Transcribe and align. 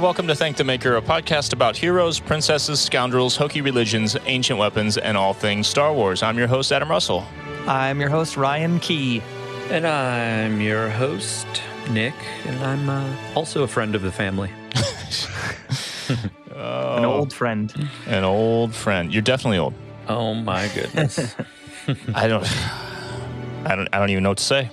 And 0.00 0.04
welcome 0.06 0.26
to 0.26 0.34
Thank 0.34 0.56
the 0.56 0.64
Maker, 0.64 0.96
a 0.96 1.02
podcast 1.02 1.52
about 1.52 1.76
heroes, 1.76 2.18
princesses, 2.18 2.80
scoundrels, 2.80 3.36
hokey 3.36 3.60
religions, 3.60 4.16
ancient 4.24 4.58
weapons, 4.58 4.96
and 4.96 5.14
all 5.14 5.34
things 5.34 5.66
Star 5.66 5.92
Wars. 5.92 6.22
I'm 6.22 6.38
your 6.38 6.46
host, 6.46 6.72
Adam 6.72 6.90
Russell. 6.90 7.26
I'm 7.66 8.00
your 8.00 8.08
host, 8.08 8.38
Ryan 8.38 8.80
Key. 8.80 9.20
And 9.68 9.86
I'm 9.86 10.62
your 10.62 10.88
host, 10.88 11.46
Nick, 11.90 12.14
and 12.46 12.58
I'm 12.64 12.88
uh, 12.88 13.14
also 13.34 13.62
a 13.62 13.68
friend 13.68 13.94
of 13.94 14.00
the 14.00 14.10
family. 14.10 14.50
An 16.56 17.04
old 17.04 17.34
friend. 17.34 17.70
An 18.06 18.24
old 18.24 18.74
friend. 18.74 19.12
You're 19.12 19.20
definitely 19.20 19.58
old. 19.58 19.74
Oh 20.08 20.32
my 20.32 20.68
goodness. 20.74 21.36
I 22.14 22.26
don't. 22.26 22.50
I 23.66 23.76
don't. 23.76 23.88
I 23.92 23.98
don't 23.98 24.08
even 24.08 24.22
know 24.22 24.30
what 24.30 24.38
to 24.38 24.44
say. 24.44 24.70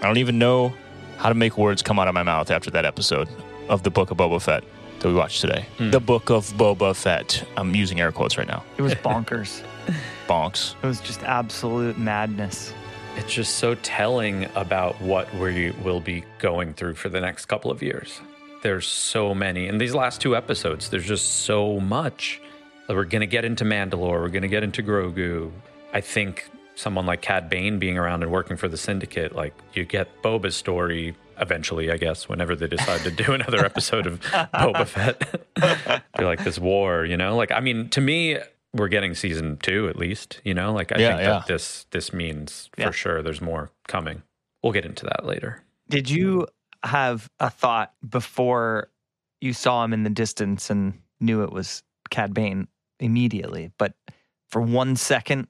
I 0.00 0.06
don't 0.06 0.16
even 0.16 0.38
know 0.38 0.72
how 1.18 1.28
to 1.28 1.34
make 1.34 1.58
words 1.58 1.82
come 1.82 1.98
out 1.98 2.08
of 2.08 2.14
my 2.14 2.22
mouth 2.22 2.50
after 2.50 2.70
that 2.70 2.86
episode 2.86 3.28
of 3.68 3.82
the 3.82 3.90
Book 3.90 4.10
of 4.10 4.16
Boba 4.18 4.40
Fett 4.40 4.64
that 5.00 5.08
we 5.08 5.14
watched 5.14 5.40
today. 5.40 5.66
Hmm. 5.78 5.90
The 5.90 6.00
Book 6.00 6.30
of 6.30 6.52
Boba 6.54 6.94
Fett. 6.94 7.44
I'm 7.56 7.74
using 7.74 8.00
air 8.00 8.12
quotes 8.12 8.38
right 8.38 8.46
now. 8.46 8.62
It 8.76 8.82
was 8.82 8.94
bonkers. 8.94 9.62
Bonks. 10.28 10.74
it 10.82 10.86
was 10.86 11.00
just 11.00 11.22
absolute 11.24 11.98
madness. 11.98 12.72
it's 13.16 13.32
just 13.34 13.56
so 13.56 13.74
telling 13.76 14.46
about 14.54 15.00
what 15.02 15.32
we 15.34 15.72
will 15.82 16.00
be 16.00 16.24
going 16.38 16.72
through 16.74 16.94
for 16.94 17.08
the 17.08 17.20
next 17.20 17.46
couple 17.46 17.70
of 17.70 17.82
years. 17.82 18.20
There's 18.62 18.86
so 18.86 19.34
many. 19.34 19.66
In 19.66 19.78
these 19.78 19.92
last 19.94 20.20
two 20.20 20.36
episodes, 20.36 20.88
there's 20.88 21.04
just 21.06 21.40
so 21.44 21.80
much. 21.80 22.40
that 22.86 22.94
We're 22.94 23.04
going 23.04 23.20
to 23.22 23.26
get 23.26 23.44
into 23.44 23.64
Mandalore. 23.64 24.20
We're 24.22 24.28
going 24.28 24.42
to 24.42 24.48
get 24.48 24.62
into 24.62 24.82
Grogu. 24.84 25.50
I 25.92 26.00
think 26.00 26.48
someone 26.76 27.04
like 27.04 27.20
Cad 27.22 27.50
Bane 27.50 27.78
being 27.80 27.98
around 27.98 28.22
and 28.22 28.30
working 28.30 28.56
for 28.56 28.68
the 28.68 28.76
Syndicate, 28.76 29.34
like 29.34 29.52
you 29.74 29.84
get 29.84 30.22
Boba's 30.22 30.54
story 30.56 31.16
eventually, 31.42 31.90
I 31.90 31.96
guess, 31.98 32.28
whenever 32.28 32.56
they 32.56 32.66
decide 32.68 33.00
to 33.02 33.10
do 33.10 33.32
another 33.34 33.64
episode 33.64 34.06
of 34.06 34.20
Boba 34.20 34.86
Fett. 34.86 36.02
Be 36.18 36.24
like 36.24 36.42
this 36.44 36.58
war, 36.58 37.04
you 37.04 37.16
know? 37.16 37.36
Like, 37.36 37.52
I 37.52 37.60
mean, 37.60 37.88
to 37.90 38.00
me, 38.00 38.38
we're 38.72 38.88
getting 38.88 39.14
season 39.14 39.58
two 39.62 39.88
at 39.88 39.96
least, 39.96 40.40
you 40.44 40.54
know? 40.54 40.72
Like, 40.72 40.92
I 40.92 40.98
Yeah, 40.98 41.08
think 41.08 41.20
yeah. 41.20 41.28
that 41.30 41.46
this 41.46 41.84
this 41.90 42.12
means 42.12 42.70
for 42.74 42.80
Yeah. 42.82 42.90
sure 42.92 43.22
there's 43.22 43.40
more 43.42 43.70
coming. 43.88 44.22
We'll 44.62 44.72
get 44.72 44.86
into 44.86 45.04
that 45.06 45.26
later. 45.26 45.62
Did 45.90 46.08
you 46.08 46.46
have 46.84 47.28
a 47.40 47.50
thought 47.50 47.92
before 48.08 48.88
you 49.40 49.52
saw 49.52 49.84
him 49.84 49.92
in 49.92 50.04
the 50.04 50.10
distance 50.10 50.70
and 50.70 51.00
knew 51.20 51.42
it 51.42 51.52
was 51.52 51.82
Cad 52.10 52.32
Bane 52.32 52.68
immediately? 53.00 53.72
But 53.78 53.94
for 54.48 54.62
one 54.62 54.96
second, 54.96 55.48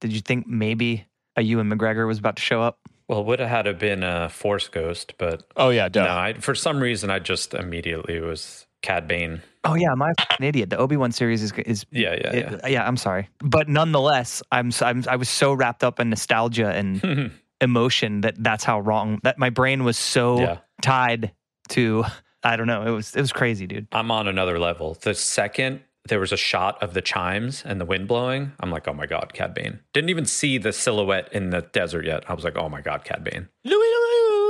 did 0.00 0.12
you 0.12 0.20
think 0.20 0.46
maybe 0.46 1.06
a 1.36 1.42
Ewan 1.42 1.68
McGregor 1.68 2.06
was 2.06 2.18
about 2.18 2.36
to 2.36 2.42
show 2.42 2.62
up? 2.62 2.78
Well, 3.12 3.20
it 3.20 3.26
would 3.26 3.40
have 3.40 3.48
had 3.50 3.62
to 3.62 3.74
been 3.74 4.02
a 4.02 4.30
Force 4.30 4.68
Ghost, 4.68 5.14
but 5.18 5.44
Oh 5.56 5.68
yeah, 5.68 5.88
duh. 5.90 6.04
no, 6.04 6.10
I, 6.16 6.32
for 6.34 6.54
some 6.54 6.80
reason, 6.80 7.10
I 7.10 7.18
just 7.18 7.52
immediately 7.52 8.18
was 8.20 8.66
Cad 8.80 9.06
Bane. 9.06 9.42
Oh 9.64 9.74
yeah, 9.74 9.94
my 9.94 10.12
an 10.38 10.44
idiot. 10.44 10.70
The 10.70 10.78
Obi 10.78 10.96
Wan 10.96 11.12
series 11.12 11.42
is 11.42 11.52
is 11.66 11.84
Yeah, 11.90 12.14
yeah, 12.14 12.32
it- 12.32 12.60
yeah. 12.62 12.66
yeah. 12.68 12.86
I'm 12.88 12.96
sorry, 12.96 13.28
but 13.40 13.68
nonetheless, 13.68 14.42
I'm, 14.50 14.70
I'm 14.80 15.04
I 15.08 15.16
was 15.16 15.28
so 15.28 15.52
wrapped 15.52 15.84
up 15.84 16.00
in 16.00 16.08
nostalgia 16.08 16.70
and 16.70 17.30
emotion 17.60 18.22
that 18.22 18.42
that's 18.42 18.64
how 18.64 18.80
wrong 18.80 19.20
that 19.24 19.38
my 19.38 19.50
brain 19.50 19.84
was 19.84 19.98
so 19.98 20.40
Yeah. 20.40 20.58
tied 20.80 21.32
to. 21.68 22.04
I 22.42 22.56
don't 22.56 22.66
know. 22.66 22.82
It 22.86 22.90
was 22.90 23.14
it 23.14 23.20
was 23.20 23.30
crazy, 23.32 23.66
dude. 23.66 23.86
I'm 23.92 24.10
on 24.10 24.26
another 24.26 24.58
level. 24.58 24.94
The 25.00 25.14
second 25.14 25.80
there 26.06 26.18
was 26.20 26.32
a 26.32 26.36
shot 26.36 26.82
of 26.82 26.94
the 26.94 27.00
chimes 27.02 27.62
and 27.64 27.80
the 27.80 27.84
wind 27.84 28.08
blowing, 28.08 28.52
I'm 28.60 28.70
like, 28.70 28.88
oh 28.88 28.92
my 28.92 29.06
God, 29.06 29.32
Cad 29.34 29.54
Bane. 29.54 29.80
Didn't 29.92 30.10
even 30.10 30.24
see 30.26 30.58
the 30.58 30.72
silhouette 30.72 31.28
in 31.32 31.50
the 31.50 31.62
desert 31.72 32.04
yet. 32.04 32.24
I 32.28 32.34
was 32.34 32.44
like, 32.44 32.56
oh 32.56 32.68
my 32.68 32.80
God, 32.80 33.04
Cad 33.04 33.24
Bane. 33.24 33.48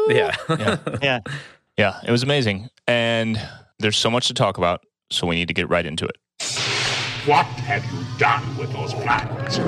Yeah. 0.09 0.35
Yeah. 0.49 0.79
Yeah. 1.01 1.21
Yeah, 1.79 2.01
it 2.05 2.11
was 2.11 2.23
amazing. 2.23 2.69
And 2.87 3.41
there's 3.79 3.97
so 3.97 4.11
much 4.11 4.27
to 4.29 4.35
talk 4.35 4.59
about, 4.59 4.85
so 5.11 5.27
we 5.27 5.37
need 5.37 5.49
to 5.49 5.55
get 5.55 5.69
right 5.71 5.87
into 5.87 6.07
it. 6.07 6.17
What 7.25 7.47
have 7.47 7.85
you 7.93 8.05
done 8.19 8.57
with 8.57 8.73
those 8.73 8.93
plans? 8.95 9.59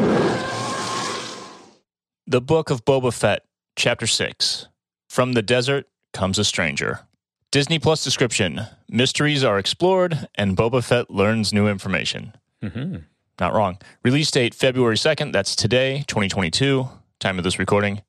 The 2.26 2.40
Book 2.40 2.70
of 2.70 2.84
Boba 2.84 3.12
Fett, 3.12 3.44
Chapter 3.76 4.06
6. 4.06 4.68
From 5.08 5.34
the 5.34 5.42
desert 5.42 5.86
comes 6.12 6.38
a 6.38 6.44
stranger. 6.44 7.00
Disney 7.54 7.78
Plus 7.78 8.02
description 8.02 8.62
Mysteries 8.88 9.44
are 9.44 9.60
explored, 9.60 10.26
and 10.34 10.56
Boba 10.56 10.82
Fett 10.82 11.08
learns 11.08 11.52
new 11.52 11.68
information. 11.68 12.34
hmm 12.60 12.96
Not 13.38 13.54
wrong. 13.54 13.78
Release 14.02 14.28
date 14.32 14.56
February 14.56 14.96
2nd. 14.96 15.32
That's 15.32 15.54
today, 15.54 16.02
2022. 16.08 16.88
Time 17.20 17.38
of 17.38 17.44
this 17.44 17.60
recording. 17.60 18.02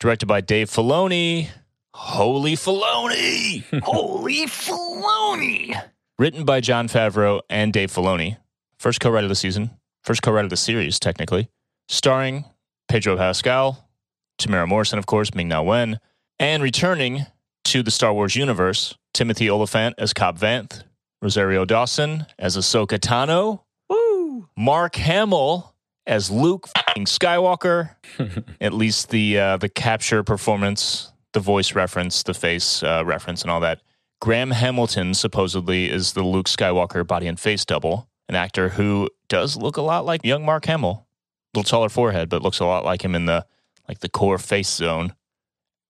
Directed 0.00 0.24
by 0.24 0.40
Dave 0.40 0.70
Filoni. 0.70 1.48
Holy 1.92 2.54
Filoni! 2.54 3.64
Holy 3.84 4.46
Filoni! 4.46 5.78
Written 6.18 6.46
by 6.46 6.60
Jon 6.60 6.88
Favreau 6.88 7.42
and 7.50 7.74
Dave 7.74 7.92
Filoni. 7.92 8.38
First 8.78 9.00
co 9.00 9.10
writer 9.10 9.26
of 9.26 9.28
the 9.28 9.34
season. 9.34 9.72
First 10.04 10.22
co 10.22 10.32
writer 10.32 10.46
of 10.46 10.50
the 10.50 10.56
series, 10.56 10.98
technically. 10.98 11.50
Starring 11.90 12.46
Pedro 12.88 13.18
Pascal, 13.18 13.90
Temuera 14.38 14.66
Morrison, 14.66 14.98
of 14.98 15.04
course, 15.04 15.34
Ming 15.34 15.48
Na 15.48 15.60
Wen, 15.60 16.00
and 16.38 16.62
returning 16.62 17.26
to 17.66 17.82
the 17.82 17.90
Star 17.90 18.12
Wars 18.12 18.36
universe, 18.36 18.96
Timothy 19.12 19.50
Olyphant 19.50 19.96
as 19.98 20.12
Cobb 20.12 20.38
Vanth, 20.38 20.84
Rosario 21.20 21.64
Dawson 21.64 22.26
as 22.38 22.56
Ahsoka 22.56 22.96
Tano, 22.96 23.62
Woo! 23.88 24.48
Mark 24.56 24.94
Hamill 24.94 25.74
as 26.06 26.30
Luke 26.30 26.68
Skywalker. 26.96 27.96
At 28.60 28.72
least 28.72 29.10
the 29.10 29.38
uh, 29.38 29.56
the 29.56 29.68
capture 29.68 30.22
performance, 30.22 31.12
the 31.32 31.40
voice 31.40 31.74
reference, 31.74 32.22
the 32.22 32.34
face 32.34 32.84
uh, 32.84 33.02
reference, 33.04 33.42
and 33.42 33.50
all 33.50 33.60
that. 33.60 33.80
Graham 34.20 34.52
Hamilton 34.52 35.12
supposedly 35.12 35.90
is 35.90 36.12
the 36.12 36.22
Luke 36.22 36.46
Skywalker 36.46 37.04
body 37.04 37.26
and 37.26 37.38
face 37.38 37.64
double, 37.64 38.08
an 38.28 38.36
actor 38.36 38.70
who 38.70 39.10
does 39.28 39.56
look 39.56 39.76
a 39.76 39.82
lot 39.82 40.04
like 40.04 40.24
young 40.24 40.44
Mark 40.44 40.66
Hamill. 40.66 41.06
A 41.54 41.58
little 41.58 41.68
taller 41.68 41.88
forehead, 41.88 42.28
but 42.28 42.42
looks 42.42 42.60
a 42.60 42.64
lot 42.64 42.84
like 42.84 43.04
him 43.04 43.16
in 43.16 43.26
the 43.26 43.44
like 43.88 43.98
the 43.98 44.08
core 44.08 44.38
face 44.38 44.72
zone. 44.72 45.14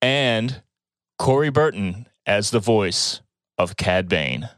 And 0.00 0.62
Corey 1.18 1.50
Burton 1.50 2.06
as 2.26 2.50
the 2.50 2.60
voice 2.60 3.20
of 3.58 3.76
Cad 3.76 4.08
Bane. 4.08 4.48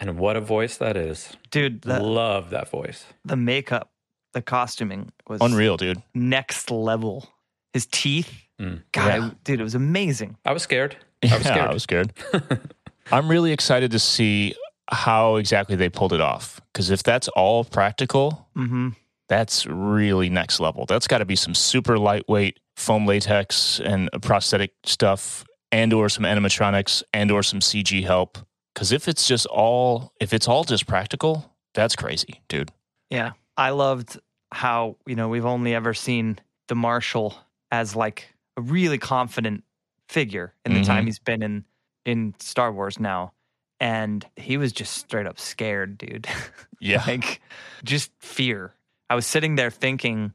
And 0.00 0.18
what 0.18 0.36
a 0.36 0.40
voice 0.40 0.76
that 0.78 0.96
is. 0.96 1.36
Dude, 1.50 1.82
the, 1.82 2.00
Love 2.00 2.50
that 2.50 2.68
voice. 2.68 3.06
the 3.24 3.36
makeup, 3.36 3.90
the 4.32 4.42
costuming 4.42 5.12
was 5.28 5.40
Unreal, 5.40 5.76
dude. 5.76 6.02
next 6.14 6.70
level. 6.70 7.28
His 7.72 7.86
teeth, 7.86 8.32
Mm. 8.60 8.82
God, 8.90 9.06
Yeah. 9.06 9.30
dude, 9.44 9.60
it 9.60 9.62
was 9.62 9.76
amazing. 9.76 10.36
I 10.44 10.52
was 10.52 10.62
scared. 10.64 10.96
I 11.22 11.36
was 11.36 11.44
Yeah, 11.46 11.52
scared. 11.52 11.70
I 11.70 11.72
was 11.72 11.82
scared. 11.84 12.12
I'm 13.12 13.28
really 13.28 13.52
excited 13.52 13.92
to 13.92 14.00
see 14.00 14.54
how 14.90 15.36
exactly 15.36 15.76
they 15.76 15.88
pulled 15.88 16.12
it 16.12 16.20
off. 16.20 16.60
Because 16.72 16.90
if 16.90 17.02
that's 17.04 17.28
all 17.28 17.62
practical, 17.64 18.48
hmm 18.54 18.90
that's 19.28 19.66
really 19.66 20.30
next 20.30 20.58
level. 20.58 20.86
That's 20.86 21.06
got 21.06 21.18
to 21.18 21.26
be 21.26 21.36
some 21.36 21.54
super 21.54 21.98
lightweight 21.98 22.58
foam 22.76 23.04
latex 23.06 23.78
and 23.78 24.08
prosthetic 24.22 24.72
stuff, 24.84 25.44
and 25.72 25.92
or 25.92 26.08
some 26.08 26.24
animatronics, 26.24 27.02
and 27.12 27.30
or 27.30 27.42
some 27.42 27.60
CG 27.60 28.04
help. 28.04 28.38
Because 28.74 28.92
if 28.92 29.08
it's 29.08 29.26
just 29.26 29.46
all, 29.46 30.12
if 30.20 30.32
it's 30.32 30.46
all 30.48 30.64
just 30.64 30.86
practical, 30.86 31.54
that's 31.74 31.96
crazy, 31.96 32.42
dude. 32.48 32.70
Yeah, 33.10 33.32
I 33.56 33.70
loved 33.70 34.18
how 34.52 34.96
you 35.06 35.14
know 35.14 35.28
we've 35.28 35.44
only 35.46 35.74
ever 35.74 35.92
seen 35.94 36.38
the 36.68 36.74
marshal 36.74 37.34
as 37.70 37.94
like 37.96 38.34
a 38.56 38.60
really 38.62 38.98
confident 38.98 39.64
figure 40.08 40.54
in 40.64 40.72
the 40.74 40.80
Mhm. 40.80 40.86
time 40.86 41.06
he's 41.06 41.18
been 41.18 41.42
in 41.42 41.64
in 42.04 42.34
Star 42.38 42.72
Wars 42.72 42.98
now, 42.98 43.32
and 43.80 44.24
he 44.36 44.56
was 44.56 44.72
just 44.72 44.96
straight 44.96 45.26
up 45.26 45.38
scared, 45.38 45.98
dude. 45.98 46.26
Yeah, 46.80 47.02
like 47.08 47.40
just 47.82 48.12
fear. 48.20 48.72
I 49.10 49.16
was 49.16 49.26
sitting 49.26 49.56
there 49.56 49.68
thinking, 49.70 50.32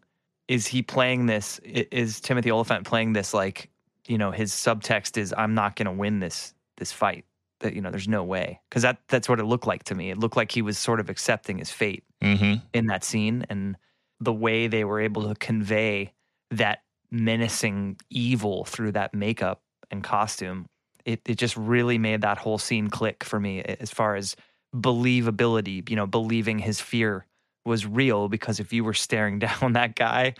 is 0.50 0.68
he 0.68 0.81
playing 0.83 1.25
this? 1.27 1.57
Is 1.63 2.19
Timothy 2.19 2.51
Olyphant 2.51 2.85
playing 2.85 3.13
this 3.13 3.33
like, 3.33 3.69
you 4.08 4.18
know, 4.18 4.32
his 4.32 4.52
subtext 4.52 5.18
is 5.18 5.34
I'm 5.38 5.54
not 5.54 5.76
going 5.76 5.86
to 5.86 5.92
win 5.92 6.20
this 6.20 6.54
this 6.78 6.92
fight. 6.92 7.26
That 7.60 7.74
you 7.74 7.82
know, 7.82 7.92
there's 7.92 8.08
no 8.08 8.24
way 8.24 8.60
because 8.70 8.82
that 8.84 9.00
that's 9.08 9.30
what 9.30 9.40
it 9.40 9.46
looked 9.46 9.68
like 9.68 9.84
to 9.86 9.96
me. 9.96 10.10
It 10.10 10.18
looked 10.18 10.36
like 10.36 10.52
he 10.52 10.62
was 10.62 10.78
sort 10.78 11.00
of 11.00 11.10
accepting 11.10 11.60
his 11.60 11.72
fate 11.72 12.04
hmm 12.22 12.56
in 12.74 12.88
that 12.88 13.04
scene, 13.04 13.46
and 13.50 13.78
the 14.20 14.34
way 14.34 14.68
they 14.68 14.84
were 14.84 15.00
able 15.00 15.28
to 15.28 15.36
convey 15.36 16.14
that 16.52 16.84
menacing 17.12 17.98
evil 18.10 18.66
through 18.66 18.92
that 18.94 19.14
makeup 19.14 19.62
and 19.92 20.04
costume, 20.04 20.66
it, 21.06 21.22
it 21.26 21.36
just 21.38 21.56
really 21.56 21.98
made 21.98 22.22
that 22.22 22.38
whole 22.38 22.58
scene 22.58 22.90
click 22.90 23.24
for 23.24 23.40
me 23.40 23.62
as 23.62 23.92
far 23.92 24.16
as 24.16 24.36
believability, 24.76 25.88
you 25.90 25.96
know, 25.96 26.08
believing 26.08 26.60
his 26.60 26.82
fear 26.82 27.26
was 27.66 27.86
real. 27.86 28.28
Because 28.30 28.60
if 28.60 28.74
you 28.74 28.84
were 28.84 28.94
staring 28.94 29.40
down 29.40 29.74
that 29.74 29.96
guy, 29.96 30.34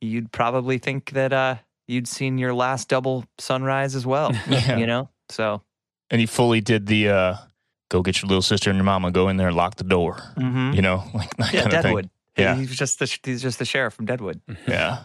you'd 0.00 0.32
probably 0.32 0.78
think 0.78 1.10
that 1.10 1.32
uh, 1.32 1.56
you'd 1.86 2.08
seen 2.08 2.38
your 2.38 2.54
last 2.54 2.88
double 2.88 3.24
sunrise 3.38 3.94
as 3.94 4.06
well, 4.06 4.32
Yeah. 4.48 4.76
you 4.76 4.86
know? 4.86 5.08
So, 5.30 5.62
And 6.10 6.20
he 6.20 6.26
fully 6.26 6.60
did 6.60 6.86
the 6.86 7.08
uh, 7.08 7.36
go 7.90 8.02
get 8.02 8.20
your 8.22 8.28
little 8.28 8.42
sister 8.42 8.70
and 8.70 8.76
your 8.76 8.84
mama, 8.84 9.10
go 9.10 9.28
in 9.28 9.36
there 9.36 9.48
and 9.48 9.56
lock 9.56 9.76
the 9.76 9.84
door. 9.84 10.18
mhm. 10.36 10.74
You 10.74 10.82
know, 10.82 11.04
like 11.14 11.36
that 11.36 11.52
yeah, 11.54 11.60
kind 11.62 11.74
of 11.74 11.82
Deadwood. 11.82 12.04
thing. 12.36 12.44
Yeah. 12.44 12.54
He's 12.56 12.74
just 12.76 12.98
the, 12.98 13.18
he's 13.24 13.42
just 13.42 13.58
the 13.58 13.64
sheriff 13.64 13.94
from 13.94 14.06
Deadwood. 14.06 14.40
Yeah. 14.68 15.04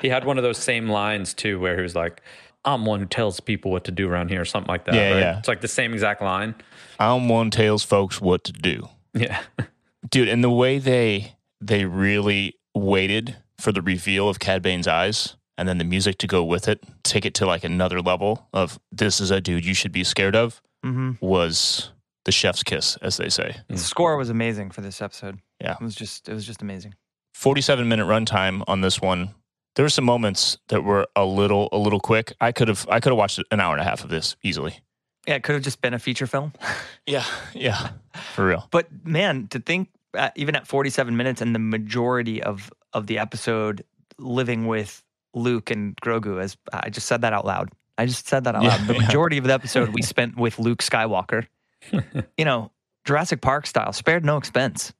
He 0.00 0.08
had 0.08 0.24
one 0.24 0.38
of 0.38 0.44
those 0.44 0.58
same 0.58 0.88
lines 0.88 1.34
too, 1.34 1.58
where 1.58 1.74
he 1.76 1.82
was 1.82 1.96
like, 1.96 2.22
"I'm 2.64 2.84
one 2.86 3.00
who 3.00 3.06
tells 3.06 3.40
people 3.40 3.72
what 3.72 3.82
to 3.86 3.90
do 3.90 4.08
around 4.08 4.28
here," 4.28 4.40
or 4.40 4.44
something 4.44 4.68
like 4.70 4.84
that. 4.84 4.94
Yeah, 4.94 5.10
right? 5.10 5.18
yeah. 5.18 5.38
It's 5.40 5.48
like 5.48 5.60
the 5.60 5.66
same 5.66 5.92
exact 5.92 6.22
line. 6.22 6.54
I'm 7.00 7.28
one 7.28 7.50
tells 7.50 7.82
folks 7.82 8.20
what 8.20 8.44
to 8.44 8.52
do. 8.52 8.88
Yeah, 9.12 9.40
Dude, 10.08 10.28
and 10.28 10.44
the 10.44 10.50
way 10.50 10.78
they 10.78 11.34
they 11.60 11.84
really 11.84 12.54
waited 12.76 13.38
for 13.58 13.72
the 13.72 13.82
reveal 13.82 14.28
of 14.28 14.38
Cad 14.38 14.62
Bane's 14.62 14.86
eyes 14.86 15.34
and 15.58 15.68
then 15.68 15.76
the 15.76 15.84
music 15.84 16.16
to 16.18 16.26
go 16.26 16.42
with 16.42 16.68
it, 16.68 16.82
take 17.02 17.26
it 17.26 17.34
to 17.34 17.44
like 17.46 17.64
another 17.64 18.00
level 18.00 18.48
of 18.54 18.78
this 18.90 19.20
is 19.20 19.30
a 19.30 19.40
dude 19.40 19.66
you 19.66 19.74
should 19.74 19.92
be 19.92 20.04
scared 20.04 20.34
of 20.36 20.62
hmm 20.82 21.12
was 21.20 21.90
the 22.24 22.32
chef's 22.32 22.62
kiss, 22.62 22.96
as 23.02 23.16
they 23.16 23.28
say. 23.28 23.56
The 23.68 23.78
score 23.78 24.16
was 24.16 24.30
amazing 24.30 24.70
for 24.70 24.80
this 24.80 25.00
episode. 25.02 25.40
Yeah. 25.60 25.72
It 25.80 25.82
was 25.82 25.94
just, 25.94 26.28
it 26.28 26.34
was 26.34 26.46
just 26.46 26.60
amazing. 26.62 26.94
47 27.34 27.88
minute 27.88 28.06
runtime 28.06 28.62
on 28.68 28.80
this 28.80 29.00
one. 29.00 29.30
There 29.76 29.84
were 29.84 29.88
some 29.90 30.04
moments 30.04 30.58
that 30.68 30.82
were 30.84 31.06
a 31.14 31.24
little 31.24 31.68
a 31.72 31.78
little 31.78 32.00
quick. 32.00 32.32
I 32.40 32.52
could 32.52 32.68
have 32.68 32.86
I 32.90 33.00
could 33.00 33.10
have 33.10 33.18
watched 33.18 33.40
an 33.50 33.60
hour 33.60 33.72
and 33.74 33.80
a 33.80 33.84
half 33.84 34.02
of 34.02 34.10
this 34.10 34.36
easily. 34.42 34.80
Yeah, 35.26 35.36
it 35.36 35.42
could 35.44 35.54
have 35.54 35.62
just 35.62 35.80
been 35.80 35.94
a 35.94 35.98
feature 35.98 36.26
film. 36.26 36.52
Yeah, 37.06 37.24
yeah, 37.54 37.90
for 38.34 38.46
real. 38.46 38.68
But 38.70 38.88
man, 39.04 39.46
to 39.48 39.60
think 39.60 39.88
uh, 40.12 40.28
even 40.36 40.54
at 40.56 40.66
47 40.66 41.16
minutes 41.16 41.40
and 41.40 41.54
the 41.54 41.58
majority 41.58 42.42
of 42.42 42.70
of 42.92 43.06
the 43.06 43.18
episode 43.18 43.84
living 44.18 44.66
with 44.66 45.02
Luke 45.34 45.70
and 45.70 45.96
Grogu 45.96 46.40
as 46.42 46.56
I 46.72 46.90
just 46.90 47.06
said 47.06 47.20
that 47.22 47.32
out 47.32 47.44
loud. 47.44 47.70
I 47.96 48.06
just 48.06 48.26
said 48.28 48.44
that 48.44 48.54
out 48.54 48.62
Yeah, 48.62 48.70
loud. 48.76 48.86
The 48.86 48.94
yeah. 48.94 49.00
majority 49.06 49.38
of 49.38 49.44
the 49.44 49.52
episode 49.52 49.88
we 49.90 50.02
spent 50.02 50.36
with 50.36 50.58
Luke 50.58 50.78
Skywalker. 50.82 51.46
you 52.36 52.44
know, 52.44 52.70
Jurassic 53.04 53.40
Park 53.40 53.66
style, 53.66 53.92
spared 53.92 54.24
no 54.24 54.36
expense. 54.36 54.92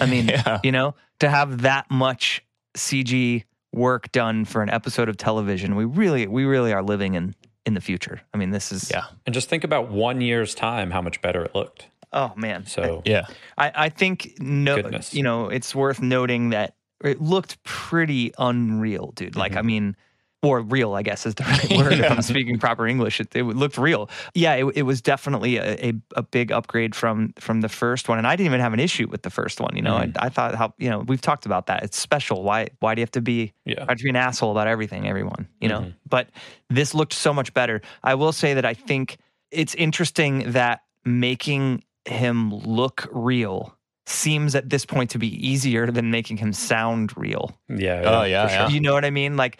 I 0.00 0.06
mean, 0.10 0.28
yeah, 0.28 0.60
you 0.62 0.72
know, 0.72 0.94
to 1.20 1.28
have 1.28 1.62
that 1.62 1.90
much 1.90 2.42
CG 2.76 3.44
work 3.72 4.10
done 4.12 4.44
for 4.44 4.62
an 4.62 4.70
episode 4.70 5.08
of 5.08 5.16
television, 5.16 5.74
we 5.76 5.84
really 5.84 6.26
we 6.26 6.44
really 6.44 6.72
are 6.72 6.82
living 6.82 7.14
in 7.14 7.34
in 7.66 7.74
the 7.74 7.80
future. 7.80 8.20
I 8.32 8.36
mean, 8.38 8.50
this 8.50 8.70
is 8.72 8.90
yeah, 8.90 9.06
and 9.26 9.34
just 9.34 9.48
think 9.48 9.64
about 9.64 9.90
one 9.90 10.20
year's 10.20 10.54
time, 10.54 10.90
how 10.90 11.02
much 11.02 11.20
better 11.20 11.44
it 11.44 11.54
looked. 11.54 11.88
oh 12.12 12.32
man. 12.36 12.64
So 12.66 13.02
yeah. 13.04 13.26
I, 13.58 13.72
I 13.74 13.88
think 13.88 14.34
no, 14.38 14.76
Goodness. 14.76 15.12
you 15.12 15.22
know, 15.24 15.48
it's 15.48 15.74
worth 15.74 16.00
noting 16.00 16.50
that 16.50 16.75
it 17.04 17.20
looked 17.20 17.62
pretty 17.64 18.32
unreal, 18.38 19.12
dude. 19.14 19.36
Like, 19.36 19.56
I 19.56 19.62
mean, 19.62 19.96
or 20.42 20.60
real, 20.60 20.94
I 20.94 21.02
guess 21.02 21.26
is 21.26 21.34
the 21.34 21.42
right 21.70 21.70
word 21.76 21.92
if 21.94 22.10
I'm 22.10 22.22
speaking 22.22 22.58
proper 22.58 22.86
English. 22.86 23.20
It, 23.20 23.34
it 23.34 23.42
looked 23.44 23.78
real. 23.78 24.08
Yeah, 24.34 24.54
it, 24.54 24.64
it 24.76 24.82
was 24.82 25.00
definitely 25.02 25.56
a, 25.56 25.88
a, 25.88 25.92
a 26.16 26.22
big 26.22 26.52
upgrade 26.52 26.94
from 26.94 27.32
from 27.38 27.62
the 27.62 27.68
first 27.68 28.08
one, 28.08 28.18
and 28.18 28.26
I 28.26 28.36
didn't 28.36 28.46
even 28.46 28.60
have 28.60 28.72
an 28.72 28.78
issue 28.80 29.08
with 29.08 29.22
the 29.22 29.30
first 29.30 29.60
one. 29.60 29.74
You 29.74 29.82
know, 29.82 29.96
I, 29.96 30.12
I 30.18 30.28
thought 30.28 30.54
how 30.54 30.72
you 30.78 30.88
know 30.88 31.00
we've 31.00 31.20
talked 31.20 31.46
about 31.46 31.66
that. 31.66 31.82
It's 31.82 31.98
special. 31.98 32.42
Why 32.44 32.68
why 32.80 32.94
do 32.94 33.00
you 33.00 33.02
have 33.02 33.10
to 33.12 33.20
be 33.22 33.54
Yeah. 33.64 33.74
why 33.74 33.74
do 33.74 33.80
you 33.80 33.86
have 33.88 33.98
to 33.98 34.04
be 34.04 34.10
an 34.10 34.16
asshole 34.16 34.52
about 34.52 34.68
everything, 34.68 35.08
everyone? 35.08 35.48
You 35.60 35.68
know, 35.68 35.80
Mhm. 35.80 35.94
but 36.08 36.28
this 36.70 36.94
looked 36.94 37.14
so 37.14 37.32
much 37.34 37.52
better. 37.52 37.80
I 38.04 38.14
will 38.14 38.32
say 38.32 38.54
that 38.54 38.64
I 38.64 38.74
think 38.74 39.16
it's 39.50 39.74
interesting 39.74 40.52
that 40.52 40.82
making 41.04 41.82
him 42.04 42.54
look 42.54 43.08
real 43.10 43.74
seems 44.06 44.54
at 44.54 44.70
this 44.70 44.86
point 44.86 45.10
to 45.10 45.18
be 45.18 45.28
easier 45.48 45.90
than 45.90 46.10
making 46.10 46.36
him 46.36 46.52
sound 46.52 47.16
real. 47.16 47.56
yeah, 47.68 48.02
Oh, 48.04 48.22
yeah, 48.22 48.46
for 48.46 48.52
yeah. 48.54 48.68
You 48.68 48.80
know 48.80 48.92
what 48.94 49.04
I 49.04 49.10
mean? 49.10 49.36
Like 49.36 49.58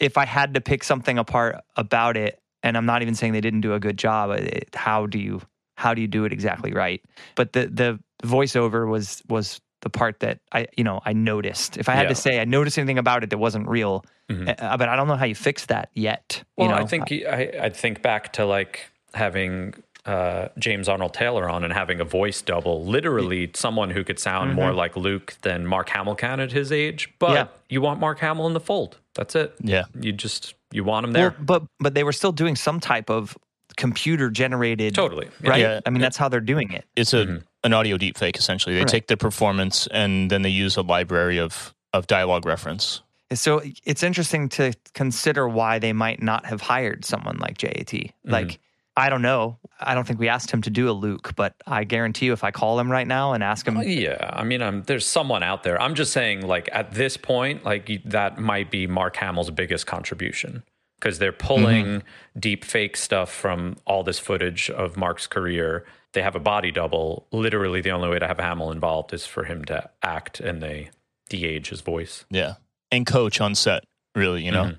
if 0.00 0.18
I 0.18 0.24
had 0.26 0.54
to 0.54 0.60
pick 0.60 0.82
something 0.84 1.18
apart 1.18 1.56
about 1.76 2.16
it, 2.16 2.40
and 2.62 2.76
I'm 2.76 2.86
not 2.86 3.02
even 3.02 3.14
saying 3.14 3.32
they 3.34 3.40
didn't 3.40 3.60
do 3.60 3.74
a 3.74 3.80
good 3.80 3.96
job, 3.98 4.30
it, 4.32 4.68
how 4.74 5.06
do 5.06 5.18
you 5.18 5.40
how 5.76 5.92
do 5.94 6.00
you 6.00 6.06
do 6.08 6.24
it 6.24 6.32
exactly 6.32 6.72
right? 6.72 7.02
But 7.34 7.52
the 7.52 7.66
the 7.66 8.00
voiceover 8.26 8.88
was 8.88 9.22
was 9.28 9.60
the 9.82 9.90
part 9.90 10.20
that 10.20 10.40
I 10.52 10.66
you 10.76 10.82
know 10.84 11.00
I 11.04 11.12
noticed. 11.12 11.76
If 11.76 11.88
I 11.88 11.92
had 11.94 12.04
Yeah. 12.04 12.08
to 12.08 12.14
say 12.14 12.40
I 12.40 12.44
noticed 12.46 12.78
anything 12.78 12.98
about 12.98 13.22
it 13.22 13.30
that 13.30 13.38
wasn't 13.38 13.68
real, 13.68 14.04
Mhm. 14.30 14.48
uh, 14.58 14.76
but 14.76 14.88
I 14.88 14.96
don't 14.96 15.06
know 15.08 15.16
how 15.16 15.26
you 15.26 15.34
fix 15.34 15.66
that 15.66 15.90
yet. 15.92 16.42
Well, 16.56 16.68
you 16.68 16.74
know, 16.74 16.80
I 16.80 16.86
think 16.86 17.12
I, 17.12 17.52
I 17.60 17.68
think 17.68 18.00
back 18.02 18.32
to 18.34 18.46
like 18.46 18.90
having 19.12 19.74
uh, 20.06 20.48
James 20.58 20.88
Arnold 20.88 21.14
Taylor 21.14 21.48
on 21.48 21.64
and 21.64 21.72
having 21.72 22.00
a 22.00 22.04
voice 22.04 22.42
double, 22.42 22.84
literally 22.84 23.50
someone 23.54 23.90
who 23.90 24.04
could 24.04 24.18
sound 24.18 24.54
more 24.54 24.72
like 24.72 24.96
Luke 24.96 25.34
than 25.42 25.66
Mark 25.66 25.88
Hamill 25.88 26.14
can 26.14 26.40
at 26.40 26.52
his 26.52 26.70
age. 26.72 27.08
But 27.18 27.26
Mm-hmm. 27.28 27.34
Yeah. 27.36 27.46
you 27.70 27.80
want 27.80 28.00
Mark 28.00 28.18
Hamill 28.18 28.46
in 28.46 28.52
the 28.52 28.60
fold. 28.60 28.98
That's 29.14 29.34
it. 29.34 29.54
Yeah. 29.60 29.84
You 29.98 30.12
just 30.12 30.54
you 30.72 30.84
want 30.84 31.06
him 31.06 31.12
there. 31.12 31.30
Well, 31.30 31.60
but 31.60 31.62
but 31.80 31.94
they 31.94 32.04
were 32.04 32.12
still 32.12 32.32
doing 32.32 32.54
some 32.56 32.80
type 32.80 33.08
of 33.10 33.36
computer 33.76 34.30
generated 34.30 34.94
totally. 34.94 35.28
right? 35.42 35.60
Yeah. 35.60 35.80
I 35.86 35.90
mean, 35.90 36.00
that's 36.02 36.16
how 36.16 36.28
they're 36.28 36.40
doing 36.40 36.70
it. 36.72 36.84
It's 36.96 37.14
a 37.14 37.42
an 37.64 37.72
audio 37.72 37.96
deepfake 37.96 38.36
essentially. 38.36 38.74
They 38.74 38.82
Right. 38.82 38.88
take 38.88 39.06
the 39.06 39.16
performance 39.16 39.86
and 39.88 40.30
then 40.30 40.42
they 40.42 40.50
use 40.50 40.76
a 40.76 40.82
library 40.82 41.38
of 41.38 41.74
of 41.92 42.06
dialogue 42.06 42.44
reference. 42.44 43.00
So 43.32 43.62
it's 43.84 44.02
interesting 44.02 44.48
to 44.50 44.74
consider 44.92 45.48
why 45.48 45.78
they 45.78 45.92
might 45.92 46.22
not 46.22 46.44
have 46.46 46.60
hired 46.60 47.04
someone 47.04 47.38
like 47.38 47.56
JAT. 47.56 48.12
Like, 48.24 48.58
I 48.96 49.08
don't 49.08 49.22
know. 49.22 49.58
I 49.80 49.94
don't 49.94 50.06
think 50.06 50.20
we 50.20 50.28
asked 50.28 50.50
him 50.52 50.62
to 50.62 50.70
do 50.70 50.88
a 50.88 50.92
Luke, 50.92 51.32
but 51.34 51.54
I 51.66 51.82
guarantee 51.84 52.26
you, 52.26 52.32
if 52.32 52.44
I 52.44 52.52
call 52.52 52.78
him 52.78 52.90
right 52.90 53.06
now 53.06 53.32
and 53.32 53.42
ask 53.42 53.66
him, 53.66 53.80
Yeah, 53.82 54.30
I 54.32 54.44
mean, 54.44 54.62
um, 54.62 54.82
there's 54.84 55.04
someone 55.06 55.42
out 55.42 55.64
there. 55.64 55.80
I'm 55.80 55.94
just 55.96 56.12
saying, 56.12 56.46
like 56.46 56.68
at 56.72 56.92
this 56.94 57.16
point, 57.16 57.64
like 57.64 57.90
that 58.04 58.38
might 58.38 58.70
be 58.70 58.86
Mark 58.86 59.16
Hamill's 59.16 59.50
biggest 59.50 59.86
contribution 59.86 60.62
because 61.00 61.18
they're 61.18 61.32
pulling 61.32 62.02
deep 62.38 62.64
fake 62.64 62.96
stuff 62.96 63.32
from 63.32 63.76
all 63.84 64.04
this 64.04 64.18
footage 64.20 64.70
of 64.70 64.96
Mark's 64.96 65.26
career. 65.26 65.84
They 66.12 66.22
have 66.22 66.36
a 66.36 66.40
body 66.40 66.70
double. 66.70 67.26
Literally, 67.32 67.80
the 67.80 67.90
only 67.90 68.08
way 68.08 68.20
to 68.20 68.26
have 68.28 68.38
Hamill 68.38 68.70
involved 68.70 69.12
is 69.12 69.26
for 69.26 69.42
him 69.44 69.64
to 69.64 69.90
act, 70.04 70.38
and 70.38 70.62
they 70.62 70.90
de-age 71.28 71.70
his 71.70 71.80
voice. 71.80 72.24
Yeah. 72.30 72.54
And 72.92 73.04
coach 73.04 73.40
on 73.40 73.56
set, 73.56 73.82
really, 74.14 74.44
you 74.44 74.52
know. 74.52 74.64
Mhm. 74.66 74.78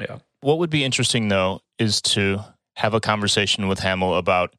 Yeah, 0.00 0.18
What 0.40 0.58
would 0.58 0.70
be 0.70 0.82
interesting 0.82 1.28
though 1.28 1.60
is 1.78 2.00
to 2.02 2.42
have 2.76 2.94
a 2.94 3.00
conversation 3.00 3.68
with 3.68 3.80
Hamill 3.80 4.14
about 4.14 4.54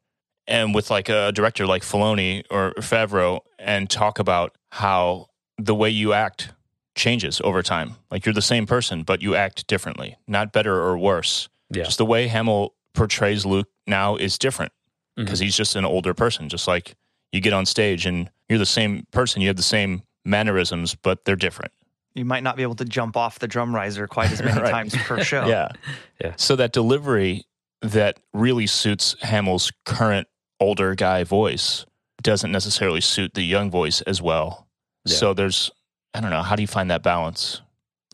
and 0.46 0.74
with 0.74 0.90
like 0.90 1.08
a 1.08 1.32
director 1.32 1.66
like 1.66 1.82
Filoni 1.82 2.44
or 2.50 2.72
Favreau 2.78 3.40
and 3.58 3.90
talk 3.90 4.18
about 4.18 4.56
how 4.72 5.26
the 5.58 5.74
way 5.74 5.90
you 5.90 6.12
act 6.12 6.52
changes 6.94 7.40
over 7.42 7.62
time. 7.62 7.96
Like 8.10 8.24
you're 8.24 8.32
the 8.34 8.42
same 8.42 8.66
person, 8.66 9.02
but 9.02 9.20
you 9.22 9.34
act 9.34 9.66
differently, 9.66 10.16
not 10.26 10.52
better 10.52 10.74
or 10.80 10.96
worse. 10.96 11.48
yeah, 11.70 11.84
Just 11.84 11.98
the 11.98 12.06
way 12.06 12.28
Hamill 12.28 12.74
portrays 12.94 13.44
Luke 13.44 13.68
now 13.86 14.16
is 14.16 14.38
different 14.38 14.72
mm-hmm. 14.72 15.24
because 15.24 15.38
he's 15.40 15.56
just 15.56 15.76
an 15.76 15.84
older 15.84 16.14
person. 16.14 16.48
Just 16.48 16.66
like 16.68 16.94
you 17.32 17.40
get 17.40 17.52
on 17.52 17.66
stage 17.66 18.06
and 18.06 18.30
you're 18.48 18.58
the 18.58 18.64
same 18.66 19.04
person, 19.10 19.42
you 19.42 19.48
have 19.48 19.56
the 19.56 19.62
same 19.62 20.02
mannerisms, 20.24 20.94
but 20.94 21.24
they're 21.24 21.36
different. 21.36 21.72
you 22.14 22.24
might 22.24 22.42
not 22.42 22.56
be 22.56 22.62
able 22.62 22.74
to 22.76 22.84
jump 22.84 23.16
off 23.16 23.38
the 23.40 23.48
drum 23.48 23.74
riser 23.74 24.06
quite 24.06 24.30
as 24.32 24.40
many 24.42 24.58
Right. 24.62 24.70
times 24.70 24.94
per 24.96 25.22
show. 25.22 25.46
Yeah. 25.46 25.68
Yeah. 26.20 26.32
So 26.36 26.56
that 26.56 26.72
delivery 26.72 27.44
that 27.82 28.20
really 28.32 28.66
suits 28.66 29.16
Hamill's 29.22 29.72
current 29.84 30.28
older 30.60 30.94
guy 30.94 31.24
voice 31.24 31.84
doesn't 32.22 32.50
necessarily 32.50 33.00
suit 33.00 33.34
the 33.34 33.42
young 33.42 33.70
voice 33.70 34.00
as 34.02 34.20
well. 34.22 34.66
Yeah. 35.04 35.16
So 35.16 35.34
there's, 35.34 35.70
I 36.14 36.20
don't 36.20 36.30
know, 36.30 36.42
how 36.42 36.56
do 36.56 36.62
you 36.62 36.68
find 36.68 36.90
that 36.90 37.02
balance? 37.02 37.60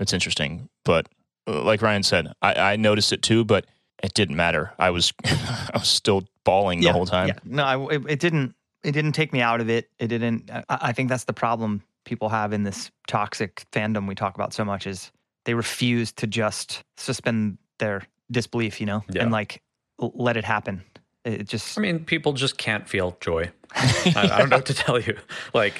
It's 0.00 0.12
interesting. 0.12 0.68
But 0.84 1.08
uh, 1.46 1.62
like 1.62 1.82
Ryan 1.82 2.02
said, 2.02 2.32
I, 2.42 2.54
I 2.54 2.76
noticed 2.76 3.12
it 3.12 3.22
too, 3.22 3.44
but 3.44 3.66
it 4.02 4.14
didn't 4.14 4.36
matter. 4.36 4.72
I 4.78 4.90
was, 4.90 5.12
I 5.24 5.70
was 5.74 5.88
still 5.88 6.24
bawling 6.44 6.80
the 6.80 6.92
whole 6.92 7.06
time. 7.06 7.28
Yeah. 7.28 7.38
No, 7.44 7.64
I, 7.64 7.94
it, 7.94 8.02
it 8.08 8.20
didn't. 8.20 8.54
It 8.84 8.90
didn't 8.90 9.12
take 9.12 9.32
me 9.32 9.40
out 9.40 9.60
of 9.60 9.70
it. 9.70 9.88
It 10.00 10.08
didn't. 10.08 10.50
I, 10.50 10.64
I 10.68 10.92
think 10.92 11.08
that's 11.08 11.22
the 11.22 11.32
problem 11.32 11.84
people 12.04 12.28
have 12.28 12.52
in 12.52 12.64
this 12.64 12.90
toxic 13.06 13.64
fandom 13.70 14.08
we 14.08 14.14
talk 14.16 14.34
about 14.34 14.52
so 14.52 14.64
much 14.64 14.88
is 14.88 15.12
they 15.44 15.54
refuse 15.54 16.12
to 16.12 16.26
just 16.26 16.82
suspend 16.96 17.58
their 17.78 18.02
disbelief, 18.32 18.80
you 18.80 18.86
know, 18.86 19.04
Yeah. 19.10 19.22
and 19.22 19.30
like 19.32 19.62
let 19.98 20.36
it 20.36 20.44
happen. 20.44 20.82
It 21.24 21.46
just. 21.46 21.78
I 21.78 21.80
mean, 21.82 22.04
people 22.04 22.32
just 22.32 22.58
can't 22.58 22.88
feel 22.88 23.16
joy. 23.20 23.50
I, 23.74 24.30
I 24.32 24.38
don't 24.38 24.48
know 24.48 24.56
what 24.56 24.66
to 24.66 24.74
tell 24.74 24.98
you. 24.98 25.16
Like 25.54 25.74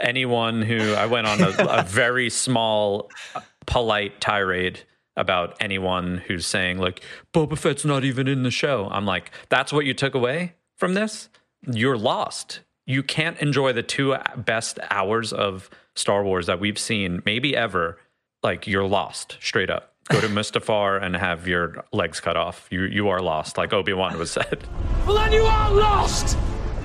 anyone 0.00 0.62
who 0.62 0.92
I 0.94 1.06
went 1.06 1.26
on 1.26 1.40
a, 1.42 1.48
a 1.68 1.82
very 1.82 2.28
small, 2.30 3.10
uh, 3.34 3.40
polite 3.66 4.20
tirade 4.20 4.80
about 5.16 5.56
anyone 5.60 6.18
who's 6.26 6.46
saying 6.46 6.78
like 6.78 7.02
Boba 7.34 7.56
Fett's 7.56 7.84
not 7.84 8.02
even 8.04 8.26
in 8.28 8.42
the 8.42 8.50
show. 8.50 8.88
I'm 8.90 9.06
like, 9.06 9.30
that's 9.48 9.72
what 9.72 9.84
you 9.86 9.94
took 9.94 10.14
away 10.14 10.54
from 10.76 10.94
this. 10.94 11.28
You're 11.70 11.98
lost. 11.98 12.60
you 12.86 13.02
can't 13.02 13.38
enjoy 13.38 13.72
the 13.72 13.82
two 13.84 14.16
best 14.36 14.78
hours 14.90 15.32
of 15.32 15.70
Star 15.94 16.24
Wars 16.24 16.46
that 16.46 16.58
we've 16.60 16.78
seen, 16.78 17.22
maybe 17.24 17.56
ever. 17.56 17.98
Like 18.42 18.66
you're 18.66 18.86
lost 18.86 19.36
straight 19.40 19.70
up. 19.70 19.91
Go 20.08 20.20
to 20.20 20.28
Mustafar 20.28 21.02
and 21.02 21.14
have 21.16 21.46
your 21.46 21.84
legs 21.92 22.20
cut 22.20 22.36
off. 22.36 22.66
You 22.70 22.82
you 22.82 23.08
are 23.08 23.20
lost, 23.20 23.56
like 23.56 23.72
Obi 23.72 23.92
Wan 23.92 24.18
was 24.18 24.30
said. 24.30 24.64
Well, 25.06 25.16
then 25.16 25.32
you 25.32 25.42
are 25.42 25.70
lost! 25.72 26.36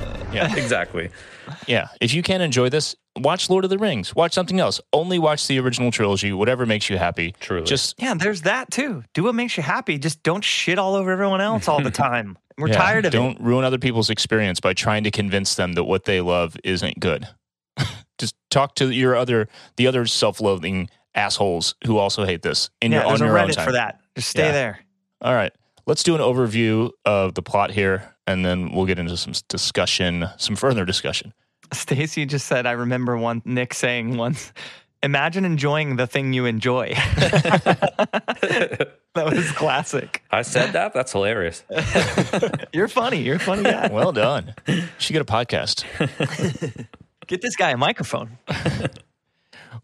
Uh, 0.02 0.26
yeah. 0.34 0.56
exactly. 0.56 1.10
Yeah. 1.66 1.88
If 2.02 2.14
you 2.14 2.22
can't 2.24 2.44
enjoy 2.44 2.68
this, 2.70 2.94
watch 3.16 3.50
Lord 3.50 3.64
of 3.64 3.70
the 3.70 3.78
Rings. 3.78 4.14
Watch 4.14 4.34
something 4.34 4.60
else. 4.60 4.82
Only 4.92 5.18
watch 5.18 5.48
the 5.48 5.58
original 5.60 5.92
trilogy, 5.92 6.34
whatever 6.34 6.66
makes 6.66 6.90
you 6.90 6.98
happy. 6.98 7.36
Truly. 7.40 7.66
Just 7.66 7.96
Yeah, 8.02 8.16
there's 8.16 8.42
that 8.42 8.70
too. 8.70 9.04
Do 9.14 9.24
what 9.24 9.34
makes 9.34 9.56
you 9.56 9.64
happy. 9.64 9.98
Just 9.98 10.24
don't 10.24 10.44
shit 10.44 10.78
all 10.78 10.94
over 10.96 11.10
everyone 11.10 11.40
else 11.40 11.70
all 11.70 11.82
the 11.82 11.90
time. 12.10 12.38
We're 12.58 12.68
yeah, 12.68 12.76
tired 12.78 13.06
of 13.06 13.14
it. 13.14 13.18
don't 13.18 13.40
ruin 13.40 13.64
other 13.64 13.78
people's 13.78 14.10
experience 14.10 14.60
by 14.60 14.74
trying 14.74 15.06
to 15.06 15.12
convince 15.12 15.56
them 15.56 15.72
that 15.74 15.86
what 15.86 16.04
they 16.04 16.20
love 16.20 16.58
isn't 16.66 17.00
good. 17.00 17.26
Just 18.18 18.36
talk 18.50 18.76
to 18.76 18.90
your 18.90 19.16
other 19.16 19.48
the 19.78 19.88
other 19.88 20.06
self-loathing 20.06 20.90
assholes 21.18 21.76
who 21.86 21.98
also 21.98 22.26
hate 22.26 22.42
this. 22.44 22.70
And 22.82 22.94
Yeah, 22.94 23.00
you're 23.02 23.08
there's 23.10 23.22
on 23.22 23.28
a 23.28 23.30
your 23.32 23.40
own 23.40 23.50
Reddit 23.50 23.56
time. 23.56 23.66
for 23.66 23.72
that. 23.74 24.00
Just 24.16 24.30
stay 24.30 24.46
Yeah. 24.46 24.52
there. 24.52 24.80
All 25.22 25.34
right. 25.34 25.52
Let's 25.86 26.04
do 26.04 26.16
an 26.16 26.22
overview 26.22 26.92
of 27.06 27.34
the 27.34 27.42
plot 27.42 27.72
here 27.72 28.14
and 28.28 28.46
then 28.46 28.72
we'll 28.74 28.86
get 28.86 29.00
into 29.00 29.16
some 29.18 29.34
discussion, 29.48 30.26
some 30.38 30.56
further 30.56 30.86
discussion. 30.86 31.34
Stacy 31.74 32.26
just 32.26 32.46
said, 32.48 32.66
I 32.66 32.72
remember 32.72 33.18
one 33.18 33.42
Nick 33.46 33.74
saying 33.74 34.18
once, 34.18 34.52
imagine 35.04 35.44
enjoying 35.46 35.96
the 35.96 36.06
thing 36.08 36.34
you 36.34 36.46
enjoy. 36.46 36.94
that 37.98 38.90
was 39.16 39.52
classic. 39.52 40.24
I 40.32 40.42
said 40.44 40.74
that. 40.74 40.94
That's 40.94 41.12
hilarious. 41.12 41.64
You're 42.74 42.88
funny. 42.88 43.22
You're 43.22 43.38
a 43.38 43.40
funny 43.40 43.64
guy. 43.64 43.88
Well 43.92 44.12
done. 44.12 44.54
you 44.68 44.84
should 44.98 45.14
get 45.14 45.22
a 45.22 45.26
podcast. 45.26 45.84
Get 47.28 47.42
this 47.42 47.56
guy 47.56 47.72
a 47.72 47.78
microphone. 47.78 48.38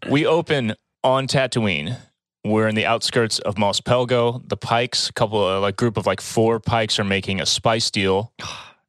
We 0.08 0.26
open 0.26 0.74
on 1.04 1.28
Tatooine. 1.28 1.96
We're 2.44 2.66
in 2.68 2.74
the 2.74 2.86
outskirts 2.86 3.38
of 3.38 3.56
Mos 3.56 3.80
Pelgo. 3.80 4.46
The 4.48 4.56
Pikes, 4.56 5.08
a 5.08 5.12
couple 5.12 5.46
of 5.46 5.62
like 5.62 5.76
group 5.76 5.96
of 5.96 6.06
like 6.06 6.20
four 6.20 6.58
Pikes 6.58 6.98
are 6.98 7.04
making 7.04 7.40
a 7.40 7.46
spice 7.46 7.90
deal. 7.90 8.32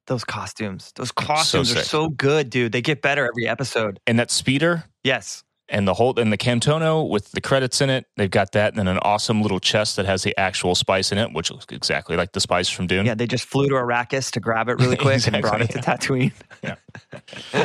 Those 0.08 0.24
costumes. 0.24 0.92
Those 0.96 1.12
costumes 1.12 1.72
are 1.72 1.78
sick. 1.78 1.86
so 1.86 2.10
good, 2.10 2.52
dude. 2.52 2.72
They 2.72 2.82
get 2.82 3.02
better 3.02 3.28
every 3.28 3.48
episode. 3.48 4.00
And 4.06 4.20
that 4.20 4.30
speeder 4.30 4.84
Yes. 5.04 5.44
And 5.70 5.88
the 5.88 5.94
whole 5.96 6.18
and 6.20 6.32
the 6.32 6.38
Camtono 6.38 7.08
with 7.10 7.32
the 7.32 7.42
credits 7.42 7.82
in 7.82 7.90
it. 7.90 8.06
They've 8.18 8.30
got 8.30 8.52
that 8.52 8.74
and 8.74 8.80
then 8.80 8.88
an 8.88 9.00
awesome 9.00 9.42
little 9.42 9.60
chest 9.60 9.96
that 9.96 10.06
has 10.06 10.24
the 10.24 10.38
actual 10.38 10.76
spice 10.76 11.12
in 11.12 11.18
it, 11.18 11.34
which 11.34 11.52
looks 11.52 11.66
exactly 11.70 12.16
like 12.16 12.34
the 12.34 12.40
spice 12.40 12.70
from 12.70 12.88
Dune. 12.88 13.06
Yeah, 13.06 13.16
they 13.16 13.28
just 13.28 13.46
flew 13.46 13.68
to 13.70 13.76
Arrakis 13.76 14.32
to 14.32 14.40
grab 14.40 14.70
it 14.70 14.74
really 14.80 14.98
quick 14.98 15.26
and 15.28 15.42
brought 15.42 15.62
it 15.62 15.72
to 15.72 15.80
Tatooine. 15.80 16.34
Yeah, 16.64 16.76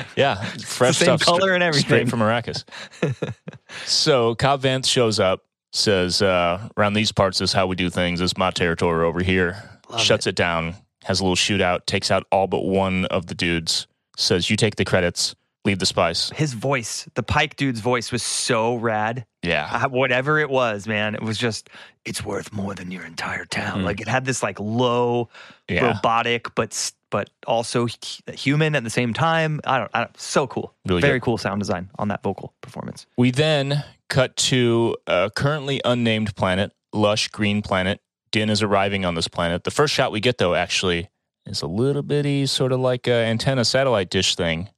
yeah, 0.16 0.42
fresh 0.64 0.96
same 0.96 1.18
stuff, 1.18 1.20
color 1.20 1.40
stra- 1.40 1.54
and 1.54 1.62
everything. 1.62 1.86
straight 1.86 2.08
from 2.08 2.20
Arrakis. 2.20 2.64
so 3.84 4.34
Cobb 4.34 4.62
Vanth 4.62 4.86
shows 4.86 5.20
up, 5.20 5.44
says, 5.72 6.22
uh, 6.22 6.68
"Around 6.76 6.94
these 6.94 7.12
parts 7.12 7.40
is 7.40 7.52
how 7.52 7.66
we 7.66 7.76
do 7.76 7.90
things. 7.90 8.20
It's 8.20 8.36
my 8.36 8.50
territory 8.50 9.04
over 9.04 9.22
here." 9.22 9.62
Shuts 9.98 10.28
it. 10.28 10.36
down, 10.36 10.76
has 11.02 11.18
a 11.18 11.24
little 11.24 11.34
shootout, 11.34 11.84
takes 11.86 12.12
out 12.12 12.24
all 12.30 12.46
but 12.46 12.64
one 12.64 13.06
of 13.06 13.26
the 13.26 13.34
dudes. 13.34 13.88
Says, 14.16 14.48
"You 14.48 14.56
take 14.56 14.76
the 14.76 14.84
credits, 14.84 15.34
leave 15.64 15.78
the 15.78 15.86
spice." 15.86 16.30
His 16.30 16.52
voice, 16.54 17.08
the 17.14 17.22
Pike 17.22 17.56
dude's 17.56 17.80
voice 17.80 18.12
was 18.12 18.22
so 18.22 18.76
rad. 18.76 19.26
Yeah, 19.42 19.68
Uh, 19.72 19.88
whatever 19.88 20.38
it 20.38 20.50
was, 20.50 20.86
man, 20.86 21.14
it 21.14 21.22
was 21.22 21.38
just, 21.38 21.70
it's 22.04 22.22
worth 22.22 22.52
more 22.52 22.74
than 22.74 22.90
your 22.90 23.04
entire 23.06 23.46
town. 23.46 23.80
Mm. 23.80 23.84
Like 23.84 24.00
it 24.00 24.06
had 24.08 24.26
this 24.26 24.42
like 24.42 24.60
low, 24.60 25.30
yeah, 25.68 25.86
robotic, 25.86 26.54
but 26.54 26.92
but 27.10 27.30
also 27.46 27.88
human 28.32 28.76
at 28.76 28.84
the 28.84 28.90
same 28.90 29.12
time. 29.14 29.60
I 29.64 29.78
don't, 29.78 29.90
I 29.94 30.00
don't 30.00 30.20
so 30.20 30.46
cool. 30.46 30.74
Really 30.86 31.00
Very 31.00 31.18
good. 31.18 31.24
cool 31.24 31.38
sound 31.38 31.60
design 31.60 31.90
on 31.98 32.08
that 32.08 32.22
vocal 32.22 32.52
performance. 32.60 33.06
We 33.16 33.30
then 33.32 33.82
cut 34.08 34.36
to 34.36 34.96
a 35.06 35.30
currently 35.34 35.80
unnamed 35.84 36.36
planet, 36.36 36.72
lush 36.92 37.28
green 37.28 37.62
planet. 37.62 38.00
Din 38.30 38.48
is 38.48 38.62
arriving 38.62 39.04
on 39.04 39.16
this 39.16 39.26
planet. 39.26 39.64
The 39.64 39.72
first 39.72 39.92
shot 39.92 40.12
we 40.12 40.20
get, 40.20 40.38
though, 40.38 40.54
actually 40.54 41.08
is 41.46 41.62
a 41.62 41.66
little 41.66 42.02
bitty, 42.02 42.46
sort 42.46 42.70
of 42.70 42.78
like 42.78 43.08
a 43.08 43.24
antenna 43.24 43.64
satellite 43.64 44.08
dish 44.10 44.36
thing. 44.36 44.68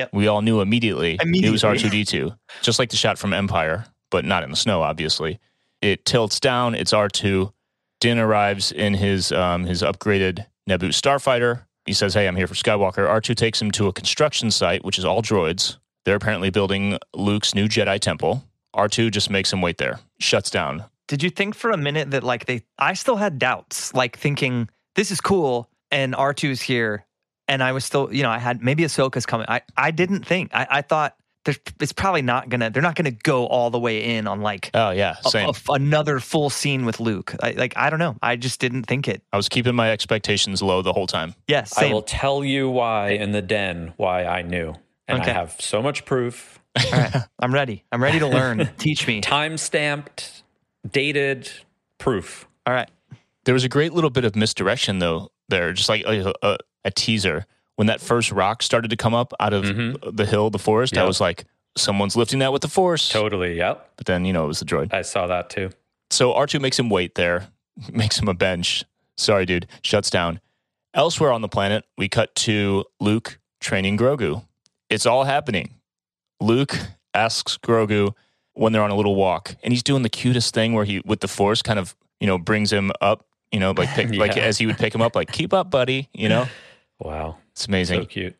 Yep. 0.00 0.14
We 0.14 0.28
all 0.28 0.40
knew 0.40 0.62
immediately, 0.62 1.18
it 1.20 1.50
was 1.50 1.62
R2D2, 1.62 2.34
just 2.62 2.78
like 2.78 2.88
the 2.88 2.96
shot 2.96 3.18
from 3.18 3.34
Empire, 3.34 3.84
but 4.10 4.24
not 4.24 4.42
in 4.42 4.50
the 4.50 4.56
snow, 4.56 4.80
obviously. 4.80 5.38
It 5.82 6.06
tilts 6.06 6.40
down. 6.40 6.74
It's 6.74 6.92
R2. 6.92 7.52
Din 8.00 8.18
arrives 8.18 8.72
in 8.72 8.94
his 8.94 9.30
um, 9.30 9.64
his 9.64 9.82
upgraded 9.82 10.46
Naboo 10.68 10.88
starfighter. 10.88 11.64
He 11.84 11.92
says, 11.92 12.14
"Hey, 12.14 12.26
I'm 12.26 12.36
here 12.36 12.46
for 12.46 12.54
Skywalker." 12.54 13.06
R2 13.06 13.36
takes 13.36 13.60
him 13.60 13.70
to 13.72 13.88
a 13.88 13.92
construction 13.92 14.50
site, 14.50 14.84
which 14.86 14.98
is 14.98 15.04
all 15.04 15.20
droids. 15.20 15.76
They're 16.06 16.16
apparently 16.16 16.48
building 16.48 16.98
Luke's 17.14 17.54
new 17.54 17.68
Jedi 17.68 18.00
temple. 18.00 18.42
R2 18.74 19.10
just 19.10 19.28
makes 19.28 19.52
him 19.52 19.60
wait 19.60 19.76
there, 19.76 20.00
shuts 20.18 20.50
down. 20.50 20.84
Did 21.08 21.22
you 21.22 21.28
think 21.28 21.54
for 21.54 21.72
a 21.72 21.76
minute 21.76 22.10
that 22.12 22.24
like 22.24 22.46
they? 22.46 22.62
I 22.78 22.94
still 22.94 23.16
had 23.16 23.38
doubts, 23.38 23.92
like 23.92 24.16
thinking 24.16 24.70
this 24.94 25.10
is 25.10 25.20
cool, 25.20 25.68
and 25.90 26.14
R 26.14 26.32
2s 26.32 26.62
here, 26.62 27.04
and 27.50 27.62
I 27.62 27.72
was 27.72 27.84
still, 27.84 28.08
you 28.14 28.22
know, 28.22 28.30
I 28.30 28.38
had 28.38 28.62
maybe 28.62 28.84
Ahsoka's 28.84 29.26
coming. 29.26 29.44
I 29.48 29.60
I 29.76 29.90
didn't 29.90 30.24
think. 30.24 30.50
I, 30.54 30.66
I 30.70 30.82
thought 30.82 31.16
there's 31.44 31.58
it's 31.80 31.92
probably 31.92 32.22
not 32.22 32.48
gonna. 32.48 32.70
They're 32.70 32.82
not 32.82 32.94
gonna 32.94 33.10
go 33.10 33.46
all 33.46 33.70
the 33.70 33.78
way 33.78 34.16
in 34.16 34.26
on 34.26 34.40
like 34.40 34.70
Oh 34.72 34.90
yeah, 34.90 35.16
a- 35.24 35.28
same. 35.30 35.48
a- 35.48 35.72
another 35.72 36.20
full 36.20 36.48
scene 36.50 36.84
with 36.86 37.00
Luke. 37.00 37.34
I, 37.42 37.50
like 37.52 37.76
I 37.76 37.90
don't 37.90 37.98
know. 37.98 38.16
I 38.22 38.36
just 38.36 38.60
didn't 38.60 38.84
think 38.84 39.08
it. 39.08 39.22
I 39.32 39.36
was 39.36 39.48
keeping 39.48 39.74
my 39.74 39.90
expectations 39.90 40.62
low 40.62 40.80
the 40.82 40.92
whole 40.92 41.06
time. 41.06 41.34
Yes, 41.48 41.76
I 41.76 41.92
will 41.92 42.02
tell 42.02 42.44
you 42.44 42.70
why 42.70 43.10
in 43.10 43.32
the 43.32 43.42
den 43.42 43.92
why 43.96 44.24
I 44.24 44.42
knew. 44.42 44.74
And 45.08 45.20
Okay. 45.22 45.30
I 45.30 45.34
have 45.34 45.56
so 45.58 45.82
much 45.82 46.04
proof. 46.04 46.60
All 46.76 46.92
right, 46.92 47.16
I'm 47.40 47.52
ready. 47.52 47.84
I'm 47.90 48.02
ready 48.02 48.20
to 48.20 48.28
learn. 48.28 48.70
Teach 48.78 49.06
me. 49.08 49.20
Time 49.22 49.56
stamped, 49.58 50.44
dated 50.88 51.50
proof. 51.98 52.46
All 52.66 52.72
right. 52.74 52.88
There 53.44 53.54
was 53.54 53.64
a 53.64 53.68
great 53.68 53.92
little 53.92 54.10
bit 54.10 54.24
of 54.24 54.36
misdirection 54.36 54.98
though 54.98 55.30
there, 55.48 55.72
just 55.72 55.88
like 55.88 56.04
a, 56.06 56.32
a, 56.42 56.58
a 56.84 56.90
teaser 56.90 57.46
when 57.76 57.86
that 57.86 58.00
first 58.00 58.30
rock 58.32 58.62
started 58.62 58.88
to 58.90 58.96
come 58.96 59.14
up 59.14 59.32
out 59.40 59.52
of 59.52 59.64
Mhm. 59.64 60.16
the 60.16 60.26
hill, 60.26 60.50
the 60.50 60.58
forest. 60.58 60.96
I 60.96 61.04
was 61.04 61.20
like, 61.20 61.44
someone's 61.76 62.16
lifting 62.16 62.40
that 62.40 62.52
with 62.52 62.62
the 62.62 62.68
force. 62.68 63.08
Totally. 63.08 63.56
Yep. 63.56 63.92
But 63.96 64.06
then 64.06 64.24
you 64.24 64.32
know 64.32 64.44
it 64.44 64.48
was 64.48 64.58
the 64.60 64.64
droid. 64.66 64.92
I 64.92 65.02
saw 65.02 65.26
that 65.28 65.50
too. 65.50 65.70
So 66.10 66.32
R2 66.32 66.60
makes 66.60 66.78
him 66.78 66.90
wait 66.90 67.14
there, 67.14 67.48
makes 67.92 68.18
him 68.18 68.28
a 68.28 68.34
bench. 68.34 68.84
Sorry, 69.16 69.46
dude. 69.46 69.66
Shuts 69.82 70.10
down. 70.10 70.40
Elsewhere 70.94 71.30
on 71.32 71.40
the 71.42 71.48
planet, 71.48 71.84
we 71.96 72.08
cut 72.08 72.34
to 72.34 72.84
Luke 72.98 73.38
training 73.60 73.96
Grogu. 73.96 74.44
It's 74.88 75.06
all 75.06 75.24
happening. 75.24 75.74
Luke 76.40 76.76
asks 77.14 77.56
Grogu 77.58 78.14
when 78.54 78.72
they're 78.72 78.82
on 78.82 78.90
a 78.90 78.96
little 78.96 79.14
walk, 79.14 79.54
and 79.62 79.72
he's 79.72 79.82
doing 79.84 80.02
the 80.02 80.08
cutest 80.08 80.52
thing 80.52 80.72
where 80.72 80.84
he, 80.84 81.00
with 81.04 81.20
the 81.20 81.28
Force, 81.28 81.62
kind 81.62 81.78
of, 81.78 81.94
you 82.18 82.26
know, 82.26 82.38
brings 82.38 82.72
him 82.72 82.90
up, 83.00 83.24
you 83.52 83.60
know, 83.60 83.70
like 83.70 83.88
pick, 83.90 84.10
like 84.14 84.36
as 84.36 84.58
he 84.58 84.66
would 84.66 84.78
pick 84.78 84.92
him 84.94 85.00
up, 85.02 85.14
like 85.14 85.30
keep 85.30 85.52
up, 85.54 85.70
buddy. 85.70 86.08
You 86.12 86.28
know, 86.28 86.48
Wow. 87.00 87.38
it's 87.52 87.66
amazing. 87.66 88.02
So 88.02 88.06
cute. 88.06 88.36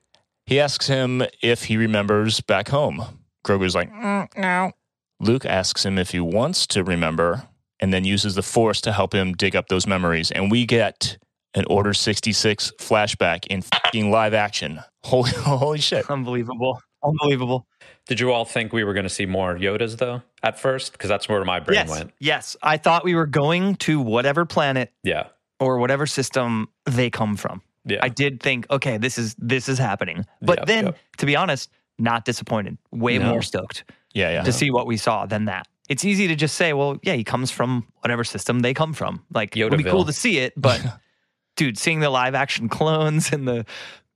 He 0.46 0.60
asks 0.60 0.86
him 0.86 1.22
if 1.42 1.64
he 1.64 1.76
remembers 1.76 2.40
back 2.40 2.68
home. 2.68 3.02
Grogu's 3.44 3.74
like, 3.74 3.92
"Mm, 3.92 4.28
no. 4.36 4.72
Luke 5.20 5.44
asks 5.46 5.84
him 5.84 5.98
if 5.98 6.10
he 6.10 6.20
wants 6.20 6.66
to 6.68 6.82
remember 6.82 7.48
and 7.80 7.92
then 7.92 8.04
uses 8.04 8.34
the 8.34 8.42
Force 8.42 8.80
to 8.82 8.92
help 8.92 9.14
him 9.14 9.32
dig 9.32 9.56
up 9.56 9.68
those 9.68 9.86
memories. 9.86 10.30
And 10.30 10.50
we 10.50 10.66
get 10.66 11.18
an 11.54 11.64
Order 11.68 11.94
66 11.94 12.72
flashback 12.78 13.46
in 13.46 13.62
fucking 13.62 14.10
live 14.10 14.34
action. 14.34 14.80
Holy, 15.04 15.30
holy 15.30 15.78
shit. 15.80 16.10
Unbelievable. 16.10 16.78
Unbelievable. 17.02 17.66
Did 18.06 18.20
you 18.20 18.32
all 18.32 18.44
think 18.44 18.70
we 18.74 18.84
were 18.84 18.92
going 18.92 19.04
to 19.04 19.08
see 19.10 19.24
more 19.24 19.56
Yodas 19.56 19.96
though 19.96 20.20
at 20.42 20.58
first? 20.58 20.92
Because 20.92 21.08
that's 21.08 21.26
where 21.26 21.42
my 21.44 21.58
brain 21.58 21.76
yes. 21.76 21.88
went. 21.88 22.12
Yes. 22.18 22.54
I 22.62 22.76
thought 22.76 23.02
we 23.02 23.14
were 23.14 23.24
going 23.26 23.76
to 23.76 23.98
whatever 23.98 24.44
planet 24.44 24.92
Yeah. 25.02 25.28
or 25.58 25.78
whatever 25.78 26.04
system 26.04 26.68
they 26.84 27.08
come 27.08 27.36
from. 27.36 27.62
Yeah. 27.84 27.98
I 28.02 28.08
did 28.08 28.40
think, 28.42 28.66
okay, 28.70 28.98
this 28.98 29.16
is 29.18 29.34
this 29.38 29.68
is 29.68 29.78
happening. 29.78 30.24
But 30.42 30.58
Yep, 30.60 30.66
then, 30.66 30.84
yep. 30.86 30.98
to 31.18 31.26
be 31.26 31.36
honest, 31.36 31.70
not 31.98 32.24
disappointed. 32.24 32.78
Way 32.92 33.18
No. 33.18 33.30
more 33.30 33.42
stoked 33.42 33.84
Yeah, 34.12 34.30
yeah. 34.30 34.42
to 34.42 34.52
see 34.52 34.70
what 34.70 34.86
we 34.86 34.96
saw 34.96 35.26
than 35.26 35.46
that. 35.46 35.66
It's 35.88 36.04
easy 36.04 36.28
to 36.28 36.36
just 36.36 36.54
say, 36.56 36.72
well, 36.72 36.98
yeah, 37.02 37.14
he 37.14 37.24
comes 37.24 37.50
from 37.50 37.86
whatever 38.00 38.22
system 38.22 38.60
they 38.60 38.74
come 38.74 38.92
from. 38.92 39.24
Like 39.34 39.56
it 39.56 39.64
would 39.64 39.76
be 39.76 39.82
cool 39.84 40.04
to 40.04 40.12
see 40.12 40.38
it, 40.38 40.52
but 40.56 40.80
dude, 41.56 41.78
seeing 41.78 42.00
the 42.00 42.10
live 42.10 42.34
action 42.34 42.68
clones 42.68 43.32
and 43.32 43.48
the 43.48 43.66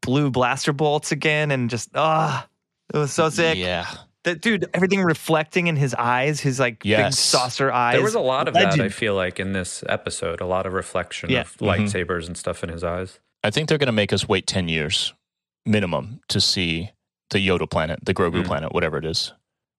blue 0.03 0.31
blaster 0.31 0.73
bolts 0.73 1.11
again, 1.11 1.51
and 1.51 1.69
just 1.71 1.89
ah, 1.95 2.47
it 2.93 2.99
was 2.99 3.13
so 3.13 3.29
sick. 3.31 3.57
Yeah. 3.59 3.87
That 4.25 4.41
dude, 4.41 4.71
everything 4.73 5.03
reflecting 5.03 5.67
in 5.67 5.77
his 5.77 5.95
eyes, 5.95 6.41
his 6.41 6.59
like 6.61 6.83
big 6.83 7.13
saucer 7.13 7.71
eyes. 7.73 7.95
There 7.95 8.03
was 8.03 8.15
a 8.15 8.21
lot 8.21 8.49
of 8.49 8.55
that, 8.55 8.81
I 8.81 8.89
feel 8.89 9.15
like, 9.15 9.39
in 9.41 9.53
this 9.53 9.85
episode. 9.87 10.41
A 10.41 10.47
lot 10.47 10.65
of 10.65 10.73
reflection 10.73 11.29
Yeah. 11.31 11.41
of 11.43 11.57
lightsabers 11.59 12.27
and 12.27 12.35
stuff 12.37 12.63
in 12.65 12.71
his 12.71 12.83
eyes. 12.85 13.21
I 13.45 13.51
think 13.51 13.69
they're 13.69 13.79
going 13.79 13.87
to 13.87 13.93
make 13.93 14.13
us 14.13 14.27
wait 14.29 14.47
10 14.47 14.69
years 14.69 15.13
minimum 15.67 16.21
to 16.29 16.41
see 16.41 16.91
the 17.31 17.39
Yoda 17.47 17.71
planet, 17.71 18.01
the 18.03 18.15
Grogu 18.15 18.43
Mm. 18.43 18.47
planet, 18.47 18.73
whatever 18.73 18.97
it 18.99 19.05
is. 19.05 19.33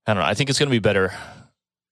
I 0.05 0.13
don't 0.13 0.21
know. 0.21 0.27
I 0.29 0.33
think 0.35 0.49
it's 0.49 0.59
going 0.59 0.69
to 0.69 0.75
be 0.75 0.79
better 0.79 1.13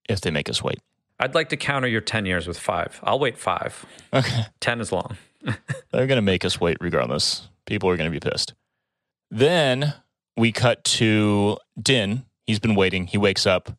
if 0.08 0.22
they 0.22 0.30
make 0.32 0.50
us 0.50 0.64
wait. 0.64 0.80
I'd 1.20 1.36
like 1.36 1.50
to 1.50 1.58
counter 1.58 1.88
your 1.88 2.02
10 2.02 2.26
years 2.26 2.48
with 2.48 2.60
five. 2.60 3.00
I'll 3.04 3.20
wait 3.20 3.38
five. 3.38 3.86
Okay. 4.14 4.46
10 4.60 4.82
is 4.82 4.92
long. 4.92 5.18
They're 5.44 6.08
going 6.08 6.10
to 6.18 6.22
make 6.22 6.46
us 6.46 6.60
wait 6.62 6.78
regardless. 6.80 7.48
People 7.66 7.90
are 7.90 7.98
going 7.98 8.12
to 8.12 8.20
be 8.20 8.30
pissed. 8.30 8.54
Then 9.32 9.94
we 10.38 10.52
cut 10.52 10.84
to 10.86 11.58
Din. 11.82 12.26
He's 12.46 12.60
been 12.60 12.76
waiting. 12.76 13.08
He 13.08 13.18
wakes 13.18 13.46
up. 13.48 13.72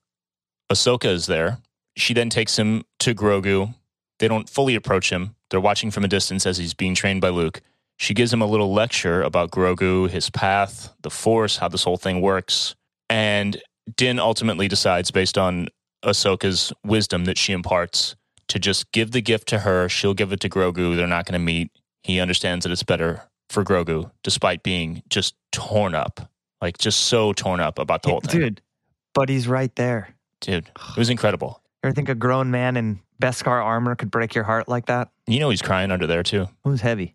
Ahsoka 0.71 1.07
is 1.07 1.27
there. 1.27 1.59
She 1.97 2.13
then 2.15 2.31
takes 2.31 2.59
him 2.59 2.85
to 3.01 3.15
Grogu. 3.15 3.75
They 4.19 4.27
don't 4.29 4.49
fully 4.49 4.75
approach 4.75 5.11
him. 5.11 5.37
They're 5.51 5.61
watching 5.61 5.91
from 5.91 6.05
a 6.05 6.09
distance 6.09 6.47
as 6.47 6.57
he's 6.57 6.75
being 6.75 6.95
trained 6.95 7.21
by 7.21 7.29
Luke. 7.29 7.61
She 7.97 8.15
gives 8.15 8.33
him 8.33 8.43
a 8.43 8.47
little 8.47 8.73
lecture 8.73 9.23
about 9.23 9.51
Grogu, 9.51 10.11
his 10.11 10.31
path, 10.31 10.93
the 11.03 11.11
Force, 11.11 11.59
how 11.59 11.69
this 11.69 11.85
whole 11.85 11.97
thing 11.97 12.21
works. 12.21 12.75
And 13.09 13.61
Din 13.97 14.19
ultimately 14.19 14.69
decides, 14.69 15.11
based 15.11 15.39
on 15.39 15.69
Ahsoka's 16.05 16.73
wisdom 16.85 17.25
that 17.27 17.39
she 17.39 17.53
imparts, 17.53 18.17
to 18.49 18.59
just 18.59 18.91
give 18.93 19.13
the 19.13 19.23
gift 19.23 19.49
to 19.49 19.61
her. 19.61 19.89
She'll 19.89 20.15
give 20.15 20.33
it 20.33 20.41
to 20.41 20.49
Grogu. 20.49 20.97
They're 20.97 21.07
not 21.07 21.25
going 21.25 21.41
to 21.41 21.45
meet. 21.45 21.71
He 22.03 22.21
understands 22.21 22.65
that 22.65 22.73
it's 22.73 22.83
better 22.83 23.23
for 23.49 23.65
Grogu, 23.65 24.11
despite 24.23 24.63
being 24.63 25.03
just 25.09 25.35
torn 25.53 25.95
up, 25.95 26.29
like 26.61 26.79
just 26.79 27.03
so 27.03 27.33
torn 27.33 27.61
up 27.61 27.79
about 27.79 28.03
the 28.03 28.11
whole 28.11 28.21
thing. 28.21 28.41
Dude, 28.41 28.61
but 29.15 29.29
he's 29.29 29.49
right 29.49 29.75
there. 29.77 30.15
Dude, 30.41 30.67
it 30.67 30.97
was 30.97 31.09
incredible. 31.09 31.63
You 31.83 31.89
ever 31.89 31.95
think 31.95 32.09
a 32.09 32.15
grown 32.15 32.51
man 32.51 32.77
in 32.77 33.01
Beskar 33.23 33.65
armor 33.65 33.95
could 33.95 34.11
break 34.11 34.35
your 34.35 34.45
heart 34.45 34.69
like 34.69 34.87
that? 34.87 35.11
You 35.27 35.41
know 35.41 35.51
he's 35.51 35.63
crying 35.63 35.91
under 35.91 36.07
there 36.07 36.23
too. 36.23 36.43
It 36.43 36.69
was 36.69 36.81
heavy. 36.81 37.15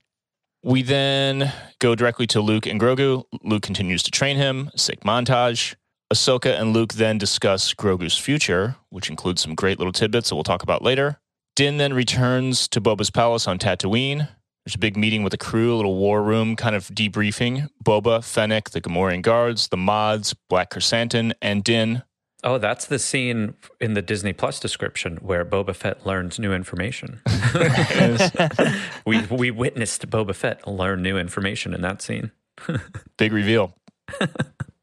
We 0.61 0.81
then 0.81 1.53
go 1.79 1.95
directly 1.95 2.27
to 2.27 2.41
Luke 2.41 2.65
and 2.65 2.81
Grogu. 2.81 3.23
Luke 3.43 3.63
continues 3.63 4.03
to 4.03 4.11
train 4.11 4.35
him. 4.35 4.71
Sick 4.75 5.01
montage. 5.01 5.75
Ahsoka 6.13 6.59
and 6.59 6.73
Luke 6.73 6.93
then 6.93 7.17
discuss 7.17 7.73
Grogu's 7.73 8.17
future, 8.17 8.75
which 8.89 9.09
includes 9.09 9.41
some 9.41 9.55
great 9.55 9.77
little 9.77 9.93
tidbits 9.93 10.29
that 10.29 10.35
we'll 10.35 10.43
talk 10.43 10.63
about 10.63 10.81
later. 10.81 11.19
Din 11.55 11.77
then 11.77 11.93
returns 11.93 12.67
to 12.69 12.81
Boba's 12.81 13.09
palace 13.09 13.47
on 13.47 13.59
Tatooine. 13.59 14.27
There's 14.65 14.75
a 14.75 14.79
big 14.79 14.97
meeting 14.97 15.23
with 15.23 15.31
the 15.31 15.37
crew, 15.37 15.73
a 15.73 15.77
little 15.77 15.95
war 15.95 16.21
room 16.21 16.55
kind 16.55 16.75
of 16.75 16.87
debriefing. 16.87 17.69
Boba, 17.83 18.23
Fennec, 18.23 18.71
the 18.71 18.81
Gamorrean 18.81 19.21
guards, 19.21 19.69
the 19.69 19.77
mods, 19.77 20.35
Black 20.49 20.71
Chrysanthemum, 20.71 21.33
and 21.41 21.63
Din. 21.63 22.03
Oh, 22.43 22.57
that's 22.57 22.85
the 22.85 22.99
scene 22.99 23.55
in 23.81 23.95
the 23.95 24.01
Disney 24.01 24.31
Plus 24.31 24.59
description 24.59 25.17
where 25.17 25.43
Boba 25.43 25.75
Fett 25.75 26.05
learns 26.05 26.39
new 26.39 26.53
information. 26.53 27.21
we 29.05 29.21
we 29.25 29.51
witnessed 29.51 30.09
Boba 30.09 30.33
Fett 30.33 30.65
learn 30.67 31.01
new 31.01 31.17
information 31.17 31.73
in 31.73 31.81
that 31.81 32.01
scene. 32.01 32.31
Big 33.17 33.33
reveal. 33.33 33.75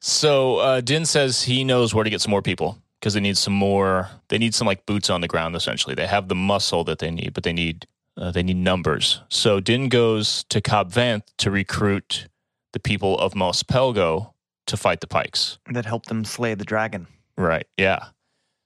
so 0.00 0.56
uh, 0.56 0.80
Din 0.80 1.06
says 1.06 1.44
he 1.44 1.64
knows 1.64 1.94
where 1.94 2.04
to 2.04 2.10
get 2.10 2.20
some 2.20 2.30
more 2.30 2.42
people 2.42 2.78
because 3.00 3.14
they 3.14 3.20
need 3.20 3.38
some 3.38 3.54
more. 3.54 4.10
They 4.28 4.38
need 4.38 4.54
some 4.54 4.66
like 4.66 4.84
boots 4.84 5.08
on 5.08 5.22
the 5.22 5.28
ground. 5.28 5.56
Essentially, 5.56 5.94
they 5.94 6.06
have 6.06 6.28
the 6.28 6.34
muscle 6.34 6.84
that 6.84 6.98
they 6.98 7.10
need, 7.10 7.32
but 7.32 7.42
they 7.44 7.54
need 7.54 7.86
uh, 8.18 8.32
they 8.32 8.42
need 8.42 8.56
numbers. 8.56 9.22
So 9.28 9.60
Din 9.60 9.88
goes 9.88 10.44
to 10.50 10.60
Cobb 10.60 10.92
Vanth 10.92 11.24
to 11.38 11.50
recruit 11.50 12.28
the 12.72 12.80
people 12.80 13.18
of 13.18 13.34
Mos 13.34 13.62
Pelgo 13.62 14.32
to 14.66 14.76
fight 14.76 15.00
the 15.00 15.06
Pikes. 15.06 15.58
That 15.70 15.86
helped 15.86 16.08
them 16.08 16.24
slay 16.24 16.54
the 16.54 16.64
dragon. 16.64 17.06
Right. 17.36 17.66
Yeah. 17.76 18.06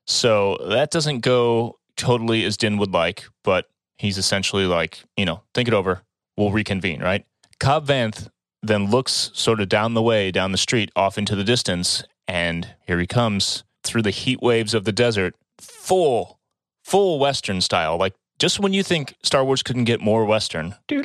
So 0.06 0.58
that 0.68 0.90
doesn't 0.90 1.20
go 1.20 1.78
totally 1.96 2.44
as 2.44 2.56
Din 2.56 2.78
would 2.78 2.92
like, 2.92 3.24
but 3.44 3.66
he's 3.98 4.18
essentially 4.18 4.64
like, 4.66 5.04
you 5.16 5.24
know, 5.24 5.42
think 5.54 5.68
it 5.68 5.74
over. 5.74 6.02
We'll 6.36 6.50
reconvene, 6.50 7.00
right? 7.02 7.24
Cobb 7.58 7.86
Vanth 7.86 8.28
then 8.62 8.90
looks 8.90 9.30
sort 9.34 9.60
of 9.60 9.68
down 9.68 9.94
the 9.94 10.02
way, 10.02 10.30
down 10.30 10.52
the 10.52 10.58
street, 10.58 10.90
off 10.96 11.18
into 11.18 11.36
the 11.36 11.44
distance, 11.44 12.02
and 12.26 12.74
here 12.86 12.98
he 12.98 13.06
comes 13.06 13.64
through 13.84 14.02
the 14.02 14.10
heat 14.10 14.40
waves 14.42 14.74
of 14.74 14.84
the 14.84 14.92
desert, 14.92 15.34
full, 15.58 16.38
full 16.84 17.18
Western 17.18 17.60
style. 17.60 17.96
Like 17.96 18.14
just 18.38 18.58
when 18.60 18.72
you 18.72 18.82
think 18.82 19.14
Star 19.22 19.44
Wars 19.44 19.62
couldn't 19.62 19.84
get 19.84 20.00
more 20.00 20.24
Western, 20.24 20.74
they 20.88 20.96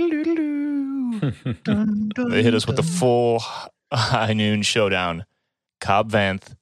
hit 2.44 2.54
us 2.54 2.66
with 2.68 2.76
the 2.76 2.84
full 2.84 3.40
high 3.94 4.34
noon 4.34 4.62
showdown. 4.62 5.26
Cobb 5.82 6.12
Vanth 6.12 6.56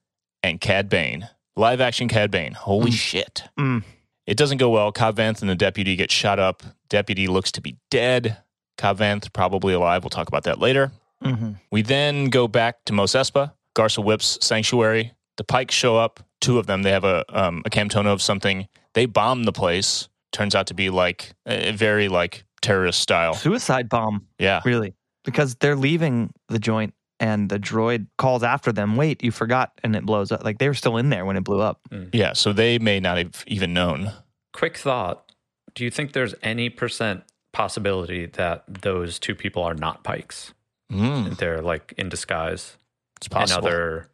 and 0.43 0.59
Cad 0.61 0.89
Bane. 0.89 1.29
Live 1.55 1.81
action 1.81 2.07
Cad 2.07 2.29
Bane. 2.31 2.53
Holy 2.53 2.91
shit. 2.91 3.43
Mm. 3.59 3.83
It 4.27 4.37
doesn't 4.37 4.57
go 4.57 4.69
well. 4.69 4.91
Cobb 4.91 5.17
Vanth 5.17 5.41
and 5.41 5.49
the 5.49 5.55
deputy 5.55 5.95
get 5.95 6.11
shot 6.11 6.39
up. 6.39 6.63
Deputy 6.89 7.27
looks 7.27 7.51
to 7.53 7.61
be 7.61 7.77
dead. 7.91 8.37
Cobb 8.77 8.99
Vanth 8.99 9.31
probably 9.33 9.73
alive. 9.73 10.03
We'll 10.03 10.09
talk 10.09 10.27
about 10.27 10.43
that 10.43 10.59
later. 10.59 10.91
Mm-hmm. 11.23 11.51
We 11.71 11.81
then 11.81 12.25
go 12.29 12.47
back 12.47 12.83
to 12.85 12.93
Mos 12.93 13.13
Espa, 13.13 13.53
Garsa 13.75 14.03
Fwip's 14.03 14.43
sanctuary. 14.45 15.13
The 15.37 15.43
Pikes 15.43 15.73
show 15.75 15.97
up. 15.97 16.19
Two 16.41 16.59
of 16.59 16.67
them. 16.67 16.83
They 16.83 16.91
have 16.91 17.03
a 17.05 17.23
um, 17.29 17.61
a 17.65 17.69
Camtono 17.69 18.07
of 18.07 18.21
something. 18.21 18.67
They 18.93 19.05
bomb 19.05 19.43
the 19.45 19.53
place. 19.53 20.09
Turns 20.31 20.55
out 20.55 20.67
to 20.67 20.73
be 20.73 20.89
like 20.89 21.33
a 21.45 21.71
very 21.71 22.07
like 22.09 22.43
terrorist 22.61 22.99
style. 22.99 23.33
Suicide 23.33 23.87
bomb, 23.89 24.27
Yeah. 24.39 24.61
really. 24.65 24.93
Because 25.23 25.55
they're 25.55 25.75
leaving 25.75 26.33
the 26.49 26.59
joint 26.59 26.93
and 27.23 27.47
the 27.49 27.57
droid 27.59 28.07
calls 28.17 28.43
after 28.43 28.71
them, 28.73 28.95
wait, 28.97 29.23
you 29.23 29.31
forgot, 29.31 29.71
and 29.83 29.95
it 29.95 30.05
blows 30.05 30.31
up. 30.31 30.43
Like 30.43 30.57
they 30.59 30.67
were 30.67 30.73
still 30.83 30.97
in 30.97 31.09
there 31.09 31.23
when 31.25 31.37
it 31.37 31.43
blew 31.43 31.61
up. 31.61 31.79
Yeah. 32.11 32.33
So 32.33 32.51
they 32.53 32.79
may 32.79 32.99
not 32.99 33.17
have 33.17 33.43
even 33.47 33.73
known. 33.73 34.11
Quick 34.51 34.77
thought: 34.77 35.31
Do 35.75 35.83
you 35.85 35.91
think 35.91 36.11
there's 36.11 36.35
any 36.43 36.69
percent 36.69 37.23
possibility 37.53 38.25
that 38.25 38.63
those 38.67 39.19
two 39.19 39.35
people 39.35 39.63
are 39.63 39.75
not 39.75 40.03
Pikes? 40.03 40.53
Mm, 40.91 41.37
They're 41.37 41.61
like 41.61 41.93
in 41.97 42.09
disguise, 42.09 42.77
it's 43.17 43.27
possible. 43.27 43.65
another 43.67 44.09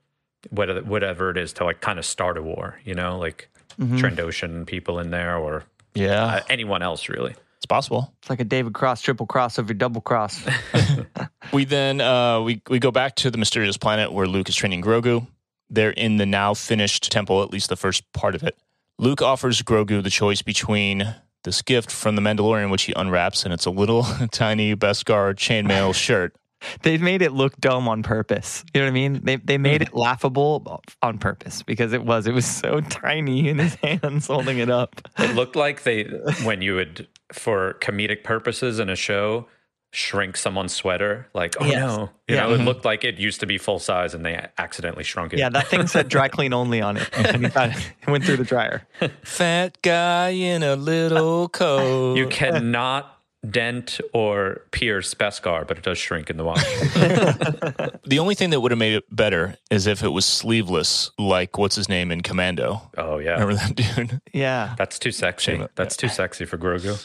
whatever 0.51 0.81
whatever 0.83 1.29
it 1.31 1.37
is 1.37 1.51
to 1.53 1.65
like 1.65 1.81
kind 1.81 1.99
of 1.99 2.05
start 2.05 2.37
a 2.37 2.41
war. 2.43 2.79
You 2.85 2.95
know, 2.95 3.17
like 3.17 3.49
Mhm. 3.79 3.99
Trandoshan 3.99 4.65
people 4.67 4.99
in 4.99 5.09
there 5.11 5.37
or 5.37 5.63
yeah. 5.93 6.25
uh, 6.25 6.41
anyone 6.49 6.81
else 6.81 7.07
really. 7.09 7.33
it's 7.57 7.65
possible. 7.65 8.13
It's 8.19 8.29
like 8.29 8.39
a 8.41 8.45
David 8.45 8.73
Cross 8.73 9.01
triple 9.01 9.25
cross 9.25 9.57
of 9.57 9.67
your 9.69 9.75
double 9.75 10.01
cross. 10.01 10.41
We 11.51 11.65
then 11.65 11.99
uh, 11.99 12.41
we 12.41 12.62
we 12.69 12.79
go 12.79 12.91
back 12.91 13.15
to 13.15 13.31
the 13.31 13.38
mysterious 13.38 13.77
planet 13.77 14.12
where 14.12 14.27
Luke 14.27 14.49
is 14.49 14.55
training 14.55 14.81
Grogu. 14.81 15.27
They're 15.69 15.91
in 15.91 16.17
the 16.17 16.25
now 16.25 16.53
finished 16.53 17.12
temple, 17.12 17.43
at 17.43 17.51
least 17.51 17.69
the 17.69 17.75
first 17.75 18.12
part 18.13 18.35
of 18.35 18.43
it. 18.43 18.57
Luke 18.97 19.21
offers 19.21 19.62
Grogu 19.62 20.03
the 20.03 20.09
choice 20.09 20.41
between 20.41 21.15
this 21.43 21.62
gift 21.62 21.91
from 21.91 22.15
the 22.15 22.21
Mandalorian, 22.21 22.69
which 22.69 22.83
he 22.83 22.93
unwraps, 22.95 23.45
and 23.45 23.53
it's 23.53 23.65
a 23.65 23.71
little 23.71 24.03
tiny 24.31 24.75
Beskar 24.75 25.33
chainmail 25.33 25.93
shirt. 25.95 26.35
They've 26.81 27.01
made 27.01 27.21
it 27.21 27.31
look 27.31 27.57
dumb 27.59 27.88
on 27.88 28.03
purpose. 28.03 28.65
You 28.73 28.81
know 28.81 28.88
what 28.88 28.91
I 28.91 28.93
mean? 28.93 29.21
They 29.23 29.38
they 29.38 29.57
made 29.57 29.81
it 29.81 29.93
laughable 29.95 30.83
on 31.01 31.17
purpose 31.17 31.63
because 31.63 31.93
it 31.93 32.03
was 32.03 32.27
it 32.27 32.33
was 32.33 32.45
so 32.45 32.81
tiny 32.89 33.49
in 33.49 33.57
his 33.57 33.75
hands 33.75 34.27
holding 34.27 34.59
it 34.59 34.69
up. 34.69 35.01
It 35.17 35.35
looked 35.35 35.55
like 35.55 35.83
they 35.83 36.03
when 36.43 36.62
you 36.62 36.75
would 36.75 37.07
for 37.31 37.75
comedic 37.79 38.23
purposes 38.23 38.77
in 38.77 38.89
a 38.89 38.95
show 38.95 39.47
shrink 39.91 40.38
someone's 40.38 40.73
sweater 40.73 41.28
like 41.34 41.56
oh 41.60 41.65
Yes. 41.65 41.78
no 41.80 42.10
you 42.28 42.36
Yeah. 42.36 42.43
know 42.43 42.54
it 42.54 42.58
mm-hmm. 42.58 42.65
looked 42.67 42.86
like 42.86 43.04
it 43.04 43.17
used 43.17 43.39
to 43.39 43.47
be 43.47 43.58
full 43.58 43.80
size 43.80 44.13
and 44.13 44.23
they 44.23 44.39
accidentally 44.60 45.04
shrunk 45.04 45.34
it 45.34 45.39
Yeah, 45.39 45.49
that 45.49 45.67
thing 45.67 45.88
said 45.88 46.10
dry 46.10 46.28
clean 46.28 46.54
only 46.54 46.80
on 46.82 46.97
it. 46.97 47.10
And 47.17 47.43
he 47.43 47.49
thought 47.49 47.69
it 47.75 48.08
went 48.08 48.23
through 48.23 48.38
the 48.38 48.43
dryer. 48.43 48.84
Fat 49.23 49.82
guy 49.82 50.30
in 50.30 50.62
a 50.62 50.75
little 50.75 51.49
coat. 51.62 52.15
you 52.17 52.28
cannot 52.28 53.15
dent 53.49 53.99
or 54.13 54.62
pierce 54.71 55.13
Beskar 55.15 55.65
but 55.65 55.78
it 55.78 55.84
does 55.84 55.97
shrink 55.97 56.30
in 56.30 56.36
the 56.38 56.43
wash 56.43 56.62
the 58.06 58.17
only 58.19 58.36
thing 58.36 58.49
that 58.49 58.60
would 58.60 58.71
have 58.71 58.78
made 58.78 58.93
it 58.93 59.04
better 59.15 59.56
is 59.71 59.88
if 59.88 60.04
it 60.04 60.10
was 60.10 60.25
sleeveless, 60.25 61.10
like 61.17 61.58
what's 61.58 61.75
his 61.78 61.88
name 61.89 62.12
in 62.12 62.21
Commando. 62.21 62.82
oh 62.97 63.17
yeah 63.17 63.39
Remember 63.39 63.56
that 63.56 63.75
dude? 63.75 64.21
Yeah. 64.34 64.75
that's 64.78 64.99
too 64.99 65.12
sexy 65.12 65.65
that's 65.75 65.95
too 65.97 66.10
sexy 66.10 66.45
for 66.45 66.58
Grogu 66.58 66.99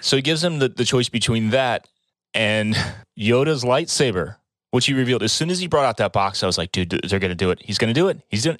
So 0.00 0.16
he 0.16 0.22
gives 0.22 0.42
him 0.44 0.58
the, 0.58 0.68
the 0.68 0.84
choice 0.84 1.08
between 1.08 1.50
that 1.50 1.86
and 2.34 2.74
Yoda's 3.18 3.64
lightsaber, 3.64 4.36
which 4.70 4.86
he 4.86 4.94
revealed 4.94 5.22
as 5.22 5.32
soon 5.32 5.50
as 5.50 5.58
he 5.58 5.66
brought 5.66 5.84
out 5.84 5.96
that 5.98 6.12
box. 6.12 6.42
I 6.42 6.46
was 6.46 6.58
like, 6.58 6.72
dude, 6.72 6.90
they're 6.90 7.18
to 7.20 7.34
do 7.34 7.50
it. 7.50 7.60
He's 7.62 7.78
to 7.78 7.92
do 7.92 8.08
it. 8.08 8.20
He's 8.28 8.42
doing. 8.42 8.58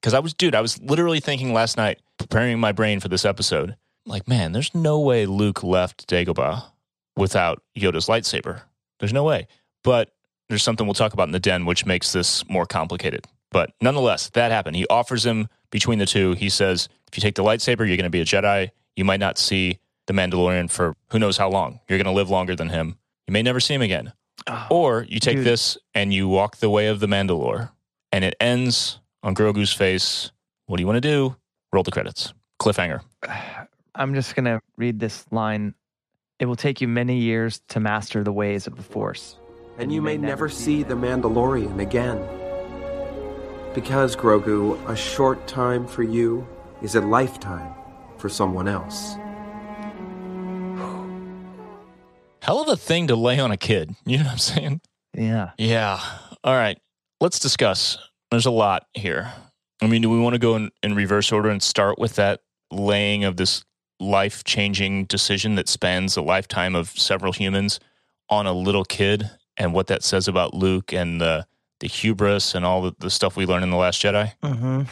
Because 0.00 0.14
I 0.14 0.20
was, 0.20 0.34
dude, 0.34 0.54
I 0.54 0.60
was 0.60 0.80
literally 0.80 1.20
thinking 1.20 1.52
last 1.52 1.76
night, 1.76 2.00
preparing 2.18 2.58
my 2.58 2.72
brain 2.72 3.00
for 3.00 3.08
this 3.08 3.24
episode, 3.24 3.76
like, 4.06 4.26
man, 4.26 4.52
there's 4.52 4.74
no 4.74 5.00
way 5.00 5.26
Luke 5.26 5.62
left 5.62 6.08
Dagobah 6.08 6.64
without 7.16 7.62
Yoda's 7.76 8.06
lightsaber. 8.06 8.62
There's 9.00 9.12
no 9.12 9.24
way. 9.24 9.48
But 9.84 10.12
there's 10.48 10.62
something 10.62 10.86
we'll 10.86 10.94
talk 10.94 11.12
about 11.12 11.28
in 11.28 11.32
the 11.32 11.38
den, 11.38 11.66
which 11.66 11.84
makes 11.84 12.12
this 12.12 12.48
more 12.48 12.64
complicated. 12.64 13.26
But 13.50 13.70
nonetheless, 13.82 14.30
that 14.30 14.50
happened. 14.50 14.76
He 14.76 14.86
offers 14.88 15.26
him 15.26 15.48
between 15.70 15.98
the 15.98 16.06
two. 16.06 16.32
He 16.32 16.48
says, 16.48 16.88
if 17.06 17.16
you 17.16 17.20
take 17.20 17.34
the 17.34 17.44
lightsaber, 17.44 17.80
you're 17.80 17.96
going 17.96 18.04
to 18.04 18.10
be 18.10 18.20
a 18.20 18.24
Jedi. 18.24 18.70
You 18.96 19.04
might 19.04 19.20
not 19.20 19.38
see 19.38 19.78
the 20.08 20.12
Mandalorian 20.14 20.68
for 20.68 20.94
who 21.10 21.18
knows 21.20 21.36
how 21.36 21.48
long. 21.48 21.78
You're 21.88 21.98
going 21.98 22.06
to 22.06 22.12
live 22.12 22.28
longer 22.30 22.56
than 22.56 22.70
him. 22.70 22.98
You 23.28 23.32
may 23.32 23.42
never 23.42 23.60
see 23.60 23.74
him 23.74 23.82
again. 23.82 24.12
Ah, 24.48 24.66
or 24.70 25.06
you 25.08 25.20
take 25.20 25.36
Dude. 25.36 25.46
this 25.46 25.78
and 25.94 26.12
you 26.12 26.26
walk 26.26 26.56
the 26.56 26.70
way 26.70 26.88
of 26.88 26.98
the 26.98 27.06
Mandalore, 27.06 27.70
and 28.10 28.24
it 28.24 28.34
ends 28.40 28.98
on 29.22 29.34
Grogu's 29.34 29.72
face. 29.72 30.32
What 30.66 30.78
do 30.78 30.82
you 30.82 30.86
want 30.86 30.96
to 30.96 31.00
do? 31.00 31.36
Roll 31.72 31.82
the 31.82 31.90
credits. 31.90 32.32
Cliffhanger. 32.60 33.02
I'm 33.94 34.14
just 34.14 34.34
going 34.34 34.44
to 34.44 34.60
read 34.76 34.98
this 35.00 35.24
line. 35.30 35.74
It 36.38 36.46
will 36.46 36.56
take 36.56 36.80
you 36.80 36.88
many 36.88 37.16
years 37.18 37.60
to 37.68 37.80
master 37.80 38.22
the 38.22 38.32
ways 38.32 38.66
of 38.66 38.76
the 38.76 38.82
Force. 38.82 39.36
and 39.78 39.92
you 39.92 40.00
may 40.00 40.16
never 40.16 40.48
see 40.48 40.82
the 40.82 40.94
Mandalorian 40.94 41.80
again. 41.80 42.18
Because, 43.74 44.16
Grogu, 44.16 44.78
a 44.88 44.96
short 44.96 45.46
time 45.46 45.86
for 45.86 46.02
you 46.02 46.46
is 46.80 46.94
a 46.94 47.00
lifetime 47.00 47.74
for 48.16 48.28
someone 48.28 48.66
else. 48.68 49.16
Hell 52.48 52.62
of 52.62 52.68
a 52.68 52.76
thing 52.78 53.08
to 53.08 53.14
lay 53.14 53.38
on 53.38 53.50
a 53.50 53.58
kid. 53.58 53.94
You 54.06 54.16
know 54.16 54.24
what 54.24 54.32
I'm 54.32 54.38
saying? 54.38 54.80
Yeah. 55.12 55.50
Yeah. 55.58 56.00
All 56.42 56.54
right. 56.54 56.78
let's 57.20 57.38
discuss. 57.38 57.98
There's 58.30 58.46
a 58.46 58.50
lot 58.50 58.86
here. 58.94 59.30
I 59.82 59.86
mean, 59.86 60.00
do 60.00 60.08
we 60.08 60.18
want 60.18 60.32
to 60.32 60.38
go 60.38 60.56
in, 60.56 60.70
in 60.82 60.94
reverse 60.94 61.30
order 61.30 61.50
and 61.50 61.62
start 61.62 61.98
with 61.98 62.14
that 62.14 62.40
laying 62.70 63.24
of 63.24 63.36
this 63.36 63.66
life 64.00 64.44
changing 64.44 65.04
decision 65.04 65.56
that 65.56 65.68
spans 65.68 66.16
a 66.16 66.22
lifetime 66.22 66.74
of 66.74 66.88
several 66.88 67.34
humans 67.34 67.80
on 68.30 68.46
a 68.46 68.52
little 68.54 68.84
kid 68.86 69.30
and 69.58 69.74
what 69.74 69.88
that 69.88 70.02
says 70.02 70.26
about 70.26 70.54
Luke 70.54 70.90
and 70.94 71.20
the, 71.20 71.46
the 71.80 71.86
hubris 71.86 72.54
and 72.54 72.64
all 72.64 72.80
the, 72.80 72.94
the 72.98 73.10
stuff 73.10 73.36
we 73.36 73.44
learned 73.44 73.64
in 73.64 73.70
The 73.70 73.76
Last 73.76 74.00
Jedi? 74.00 74.32
Mm-hmm. 74.42 74.82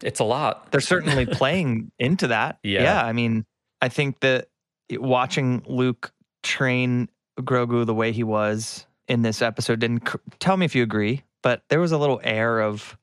It's 0.00 0.20
a 0.20 0.24
lot. 0.24 0.70
They're 0.70 0.80
certainly 0.80 1.26
playing 1.26 1.90
into 1.98 2.28
that. 2.28 2.60
Yeah. 2.62 2.82
Yeah. 2.84 3.04
I 3.04 3.12
mean, 3.12 3.46
I 3.82 3.88
think 3.88 4.20
that 4.20 4.46
watching 4.92 5.64
Luke 5.66 6.12
train 6.44 7.08
Grogu 7.40 7.84
the 7.84 7.94
way 7.94 8.12
he 8.12 8.22
was 8.22 8.86
in 9.08 9.22
this 9.22 9.42
episode 9.42 9.80
didn't 9.80 10.08
c- 10.08 10.18
tell 10.38 10.56
me 10.56 10.64
if 10.64 10.74
you 10.74 10.82
agree, 10.84 11.24
but 11.42 11.62
there 11.68 11.80
was 11.80 11.90
a 11.92 11.98
little 11.98 12.20
air 12.22 12.60
of, 12.60 12.96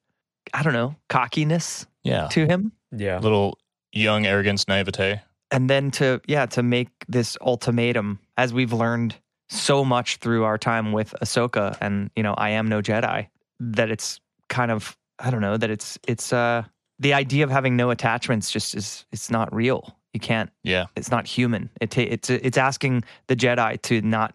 I 0.53 0.63
don't 0.63 0.73
know, 0.73 0.95
cockiness 1.09 1.85
Yeah. 2.03 2.27
to 2.29 2.45
him. 2.45 2.71
Yeah. 2.95 3.19
Little 3.19 3.57
young 3.91 4.25
arrogance, 4.25 4.67
naivete. 4.67 5.19
and 5.51 5.69
then 5.69 5.91
to 5.91 6.21
yeah 6.27 6.45
to 6.45 6.63
make 6.63 6.87
this 7.09 7.37
ultimatum 7.41 8.19
as 8.37 8.53
we've 8.53 8.71
learned 8.71 9.15
so 9.49 9.83
much 9.83 10.15
through 10.17 10.45
our 10.45 10.57
time 10.57 10.93
with 10.93 11.13
Ahsoka 11.21 11.77
and 11.81 12.09
you 12.15 12.23
know 12.23 12.33
I 12.35 12.51
am 12.51 12.69
no 12.69 12.81
Jedi 12.81 13.27
that 13.59 13.91
it's 13.91 14.21
kind 14.47 14.71
of 14.71 14.97
I 15.19 15.29
don't 15.29 15.41
know 15.41 15.57
that 15.57 15.69
it's 15.69 15.99
it's 16.07 16.31
uh 16.31 16.63
the 16.99 17.13
idea 17.13 17.43
of 17.43 17.49
having 17.51 17.75
no 17.75 17.89
attachments 17.89 18.49
just 18.49 18.75
is 18.75 19.05
it's 19.11 19.29
not 19.29 19.53
real 19.53 19.97
you 20.13 20.19
can't 20.19 20.49
Yeah. 20.63 20.85
it's 20.95 21.11
not 21.11 21.27
human. 21.27 21.69
It 21.79 21.91
ta- 21.91 22.01
it's 22.01 22.29
it's 22.29 22.57
asking 22.57 23.03
the 23.27 23.35
Jedi 23.35 23.81
to 23.83 24.01
not 24.01 24.33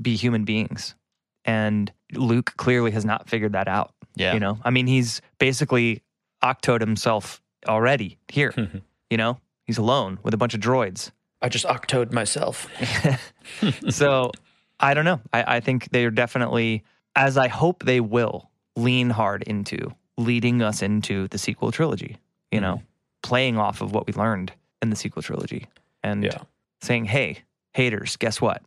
be 0.00 0.16
human 0.16 0.44
beings. 0.44 0.94
And 1.44 1.92
Luke 2.12 2.54
clearly 2.56 2.90
has 2.92 3.04
not 3.04 3.28
figured 3.28 3.52
that 3.52 3.68
out 3.68 3.92
Yeah. 4.14 4.34
you 4.34 4.40
know? 4.40 4.58
I 4.64 4.70
mean 4.70 4.86
he's 4.86 5.20
basically 5.38 6.02
octoed 6.42 6.80
himself 6.80 7.42
already 7.66 8.18
here 8.28 8.52
mm-hmm. 8.52 8.78
you 9.10 9.16
know? 9.16 9.40
He's 9.64 9.78
alone 9.78 10.18
with 10.22 10.32
a 10.32 10.36
bunch 10.36 10.54
of 10.54 10.60
droids. 10.60 11.10
I 11.42 11.48
just 11.48 11.64
octoed 11.66 12.12
myself. 12.12 12.68
so 13.90 14.30
I 14.78 14.94
don't 14.94 15.04
know. 15.04 15.20
I, 15.32 15.56
I 15.56 15.60
think 15.60 15.90
they're 15.90 16.10
definitely, 16.10 16.84
as 17.14 17.36
I 17.36 17.48
hope 17.48 17.84
they 17.84 18.00
will, 18.00 18.50
lean 18.76 19.10
hard 19.10 19.42
into 19.42 19.92
leading 20.18 20.62
us 20.62 20.82
into 20.82 21.28
the 21.28 21.38
sequel 21.38 21.72
trilogy, 21.72 22.18
you 22.52 22.60
know, 22.60 22.76
mm-hmm. 22.76 22.84
playing 23.22 23.58
off 23.58 23.80
of 23.80 23.92
what 23.92 24.06
we 24.06 24.12
learned 24.12 24.52
in 24.82 24.90
the 24.90 24.96
sequel 24.96 25.22
trilogy 25.22 25.66
and 26.02 26.24
Yeah. 26.24 26.38
saying, 26.82 27.06
hey, 27.06 27.42
haters, 27.72 28.16
guess 28.16 28.40
what? 28.40 28.62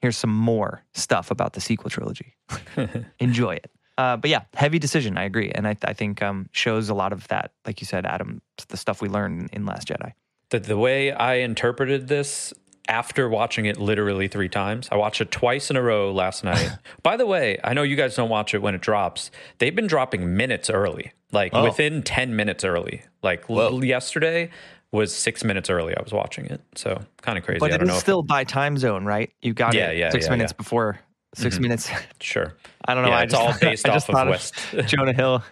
Here's 0.00 0.16
some 0.16 0.30
more 0.34 0.84
stuff 0.94 1.30
about 1.30 1.54
the 1.54 1.60
sequel 1.60 1.90
trilogy. 1.90 2.34
Enjoy 3.18 3.54
it. 3.54 3.70
Uh, 3.96 4.16
but 4.16 4.30
yeah, 4.30 4.42
heavy 4.54 4.78
decision. 4.78 5.18
I 5.18 5.24
agree. 5.24 5.50
And 5.50 5.66
I, 5.66 5.76
I 5.84 5.92
think 5.92 6.22
um, 6.22 6.48
shows 6.52 6.88
a 6.88 6.94
lot 6.94 7.12
of 7.12 7.26
that, 7.28 7.50
like 7.66 7.80
you 7.80 7.86
said, 7.86 8.06
Adam, 8.06 8.40
the 8.68 8.76
stuff 8.76 9.02
we 9.02 9.08
learned 9.08 9.50
in 9.52 9.66
Last 9.66 9.88
Jedi. 9.88 10.12
the, 10.50 10.60
the 10.60 10.78
way 10.78 11.10
I 11.12 11.34
interpreted 11.36 12.06
this 12.06 12.54
after 12.88 13.28
watching 13.28 13.66
it 13.66 13.76
literally 13.76 14.28
three 14.28 14.48
times, 14.48 14.88
I 14.92 14.96
watched 14.96 15.20
it 15.20 15.32
twice 15.32 15.68
in 15.68 15.76
a 15.76 15.82
row 15.82 16.12
last 16.12 16.44
night. 16.44 16.70
By 17.02 17.16
the 17.16 17.26
way, 17.26 17.58
I 17.64 17.74
know 17.74 17.82
you 17.82 17.96
guys 17.96 18.14
don't 18.14 18.30
watch 18.30 18.54
it 18.54 18.62
when 18.62 18.74
it 18.76 18.80
drops. 18.80 19.32
They've 19.58 19.74
been 19.74 19.88
dropping 19.88 20.36
minutes 20.36 20.70
early, 20.70 21.10
like 21.32 21.50
Oh. 21.52 21.64
within 21.64 22.02
10 22.04 22.36
minutes 22.36 22.64
early. 22.64 23.02
Like 23.22 23.50
l- 23.50 23.84
yesterday 23.84 24.50
was 24.92 25.14
six 25.14 25.44
minutes 25.44 25.68
early. 25.70 25.94
I 25.96 26.02
was 26.02 26.12
watching 26.12 26.46
it. 26.46 26.60
So 26.74 27.00
kind 27.22 27.36
of 27.38 27.44
crazy. 27.44 27.58
But 27.60 27.72
I 27.72 27.74
it 27.74 27.78
don't 27.78 27.88
is 27.88 27.88
know. 27.88 27.96
if- 27.96 28.00
still 28.02 28.22
by 28.22 28.44
time 28.44 28.76
zone, 28.78 29.04
right? 29.04 29.30
You 29.42 29.52
got 29.54 29.74
Yeah, 29.74 29.90
it 29.90 29.98
yeah, 29.98 30.10
six 30.10 30.26
yeah, 30.26 30.30
minutes. 30.32 30.52
Mm-hmm. 30.52 30.62
before 30.62 31.00
6 31.34 31.58
minutes. 31.60 31.90
sure. 32.20 32.54
I 32.86 32.94
don't 32.94 33.02
know. 33.04 33.10
Yeah, 33.10 33.18
I 33.18 33.22
it's 33.24 33.32
just 33.34 33.42
all 33.42 33.54
based 33.60 33.86
I 33.86 33.90
off 33.90 33.94
just 33.96 34.08
of 34.08 34.14
thought 34.14 34.28
West. 34.28 34.54
Jonah 34.86 35.12
Hill 35.12 35.42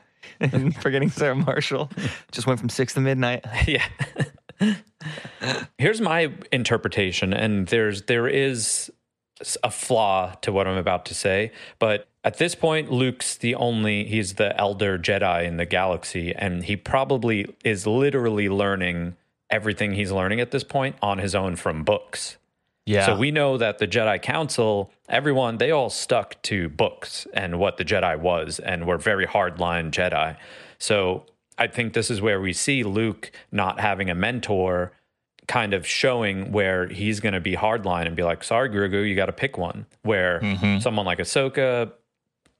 and 0.40 0.74
forgetting 0.82 1.10
Sarah 1.10 1.34
Marshall 1.34 1.90
just 2.32 2.46
went 2.46 2.58
from 2.60 2.68
six 2.70 2.94
to 2.94 3.00
midnight. 3.00 3.44
yeah. 3.66 3.84
Here's 5.78 6.00
my 6.00 6.32
interpretation, 6.50 7.32
and 7.34 7.66
there's 7.68 8.02
there 8.02 8.26
is 8.26 8.90
a 9.62 9.70
flaw 9.70 10.32
to 10.40 10.50
what 10.50 10.66
I'm 10.66 10.78
about 10.78 11.04
to 11.06 11.14
say, 11.14 11.52
but 11.78 12.08
at 12.24 12.38
this 12.38 12.54
point, 12.54 12.90
Luke's 12.90 13.36
the 13.36 13.54
only 13.54 14.04
he's 14.04 14.34
the 14.34 14.58
elder 14.58 14.98
Jedi 14.98 15.44
in 15.44 15.58
the 15.58 15.66
galaxy, 15.66 16.34
and 16.34 16.64
he 16.64 16.74
probably 16.74 17.54
is 17.64 17.86
literally 17.86 18.48
learning 18.48 19.14
everything 19.50 19.92
he's 19.92 20.12
learning 20.12 20.40
at 20.40 20.50
this 20.50 20.64
point 20.64 20.96
on 21.02 21.18
his 21.18 21.34
own 21.34 21.56
from 21.56 21.84
books. 21.84 22.36
Yeah. 22.84 23.06
So 23.06 23.16
we 23.16 23.32
know 23.32 23.58
that 23.58 23.78
the 23.78 23.88
Jedi 23.88 24.22
Council, 24.22 24.92
everyone, 25.08 25.58
they 25.58 25.72
all 25.72 25.90
stuck 25.90 26.40
to 26.42 26.68
books 26.68 27.26
and 27.34 27.58
what 27.58 27.78
the 27.78 27.84
Jedi 27.84 28.18
was 28.18 28.60
and 28.60 28.86
were 28.86 28.96
very 28.96 29.26
hardline 29.26 29.90
Jedi. 29.90 30.36
So 30.78 31.26
I 31.58 31.66
think 31.66 31.94
this 31.94 32.10
is 32.10 32.20
where 32.20 32.40
we 32.40 32.52
see 32.52 32.84
Luke 32.84 33.32
not 33.50 33.80
having 33.80 34.08
a 34.08 34.14
mentor 34.14 34.92
kind 35.48 35.74
of 35.74 35.86
showing 35.86 36.52
where 36.52 36.86
he's 36.88 37.20
going 37.20 37.32
to 37.32 37.40
be 37.40 37.56
hardline 37.56 38.06
and 38.06 38.16
be 38.16 38.22
like, 38.22 38.44
sorry, 38.44 38.68
Grogu, 38.68 39.08
you 39.08 39.16
got 39.16 39.26
to 39.26 39.32
pick 39.32 39.58
one. 39.58 39.86
Where 40.02 40.40
mm-hmm. 40.40 40.78
someone 40.78 41.06
like 41.06 41.18
Ahsoka 41.18 41.92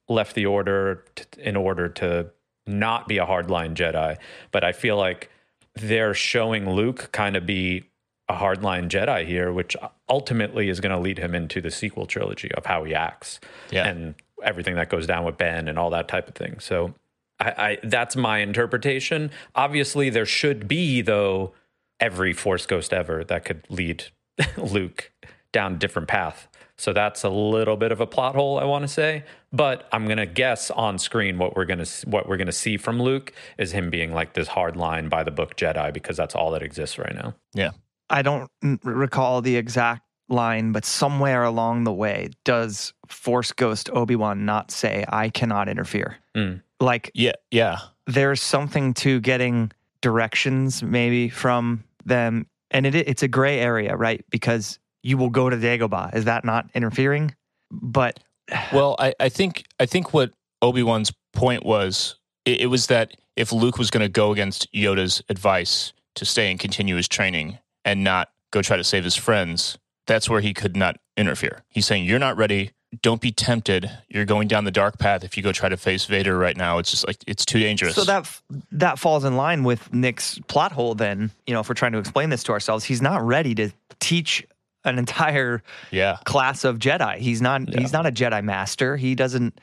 left 0.09 0.35
the 0.35 0.45
order 0.45 1.05
t- 1.15 1.41
in 1.41 1.55
order 1.55 1.89
to 1.89 2.31
not 2.65 3.07
be 3.07 3.17
a 3.17 3.25
hardline 3.25 3.75
Jedi. 3.75 4.17
But 4.51 4.63
I 4.63 4.71
feel 4.71 4.97
like 4.97 5.29
they're 5.79 6.13
showing 6.13 6.69
Luke 6.69 7.09
kind 7.11 7.35
of 7.35 7.45
be 7.45 7.83
a 8.29 8.33
hardline 8.35 8.89
Jedi 8.89 9.25
here, 9.25 9.51
which 9.53 9.75
ultimately 10.09 10.67
is 10.69 10.79
going 10.79 10.91
to 10.93 10.99
lead 10.99 11.17
him 11.17 11.33
into 11.33 11.61
the 11.61 11.71
sequel 11.71 12.05
trilogy 12.05 12.51
of 12.53 12.65
how 12.65 12.83
he 12.83 12.93
acts 12.93 13.39
Yeah. 13.71 13.87
and 13.87 14.15
everything 14.43 14.75
that 14.75 14.89
goes 14.89 15.07
down 15.07 15.23
with 15.23 15.37
Ben 15.37 15.67
and 15.67 15.79
all 15.79 15.89
that 15.91 16.07
type 16.07 16.27
of 16.27 16.35
thing. 16.35 16.59
So 16.59 16.93
I, 17.39 17.49
I 17.57 17.77
that's 17.83 18.15
my 18.15 18.39
interpretation. 18.39 19.31
Obviously, 19.55 20.09
there 20.09 20.25
should 20.25 20.67
be 20.67 21.01
though 21.01 21.53
every 21.99 22.33
Force 22.33 22.65
Ghost 22.65 22.93
ever 22.93 23.23
that 23.23 23.45
could 23.45 23.63
lead 23.69 24.05
Luke 24.57 25.11
down 25.51 25.73
a 25.73 25.77
different 25.77 26.07
path. 26.07 26.47
So 26.77 26.93
that's 26.93 27.23
a 27.23 27.29
little 27.29 27.75
bit 27.77 27.91
of 27.91 28.01
a 28.01 28.05
plot 28.05 28.35
hole, 28.35 28.59
I 28.59 28.63
want 28.65 28.83
to 28.83 28.87
say. 28.87 29.23
But 29.53 29.87
I'm 29.91 30.07
gonna 30.07 30.25
guess 30.25 30.69
on 30.71 30.97
screen 30.99 31.37
what 31.37 31.55
we're 31.55 31.65
gonna 31.65 31.85
what 32.05 32.27
we're 32.27 32.37
gonna 32.37 32.51
see 32.51 32.77
from 32.77 33.01
Luke 33.01 33.31
is 33.57 33.71
him 33.71 33.89
being 33.89 34.13
like 34.13 34.33
this 34.33 34.49
hard 34.49 34.75
line 34.75 35.07
by 35.09 35.23
the 35.23 35.31
book 35.31 35.55
Jedi 35.55 35.93
because 35.93 36.17
that's 36.17 36.35
all 36.35 36.51
that 36.51 36.61
exists 36.63 36.97
right 36.97 37.15
now. 37.15 37.33
yeah. 37.53 37.71
I 38.09 38.21
don't 38.21 38.49
recall 38.83 39.41
the 39.41 39.57
exact 39.57 40.01
line, 40.29 40.71
but 40.71 40.85
somewhere 40.85 41.43
along 41.43 41.83
the 41.83 41.91
way, 41.91 42.29
does 42.45 42.93
Force 43.07 43.51
Ghost 43.51 43.89
Obi 43.91 44.15
Wan 44.15 44.45
not 44.45 44.71
say, 44.71 45.03
I 45.09 45.29
cannot 45.29 45.67
interfere? 45.67 46.17
Mm. 46.33 46.61
Like, 46.79 47.11
Yeah. 47.13 47.33
Yeah. 47.51 47.79
there's 48.05 48.41
something 48.41 48.93
to 48.95 49.19
getting 49.19 49.71
directions 50.01 50.81
maybe 50.81 51.27
from 51.27 51.83
them. 52.05 52.47
And 52.71 52.85
it, 52.85 52.95
it's 52.95 53.23
a 53.23 53.27
gray 53.27 53.59
area, 53.59 53.95
right? 53.97 54.23
Because 54.29 54.79
you 55.03 55.17
will 55.17 55.29
go 55.29 55.49
to 55.49 55.57
Dagobah. 55.57 56.15
Is 56.15 56.23
that 56.25 56.45
not 56.45 56.69
interfering? 56.73 57.35
But 57.71 58.21
Well, 58.73 58.95
I, 58.99 59.13
I 59.19 59.29
think 59.29 59.65
I 59.79 59.85
think 59.85 60.13
what 60.13 60.31
Obi 60.61 60.83
Wan's 60.83 61.11
point 61.33 61.65
was 61.65 62.15
it, 62.45 62.61
it 62.61 62.65
was 62.67 62.87
that 62.87 63.15
if 63.35 63.51
Luke 63.51 63.77
was 63.77 63.91
going 63.91 64.01
to 64.01 64.09
go 64.09 64.31
against 64.31 64.71
Yoda's 64.73 65.21
advice 65.29 65.93
to 66.15 66.25
stay 66.25 66.49
and 66.49 66.59
continue 66.59 66.95
his 66.95 67.07
training 67.07 67.59
and 67.85 68.03
not 68.03 68.29
go 68.51 68.61
try 68.61 68.77
to 68.77 68.83
save 68.83 69.03
his 69.03 69.15
friends, 69.15 69.77
that's 70.07 70.29
where 70.29 70.41
he 70.41 70.53
could 70.53 70.75
not 70.75 70.97
interfere. 71.15 71.63
He's 71.69 71.85
saying 71.85 72.05
you're 72.05 72.19
not 72.19 72.37
ready. 72.37 72.71
Don't 73.01 73.21
be 73.21 73.31
tempted. 73.31 73.91
You're 74.07 74.25
going 74.25 74.47
down 74.47 74.63
the 74.63 74.71
dark 74.71 74.97
path. 74.97 75.23
If 75.23 75.35
you 75.35 75.43
go 75.43 75.51
try 75.51 75.67
to 75.67 75.77
face 75.77 76.05
Vader 76.05 76.37
right 76.37 76.55
now, 76.55 76.77
it's 76.77 76.89
just 76.89 77.05
like 77.05 77.17
it's 77.27 77.45
too 77.45 77.59
dangerous. 77.59 77.95
So 77.95 78.05
that 78.05 78.41
that 78.71 78.97
falls 78.97 79.25
in 79.25 79.35
line 79.35 79.63
with 79.63 79.93
Nick's 79.93 80.39
plot 80.47 80.71
hole. 80.71 80.95
Then 80.95 81.31
you 81.45 81.53
know, 81.53 81.59
if 81.59 81.67
we're 81.67 81.75
trying 81.75 81.91
to 81.91 81.97
explain 81.97 82.29
this 82.29 82.43
to 82.43 82.53
ourselves, 82.53 82.85
he's 82.85 83.01
not 83.01 83.21
ready 83.21 83.53
to 83.55 83.71
teach 83.99 84.47
an 84.87 84.99
entire 84.99 85.61
yeah, 85.91 86.17
class 86.25 86.63
of 86.63 86.79
Jedi. 86.79 87.17
He's 87.17 87.41
not. 87.41 87.73
He's 87.73 87.93
not 87.93 88.05
a 88.05 88.11
Jedi 88.11 88.43
master. 88.43 88.97
He 88.97 89.15
doesn't. 89.15 89.59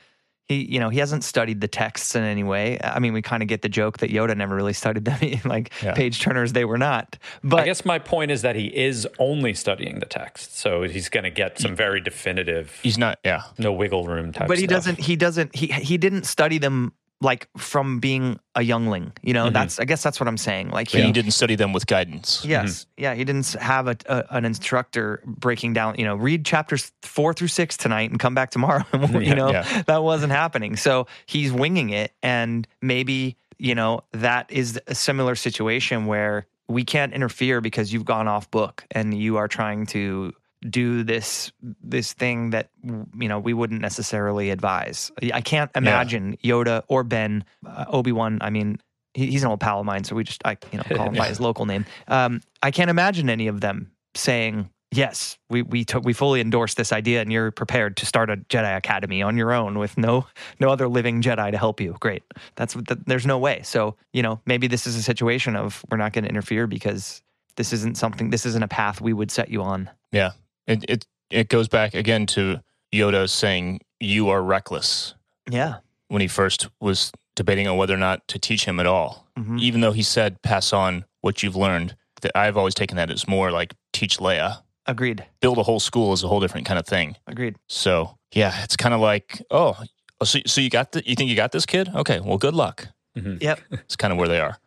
He 0.47 0.63
you 0.71 0.79
know 0.79 0.89
he 0.89 0.99
hasn't 0.99 1.23
studied 1.23 1.59
the 1.59 1.67
texts 1.67 2.13
in 2.15 2.23
any 2.23 2.43
way. 2.43 2.77
I 2.83 2.99
mean, 2.99 3.13
we 3.13 3.23
kind 3.23 3.41
of 3.41 3.49
get 3.49 3.63
the 3.63 3.69
joke 3.69 3.97
that 3.97 4.11
Yoda 4.11 4.37
never 4.37 4.55
really 4.55 4.73
studied 4.73 5.03
them. 5.05 5.19
like 5.45 5.71
Yeah. 5.81 5.95
page 5.95 6.19
turners, 6.21 6.53
they 6.53 6.65
were 6.65 6.77
not. 6.77 7.17
But 7.43 7.61
I 7.61 7.65
guess 7.65 7.83
my 7.83 7.97
point 7.97 8.29
is 8.29 8.43
that 8.43 8.55
he 8.55 8.67
is 8.67 9.07
only 9.17 9.55
studying 9.55 9.99
the 9.99 10.05
text, 10.05 10.55
so 10.59 10.83
he's 10.83 11.09
going 11.09 11.23
to 11.23 11.31
get 11.31 11.57
some 11.57 11.75
very 11.75 11.99
definitive, 11.99 12.77
he's 12.83 12.99
not. 12.99 13.17
Yeah, 13.25 13.41
no 13.57 13.73
wiggle 13.73 14.05
room 14.05 14.33
type. 14.33 14.47
but 14.47 14.59
he 14.59 14.65
stuff. 14.65 14.75
doesn't. 14.77 14.99
He 14.99 15.15
doesn't. 15.15 15.55
He 15.55 15.65
he 15.67 15.97
didn't 15.97 16.25
study 16.25 16.59
them 16.59 16.93
like 17.25 17.49
from 17.57 17.99
being 17.99 18.39
a 18.55 18.61
youngling. 18.61 19.11
You 19.21 19.33
know, 19.33 19.45
mm-hmm. 19.45 19.53
that's. 19.53 19.79
I 19.79 19.85
guess 19.85 20.01
that's 20.01 20.19
what 20.19 20.27
I'm 20.27 20.37
saying. 20.37 20.69
Like 20.69 20.87
he 20.87 21.01
he 21.01 21.11
didn't 21.11 21.31
study 21.31 21.55
them 21.55 21.73
with 21.73 21.87
guidance. 21.87 22.45
Yes. 22.45 22.85
Mm-hmm. 22.85 23.03
Yeah. 23.03 23.15
He 23.15 23.23
didn't 23.25 23.51
have 23.53 23.87
a, 23.87 23.97
a 24.05 24.23
an 24.29 24.45
instructor 24.45 25.21
breaking 25.25 25.73
down, 25.73 25.95
you 25.97 26.05
know, 26.05 26.15
read 26.15 26.45
chapters 26.45 26.93
four 27.01 27.33
through 27.33 27.49
six 27.49 27.75
tonight 27.75 28.11
and 28.11 28.19
come 28.19 28.33
back 28.35 28.51
tomorrow. 28.51 28.85
Mm-hmm. 28.95 29.15
you 29.15 29.27
Yeah, 29.27 29.33
know, 29.33 29.51
yeah. 29.51 29.81
that 29.87 30.03
wasn't 30.03 30.31
happening. 30.31 30.77
So 30.77 31.07
he's 31.25 31.51
winging 31.51 31.89
it. 31.89 32.13
And 32.23 32.67
maybe, 32.81 33.35
you 33.57 33.75
know, 33.75 34.01
that 34.13 34.49
is 34.51 34.79
a 34.87 34.95
similar 34.95 35.35
situation 35.35 36.05
where 36.05 36.45
we 36.67 36.83
can't 36.83 37.13
interfere 37.13 37.61
because 37.61 37.91
you've 37.91 38.05
gone 38.05 38.27
off 38.27 38.49
book 38.51 38.85
and 38.91 39.13
you 39.13 39.37
are 39.37 39.47
trying 39.47 39.85
to 39.87 40.33
do 40.69 41.03
this 41.03 41.51
this 41.61 42.13
thing 42.13 42.51
that 42.51 42.69
you 42.83 43.27
know 43.27 43.39
we 43.39 43.53
wouldn't 43.53 43.81
necessarily 43.81 44.49
advise. 44.49 45.11
I 45.33 45.41
can't 45.41 45.71
imagine 45.75 46.37
Yoda 46.43 46.83
or 46.87 47.03
Ben, 47.03 47.43
uh, 47.65 47.85
Obi 47.87 48.11
Wan. 48.11 48.39
I 48.41 48.49
mean, 48.49 48.79
he, 49.13 49.27
he's 49.27 49.43
an 49.43 49.49
old 49.49 49.59
pal 49.59 49.79
of 49.79 49.85
mine, 49.85 50.03
so 50.03 50.15
we 50.15 50.23
just 50.23 50.41
I 50.45 50.57
you 50.71 50.77
know 50.77 50.83
call 50.83 51.07
him 51.09 51.15
by 51.15 51.27
his 51.29 51.39
local 51.39 51.65
name. 51.65 51.85
Um, 52.07 52.41
I 52.61 52.71
can't 52.71 52.89
imagine 52.89 53.29
any 53.29 53.47
of 53.47 53.61
them 53.61 53.91
saying 54.15 54.69
yes, 54.91 55.37
we 55.49 55.61
we 55.61 55.83
took 55.83 56.03
we 56.03 56.13
fully 56.13 56.41
endorse 56.41 56.73
this 56.73 56.91
idea, 56.91 57.21
and 57.21 57.31
you're 57.31 57.51
prepared 57.51 57.97
to 57.97 58.05
start 58.05 58.29
a 58.29 58.37
Jedi 58.37 58.75
Academy 58.75 59.21
on 59.21 59.37
your 59.37 59.53
own 59.53 59.77
with 59.77 59.97
no 59.97 60.25
no 60.59 60.69
other 60.69 60.87
living 60.87 61.21
Jedi 61.21 61.51
to 61.51 61.57
help 61.57 61.79
you. 61.79 61.95
Great, 61.99 62.23
that's 62.55 62.73
the, 62.73 63.01
there's 63.05 63.25
no 63.25 63.37
way. 63.37 63.61
So 63.63 63.95
you 64.13 64.23
know 64.23 64.41
maybe 64.45 64.67
this 64.67 64.87
is 64.87 64.95
a 64.95 65.03
situation 65.03 65.55
of 65.55 65.85
we're 65.89 65.97
not 65.97 66.13
going 66.13 66.23
to 66.23 66.29
interfere 66.29 66.67
because 66.67 67.21
this 67.55 67.73
isn't 67.73 67.97
something 67.97 68.29
this 68.29 68.45
isn't 68.45 68.63
a 68.63 68.67
path 68.67 69.01
we 69.01 69.13
would 69.13 69.31
set 69.31 69.49
you 69.49 69.61
on. 69.61 69.89
Yeah. 70.11 70.31
It 70.67 70.85
it 70.89 71.05
it 71.29 71.49
goes 71.49 71.67
back 71.67 71.93
again 71.93 72.25
to 72.27 72.59
Yoda 72.93 73.29
saying 73.29 73.81
you 73.99 74.29
are 74.29 74.41
reckless 74.43 75.15
Yeah. 75.49 75.75
when 76.07 76.21
he 76.21 76.27
first 76.27 76.67
was 76.79 77.11
debating 77.35 77.67
on 77.67 77.77
whether 77.77 77.93
or 77.93 77.97
not 77.97 78.27
to 78.29 78.39
teach 78.39 78.65
him 78.65 78.79
at 78.79 78.85
all. 78.85 79.27
Mhm. 79.37 79.59
Even 79.59 79.81
though 79.81 79.91
he 79.91 80.03
said 80.03 80.41
pass 80.41 80.71
on 80.73 81.05
what 81.21 81.43
you've 81.43 81.55
learned, 81.55 81.95
that 82.21 82.31
I've 82.35 82.55
always 82.57 82.73
taken 82.75 82.95
that 82.97 83.09
as 83.11 83.27
more 83.27 83.51
like 83.51 83.73
teach 83.91 84.17
Leia. 84.19 84.61
Agreed. 84.85 85.25
Build 85.41 85.57
a 85.57 85.63
whole 85.63 85.79
school 85.79 86.13
is 86.13 86.23
a 86.23 86.27
whole 86.27 86.39
different 86.39 86.65
kind 86.67 86.79
of 86.79 86.85
thing. 86.85 87.15
Agreed. 87.27 87.55
So 87.67 88.17
yeah, 88.33 88.63
it's 88.63 88.75
kind 88.77 88.93
of 88.93 89.01
like 89.01 89.41
oh, 89.51 89.77
so 90.23 90.39
so 90.45 90.61
you 90.61 90.69
got 90.69 90.91
the, 90.93 91.03
you 91.05 91.15
think 91.15 91.29
you 91.29 91.35
got 91.35 91.51
this 91.51 91.65
kid? 91.65 91.89
Okay, 91.93 92.19
well 92.19 92.37
good 92.37 92.53
luck. 92.53 92.87
Yep. 93.15 93.59
It's 93.71 93.95
kind 93.95 94.11
of 94.13 94.17
where 94.19 94.27
they 94.27 94.39
are. 94.39 94.57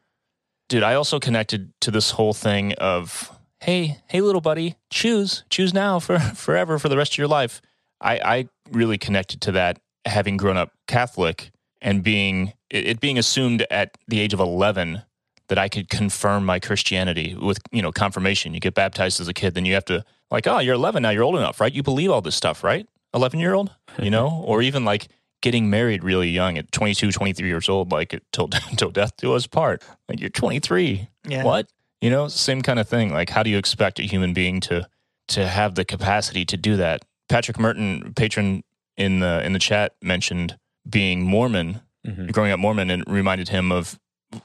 Dude, 0.69 0.83
I 0.83 0.95
also 0.95 1.19
connected 1.21 1.73
to 1.81 1.91
this 1.91 2.11
whole 2.11 2.33
thing 2.35 2.73
of, 2.75 3.31
hey, 3.61 3.99
hey, 4.09 4.21
little 4.21 4.41
buddy, 4.41 4.77
choose, 4.91 5.45
choose 5.51 5.75
now 5.75 5.99
for 5.99 6.19
forever 6.35 6.79
for 6.79 6.89
the 6.89 6.97
rest 6.97 7.13
of 7.15 7.19
your 7.19 7.29
life. 7.29 7.61
I, 8.01 8.19
I 8.25 8.49
really 8.71 8.99
connected 8.99 9.41
to 9.43 9.53
that 9.53 9.81
having 10.05 10.37
grown 10.37 10.57
up 10.57 10.71
Catholic 10.87 11.51
and 11.83 12.03
being 12.03 12.53
it, 12.71 12.87
it 12.87 13.01
being 13.01 13.19
assumed 13.19 13.67
at 13.71 13.97
the 14.07 14.21
age 14.21 14.33
of 14.33 14.41
eleven 14.41 15.03
that 15.49 15.59
I 15.59 15.69
could 15.69 15.89
confirm 15.89 16.45
my 16.45 16.61
Christianity 16.61 17.35
with 17.35 17.59
you 17.73 17.83
know 17.83 17.91
confirmation. 17.93 18.55
You 18.55 18.61
get 18.61 18.75
baptized 18.75 19.21
as 19.21 19.29
a 19.29 19.35
kid, 19.35 19.55
then 19.55 19.65
you 19.65 19.75
have 19.75 19.85
to 19.87 20.05
like, 20.31 20.47
oh, 20.47 20.59
you're 20.61 20.75
eleven 20.75 21.03
now, 21.03 21.11
you're 21.11 21.25
old 21.25 21.37
enough, 21.37 21.61
right? 21.61 21.73
You 21.73 21.83
believe 21.83 22.11
all 22.11 22.21
this 22.21 22.37
stuff, 22.37 22.63
right? 22.63 22.87
Eleven 23.15 23.41
year 23.41 23.55
old, 23.55 23.71
you 23.99 24.11
know, 24.11 24.43
or 24.47 24.63
even 24.63 24.85
like 24.85 25.09
getting 25.41 25.71
married 25.71 26.03
really 26.03 26.29
young 26.29 26.59
at 26.59 26.71
22 26.73 27.13
23 27.13 27.47
years 27.47 27.69
old 27.69 27.93
like 27.93 28.21
till 28.33 28.49
till 28.77 28.91
death 28.91 29.13
do 29.19 29.35
us 29.35 29.47
part 29.47 29.85
like 30.09 30.19
you're 30.19 30.29
23 30.31 31.07
Yeah. 31.29 31.45
what 31.45 31.69
you 32.01 32.11
know 32.11 32.29
same 32.29 32.63
kind 32.63 32.79
of 32.79 32.89
thing 32.89 33.13
like 33.13 33.31
how 33.31 33.43
do 33.43 33.51
you 33.51 33.59
expect 33.59 33.99
a 33.99 34.03
human 34.03 34.33
being 34.33 34.61
to 34.61 34.87
to 35.29 35.47
have 35.47 35.75
the 35.75 35.85
capacity 35.85 36.45
to 36.45 36.57
do 36.57 36.77
that 36.77 37.05
patrick 37.29 37.59
merton 37.59 38.13
patron 38.15 38.63
in 38.97 39.21
the 39.21 39.45
in 39.45 39.53
the 39.53 39.59
chat 39.59 39.95
mentioned 40.03 40.57
being 40.89 41.23
mormon 41.23 41.81
Mhm. 42.07 42.31
growing 42.33 42.53
up 42.53 42.61
mormon 42.61 42.91
and 42.91 43.05
reminded 43.09 43.49
him 43.49 43.73
of 43.73 43.99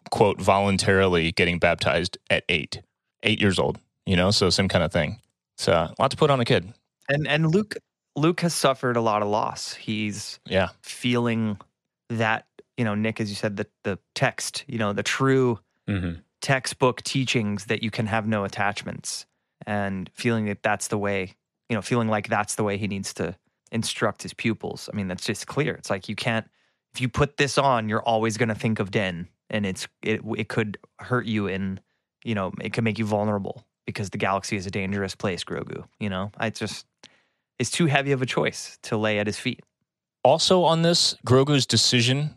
quote 0.09 0.41
voluntarily 0.41 1.31
getting 1.31 1.59
baptized 1.59 2.17
at 2.29 2.43
eight 2.49 2.81
eight 3.21 3.39
years 3.39 3.59
old 3.59 3.77
you 4.05 4.15
know 4.15 4.31
so 4.31 4.49
same 4.49 4.67
kind 4.67 4.83
of 4.83 4.91
thing 4.91 5.19
so 5.57 5.71
a 5.73 5.93
lot 5.99 6.09
to 6.11 6.17
put 6.17 6.29
on 6.31 6.39
a 6.39 6.45
kid 6.45 6.73
And 7.09 7.27
and 7.27 7.51
Luke 7.53 7.75
Luke 8.15 8.41
has 8.41 8.53
suffered 8.53 8.95
a 8.95 9.01
lot 9.01 9.21
of 9.21 9.27
loss. 9.27 9.73
He's 9.73 10.39
yeah 10.45 10.69
feeling 10.81 11.57
that 12.09 12.45
you 12.77 12.85
know 12.85 12.95
Nick, 12.95 13.19
as 13.19 13.29
you 13.29 13.35
said, 13.35 13.57
the 13.57 13.65
the 13.83 13.97
text, 14.15 14.63
you 14.67 14.77
know, 14.77 14.93
the 14.93 15.03
true 15.03 15.59
Mhm. 15.89 16.21
Textbook 16.43 17.01
teachings 17.01 17.65
that 17.65 17.81
you 17.81 17.89
can 17.89 18.05
have 18.05 18.27
no 18.27 18.43
attachments, 18.43 19.25
and 19.65 20.11
feeling 20.13 20.45
that 20.45 20.61
that's 20.61 20.89
the 20.89 20.97
way, 20.99 21.33
you 21.69 21.75
know, 21.75 21.81
feeling 21.81 22.09
like 22.09 22.27
that's 22.27 22.53
the 22.53 22.63
way 22.63 22.77
he 22.77 22.87
needs 22.87 23.15
to 23.15 23.35
instruct 23.71 24.21
his 24.21 24.33
pupils. 24.35 24.89
I 24.93 24.95
mean, 24.95 25.07
that's 25.07 25.25
just 25.25 25.47
clear. 25.47 25.73
It's 25.73 25.89
like 25.89 26.07
you 26.07 26.15
can't 26.15 26.45
if 26.93 27.01
you 27.01 27.09
put 27.09 27.37
this 27.37 27.57
on, 27.57 27.89
you're 27.89 28.03
always 28.03 28.37
going 28.37 28.49
to 28.49 28.55
think 28.55 28.79
of 28.79 28.91
Den, 28.91 29.27
and 29.49 29.65
it's 29.65 29.87
it 30.03 30.21
it 30.37 30.49
could 30.49 30.77
hurt 30.99 31.25
you 31.25 31.47
in, 31.47 31.79
you 32.23 32.35
know, 32.35 32.51
it 32.61 32.73
could 32.73 32.83
make 32.83 32.99
you 32.99 33.05
vulnerable 33.05 33.65
because 33.87 34.11
the 34.11 34.17
galaxy 34.19 34.55
is 34.55 34.67
a 34.67 34.71
dangerous 34.71 35.15
place, 35.15 35.43
Grogu. 35.43 35.85
You 35.99 36.09
know, 36.09 36.31
I 36.37 36.51
just 36.51 36.85
it's 37.57 37.71
too 37.71 37.87
heavy 37.87 38.11
of 38.11 38.21
a 38.21 38.25
choice 38.25 38.77
to 38.83 38.97
lay 38.97 39.17
at 39.19 39.27
his 39.27 39.39
feet. 39.39 39.61
also 40.23 40.63
on 40.63 40.81
this 40.81 41.15
grogu's 41.25 41.65
decision 41.65 42.35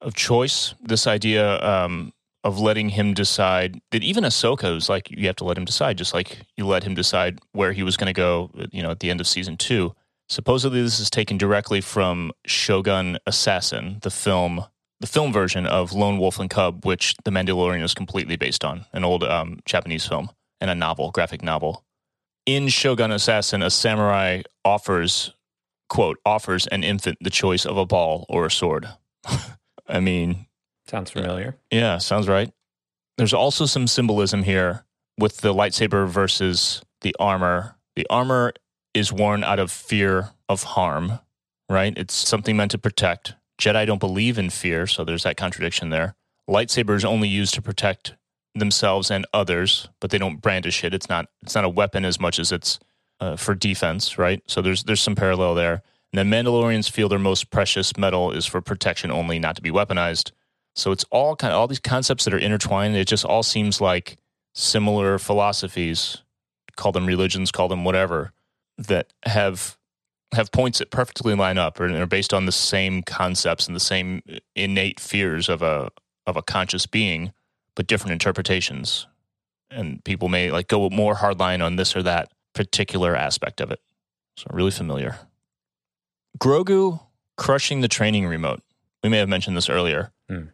of 0.00 0.14
choice 0.14 0.74
this 0.82 1.06
idea 1.06 1.60
um, 1.62 2.12
of 2.44 2.60
letting 2.60 2.90
him 2.90 3.14
decide 3.14 3.80
that 3.90 4.02
even 4.02 4.24
ahsoka 4.24 4.72
was 4.74 4.88
like 4.88 5.10
you 5.10 5.26
have 5.26 5.36
to 5.36 5.44
let 5.44 5.58
him 5.58 5.64
decide 5.64 5.98
just 5.98 6.14
like 6.14 6.42
you 6.56 6.66
let 6.66 6.84
him 6.84 6.94
decide 6.94 7.38
where 7.52 7.72
he 7.72 7.82
was 7.82 7.96
going 7.96 8.06
to 8.06 8.12
go 8.12 8.50
you 8.70 8.82
know 8.82 8.90
at 8.90 9.00
the 9.00 9.10
end 9.10 9.20
of 9.20 9.26
season 9.26 9.56
two 9.56 9.94
supposedly 10.28 10.82
this 10.82 11.00
is 11.00 11.10
taken 11.10 11.36
directly 11.36 11.80
from 11.80 12.30
shogun 12.46 13.18
assassin 13.26 13.98
the 14.02 14.10
film 14.10 14.64
the 15.00 15.06
film 15.06 15.32
version 15.32 15.66
of 15.66 15.92
lone 15.92 16.18
wolf 16.18 16.38
and 16.38 16.50
cub 16.50 16.84
which 16.84 17.14
the 17.24 17.30
mandalorian 17.30 17.82
is 17.82 17.94
completely 17.94 18.36
based 18.36 18.64
on 18.64 18.84
an 18.92 19.04
old 19.04 19.24
um, 19.24 19.58
japanese 19.64 20.06
film 20.06 20.30
and 20.60 20.70
a 20.70 20.74
novel 20.74 21.10
graphic 21.10 21.42
novel 21.42 21.84
in 22.46 22.68
shogun 22.68 23.10
assassin 23.10 23.62
a 23.62 23.70
samurai 23.70 24.42
offers 24.64 25.32
quote 25.88 26.18
offers 26.24 26.66
an 26.68 26.82
infant 26.82 27.18
the 27.20 27.30
choice 27.30 27.64
of 27.64 27.76
a 27.76 27.86
ball 27.86 28.26
or 28.28 28.46
a 28.46 28.50
sword. 28.50 28.88
I 29.88 30.00
mean, 30.00 30.46
Sounds 30.86 31.10
familiar. 31.10 31.56
yeah, 31.70 31.98
sounds 31.98 32.28
right. 32.28 32.52
There's 33.16 33.32
also 33.32 33.66
some 33.66 33.86
symbolism 33.86 34.42
here 34.42 34.84
with 35.18 35.38
the 35.38 35.54
lightsaber 35.54 36.06
versus 36.08 36.82
the 37.02 37.14
armor. 37.18 37.76
The 37.96 38.06
armor 38.10 38.52
is 38.92 39.12
worn 39.12 39.44
out 39.44 39.58
of 39.58 39.70
fear 39.70 40.30
of 40.48 40.62
harm, 40.62 41.20
right? 41.68 41.96
It's 41.96 42.14
something 42.14 42.56
meant 42.56 42.72
to 42.72 42.78
protect. 42.78 43.34
Jedi 43.58 43.86
don't 43.86 44.00
believe 44.00 44.38
in 44.38 44.50
fear, 44.50 44.86
so 44.86 45.04
there's 45.04 45.22
that 45.22 45.36
contradiction 45.36 45.90
there. 45.90 46.16
Lightsabers 46.48 47.04
only 47.04 47.28
used 47.28 47.54
to 47.54 47.62
protect 47.62 48.14
themselves 48.54 49.10
and 49.10 49.26
others, 49.32 49.88
but 50.00 50.10
they 50.10 50.18
don't 50.18 50.40
brandish 50.40 50.84
it. 50.84 50.92
It's 50.92 51.08
not 51.08 51.28
it's 51.42 51.54
not 51.54 51.64
a 51.64 51.68
weapon 51.68 52.04
as 52.04 52.20
much 52.20 52.38
as 52.38 52.52
it's 52.52 52.78
uh, 53.20 53.36
for 53.36 53.54
defense, 53.54 54.18
right? 54.18 54.42
So 54.46 54.60
there's 54.60 54.84
there's 54.84 55.00
some 55.00 55.14
parallel 55.14 55.54
there. 55.54 55.82
And 56.12 56.30
then 56.30 56.44
Mandalorians 56.44 56.90
feel 56.90 57.08
their 57.08 57.18
most 57.18 57.50
precious 57.50 57.96
metal 57.96 58.30
is 58.30 58.46
for 58.46 58.60
protection 58.60 59.10
only, 59.10 59.38
not 59.40 59.56
to 59.56 59.62
be 59.62 59.70
weaponized. 59.70 60.30
So 60.74 60.92
it's 60.92 61.04
all 61.10 61.36
kind 61.36 61.52
of 61.52 61.58
all 61.58 61.68
these 61.68 61.80
concepts 61.80 62.24
that 62.24 62.34
are 62.34 62.38
intertwined. 62.38 62.96
It 62.96 63.06
just 63.06 63.24
all 63.24 63.42
seems 63.42 63.80
like 63.80 64.16
similar 64.54 65.18
philosophies, 65.18 66.18
call 66.76 66.92
them 66.92 67.06
religions, 67.06 67.50
call 67.50 67.68
them 67.68 67.84
whatever, 67.84 68.32
that 68.78 69.12
have 69.24 69.78
have 70.32 70.50
points 70.50 70.80
that 70.80 70.90
perfectly 70.90 71.34
line 71.34 71.58
up 71.58 71.78
and 71.78 71.94
are 71.94 72.06
based 72.06 72.34
on 72.34 72.46
the 72.46 72.52
same 72.52 73.02
concepts 73.02 73.68
and 73.68 73.76
the 73.76 73.80
same 73.80 74.20
innate 74.56 74.98
fears 74.98 75.48
of 75.48 75.62
a 75.62 75.90
of 76.26 76.36
a 76.36 76.42
conscious 76.42 76.86
being, 76.86 77.32
but 77.76 77.86
different 77.86 78.12
interpretations. 78.12 79.06
And 79.70 80.02
people 80.04 80.28
may 80.28 80.50
like 80.50 80.68
go 80.68 80.88
more 80.90 81.14
hardline 81.16 81.64
on 81.64 81.76
this 81.76 81.94
or 81.96 82.02
that 82.02 82.30
particular 82.52 83.14
aspect 83.14 83.60
of 83.60 83.70
it. 83.70 83.80
So 84.36 84.46
really 84.52 84.70
familiar. 84.70 85.18
Grogu 86.38 87.00
crushing 87.36 87.80
the 87.80 87.88
training 87.88 88.26
remote. 88.26 88.62
We 89.02 89.10
may 89.10 89.18
have 89.18 89.28
mentioned 89.28 89.56
this 89.56 89.68
earlier. 89.68 90.12
Hmm. 90.28 90.44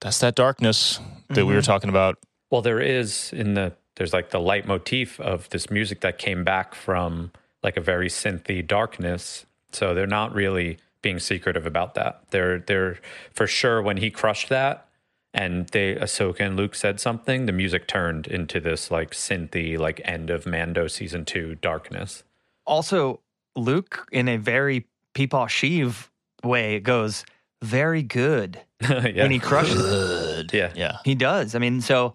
That's 0.00 0.18
that 0.20 0.34
darkness 0.34 0.98
that 1.28 1.46
we 1.46 1.52
were 1.52 1.60
mm-hmm. 1.60 1.66
talking 1.66 1.90
about. 1.90 2.18
Well, 2.50 2.62
there 2.62 2.80
is 2.80 3.32
in 3.32 3.54
the 3.54 3.74
there's 3.96 4.12
like 4.12 4.30
the 4.30 4.40
leitmotif 4.40 5.20
of 5.20 5.48
this 5.50 5.70
music 5.70 6.00
that 6.00 6.18
came 6.18 6.42
back 6.42 6.74
from 6.74 7.32
like 7.62 7.76
a 7.76 7.80
very 7.80 8.08
synthy 8.08 8.66
darkness. 8.66 9.44
So 9.72 9.94
they're 9.94 10.06
not 10.06 10.34
really 10.34 10.78
being 11.02 11.18
secretive 11.18 11.66
about 11.66 11.94
that. 11.94 12.22
They're 12.30 12.60
they're 12.60 12.98
for 13.32 13.46
sure 13.46 13.82
when 13.82 13.98
he 13.98 14.10
crushed 14.10 14.48
that 14.48 14.88
and 15.32 15.68
they 15.68 15.94
Ahsoka 15.94 16.40
and 16.40 16.56
Luke 16.56 16.74
said 16.74 16.98
something, 16.98 17.46
the 17.46 17.52
music 17.52 17.86
turned 17.86 18.26
into 18.26 18.58
this 18.58 18.90
like 18.90 19.10
synthy, 19.12 19.78
like 19.78 20.00
end 20.04 20.30
of 20.30 20.46
Mando 20.46 20.88
season 20.88 21.24
two 21.24 21.56
darkness. 21.56 22.24
also 22.66 23.20
Luke 23.56 24.08
in 24.12 24.28
a 24.28 24.36
very 24.36 24.86
Peepaw 25.14 25.46
Sheev 25.48 26.08
way 26.42 26.80
goes 26.80 27.24
very 27.62 28.02
good 28.02 28.60
yeah. 28.88 29.22
when 29.22 29.30
he 29.30 29.38
crushes 29.38 29.84
it. 29.84 30.52
Yeah. 30.52 30.72
Yeah. 30.74 30.98
He 31.04 31.14
does. 31.14 31.54
I 31.54 31.58
mean, 31.58 31.80
so 31.80 32.14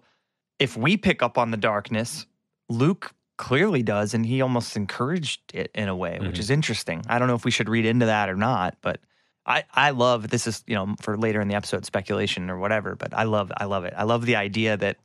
if 0.58 0.76
we 0.76 0.96
pick 0.96 1.22
up 1.22 1.38
on 1.38 1.50
the 1.50 1.56
darkness, 1.56 2.26
Luke 2.68 3.12
clearly 3.38 3.82
does, 3.82 4.14
and 4.14 4.24
he 4.24 4.40
almost 4.40 4.76
encouraged 4.76 5.40
it 5.54 5.70
in 5.74 5.88
a 5.88 5.94
way, 5.96 6.18
which 6.20 6.36
Mhm. 6.36 6.40
is 6.40 6.50
interesting. 6.50 7.02
I 7.08 7.18
don't 7.18 7.28
know 7.28 7.34
if 7.34 7.44
we 7.44 7.50
should 7.50 7.68
read 7.68 7.84
into 7.84 8.06
that 8.06 8.28
or 8.28 8.36
not, 8.36 8.76
but 8.80 8.98
I, 9.44 9.64
I 9.74 9.90
love 9.90 10.28
this 10.30 10.46
is 10.46 10.64
you 10.66 10.74
know 10.74 10.96
for 11.00 11.16
later 11.16 11.40
in 11.40 11.46
the 11.48 11.54
episode 11.54 11.84
speculation 11.86 12.50
or 12.50 12.58
whatever, 12.58 12.96
but 12.96 13.14
I 13.14 13.24
love 13.24 13.52
I 13.56 13.66
love 13.66 13.84
it. 13.84 13.94
I 13.96 14.02
love 14.04 14.26
the 14.26 14.36
idea 14.36 14.76
that 14.78 14.96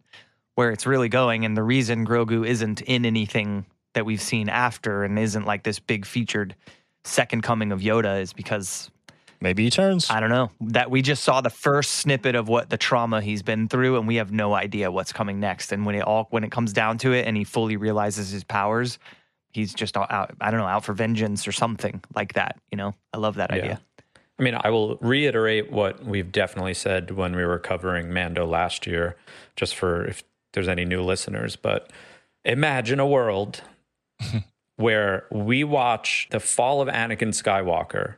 where 0.55 0.71
it's 0.71 0.87
really 0.87 1.09
going 1.09 1.45
and 1.45 1.55
the 1.55 1.63
reason 1.63 2.05
Grogu 2.07 2.47
isn't 2.47 2.81
in 2.81 3.05
anything 3.05 3.65
that 3.93 4.05
we've 4.05 4.21
seen 4.21 4.49
after 4.49 5.03
and 5.03 5.19
isn't 5.19 5.45
like 5.45 5.63
this 5.63 5.79
big 5.79 6.05
featured 6.05 6.55
second 7.03 7.41
coming 7.43 7.71
of 7.71 7.81
Yoda 7.81 8.21
is 8.21 8.31
because 8.33 8.89
Maybe 9.41 9.63
he 9.63 9.69
turns. 9.71 10.09
I 10.09 10.19
don't 10.19 10.29
know 10.29 10.51
that 10.61 10.91
we 10.91 11.01
just 11.01 11.23
saw 11.23 11.41
the 11.41 11.49
first 11.49 11.93
snippet 11.93 12.35
of 12.35 12.47
what 12.47 12.69
the 12.69 12.77
trauma 12.77 13.21
he's 13.21 13.41
been 13.41 13.67
through, 13.67 13.97
and 13.97 14.07
we 14.07 14.15
have 14.17 14.31
no 14.31 14.53
idea 14.53 14.91
what's 14.91 15.11
coming 15.11 15.39
next. 15.39 15.71
And 15.71 15.83
when 15.85 15.95
it 15.95 16.01
all 16.03 16.27
when 16.29 16.43
it 16.43 16.51
comes 16.51 16.73
down 16.73 16.99
to 16.99 17.11
it, 17.13 17.25
and 17.27 17.35
he 17.35 17.43
fully 17.43 17.75
realizes 17.75 18.29
his 18.29 18.43
powers, 18.43 18.99
he's 19.49 19.73
just 19.73 19.97
out, 19.97 20.11
out. 20.11 20.35
I 20.39 20.51
don't 20.51 20.59
know, 20.59 20.67
out 20.67 20.85
for 20.85 20.93
vengeance 20.93 21.47
or 21.47 21.51
something 21.51 22.01
like 22.15 22.33
that. 22.33 22.59
You 22.71 22.77
know, 22.77 22.93
I 23.13 23.17
love 23.17 23.35
that 23.35 23.49
Yeah. 23.49 23.57
idea. 23.57 23.81
I 24.39 24.43
mean, 24.43 24.57
I 24.59 24.69
will 24.69 24.97
reiterate 25.01 25.71
what 25.71 26.03
we've 26.05 26.31
definitely 26.31 26.73
said 26.75 27.11
when 27.11 27.35
we 27.35 27.43
were 27.45 27.59
covering 27.59 28.13
Mando 28.13 28.45
last 28.45 28.85
year, 28.87 29.15
just 29.55 29.75
for 29.75 30.05
if 30.05 30.23
there's 30.53 30.67
any 30.67 30.85
new 30.85 31.01
listeners. 31.03 31.55
But 31.55 31.91
imagine 32.45 32.99
a 32.99 33.07
world 33.07 33.61
where 34.77 35.25
we 35.31 35.63
watch 35.63 36.27
the 36.31 36.39
fall 36.39 36.81
of 36.81 36.87
Anakin 36.87 37.29
Skywalker 37.29 38.15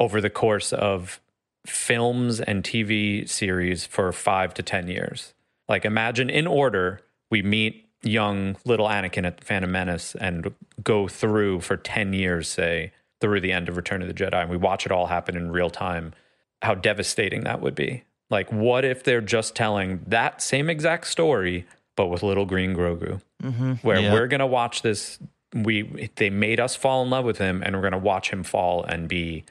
over 0.00 0.20
the 0.20 0.30
course 0.30 0.72
of 0.72 1.20
films 1.66 2.40
and 2.40 2.64
TV 2.64 3.28
series 3.28 3.86
for 3.86 4.10
five 4.12 4.54
to 4.54 4.62
10 4.62 4.88
years. 4.88 5.34
Like, 5.68 5.84
imagine 5.84 6.28
in 6.30 6.46
order, 6.46 7.02
we 7.30 7.42
meet 7.42 7.86
young 8.02 8.56
little 8.64 8.88
Anakin 8.88 9.26
at 9.26 9.36
the 9.36 9.44
Phantom 9.44 9.70
Menace 9.70 10.14
and 10.14 10.52
go 10.82 11.06
through 11.06 11.60
for 11.60 11.76
10 11.76 12.12
years, 12.14 12.48
say, 12.48 12.92
through 13.20 13.40
the 13.42 13.52
end 13.52 13.68
of 13.68 13.76
Return 13.76 14.00
of 14.00 14.08
the 14.08 14.14
Jedi, 14.14 14.40
and 14.40 14.50
we 14.50 14.56
watch 14.56 14.86
it 14.86 14.90
all 14.92 15.06
happen 15.06 15.36
in 15.36 15.52
real 15.52 15.68
time. 15.70 16.14
How 16.62 16.74
devastating 16.74 17.44
that 17.44 17.60
would 17.60 17.74
be. 17.74 18.04
Like, 18.30 18.50
what 18.50 18.84
if 18.84 19.04
they're 19.04 19.20
just 19.20 19.54
telling 19.54 20.00
that 20.06 20.40
same 20.40 20.70
exact 20.70 21.06
story, 21.08 21.66
but 21.96 22.06
with 22.06 22.22
little 22.22 22.46
green 22.46 22.74
Grogu? 22.74 23.20
Mm-hmm. 23.42 23.72
Where 23.82 24.00
Yeah. 24.00 24.12
we're 24.14 24.28
going 24.28 24.40
to 24.40 24.46
watch 24.46 24.80
this. 24.82 25.18
We 25.52 26.08
they 26.14 26.30
made 26.30 26.60
us 26.60 26.76
fall 26.76 27.02
in 27.02 27.10
love 27.10 27.24
with 27.24 27.38
him, 27.38 27.62
and 27.62 27.74
we're 27.74 27.80
going 27.82 27.92
to 27.92 27.98
watch 27.98 28.30
him 28.30 28.44
fall 28.44 28.84
and 28.84 29.08
be 29.08 29.44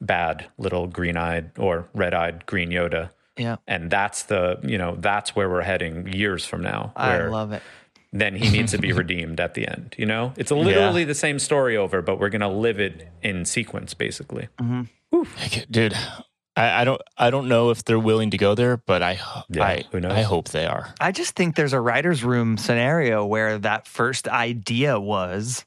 bad 0.00 0.46
little 0.58 0.86
green 0.86 1.16
eyed 1.16 1.50
or 1.58 1.88
red 1.94 2.14
eyed 2.14 2.46
green 2.46 2.70
Yoda. 2.70 3.10
Yeah. 3.36 3.56
And 3.66 3.90
that's 3.90 4.24
the 4.24 4.58
you 4.62 4.78
know 4.78 4.96
that's 4.98 5.34
where 5.36 5.48
we're 5.48 5.62
heading 5.62 6.12
years 6.12 6.44
from 6.44 6.62
now. 6.62 6.92
I 6.96 7.18
love 7.26 7.52
it. 7.52 7.62
then 8.12 8.34
he 8.34 8.50
needs 8.50 8.72
to 8.72 8.78
be 8.78 8.92
redeemed 9.02 9.40
at 9.40 9.54
the 9.54 9.68
end. 9.68 9.94
You 9.98 10.06
know, 10.06 10.32
it's 10.36 10.50
literally 10.50 11.04
the 11.04 11.14
same 11.14 11.38
story 11.38 11.76
over, 11.76 12.02
but 12.02 12.18
we're 12.18 12.30
gonna 12.30 12.50
live 12.50 12.80
it 12.80 13.08
in 13.22 13.44
sequence, 13.44 13.94
basically. 13.94 14.48
Mm-hmm. 14.60 15.62
dude. 15.70 15.94
I, 16.58 16.80
I 16.80 16.84
don't 16.84 17.00
I 17.16 17.30
don't 17.30 17.46
know 17.46 17.70
if 17.70 17.84
they're 17.84 17.98
willing 18.00 18.30
to 18.30 18.36
go 18.36 18.56
there, 18.56 18.76
but 18.76 19.02
I 19.02 19.20
Yeah, 19.48 19.64
I 19.64 19.84
who 19.92 20.00
knows? 20.00 20.12
I 20.12 20.22
hope 20.22 20.48
they 20.48 20.66
are. 20.66 20.92
I 21.00 21.12
just 21.12 21.36
think 21.36 21.54
there's 21.54 21.72
a 21.72 21.80
writer's 21.80 22.24
room 22.24 22.58
scenario 22.58 23.24
where 23.24 23.58
that 23.58 23.86
first 23.86 24.26
idea 24.26 24.98
was 24.98 25.64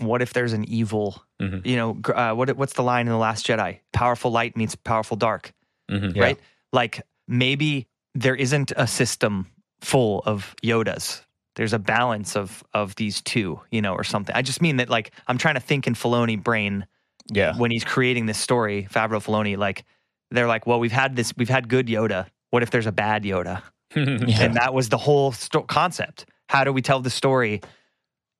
what 0.00 0.22
if 0.22 0.32
there's 0.32 0.52
an 0.52 0.64
evil, 0.68 1.22
Mhm. 1.40 1.64
you 1.66 1.76
know, 1.76 1.98
uh, 2.14 2.32
what, 2.34 2.54
what's 2.56 2.72
the 2.74 2.82
line 2.82 3.06
in 3.06 3.12
The 3.12 3.18
Last 3.18 3.46
Jedi? 3.46 3.78
Powerful 3.92 4.30
light 4.30 4.56
meets 4.56 4.74
powerful 4.74 5.16
dark, 5.16 5.52
Mhm. 5.90 6.14
Yeah. 6.16 6.22
right? 6.22 6.40
Like 6.72 7.02
maybe 7.28 7.86
there 8.14 8.34
isn't 8.34 8.72
a 8.76 8.86
system 8.86 9.46
full 9.80 10.22
of 10.26 10.54
Yodas. 10.62 11.22
There's 11.56 11.72
a 11.72 11.78
balance 11.78 12.36
of 12.36 12.62
of 12.74 12.94
these 12.96 13.20
two, 13.22 13.60
you 13.70 13.82
know, 13.82 13.94
or 13.94 14.04
something. 14.04 14.34
I 14.34 14.42
just 14.42 14.60
mean 14.62 14.76
that 14.76 14.88
like 14.88 15.12
I'm 15.26 15.38
trying 15.38 15.54
to 15.54 15.60
think 15.60 15.86
in 15.86 15.94
Filoni 15.94 16.42
brain 16.42 16.86
Yeah. 17.32 17.56
when 17.56 17.70
he's 17.70 17.84
creating 17.84 18.26
this 18.26 18.38
story, 18.38 18.88
Favreau 18.90 19.22
Filoni, 19.24 19.56
like 19.56 19.84
they're 20.30 20.46
like, 20.48 20.66
well, 20.66 20.78
we've 20.80 20.92
had 20.92 21.16
this, 21.16 21.32
we've 21.36 21.48
had 21.48 21.68
good 21.68 21.86
Yoda. 21.88 22.26
What 22.50 22.62
if 22.62 22.70
there's 22.70 22.86
a 22.86 22.92
bad 22.92 23.24
Yoda? 23.24 23.62
Yeah. 23.96 24.42
And 24.42 24.54
that 24.54 24.72
was 24.72 24.88
the 24.88 24.98
whole 24.98 25.32
sto- 25.32 25.62
concept. 25.64 26.24
How 26.48 26.62
do 26.62 26.72
we 26.72 26.80
tell 26.82 27.00
the 27.00 27.10
story? 27.10 27.60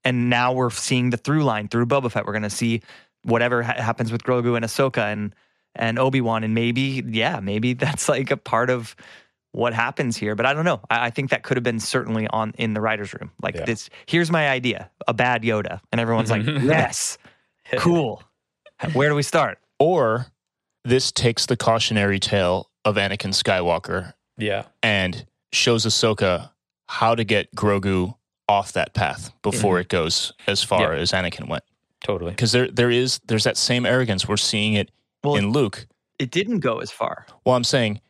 And 0.04 0.30
now 0.30 0.52
we're 0.52 0.70
seeing 0.70 1.10
the 1.10 1.16
through 1.16 1.44
line 1.44 1.68
through 1.68 1.86
Boba 1.86 2.10
Fett. 2.10 2.26
We're 2.26 2.32
going 2.32 2.42
to 2.42 2.50
see 2.50 2.82
whatever 3.22 3.62
ha- 3.62 3.74
happens 3.80 4.10
with 4.10 4.22
Grogu 4.22 4.56
and 4.56 4.64
Ahsoka 4.64 5.12
and 5.12 5.34
and 5.76 5.98
Obi 5.98 6.20
Wan, 6.20 6.42
and 6.42 6.54
maybe 6.54 7.02
yeah, 7.06 7.40
maybe 7.40 7.72
that's 7.74 8.08
like 8.08 8.30
a 8.30 8.36
part 8.36 8.70
of 8.70 8.96
what 9.52 9.74
happens 9.74 10.16
here. 10.16 10.34
But 10.34 10.46
I 10.46 10.54
don't 10.54 10.64
know. 10.64 10.80
I, 10.90 11.06
I 11.06 11.10
think 11.10 11.30
that 11.30 11.42
could 11.42 11.56
have 11.56 11.64
been 11.64 11.80
certainly 11.80 12.26
on 12.28 12.54
in 12.56 12.74
the 12.74 12.80
writers' 12.80 13.12
room. 13.14 13.30
Like 13.42 13.56
Yeah. 13.56 13.64
this. 13.64 13.90
Here's 14.06 14.30
my 14.30 14.48
idea: 14.48 14.90
a 15.06 15.14
bad 15.14 15.42
Yoda, 15.42 15.80
and 15.92 16.00
everyone's 16.00 16.30
like, 16.30 16.42
mm-hmm. 16.42 16.66
yes, 16.66 17.18
cool. 17.76 18.22
Where 18.94 19.08
do 19.10 19.14
we 19.14 19.22
start? 19.22 19.58
Or 19.78 20.26
this 20.84 21.12
takes 21.12 21.46
the 21.46 21.56
cautionary 21.56 22.18
tale 22.18 22.70
of 22.84 22.96
Anakin 22.96 23.34
Skywalker 23.34 24.14
yeah. 24.38 24.64
and 24.82 25.26
shows 25.52 25.84
Ahsoka 25.84 26.50
how 26.88 27.14
to 27.14 27.24
get 27.24 27.54
Grogu 27.54 28.14
off 28.50 28.72
that 28.72 28.92
path 28.94 29.32
before 29.42 29.74
mm-hmm. 29.76 29.82
it 29.82 29.88
goes 29.88 30.32
as 30.46 30.62
far 30.62 30.94
Yeah. 30.94 31.00
as 31.00 31.12
Anakin 31.12 31.48
went. 31.48 31.62
Totally. 32.04 32.32
Because 32.32 32.52
there 32.52 32.68
there 32.68 32.90
is 32.90 33.20
there's 33.26 33.44
that 33.44 33.56
same 33.56 33.86
arrogance. 33.86 34.26
We're 34.26 34.36
seeing 34.36 34.74
it 34.74 34.90
Well, 35.22 35.36
in 35.36 35.52
Luke. 35.52 35.86
It 36.18 36.30
didn't 36.30 36.60
go 36.60 36.80
as 36.80 36.90
far. 36.90 37.26
Well, 37.44 37.54
I'm 37.54 37.64
saying 37.64 38.00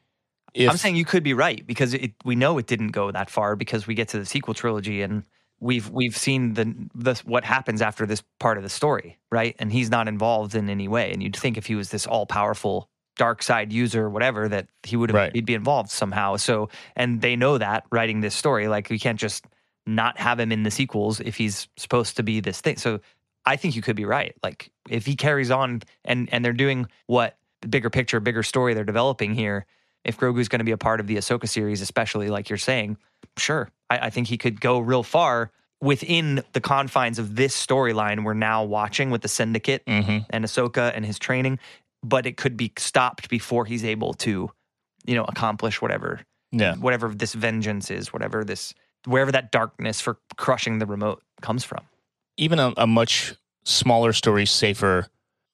if 0.55 0.71
I'm 0.71 0.77
saying 0.77 0.97
you 0.97 1.05
could 1.05 1.23
be 1.23 1.35
right 1.35 1.65
because 1.67 1.95
it, 1.95 2.13
we 2.25 2.35
know 2.35 2.59
it 2.59 2.67
didn't 2.67 2.89
go 2.89 3.11
that 3.13 3.31
far 3.31 3.55
because 3.55 3.87
we 3.87 3.95
get 3.95 4.09
to 4.09 4.19
the 4.19 4.27
sequel 4.27 4.55
trilogy 4.55 5.03
and 5.03 5.23
we've 5.61 5.89
we've 5.91 6.17
seen 6.17 6.55
the, 6.55 6.75
the 6.95 7.15
what 7.25 7.45
happens 7.45 7.83
after 7.83 8.07
this 8.07 8.23
part 8.39 8.57
of 8.57 8.63
the 8.63 8.69
story, 8.69 9.19
right? 9.31 9.55
And 9.59 9.71
he's 9.71 9.91
not 9.91 10.09
involved 10.09 10.55
in 10.55 10.69
any 10.69 10.89
way. 10.89 11.13
And 11.13 11.23
you'd 11.23 11.37
think 11.37 11.57
if 11.59 11.67
he 11.67 11.75
was 11.75 11.91
this 11.91 12.07
all 12.07 12.27
powerful 12.27 12.89
dark 13.17 13.43
side 13.43 13.73
user, 13.73 14.07
or 14.07 14.11
whatever, 14.11 14.49
that 14.49 14.67
he 14.83 14.97
would 14.97 15.11
have 15.11 15.17
Right. 15.17 15.35
he'd 15.35 15.45
be 15.45 15.55
involved 15.55 15.91
somehow. 15.91 16.37
So 16.37 16.69
and 16.97 17.21
they 17.21 17.37
know 17.37 17.59
that 17.59 17.85
writing 17.93 18.21
this 18.21 18.35
story, 18.35 18.67
like 18.69 18.89
we 18.91 18.99
can't 18.99 19.21
just 19.21 19.45
not 19.87 20.19
have 20.19 20.39
him 20.39 20.53
in 20.53 20.63
the 20.63 20.71
sequels 20.71 21.21
if 21.21 21.37
he's 21.37 21.69
supposed 21.77 22.17
to 22.17 22.23
be 22.23 22.41
this 22.41 22.61
thing. 22.61 22.77
So 22.77 23.01
I 23.47 23.57
think 23.57 23.75
you 23.75 23.83
could 23.83 23.97
be 23.97 24.05
right. 24.05 24.35
Like 24.43 24.71
if 24.89 25.07
he 25.07 25.17
carries 25.17 25.51
on 25.51 25.83
and 26.05 26.29
and 26.33 26.45
they're 26.45 26.53
doing 26.53 26.87
what 27.07 27.37
the 27.63 27.69
bigger 27.69 27.91
picture, 27.91 28.21
bigger 28.21 28.43
story 28.43 28.75
they're 28.75 28.85
developing 28.85 29.35
here. 29.35 29.67
If 30.03 30.17
Grogu's 30.19 30.49
going 30.49 30.61
to 30.61 30.65
be 30.65 30.71
a 30.73 30.79
part 30.79 30.99
of 31.01 31.07
the 31.07 31.17
Ahsoka 31.17 31.47
series, 31.47 31.83
especially 31.83 32.31
like 32.31 32.49
you're 32.49 32.57
saying, 32.57 32.97
sure, 33.37 33.71
I, 33.91 34.07
I 34.07 34.11
think 34.11 34.29
he 34.29 34.39
could 34.39 34.59
go 34.59 34.79
real 34.79 35.03
far 35.03 35.51
within 35.83 36.43
the 36.53 36.61
confines 36.61 37.19
of 37.19 37.37
this 37.37 37.55
storyline 37.55 38.25
we're 38.25 38.33
now 38.35 38.65
watching 38.65 39.11
with 39.11 39.21
the 39.21 39.29
Syndicate 39.29 39.85
Mhm. 39.87 40.25
and 40.31 40.45
Ahsoka 40.45 40.93
and 40.95 41.05
his 41.05 41.19
training. 41.19 41.59
But 42.03 42.27
it 42.27 42.39
could 42.39 42.57
be 42.57 42.73
stopped 42.79 43.29
before 43.29 43.67
he's 43.67 43.85
able 43.85 44.15
to, 44.15 44.51
you 45.05 45.15
know, 45.15 45.25
accomplish 45.25 45.83
whatever 45.83 46.21
yeah. 46.53 46.75
whatever 46.77 47.09
this 47.09 47.35
vengeance 47.35 47.91
is, 47.91 48.11
whatever 48.13 48.43
this 48.43 48.75
wherever 49.07 49.33
that 49.33 49.51
darkness 49.51 50.01
for 50.01 50.19
crushing 50.37 50.79
the 50.79 50.87
remote 50.87 51.23
comes 51.41 51.65
from. 51.65 51.81
even 52.37 52.59
a, 52.59 52.73
a 52.77 52.87
much 52.87 53.35
smaller 53.65 54.13
story, 54.13 54.47
safer, 54.47 55.07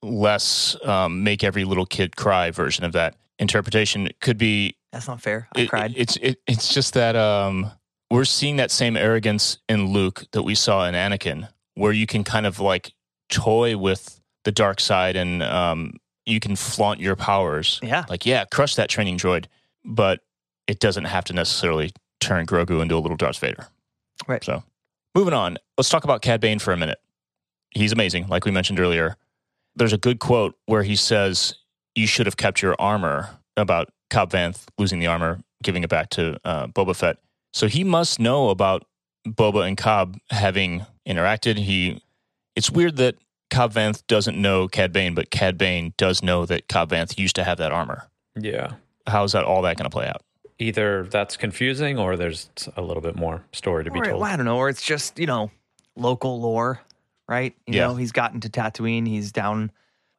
less 0.03 0.77
um, 0.85 1.23
make 1.25 1.43
every 1.43 1.65
little 1.65 1.87
kid 1.87 2.17
cry 2.17 2.51
version 2.51 2.85
of 2.85 2.93
that 2.93 3.17
interpretation 3.39 4.09
could 4.21 4.39
be. 4.39 4.77
That's 4.93 5.09
not 5.09 5.21
fair. 5.21 5.49
I 5.57 5.61
it- 5.63 5.69
cried. 5.69 5.95
It's 5.97 6.17
it, 6.17 6.39
it's 6.47 6.73
just 6.73 6.95
that 6.95 7.17
um, 7.17 7.71
we're 8.11 8.25
seeing 8.25 8.57
that 8.57 8.71
same 8.71 8.97
arrogance 8.97 9.59
in 9.69 9.93
Luke 9.93 10.25
that 10.33 10.43
we 10.43 10.55
saw 10.55 10.87
in 10.87 10.95
Anakin, 10.95 11.49
where 11.75 11.93
you 11.93 12.07
can 12.07 12.25
kind 12.25 12.47
of 12.47 12.61
like 12.61 12.93
toy 13.29 13.77
with 13.77 14.21
the 14.45 14.53
dark 14.53 14.79
side 14.81 15.17
and 15.17 15.43
um, 15.43 15.95
you 16.25 16.39
can 16.41 16.55
flaunt 16.57 17.01
your 17.01 17.17
powers. 17.17 17.81
yeah. 17.83 18.05
Like, 18.09 18.25
yeah, 18.25 18.45
crush 18.45 18.77
that 18.77 18.89
training 18.89 19.19
droid, 19.19 19.47
but 19.85 20.21
it 20.69 20.79
doesn't 20.79 21.05
have 21.05 21.25
to 21.25 21.33
necessarily 21.33 21.91
turn 22.27 22.47
Grogu 22.47 22.83
into 22.83 22.97
a 22.97 22.99
little 22.99 23.17
Darth 23.17 23.39
Vader. 23.39 23.69
Right. 24.27 24.43
So, 24.43 24.63
moving 25.15 25.35
on, 25.35 25.59
let's 25.77 25.89
talk 25.89 26.05
about 26.05 26.23
Cad 26.23 26.41
Bane 26.41 26.59
for 26.59 26.73
a 26.73 26.77
minute. 26.77 26.99
He's 27.71 27.93
amazing, 27.93 28.29
like 28.29 28.45
we 28.45 28.51
mentioned 28.51 28.81
earlier. 28.81 29.17
There's 29.75 29.93
a 29.93 29.99
good 29.99 30.19
quote 30.19 30.55
where 30.67 30.83
he 30.83 30.97
says, 30.97 31.55
"You 31.95 32.07
should 32.07 32.27
have 32.27 32.37
kept 32.37 32.63
your 32.63 32.77
armor." 32.79 33.31
About 33.59 33.89
Cobb 34.11 34.33
Vanth 34.33 34.67
losing 34.77 34.99
the 34.99 35.07
armor, 35.07 35.41
giving 35.63 35.83
it 35.83 35.89
back 35.89 36.11
to 36.11 36.39
uh, 36.45 36.67
Boba 36.67 36.95
Fett. 36.95 37.17
So 37.55 37.69
he 37.69 37.85
must 37.85 38.21
know 38.21 38.51
about 38.51 38.85
Boba 39.27 39.67
and 39.67 39.79
Cobb 39.79 40.19
having 40.31 40.85
interacted. 41.09 41.57
He, 41.57 42.03
it's 42.55 42.71
weird 42.71 42.97
that 42.97 43.17
Cobb 43.49 43.73
Vanth 43.73 44.07
doesn't 44.09 44.41
know 44.41 44.69
Cad 44.69 44.93
Bane, 44.93 45.15
but 45.15 45.31
Cad 45.31 45.57
Bane 45.57 45.95
does 45.97 46.23
know 46.23 46.45
that 46.45 46.69
Cobb 46.69 46.91
Vanth 46.91 47.19
used 47.19 47.37
to 47.37 47.45
have 47.45 47.57
that 47.59 47.73
armor. 47.73 48.09
Yeah. 48.39 48.73
How's 49.07 49.33
that 49.33 49.45
all 49.45 49.63
that 49.63 49.79
going 49.79 49.89
to 49.89 49.95
play 49.95 50.07
out? 50.07 50.23
Either 50.59 51.05
that's 51.05 51.37
confusing 51.37 51.99
or 51.99 52.17
there's 52.17 52.49
a 52.77 52.83
little 52.83 53.03
bit 53.03 53.15
more 53.17 53.45
story 53.53 53.85
to 53.85 53.91
be 53.91 53.99
Or, 53.99 54.05
told. 54.05 54.23
I 54.23 54.37
don't 54.37 54.47
know, 54.47 54.57
or 54.57 54.69
it's 54.69 54.83
just, 54.83 55.19
you 55.19 55.27
know, 55.27 55.51
local 55.97 56.41
lore, 56.41 56.81
right? 57.29 57.55
You 57.67 57.75
Yeah. 57.75 57.89
know, 57.89 57.97
he's 57.97 58.13
gotten 58.13 58.41
to 58.41 58.49
Tatooine, 58.49 59.07
he's 59.07 59.33
down 59.33 59.71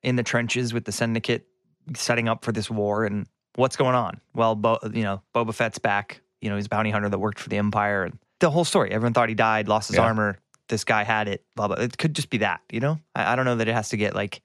in 0.04 0.16
the 0.16 0.24
trenches 0.24 0.74
with 0.74 0.86
the 0.86 0.92
Syndicate 0.92 1.48
setting 1.96 2.28
up 2.30 2.46
for 2.46 2.52
this 2.52 2.70
war 2.70 3.06
and 3.06 3.26
what's 3.56 3.76
going 3.76 3.96
on? 3.96 4.20
Well, 4.36 4.56
Bo, 4.56 4.78
you 4.94 5.04
know, 5.04 5.22
Boba 5.34 5.54
Fett's 5.56 5.80
back. 5.80 6.22
You 6.42 6.50
know, 6.50 6.56
he's 6.56 6.68
a 6.68 6.70
bounty 6.70 6.92
hunter 6.92 7.10
that 7.10 7.18
worked 7.18 7.40
for 7.40 7.50
the 7.50 7.58
Empire 7.58 8.04
and 8.04 8.20
the 8.40 8.52
whole 8.52 8.66
story. 8.66 8.92
Everyone 8.92 9.14
thought 9.14 9.30
he 9.30 9.36
died, 9.36 9.68
lost 9.68 9.88
his 9.88 9.98
Yeah. 9.98 10.04
armor. 10.04 10.38
This 10.70 10.84
guy 10.84 11.04
had 11.04 11.28
it, 11.28 11.44
blah, 11.56 11.68
blah. 11.68 11.78
It 11.78 11.98
could 11.98 12.14
just 12.14 12.30
be 12.30 12.38
that, 12.40 12.62
you 12.72 12.80
know? 12.80 13.00
I, 13.16 13.34
I 13.34 13.36
don't 13.36 13.46
know 13.46 13.56
that 13.56 13.68
it 13.68 13.74
has 13.74 13.90
to 13.90 13.98
get 13.98 14.14
like 14.14 14.42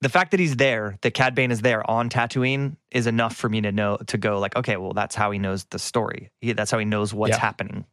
the 0.00 0.08
fact 0.08 0.30
that 0.30 0.40
he's 0.40 0.56
there, 0.56 0.96
that 1.02 1.12
Cad 1.14 1.34
Bane 1.34 1.50
is 1.50 1.60
there 1.62 1.88
on 1.90 2.08
Tatooine 2.08 2.76
is 2.90 3.06
enough 3.06 3.34
for 3.36 3.48
me 3.48 3.60
to 3.62 3.72
know 3.72 3.96
to 4.06 4.18
go 4.18 4.38
like, 4.38 4.54
okay, 4.56 4.76
well, 4.76 4.92
that's 4.92 5.14
how 5.14 5.30
he 5.30 5.38
knows 5.38 5.64
the 5.64 5.78
story. 5.78 6.30
He, 6.40 6.52
that's 6.52 6.70
how 6.70 6.78
he 6.78 6.84
knows 6.84 7.12
what's 7.12 7.30
Yeah. 7.32 7.40
happening 7.40 7.84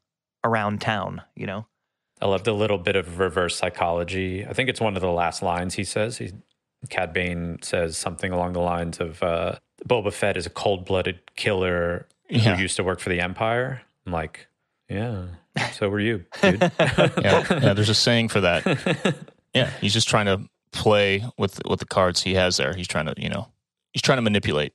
around 0.43 0.81
town, 0.81 1.21
you 1.35 1.47
know? 1.47 1.65
I 2.21 2.27
loved 2.27 2.47
a 2.47 2.53
little 2.53 2.77
bit 2.77 2.95
of 2.95 3.19
reverse 3.19 3.55
psychology. 3.57 4.45
I 4.45 4.53
think 4.53 4.69
it's 4.69 4.79
one 4.79 4.95
of 4.95 5.01
the 5.01 5.11
last 5.11 5.41
lines 5.41 5.73
he 5.75 5.83
says. 5.83 6.17
He, 6.17 6.31
Cad 6.89 7.11
Bane 7.13 7.57
says 7.61 7.97
something 7.97 8.31
along 8.31 8.53
the 8.53 8.59
lines 8.61 8.99
of 8.99 9.21
uh, 9.23 9.55
Boba 9.87 10.13
Fett 10.13 10.37
is 10.37 10.45
a 10.45 10.49
cold 10.51 10.85
blooded 10.85 11.19
killer 11.35 12.07
Yeah. 12.29 12.55
who 12.55 12.61
used 12.61 12.75
to 12.77 12.83
work 12.83 12.99
for 12.99 13.09
the 13.09 13.19
Empire. 13.19 13.81
I'm 14.05 14.11
like, 14.13 14.47
Yeah. 14.89 15.25
So 15.73 15.89
were 15.89 15.99
you, 16.01 16.25
dude. 16.41 16.59
Yeah, 16.61 17.09
yeah, 17.17 17.73
there's 17.73 17.89
a 17.89 17.95
saying 17.95 18.29
for 18.29 18.41
that. 18.41 19.15
Yeah, 19.55 19.69
he's 19.79 19.93
just 19.93 20.09
trying 20.09 20.25
to 20.25 20.41
play 20.75 21.23
with 21.37 21.59
with 21.67 21.79
the 21.79 21.85
cards 21.85 22.21
he 22.23 22.35
has 22.35 22.57
there. 22.57 22.73
He's 22.75 22.87
trying 22.87 23.05
to, 23.07 23.13
you 23.17 23.29
know, 23.29 23.47
he's 23.93 24.01
trying 24.01 24.17
to 24.17 24.21
manipulate. 24.21 24.73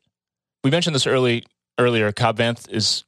We 0.65 0.71
mentioned 0.71 0.95
this 0.95 1.07
early 1.07 1.45
earlier. 1.79 2.11
Cobb 2.13 2.39
Vanth 2.39 2.69
is 2.71 3.05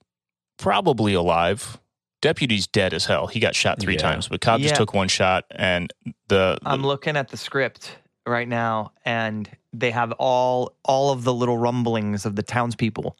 probably 0.58 1.14
alive. 1.14 1.78
Deputy's 2.20 2.66
dead 2.68 2.94
as 2.94 3.06
hell. 3.06 3.26
He 3.26 3.40
got 3.40 3.54
shot 3.56 3.80
three 3.80 3.94
Yeah. 3.94 4.00
times, 4.02 4.28
but 4.28 4.40
Cobb 4.40 4.60
Yeah. 4.60 4.68
just 4.68 4.76
took 4.78 4.94
one 4.94 5.08
shot, 5.08 5.44
and 5.50 5.92
the, 6.28 6.58
the 6.62 6.68
I'm 6.70 6.82
looking 6.82 7.16
at 7.16 7.28
the 7.28 7.36
script 7.36 7.96
right 8.26 8.46
now, 8.46 8.92
and 9.04 9.50
they 9.72 9.90
have 9.90 10.12
all 10.12 10.76
all 10.84 11.10
of 11.10 11.24
the 11.24 11.34
little 11.34 11.58
rumblings 11.58 12.24
of 12.24 12.36
the 12.36 12.42
townspeople. 12.42 13.16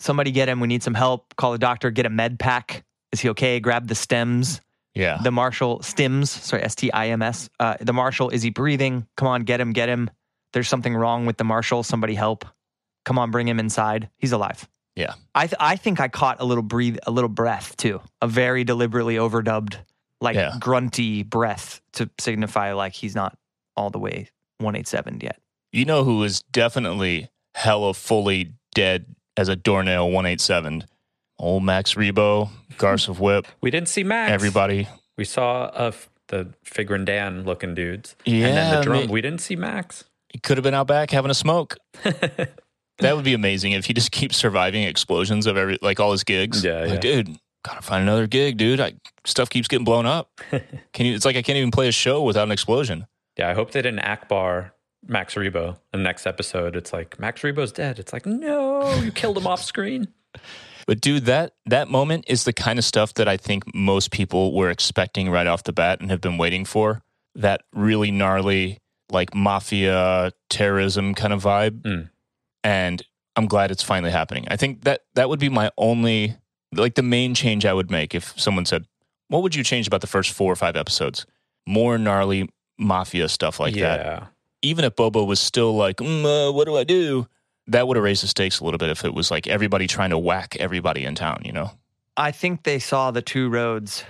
Somebody 0.00 0.30
get 0.30 0.48
him. 0.48 0.60
We 0.60 0.68
need 0.68 0.82
some 0.82 0.94
help. 0.94 1.34
Call 1.36 1.52
the 1.52 1.58
doctor. 1.58 1.90
Get 1.90 2.06
a 2.06 2.10
med 2.10 2.38
pack. 2.38 2.84
Is 3.12 3.20
he 3.20 3.28
okay? 3.30 3.58
Grab 3.60 3.88
the 3.88 3.94
stems. 3.94 4.60
Yeah 4.94 5.18
The 5.22 5.30
marshal 5.30 5.78
stims. 5.80 6.28
Sorry, 6.28 6.62
S 6.62 6.74
T 6.74 6.90
I 6.92 7.08
M 7.08 7.22
S. 7.22 7.48
Uh, 7.60 7.76
the 7.80 7.92
marshal. 7.92 8.30
Is 8.30 8.42
he 8.42 8.50
breathing? 8.50 9.06
Come 9.16 9.28
on, 9.28 9.42
get 9.44 9.60
him. 9.60 9.72
Get 9.72 9.88
him. 9.88 10.10
There's 10.52 10.68
something 10.68 10.94
wrong 10.94 11.26
with 11.26 11.36
the 11.36 11.44
marshal. 11.44 11.82
Somebody 11.82 12.14
help. 12.14 12.44
Come 13.04 13.18
on, 13.18 13.30
bring 13.30 13.46
him 13.48 13.58
inside. 13.60 14.10
He's 14.16 14.32
alive. 14.32 14.68
Yeah. 14.96 15.14
I 15.34 15.46
th- 15.46 15.56
I 15.60 15.76
think 15.76 16.00
I 16.00 16.08
caught 16.08 16.40
a 16.40 16.44
little 16.44 16.62
breathe, 16.64 16.98
a 17.06 17.10
little 17.10 17.28
breath 17.28 17.76
too, 17.76 18.00
a 18.20 18.26
very 18.26 18.64
deliberately 18.64 19.14
overdubbed, 19.16 19.76
like 20.20 20.34
Yeah. 20.36 20.56
grunty 20.58 21.22
breath 21.22 21.80
to 21.94 22.10
signify 22.18 22.72
like 22.72 22.94
he's 22.94 23.14
not 23.14 23.38
all 23.76 23.90
the 23.90 23.98
way 24.00 24.28
187 24.58 25.20
yet. 25.22 25.38
You 25.72 25.84
know 25.84 26.02
who 26.02 26.22
is 26.24 26.40
definitely 26.50 27.28
hella 27.54 27.94
fully 27.94 28.54
dead 28.74 29.14
as 29.36 29.48
a 29.48 29.54
doornail 29.54 30.10
187? 30.10 30.84
Old 31.38 31.62
Max 31.64 31.94
Rebo, 31.94 32.48
Garsa 32.76 33.14
Fwip, 33.14 33.46
we 33.60 33.70
didn't 33.70 33.88
see 33.88 34.02
Max. 34.04 34.32
everybody. 34.32 34.88
We 35.16 35.24
saw 35.24 35.64
uh, 35.64 35.92
the 36.28 36.52
Figrin 36.64 37.04
D'an 37.04 37.44
looking 37.44 37.74
dudes. 37.74 38.16
and 38.26 38.42
then 38.42 38.54
Yeah, 38.54 38.76
the 38.78 38.82
drum. 38.84 39.06
ma- 39.06 39.12
we 39.12 39.20
didn't 39.20 39.40
see 39.40 39.56
Max. 39.56 40.04
He 40.32 40.38
could 40.38 40.56
have 40.56 40.64
been 40.64 40.74
out 40.74 40.86
back 40.86 41.10
having 41.10 41.30
a 41.30 41.34
smoke. 41.34 41.76
that 42.02 43.14
would 43.16 43.24
be 43.24 43.34
amazing 43.34 43.72
if 43.72 43.86
he 43.86 43.92
just 43.94 44.10
keeps 44.10 44.36
surviving 44.36 44.82
explosions 44.82 45.46
of 45.46 45.56
every 45.56 45.78
like 45.82 46.00
all 46.00 46.12
his 46.12 46.24
gigs. 46.24 46.64
Yeah, 46.64 46.80
like, 46.80 46.90
yeah. 47.04 47.22
dude, 47.22 47.36
gotta 47.64 47.82
find 47.82 48.02
another 48.02 48.26
gig, 48.26 48.56
dude. 48.56 48.80
I, 48.80 48.94
stuff 49.24 49.48
keeps 49.50 49.68
getting 49.68 49.84
blown 49.84 50.06
up. 50.06 50.30
Can 50.92 51.06
you? 51.06 51.14
It's 51.14 51.24
like 51.24 51.36
I 51.36 51.42
can't 51.42 51.56
even 51.56 51.70
play 51.70 51.88
a 51.88 51.92
show 51.92 52.22
without 52.22 52.44
an 52.44 52.52
explosion. 52.52 53.06
Yeah, 53.38 53.48
I 53.50 53.54
hope 53.54 53.70
they 53.70 53.80
didn't 53.82 54.00
Ackbar 54.00 54.72
Max 55.06 55.34
Rebo 55.34 55.78
in 55.94 56.00
the 56.00 56.04
next 56.04 56.26
episode. 56.26 56.74
It's 56.76 56.92
like 56.92 57.18
Max 57.20 57.42
Rebo's 57.42 57.72
dead. 57.72 57.98
It's 57.98 58.12
like 58.12 58.26
no, 58.26 58.92
you 59.02 59.12
killed 59.12 59.38
him 59.38 59.46
off 59.46 59.62
screen. 59.62 60.08
But 60.88 61.02
dude, 61.02 61.26
that 61.26 61.52
that 61.66 61.90
moment 61.90 62.24
is 62.28 62.44
the 62.44 62.52
kind 62.54 62.78
of 62.78 62.84
stuff 62.84 63.12
that 63.14 63.28
I 63.28 63.36
think 63.36 63.74
most 63.74 64.10
people 64.10 64.54
were 64.54 64.70
expecting 64.70 65.28
right 65.28 65.46
off 65.46 65.64
the 65.64 65.72
bat 65.74 66.00
and 66.00 66.10
have 66.10 66.22
been 66.22 66.38
waiting 66.38 66.64
for. 66.64 67.02
That 67.34 67.60
really 67.74 68.10
gnarly, 68.10 68.78
like 69.10 69.34
mafia 69.34 70.32
terrorism 70.48 71.14
kind 71.14 71.34
of 71.34 71.44
vibe. 71.44 71.82
Mm. 71.82 72.10
And 72.64 73.02
I'm 73.36 73.44
glad 73.44 73.70
it's 73.70 73.82
finally 73.82 74.10
happening. 74.10 74.46
I 74.50 74.56
think 74.56 74.84
that 74.84 75.02
that 75.14 75.28
would 75.28 75.38
be 75.38 75.50
my 75.50 75.70
only 75.76 76.36
like 76.72 76.94
the 76.94 77.02
main 77.02 77.34
change 77.34 77.66
I 77.66 77.74
would 77.74 77.90
make 77.90 78.14
if 78.14 78.32
someone 78.40 78.64
said, 78.64 78.86
"What 79.28 79.42
would 79.42 79.54
you 79.54 79.62
change 79.62 79.86
about 79.86 80.00
the 80.00 80.06
first 80.06 80.30
4 80.30 80.50
or 80.50 80.56
5 80.56 80.74
episodes?" 80.74 81.26
More 81.66 81.98
gnarly 81.98 82.48
mafia 82.78 83.28
stuff 83.28 83.60
like 83.60 83.74
that. 83.74 84.00
yeah. 84.00 84.26
Even 84.62 84.86
if 84.86 84.96
Bobo 84.96 85.24
was 85.24 85.38
still 85.38 85.76
like, 85.76 85.98
mm, 85.98 86.24
uh, 86.24 86.50
"What 86.50 86.64
do 86.64 86.78
I 86.78 86.84
do?" 86.84 87.28
That 87.68 87.86
would 87.86 87.96
have 87.96 88.04
raised 88.04 88.22
the 88.22 88.28
stakes 88.28 88.60
a 88.60 88.64
little 88.64 88.78
bit 88.78 88.90
if 88.90 89.04
it 89.04 89.14
was 89.14 89.30
like 89.30 89.46
everybody 89.46 89.86
trying 89.86 90.10
to 90.10 90.18
whack 90.18 90.56
everybody 90.58 91.04
in 91.04 91.14
town, 91.14 91.42
you 91.44 91.52
know? 91.52 91.70
I 92.16 92.32
think 92.32 92.64
they 92.64 92.78
saw 92.78 93.10
the 93.10 93.22
two 93.22 93.48
roads 93.48 94.04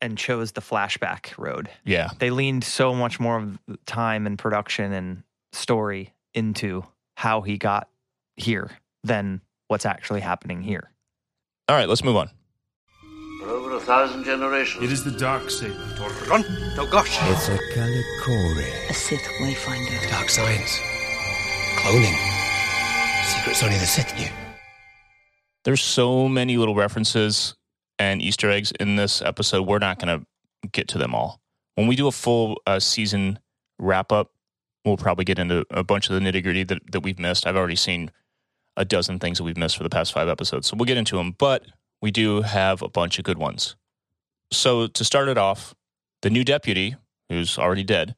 and 0.00 0.16
chose 0.16 0.52
the 0.52 0.60
flashback 0.60 1.36
road. 1.36 1.68
Yeah. 1.84 2.10
They 2.18 2.30
leaned 2.30 2.64
so 2.64 2.94
much 2.94 3.18
more 3.18 3.38
of 3.38 3.58
time 3.86 4.26
and 4.26 4.38
production 4.38 4.92
and 4.92 5.22
story 5.52 6.14
into 6.34 6.84
how 7.16 7.40
he 7.40 7.58
got 7.58 7.88
here 8.36 8.70
than 9.02 9.40
what's 9.66 9.86
actually 9.86 10.20
happening 10.20 10.62
here. 10.62 10.90
All 11.68 11.76
right, 11.76 11.88
let's 11.88 12.04
move 12.04 12.16
on. 12.16 12.30
For 13.40 13.48
over 13.48 13.76
a 13.76 13.80
thousand 13.80 14.24
generations. 14.24 14.84
It 14.84 14.92
is 14.92 15.04
the 15.04 15.18
dark 15.18 15.50
saber, 15.50 15.74
Run! 16.28 16.44
Oh 16.78 16.88
gosh! 16.90 17.18
It's 17.22 17.48
a 17.48 17.58
Kalikori. 17.74 18.90
A 18.90 18.94
Sith 18.94 19.26
Wayfinder. 19.40 20.10
Dark 20.10 20.28
science. 20.28 20.78
Cloning. 21.78 22.37
Only 23.48 23.78
the 23.78 23.86
Sith 23.86 24.14
knew. 24.14 24.28
There's 25.64 25.80
so 25.80 26.28
many 26.28 26.58
little 26.58 26.74
references 26.74 27.56
and 27.98 28.20
Easter 28.20 28.50
eggs 28.50 28.72
in 28.78 28.96
this 28.96 29.22
episode. 29.22 29.66
We're 29.66 29.78
not 29.78 29.98
going 29.98 30.20
to 30.20 30.68
get 30.70 30.86
to 30.88 30.98
them 30.98 31.14
all. 31.14 31.40
When 31.74 31.86
we 31.86 31.96
do 31.96 32.08
a 32.08 32.12
full 32.12 32.60
uh, 32.66 32.78
season 32.78 33.38
wrap 33.78 34.12
up, 34.12 34.32
we'll 34.84 34.98
probably 34.98 35.24
get 35.24 35.38
into 35.38 35.64
a 35.70 35.82
bunch 35.82 36.10
of 36.10 36.14
the 36.14 36.20
nitty 36.20 36.42
gritty 36.42 36.62
that, 36.64 36.92
that 36.92 37.00
we've 37.00 37.18
missed. 37.18 37.46
I've 37.46 37.56
already 37.56 37.74
seen 37.74 38.10
a 38.76 38.84
dozen 38.84 39.18
things 39.18 39.38
that 39.38 39.44
we've 39.44 39.56
missed 39.56 39.78
for 39.78 39.82
the 39.82 39.90
past 39.90 40.12
five 40.12 40.28
episodes. 40.28 40.68
So 40.68 40.76
we'll 40.76 40.84
get 40.84 40.98
into 40.98 41.16
them, 41.16 41.34
but 41.38 41.64
we 42.02 42.10
do 42.10 42.42
have 42.42 42.82
a 42.82 42.88
bunch 42.88 43.18
of 43.18 43.24
good 43.24 43.38
ones. 43.38 43.76
So 44.52 44.88
to 44.88 45.04
start 45.04 45.26
it 45.26 45.38
off, 45.38 45.74
the 46.20 46.28
new 46.28 46.44
deputy, 46.44 46.96
who's 47.30 47.58
already 47.58 47.82
dead, 47.82 48.14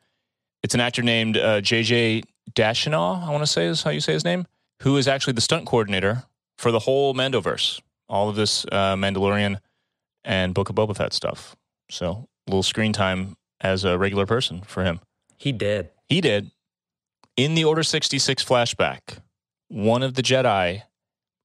it's 0.65 0.75
an 0.75 0.81
actor 0.81 1.03
named 1.03 1.37
uh, 1.37 1.61
JJ 1.61 2.25
Dashnaw, 2.53 3.27
I 3.27 3.31
want 3.31 3.43
to 3.43 3.47
say 3.47 3.67
is 3.67 3.85
how 3.85 3.91
you 3.91 4.01
say 4.01 4.13
his 4.13 4.25
name, 4.25 4.47
who 4.81 4.97
is 4.97 5.07
actually 5.09 5.35
the 5.35 5.41
stunt 5.41 5.67
coordinator 5.67 6.25
for 6.59 6.71
the 6.71 6.81
whole 6.81 7.15
Mandoverse, 7.15 7.81
all 8.09 8.29
of 8.29 8.37
this 8.37 8.65
uh, 8.73 8.95
Mandalorian 8.97 9.61
and 10.25 10.55
Book 10.55 10.69
of 10.69 10.77
Boba 10.77 10.97
Fett 10.97 11.13
stuff. 11.13 11.57
So 11.91 12.29
a 12.47 12.51
little 12.51 12.63
screen 12.63 12.93
time 12.93 13.37
as 13.61 13.85
a 13.85 13.99
regular 13.99 14.27
person 14.27 14.63
for 14.63 14.85
him. 14.85 15.01
He 15.39 15.53
did. 15.53 15.91
He 16.09 16.21
did. 16.21 16.51
In 17.37 17.55
the 17.55 17.65
Order 17.65 17.83
66 17.83 18.45
flashback, 18.45 19.21
one 19.69 20.03
of 20.03 20.15
the 20.15 20.23
Jedi 20.23 20.83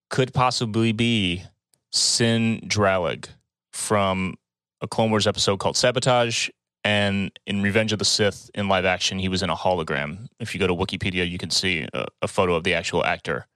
could 0.10 0.34
possibly 0.34 0.92
be 0.92 1.44
Cin 1.92 2.62
Drallig 2.68 3.28
from 3.72 4.36
a 4.82 4.88
Clone 4.88 5.10
Wars 5.10 5.28
episode 5.28 5.60
called 5.60 5.78
Sabotage. 5.78 6.50
And 6.86 7.32
in 7.48 7.64
Revenge 7.64 7.92
of 7.94 8.00
the 8.00 8.06
Sith 8.06 8.52
in 8.54 8.68
live 8.68 8.86
action, 8.86 9.18
he 9.18 9.28
was 9.28 9.42
in 9.42 9.50
a 9.50 9.56
hologram. 9.56 10.28
If 10.40 10.54
you 10.54 10.60
go 10.60 10.68
to 10.68 10.76
Wikipedia, 10.76 11.28
you 11.28 11.40
can 11.40 11.50
see 11.50 11.88
a, 11.94 12.06
a 12.22 12.28
photo 12.28 12.54
of 12.54 12.64
the 12.64 12.76
actual 12.76 13.04
actor. 13.04 13.48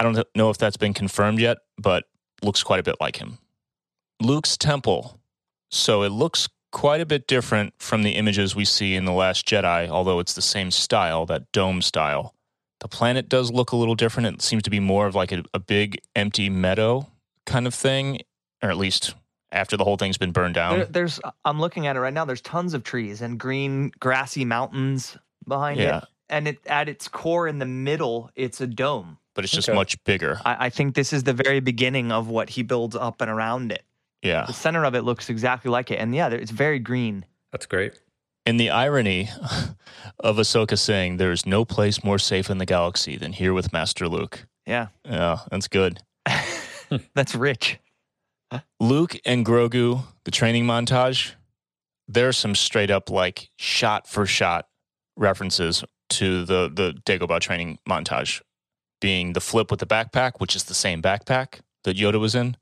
I 0.00 0.04
don't 0.04 0.26
know 0.34 0.50
if 0.50 0.58
that's 0.58 0.76
been 0.76 0.92
confirmed 0.92 1.38
yet, 1.38 1.58
but 1.78 2.04
looks 2.42 2.64
quite 2.64 2.80
a 2.80 2.82
bit 2.82 2.96
like 3.00 3.16
him. 3.16 3.38
Luke's 4.20 4.56
temple. 4.56 5.20
So 5.70 6.02
it 6.02 6.08
looks 6.08 6.48
quite 6.72 7.00
a 7.00 7.06
bit 7.06 7.28
different 7.28 7.74
from 7.78 8.02
the 8.02 8.12
images 8.12 8.56
we 8.56 8.64
see 8.64 8.96
in 8.96 9.04
The 9.04 9.12
Last 9.12 9.46
Jedi, 9.46 9.88
although 9.88 10.18
it's 10.18 10.34
the 10.34 10.42
same 10.42 10.72
style, 10.72 11.26
that 11.26 11.52
dome 11.52 11.82
style. 11.82 12.34
The 12.80 12.88
planet 12.88 13.28
does 13.28 13.52
look 13.52 13.70
a 13.70 13.76
little 13.76 13.94
different. 13.94 14.26
It 14.26 14.42
seems 14.42 14.64
to 14.64 14.70
be 14.70 14.80
more 14.80 15.06
of 15.06 15.14
like 15.14 15.30
a, 15.30 15.44
a 15.54 15.60
big 15.60 16.00
empty 16.16 16.50
meadow 16.50 17.06
kind 17.46 17.66
of 17.66 17.74
thing, 17.74 18.20
or 18.62 18.70
at 18.70 18.76
least 18.76 19.14
after 19.52 19.76
the 19.76 19.84
whole 19.84 19.96
thing's 19.96 20.18
been 20.18 20.32
burned 20.32 20.54
down. 20.54 20.76
There, 20.78 20.86
there's 20.86 21.20
uh, 21.24 21.30
I'm 21.44 21.60
looking 21.60 21.86
at 21.86 21.96
it 21.96 22.00
right 22.00 22.12
now. 22.14 22.24
There's 22.24 22.40
tons 22.40 22.74
of 22.74 22.82
trees 22.84 23.20
and 23.22 23.38
green 23.38 23.92
grassy 24.00 24.44
mountains 24.44 25.16
behind 25.46 25.80
Yeah. 25.80 25.98
it. 25.98 26.04
And 26.28 26.46
it 26.48 26.58
at 26.66 26.88
its 26.88 27.08
core 27.08 27.48
in 27.48 27.58
the 27.58 27.66
middle, 27.66 28.30
it's 28.36 28.60
a 28.60 28.66
dome. 28.66 29.18
but 29.34 29.44
it's 29.44 29.52
just 29.52 29.68
Okay. 29.68 29.76
much 29.76 30.02
bigger. 30.04 30.40
I, 30.44 30.66
I 30.66 30.70
think 30.70 30.94
this 30.94 31.12
is 31.12 31.22
the 31.24 31.32
very 31.32 31.60
beginning 31.60 32.12
of 32.12 32.28
what 32.28 32.50
he 32.50 32.62
builds 32.62 32.94
up 32.96 33.20
and 33.20 33.30
around 33.30 33.72
it. 33.72 33.82
Yeah. 34.22 34.44
The 34.46 34.52
center 34.52 34.84
of 34.84 34.94
it 34.94 35.02
looks 35.02 35.30
exactly 35.30 35.70
like 35.70 35.90
it. 35.90 35.96
And 35.96 36.14
yeah, 36.14 36.28
there- 36.28 36.38
it's 36.40 36.50
very 36.50 36.78
green. 36.78 37.24
That's 37.52 37.66
great. 37.66 37.94
And 38.46 38.58
the 38.60 38.70
irony 38.70 39.28
of 40.20 40.36
Ahsoka 40.36 40.78
saying 40.78 41.16
there's 41.16 41.46
no 41.46 41.64
place 41.64 42.02
more 42.04 42.18
safe 42.18 42.48
in 42.50 42.58
the 42.58 42.66
galaxy 42.66 43.16
than 43.16 43.32
here 43.32 43.52
with 43.54 43.72
Master 43.72 44.08
Luke. 44.08 44.46
Yeah, 44.66 44.88
Yeah, 45.04 45.38
that's 45.50 45.68
good. 45.68 46.00
that's 47.14 47.34
rich. 47.34 47.78
Luke 48.80 49.16
and 49.24 49.44
Grogu, 49.46 50.02
the 50.24 50.30
training 50.30 50.64
montage, 50.64 51.32
there's 52.08 52.36
some 52.36 52.54
straight 52.54 52.90
up 52.90 53.08
like 53.10 53.50
shot 53.56 54.08
for 54.08 54.26
shot 54.26 54.66
references 55.16 55.84
to 56.10 56.44
the 56.44 56.68
the 56.72 56.94
Dagobah 57.06 57.40
training 57.40 57.78
montage, 57.88 58.42
being 59.00 59.32
the 59.34 59.40
flip 59.40 59.70
with 59.70 59.80
the 59.80 59.86
backpack, 59.86 60.32
which 60.38 60.56
is 60.56 60.64
the 60.64 60.74
same 60.74 61.00
backpack 61.00 61.60
that 61.84 61.96
Yoda 61.96 62.18
was 62.18 62.34
in. 62.34 62.56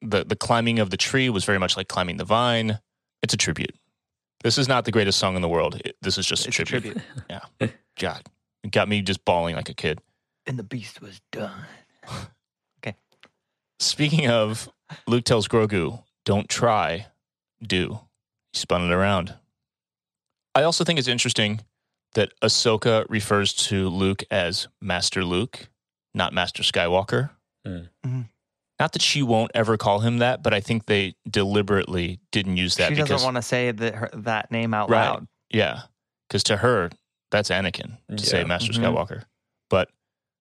The 0.00 0.24
the 0.24 0.36
climbing 0.36 0.78
of 0.78 0.90
the 0.90 0.96
tree 0.96 1.28
was 1.28 1.44
very 1.44 1.58
much 1.58 1.76
like 1.76 1.88
climbing 1.88 2.16
the 2.16 2.24
vine. 2.24 2.78
It's 3.22 3.34
a 3.34 3.38
tribute. 3.38 3.74
This 4.42 4.58
is 4.58 4.68
not 4.68 4.84
the 4.84 4.90
greatest 4.92 5.18
song 5.18 5.36
in 5.36 5.42
the 5.42 5.48
world. 5.48 5.80
It- 5.84 5.96
this 6.02 6.18
is 6.18 6.26
just 6.26 6.44
a 6.44 6.48
It's 6.48 6.58
a 6.60 6.64
tribute. 6.64 6.94
tribute. 7.28 7.28
Yeah. 7.60 7.68
God. 7.98 8.22
It 8.62 8.70
got 8.70 8.88
me 8.88 9.02
just 9.02 9.24
bawling 9.24 9.56
like 9.56 9.68
a 9.68 9.74
kid. 9.74 10.00
And 10.46 10.58
the 10.58 10.62
beast 10.62 11.00
was 11.02 11.20
done. 11.32 11.64
Okay. 12.82 12.96
Speaking 13.80 14.28
of, 14.28 14.68
Luke 15.06 15.24
tells 15.24 15.48
Grogu, 15.48 16.02
don't 16.24 16.48
try, 16.48 17.06
do. 17.62 18.00
He 18.52 18.58
spun 18.58 18.82
it 18.90 18.92
around. 18.92 19.34
I 20.54 20.62
also 20.62 20.84
think 20.84 20.98
it's 20.98 21.08
interesting 21.08 21.60
that 22.14 22.32
Ahsoka 22.40 23.04
refers 23.08 23.52
to 23.54 23.88
Luke 23.88 24.22
as 24.30 24.68
Master 24.80 25.24
Luke, 25.24 25.68
not 26.14 26.32
Master 26.32 26.62
Skywalker. 26.62 27.30
Mm. 27.66 27.88
Mhm. 28.06 28.12
Not 28.12 28.26
Not 28.80 28.92
that 28.92 29.02
she 29.02 29.22
won't 29.22 29.50
ever 29.54 29.76
call 29.76 30.00
him 30.00 30.18
that, 30.18 30.42
but 30.42 30.52
I 30.52 30.60
think 30.60 30.86
they 30.86 31.14
deliberately 31.28 32.18
didn't 32.32 32.56
use 32.56 32.74
that 32.76 32.88
she 32.88 32.94
because 32.94 33.08
doesn't 33.08 33.24
want 33.24 33.36
to 33.36 33.42
say 33.42 33.70
that 33.70 33.94
her, 33.94 34.10
that 34.14 34.50
name 34.50 34.74
out 34.74 34.90
Right. 34.90 35.06
loud. 35.08 35.28
Yeah, 35.50 35.82
because 36.28 36.42
to 36.44 36.56
her, 36.58 36.90
that's 37.30 37.50
Anakin 37.50 37.98
to 38.16 38.24
say 38.24 38.40
Yeah. 38.40 38.44
Master 38.46 38.72
Mhm. 38.72 38.82
Skywalker. 38.82 39.24
But 39.70 39.90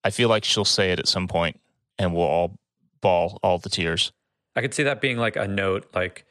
I 0.03 0.09
feel 0.09 0.29
like 0.29 0.43
she'll 0.45 0.65
say 0.65 0.91
it 0.91 0.99
at 0.99 1.07
some 1.07 1.27
point, 1.27 1.59
and 1.99 2.13
we'll 2.15 2.25
all 2.25 2.57
ball 3.01 3.39
all 3.43 3.59
the 3.59 3.69
tears. 3.69 4.11
I 4.55 4.61
could 4.61 4.73
see 4.73 4.83
that 4.83 5.01
being 5.01 5.17
like 5.17 5.35
a 5.35 5.47
note, 5.47 5.87
like 5.93 6.25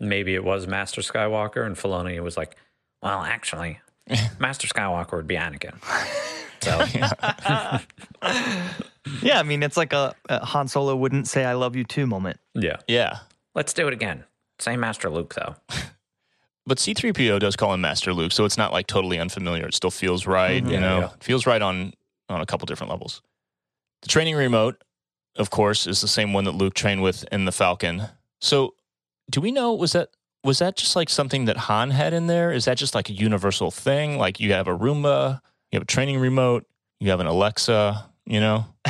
maybe 0.00 0.34
it 0.34 0.42
was 0.44 0.66
Master 0.66 1.00
Skywalker, 1.02 1.64
and 1.64 1.76
Filoni 1.76 2.20
was 2.22 2.36
like, 2.36 2.56
"Well, 3.02 3.20
actually, 3.22 3.80
Master 4.40 4.66
Skywalker 4.66 5.12
would 5.12 5.26
be 5.26 5.36
Anakin." 5.36 5.74
So 6.62 6.84
Yeah, 9.22 9.38
I 9.40 9.42
mean, 9.42 9.62
it's 9.62 9.76
like 9.78 9.92
a, 9.94 10.14
a 10.28 10.44
Han 10.44 10.68
Solo 10.68 10.94
wouldn't 10.94 11.26
say 11.26 11.44
"I 11.44 11.54
love 11.54 11.74
you 11.74 11.84
too" 11.84 12.06
moment. 12.06 12.38
yeah, 12.54 12.76
Yeah, 12.86 13.18
let's 13.54 13.72
do 13.72 13.86
it 13.88 13.94
again. 13.94 14.24
Say 14.58 14.76
Master 14.76 15.08
Luke 15.08 15.34
though. 15.34 15.54
but 16.66 16.78
C-3PO 16.78 17.40
does 17.40 17.56
call 17.56 17.72
him 17.72 17.80
Master 17.80 18.12
Luke, 18.12 18.32
so 18.32 18.44
it's 18.44 18.58
not 18.58 18.72
like 18.72 18.86
totally 18.86 19.18
unfamiliar. 19.18 19.66
It 19.66 19.74
still 19.74 19.90
feels 19.90 20.26
right. 20.26 20.62
Mhm. 20.62 20.66
You 20.68 20.74
Yeah, 20.74 20.80
know, 20.80 20.98
yeah. 21.00 21.14
It 21.14 21.24
feels 21.24 21.46
right 21.46 21.62
on 21.62 21.94
on 22.28 22.40
a 22.42 22.46
couple 22.46 22.66
different 22.66 22.90
levels. 22.90 23.22
The 24.02 24.08
training 24.08 24.36
remote, 24.36 24.82
of 25.36 25.50
course, 25.50 25.86
is 25.86 26.00
the 26.00 26.08
same 26.08 26.32
one 26.32 26.44
that 26.44 26.52
Luke 26.52 26.74
trained 26.74 27.02
with 27.02 27.24
in 27.32 27.44
the 27.44 27.52
Falcon. 27.52 28.08
So, 28.40 28.74
do 29.30 29.40
we 29.40 29.50
know 29.52 29.72
was 29.74 29.92
that 29.92 30.10
was 30.42 30.58
that 30.58 30.76
just 30.76 30.96
like 30.96 31.08
something 31.08 31.44
that 31.44 31.56
Han 31.56 31.90
had 31.90 32.12
in 32.12 32.26
there? 32.26 32.50
Is 32.52 32.64
that 32.64 32.78
just 32.78 32.94
like 32.94 33.08
a 33.08 33.12
universal 33.12 33.70
thing? 33.70 34.18
Like 34.18 34.40
you 34.40 34.52
have 34.52 34.68
a 34.68 34.76
Roomba, 34.76 35.40
you 35.70 35.76
have 35.76 35.82
a 35.82 35.86
training 35.86 36.18
remote, 36.18 36.66
you 36.98 37.10
have 37.10 37.20
an 37.20 37.26
Alexa. 37.26 38.06
You 38.26 38.40
know, 38.40 38.66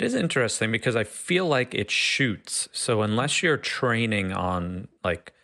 It 0.00 0.06
is 0.06 0.14
interesting 0.14 0.72
because 0.72 0.96
I 0.96 1.04
feel 1.04 1.46
like 1.46 1.74
it 1.74 1.90
shoots. 1.90 2.70
So 2.72 3.02
unless 3.02 3.42
you're 3.42 3.58
training 3.58 4.32
on 4.32 4.88
like 5.04 5.34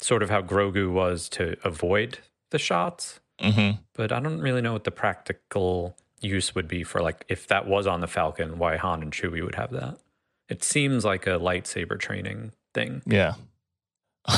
sort 0.00 0.22
of 0.22 0.30
how 0.30 0.40
Grogu 0.40 0.92
was 0.92 1.28
to 1.30 1.56
avoid 1.64 2.18
the 2.50 2.58
shots, 2.58 3.18
hmm 3.40 3.72
but 3.94 4.12
I 4.12 4.20
don't 4.20 4.40
really 4.40 4.60
know 4.60 4.72
what 4.72 4.84
the 4.84 4.92
practical 4.92 5.96
use 6.24 6.54
would 6.54 6.68
be 6.68 6.82
for 6.82 7.00
like 7.00 7.24
if 7.28 7.46
that 7.48 7.66
was 7.66 7.86
on 7.86 8.00
the 8.00 8.06
Falcon, 8.06 8.58
why 8.58 8.76
Han 8.76 9.02
and 9.02 9.12
Chewie 9.12 9.44
would 9.44 9.54
have 9.54 9.70
that. 9.72 9.98
It 10.48 10.64
seems 10.64 11.04
like 11.04 11.26
a 11.26 11.38
lightsaber 11.38 11.98
training 11.98 12.52
thing. 12.74 13.02
Yeah. 13.06 13.34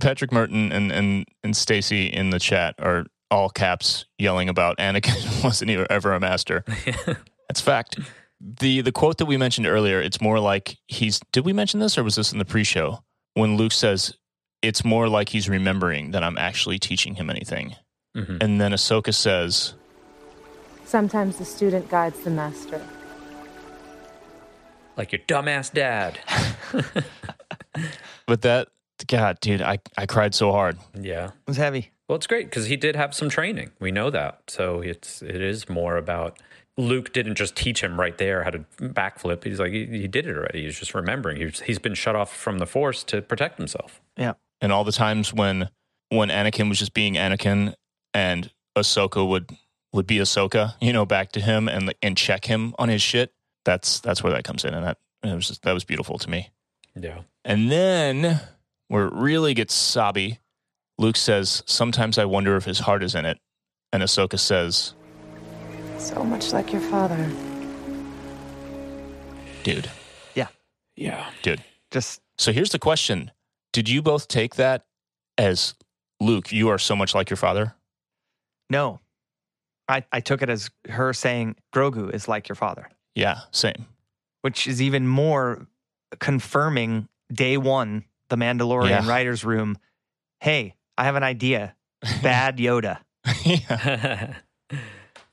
Patrick 0.00 0.32
Merton 0.32 0.72
and 0.72 0.90
and 0.90 1.26
and 1.44 1.56
Stacy 1.56 2.06
in 2.06 2.30
the 2.30 2.38
chat 2.38 2.74
are 2.78 3.06
all 3.30 3.50
caps 3.50 4.06
yelling 4.18 4.48
about 4.48 4.78
Anakin 4.78 5.44
wasn't 5.44 5.70
ever 5.70 6.12
a 6.12 6.20
master. 6.20 6.64
That's 7.48 7.60
fact. 7.60 7.98
The 8.40 8.80
the 8.80 8.92
quote 8.92 9.18
that 9.18 9.26
we 9.26 9.36
mentioned 9.36 9.66
earlier, 9.66 10.00
it's 10.00 10.20
more 10.20 10.40
like 10.40 10.78
he's 10.88 11.20
did 11.32 11.44
we 11.44 11.52
mention 11.52 11.80
this 11.80 11.98
or 11.98 12.04
was 12.04 12.16
this 12.16 12.32
in 12.32 12.38
the 12.38 12.44
pre-show? 12.44 13.04
When 13.34 13.56
Luke 13.56 13.72
says 13.72 14.14
it's 14.62 14.84
more 14.84 15.08
like 15.08 15.28
he's 15.30 15.48
remembering 15.48 16.10
that 16.12 16.22
I'm 16.24 16.38
actually 16.38 16.78
teaching 16.78 17.14
him 17.14 17.30
anything. 17.30 17.76
Mhm. 18.16 18.42
And 18.42 18.60
then 18.60 18.72
Ahsoka 18.72 19.14
says, 19.14 19.74
Sometimes 20.90 21.36
the 21.36 21.44
student 21.44 21.88
guides 21.88 22.18
the 22.24 22.30
master. 22.30 22.84
Like 24.96 25.12
your 25.12 25.20
dumbass 25.28 25.72
dad. 25.72 26.18
but 28.26 28.42
that 28.42 28.70
God, 29.06 29.38
dude, 29.38 29.62
I, 29.62 29.78
I 29.96 30.06
cried 30.06 30.34
so 30.34 30.50
hard. 30.50 30.78
yeah. 31.00 31.26
It 31.26 31.32
was 31.46 31.58
heavy. 31.58 31.92
Well, 32.08 32.16
it's 32.16 32.26
great 32.26 32.46
because 32.46 32.66
he 32.66 32.76
did 32.76 32.96
have 32.96 33.14
some 33.14 33.28
training. 33.28 33.70
We 33.78 33.92
know 33.92 34.10
that. 34.10 34.40
So 34.48 34.80
it's 34.80 35.22
it 35.22 35.40
is 35.40 35.68
more 35.68 35.96
about 35.96 36.40
Luke 36.76 37.12
didn't 37.12 37.36
just 37.36 37.54
teach 37.54 37.84
him 37.84 38.00
right 38.00 38.18
there 38.18 38.42
how 38.42 38.50
to 38.50 38.64
backflip. 38.80 39.44
He's 39.44 39.60
like 39.60 39.70
he, 39.70 39.86
he 39.86 40.08
did 40.08 40.26
it 40.26 40.36
already. 40.36 40.64
He's 40.64 40.76
just 40.76 40.92
remembering. 40.92 41.36
He's 41.36 41.60
he's 41.60 41.78
been 41.78 41.94
shut 41.94 42.16
off 42.16 42.36
from 42.36 42.58
the 42.58 42.66
Force 42.66 43.04
to 43.04 43.22
protect 43.22 43.58
himself. 43.58 44.00
Yeah. 44.16 44.32
and 44.60 44.72
all 44.72 44.82
the 44.82 44.90
times 44.90 45.32
when 45.32 45.68
when 46.08 46.30
Anakin 46.30 46.68
was 46.68 46.80
just 46.80 46.94
being 46.94 47.14
Anakin 47.14 47.74
and 48.12 48.50
Ahsoka 48.76 49.24
would 49.26 49.56
would 49.92 50.06
be 50.06 50.16
Ahsoka, 50.18 50.74
you 50.80 50.92
know, 50.92 51.04
back 51.04 51.32
to 51.32 51.40
him 51.40 51.68
and 51.68 51.94
and 52.02 52.16
check 52.16 52.44
him 52.44 52.74
on 52.78 52.88
his 52.88 53.02
shit. 53.02 53.32
That's 53.64 54.00
that's 54.00 54.22
where 54.22 54.32
that 54.32 54.44
comes 54.44 54.64
in, 54.64 54.74
and 54.74 54.86
that 54.86 54.98
it 55.22 55.34
was 55.34 55.48
just, 55.48 55.62
that 55.62 55.72
was 55.72 55.84
beautiful 55.84 56.18
to 56.18 56.30
me. 56.30 56.50
Yeah. 56.94 57.20
And 57.44 57.70
then 57.70 58.40
where 58.88 59.06
it 59.06 59.12
really 59.12 59.54
gets 59.54 59.74
sobby, 59.74 60.38
Luke 60.98 61.16
says, 61.16 61.62
"Sometimes 61.66 62.18
I 62.18 62.24
wonder 62.24 62.56
if 62.56 62.64
his 62.64 62.80
heart 62.80 63.02
is 63.02 63.14
in 63.14 63.24
it," 63.26 63.38
and 63.92 64.02
Ahsoka 64.02 64.38
says, 64.38 64.94
So 65.98 66.24
much 66.24 66.52
like 66.52 66.72
your 66.72 66.82
father. 66.82 67.30
"Dude, 69.62 69.90
Yeah. 70.34 70.48
Yeah, 70.96 71.30
dude." 71.42 71.62
Just 71.90 72.20
So 72.38 72.52
here's 72.52 72.70
the 72.70 72.78
question: 72.78 73.30
Did 73.72 73.88
you 73.88 74.00
both 74.02 74.28
take 74.28 74.54
that 74.56 74.86
as 75.36 75.74
Luke? 76.20 76.50
You 76.52 76.68
are 76.68 76.78
so 76.78 76.96
much 76.96 77.14
like 77.14 77.28
your 77.30 77.36
father. 77.36 77.74
no. 78.70 79.00
I, 79.90 80.04
I 80.12 80.20
took 80.20 80.42
it 80.42 80.48
as 80.48 80.70
her 80.88 81.12
saying 81.12 81.56
Grogu 81.74 82.12
is 82.14 82.28
like 82.28 82.48
your 82.48 82.56
father, 82.56 82.88
Yeah, 83.14 83.40
same. 83.50 83.86
which 84.42 84.66
is 84.66 84.80
even 84.80 85.06
more 85.06 85.66
confirming 86.18 87.08
day 87.32 87.56
one, 87.56 88.04
the 88.28 88.36
Mandalorian 88.36 88.88
Yeah. 88.90 89.08
writer's 89.08 89.44
room. 89.44 89.76
Hey, 90.40 90.74
I 90.96 91.04
have 91.04 91.16
an 91.16 91.22
idea. 91.22 91.74
Bad 92.22 92.56
Yoda. 92.58 92.98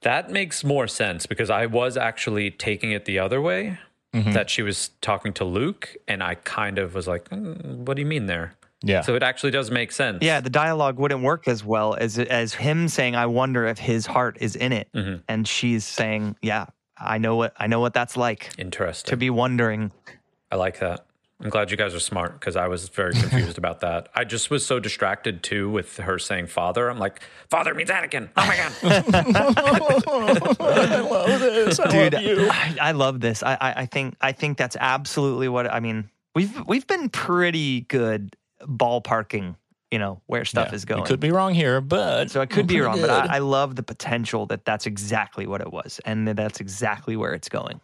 that 0.01 0.29
makes 0.31 0.63
more 0.63 0.87
sense 0.87 1.25
because 1.25 1.49
I 1.49 1.65
was 1.65 1.97
actually 1.97 2.51
taking 2.51 2.91
it 2.91 3.05
the 3.05 3.19
other 3.19 3.41
way. 3.41 3.77
Mhm. 4.13 4.33
That 4.33 4.49
she 4.49 4.61
was 4.61 4.91
talking 5.01 5.33
to 5.33 5.43
Luke, 5.43 5.95
and 6.07 6.23
I 6.23 6.35
kind 6.35 6.79
of 6.79 6.95
was 6.95 7.07
like, 7.07 7.29
"Mm, 7.29 7.85
"What 7.85 7.95
do 7.95 8.01
you 8.01 8.05
mean 8.07 8.25
there?" 8.25 8.53
Yeah. 8.83 9.01
So 9.01 9.15
it 9.15 9.23
actually 9.23 9.51
does 9.51 9.71
make 9.71 9.91
sense. 9.91 10.19
Yeah, 10.21 10.39
the 10.39 10.49
dialogue 10.51 10.99
wouldn't 10.99 11.23
work 11.23 11.47
as 11.47 11.63
well 11.63 11.95
as 11.99 12.19
as 12.19 12.53
him 12.53 12.87
saying, 12.87 13.15
"I 13.15 13.25
wonder 13.25 13.65
if 13.65 13.79
his 13.79 14.05
heart 14.05 14.37
is 14.39 14.55
in 14.55 14.71
it," 14.71 14.87
Mhm. 14.93 15.23
and 15.27 15.47
she's 15.47 15.83
saying, 15.83 16.35
"Yeah, 16.41 16.65
I 16.97 17.17
know 17.17 17.35
what 17.35 17.53
I 17.57 17.65
know 17.67 17.79
what 17.79 17.93
that's 17.93 18.15
like 18.15 18.49
Interesting. 18.57 19.09
to 19.09 19.17
be 19.17 19.29
wondering." 19.31 19.91
I 20.51 20.55
like 20.57 20.79
that. 20.79 21.05
I'm 21.39 21.49
glad 21.51 21.69
you 21.69 21.77
guys 21.77 21.93
are 21.93 21.99
smart 21.99 22.39
because 22.39 22.55
I 22.55 22.67
was 22.67 22.89
very 22.89 23.13
confused 23.13 23.57
about 23.63 23.81
that. 23.81 24.09
I 24.15 24.23
just 24.23 24.49
was 24.49 24.65
so 24.65 24.79
distracted 24.79 25.43
too 25.43 25.69
with 25.69 25.97
her 25.97 26.17
saying 26.19 26.47
father. 26.47 26.89
I'm 26.89 26.97
like, 26.99 27.21
father 27.49 27.75
means 27.75 27.89
Anakin. 27.91 28.29
Oh 28.37 28.45
my 28.47 28.57
god. 28.57 28.73
I 30.59 30.99
love 31.01 31.39
this. 31.39 31.79
I 31.79 31.87
Dude, 31.89 32.13
love 32.13 32.21
you. 32.23 32.47
I, 32.49 32.77
I 32.81 32.91
love 32.91 33.19
this. 33.19 33.43
I, 33.43 33.53
I 33.59 33.73
I 33.81 33.85
think 33.85 34.15
I 34.21 34.31
think 34.31 34.57
that's 34.57 34.75
absolutely 34.79 35.47
what 35.47 35.71
I 35.71 35.79
mean. 35.79 36.09
We've 36.35 36.65
we've 36.67 36.87
been 36.87 37.09
pretty 37.09 37.81
good 37.81 38.35
ballparking, 38.61 39.55
you 39.91 39.99
know, 39.99 40.21
where 40.25 40.45
stuff 40.45 40.69
Yeah, 40.69 40.75
is 40.75 40.85
going. 40.85 41.05
Could 41.05 41.19
be 41.19 41.31
wrong 41.31 41.53
here, 41.53 41.81
but 41.81 42.31
So 42.31 42.41
I 42.41 42.45
could 42.45 42.67
be 42.67 42.79
wrong, 42.79 42.99
but. 42.99 43.09
I, 43.09 43.35
I 43.35 43.39
love 43.39 43.75
the 43.75 43.83
potential 43.83 44.45
that 44.47 44.65
that's 44.65 44.85
exactly 44.85 45.47
what 45.47 45.61
it 45.61 45.71
was, 45.71 45.99
and 46.05 46.27
that 46.27 46.35
that's 46.35 46.59
exactly 46.59 47.15
where 47.15 47.33
it's 47.33 47.49
going. 47.49 47.79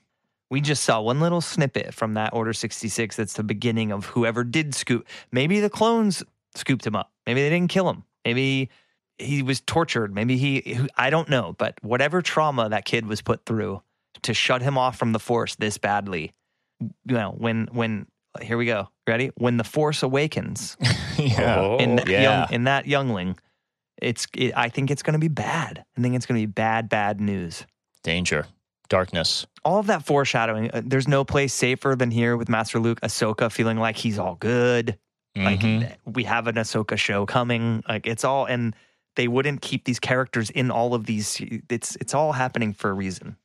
We 0.49 0.61
just 0.61 0.83
saw 0.83 1.01
one 1.01 1.19
little 1.19 1.41
snippet 1.41 1.95
from 1.95 2.13
that 2.13 2.33
Order 2.33 2.53
66. 2.53 3.15
That's 3.15 3.33
the 3.33 3.43
beginning 3.43 3.91
of 3.91 4.05
whoever 4.05 4.43
did 4.43 4.75
scoop. 4.75 5.07
Maybe 5.31 5.59
the 5.59 5.69
clones 5.69 6.23
scooped 6.55 6.85
him 6.85 6.95
up. 6.95 7.11
Maybe 7.25 7.41
they 7.41 7.49
didn't 7.49 7.71
kill 7.71 7.89
him. 7.89 8.03
Maybe 8.23 8.69
he 9.17 9.41
was 9.41 9.61
tortured. 9.61 10.13
Maybe 10.13 10.37
he, 10.37 10.77
I 10.95 11.09
don't 11.09 11.27
know. 11.27 11.55
But 11.57 11.79
whatever 11.81 12.21
trauma 12.21 12.69
that 12.69 12.85
kid 12.85 13.07
was 13.07 13.21
put 13.21 13.45
through 13.45 13.81
to 14.23 14.33
shut 14.35 14.61
him 14.61 14.77
off 14.77 14.97
from 14.97 15.11
the 15.11 15.19
Force 15.19 15.55
this 15.55 15.77
badly, 15.77 16.33
you 16.79 16.91
know, 17.15 17.33
when, 17.35 17.67
when, 17.71 18.05
here 18.41 18.57
we 18.57 18.65
go. 18.65 18.89
Ready? 19.07 19.31
When 19.35 19.57
the 19.57 19.63
Force 19.63 20.03
awakens, 20.03 20.77
yeah. 21.17 21.59
Oh, 21.59 21.77
in 21.77 21.97
that 21.97 22.07
yeah. 22.07 22.21
young, 22.21 22.47
in 22.53 22.63
that 22.65 22.87
youngling, 22.87 23.37
it's 24.01 24.27
it, 24.35 24.53
I 24.55 24.69
think 24.69 24.89
it's 24.91 25.03
going 25.03 25.13
to 25.13 25.19
be 25.19 25.27
bad. 25.27 25.83
I 25.97 26.01
think 26.01 26.15
it's 26.15 26.25
going 26.25 26.39
to 26.41 26.47
be 26.47 26.51
bad, 26.51 26.89
bad 26.89 27.19
news. 27.21 27.65
Danger, 28.03 28.45
darkness. 28.89 29.45
All 29.65 29.79
of 29.79 29.87
that 29.87 30.05
foreshadowing. 30.05 30.71
uh, 30.71 30.81
there's 30.83 31.07
no 31.07 31.23
place 31.23 31.53
safer 31.53 31.95
than 31.97 32.11
here 32.11 32.35
with 32.37 32.49
Master 32.49 32.79
Luke, 32.79 32.99
Ahsoka 33.01 33.51
feeling 33.51 33.77
like 33.77 33.95
he's 33.97 34.19
all 34.19 34.35
good. 34.35 34.97
Like 35.35 35.61
Mhm. 35.61 35.91
we 36.05 36.25
have 36.25 36.47
an 36.47 36.55
Ahsoka 36.55 36.95
show 36.97 37.25
coming. 37.25 37.83
Like 37.89 38.05
it's 38.05 38.23
all, 38.23 38.45
and 38.45 38.75
they 39.15 39.27
wouldn't 39.27 39.61
keep 39.61 39.85
these 39.85 39.99
characters 39.99 40.49
in 40.51 40.69
all 40.69 40.93
of 40.93 41.05
these. 41.05 41.41
It's 41.69 41.95
it's 41.97 42.13
all 42.13 42.33
happening 42.33 42.73
for 42.73 42.89
a 42.89 42.93
reason. 42.93 43.37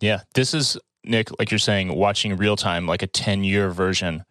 yeah, 0.00 0.20
this 0.34 0.54
is 0.54 0.76
Nick, 1.04 1.28
like 1.38 1.50
you're 1.52 1.58
saying, 1.58 1.94
watching 1.94 2.36
real 2.36 2.56
time, 2.56 2.86
like 2.88 3.02
a 3.02 3.06
10 3.06 3.44
year 3.44 3.70
version 3.70 4.24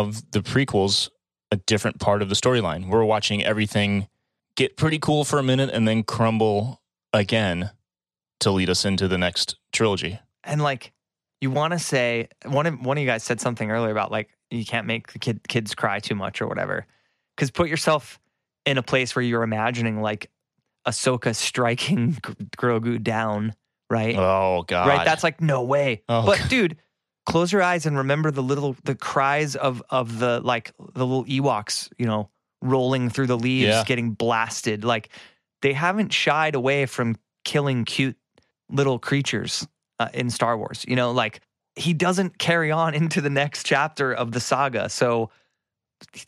of 0.00 0.30
the 0.32 0.40
prequels, 0.40 1.10
a 1.50 1.56
different 1.56 1.98
part 1.98 2.22
of 2.22 2.28
the 2.28 2.34
storyline. 2.34 2.88
We're 2.88 3.04
watching 3.04 3.42
everything 3.44 4.08
get 4.56 4.76
pretty 4.76 4.98
cool 4.98 5.24
for 5.24 5.38
a 5.38 5.42
minute 5.42 5.70
and 5.72 5.86
then 5.88 6.02
crumble 6.02 6.80
again 7.12 7.70
to 8.40 8.50
lead 8.50 8.68
us 8.70 8.84
into 8.84 9.08
the 9.08 9.18
next 9.18 9.56
trilogy. 9.72 10.18
and 10.44 10.62
like 10.62 10.92
you 11.40 11.50
want 11.50 11.72
to 11.72 11.78
say 11.78 12.28
one 12.46 12.66
of 12.66 12.80
one 12.84 12.96
of 12.98 13.00
you 13.02 13.06
guys 13.08 13.22
said 13.22 13.40
something 13.40 13.70
earlier 13.70 13.90
about 13.92 14.10
like 14.10 14.28
you 14.50 14.64
can't 14.64 14.86
make 14.86 15.12
the 15.12 15.18
kid 15.18 15.40
kids 15.48 15.74
cry 15.74 16.00
too 16.00 16.14
much 16.16 16.40
or 16.42 16.46
whatever 16.48 16.84
because 17.36 17.50
put 17.50 17.68
yourself 17.68 18.18
in 18.66 18.76
a 18.78 18.82
place 18.82 19.14
where 19.14 19.22
you're 19.22 19.42
imagining 19.44 20.02
like 20.02 20.30
Ahsoka 20.86 21.34
striking 21.34 22.16
Gr- 22.22 22.32
Grogu 22.58 23.02
down 23.02 23.54
right 23.90 24.16
Oh 24.16 24.64
God! 24.66 24.88
right 24.88 25.04
that's 25.04 25.22
like 25.22 25.40
no 25.40 25.62
way 25.62 26.02
Oh, 26.08 26.26
but 26.26 26.38
God. 26.40 26.48
dude 26.48 26.76
close 27.28 27.52
your 27.52 27.62
eyes 27.62 27.84
and 27.84 27.96
remember 27.98 28.30
the 28.30 28.42
little 28.42 28.74
the 28.84 28.94
cries 28.94 29.54
of 29.54 29.82
of 29.90 30.18
the 30.18 30.40
like 30.40 30.72
the 30.94 31.06
little 31.06 31.24
Ewoks, 31.26 31.92
you 31.98 32.06
know, 32.06 32.30
rolling 32.62 33.10
through 33.10 33.26
the 33.26 33.36
leaves, 33.38 33.68
Yeah. 33.68 33.84
getting 33.84 34.12
blasted. 34.12 34.82
Like 34.82 35.10
they 35.62 35.74
haven't 35.74 36.12
shied 36.12 36.54
away 36.54 36.86
from 36.86 37.16
killing 37.44 37.84
cute 37.84 38.16
little 38.70 38.98
creatures 38.98 39.68
uh, 40.00 40.08
in 40.14 40.30
Star 40.30 40.56
Wars. 40.56 40.84
You 40.88 40.96
know, 40.96 41.10
like 41.12 41.40
he 41.76 41.92
doesn't 41.92 42.38
carry 42.38 42.70
on 42.72 42.94
into 43.00 43.20
the 43.20 43.30
next 43.30 43.66
chapter 43.66 44.12
of 44.14 44.32
the 44.32 44.40
saga. 44.40 44.88
So 44.88 45.30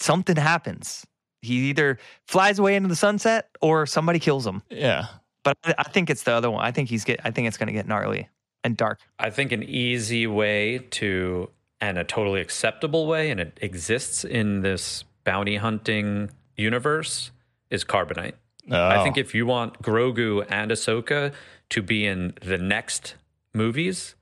something 0.01 0.36
happens. 0.36 1.07
He 1.42 1.70
either 1.70 1.98
flies 2.28 2.59
away 2.59 2.76
into 2.76 2.88
the 2.90 2.96
sunset 2.96 3.48
or 3.62 3.86
somebody 3.86 4.18
kills 4.18 4.46
him. 4.46 4.62
Yeah. 4.68 5.07
But 5.44 5.57
I 5.64 5.74
I 5.78 5.84
think 5.84 6.11
it's 6.11 6.24
the 6.24 6.32
other 6.32 6.51
one. 6.51 6.62
I 6.62 6.70
think 6.72 6.90
he's 6.90 7.05
get. 7.05 7.20
I 7.24 7.30
think 7.30 7.48
it's 7.48 7.57
going 7.57 7.68
to 7.68 7.72
get 7.72 7.88
gnarly 7.88 8.28
and 8.64 8.76
dark. 8.76 9.00
I 9.18 9.30
think 9.30 9.52
an 9.52 9.62
easy 9.62 10.26
way 10.26 10.78
to, 10.92 11.50
and 11.80 11.98
a 11.98 12.04
totally 12.04 12.40
acceptable 12.40 13.06
way, 13.06 13.30
and 13.30 13.40
it 13.40 13.58
exists 13.61 14.24
in 14.24 14.61
this 14.62 15.04
bounty 15.24 15.56
hunting 15.56 16.30
universe, 16.56 17.30
is 17.70 17.84
Carbonite. 17.84 18.34
I 18.70 18.96
Oh. 18.96 19.02
think 19.04 19.16
if 19.16 19.34
you 19.34 19.46
want 19.46 19.80
Grogu 19.82 20.44
and 20.48 20.70
Ahsoka 20.70 21.32
to 21.70 21.82
be 21.82 22.06
in 22.06 22.34
the 22.42 22.58
next 22.58 23.14
movies, 23.54 24.14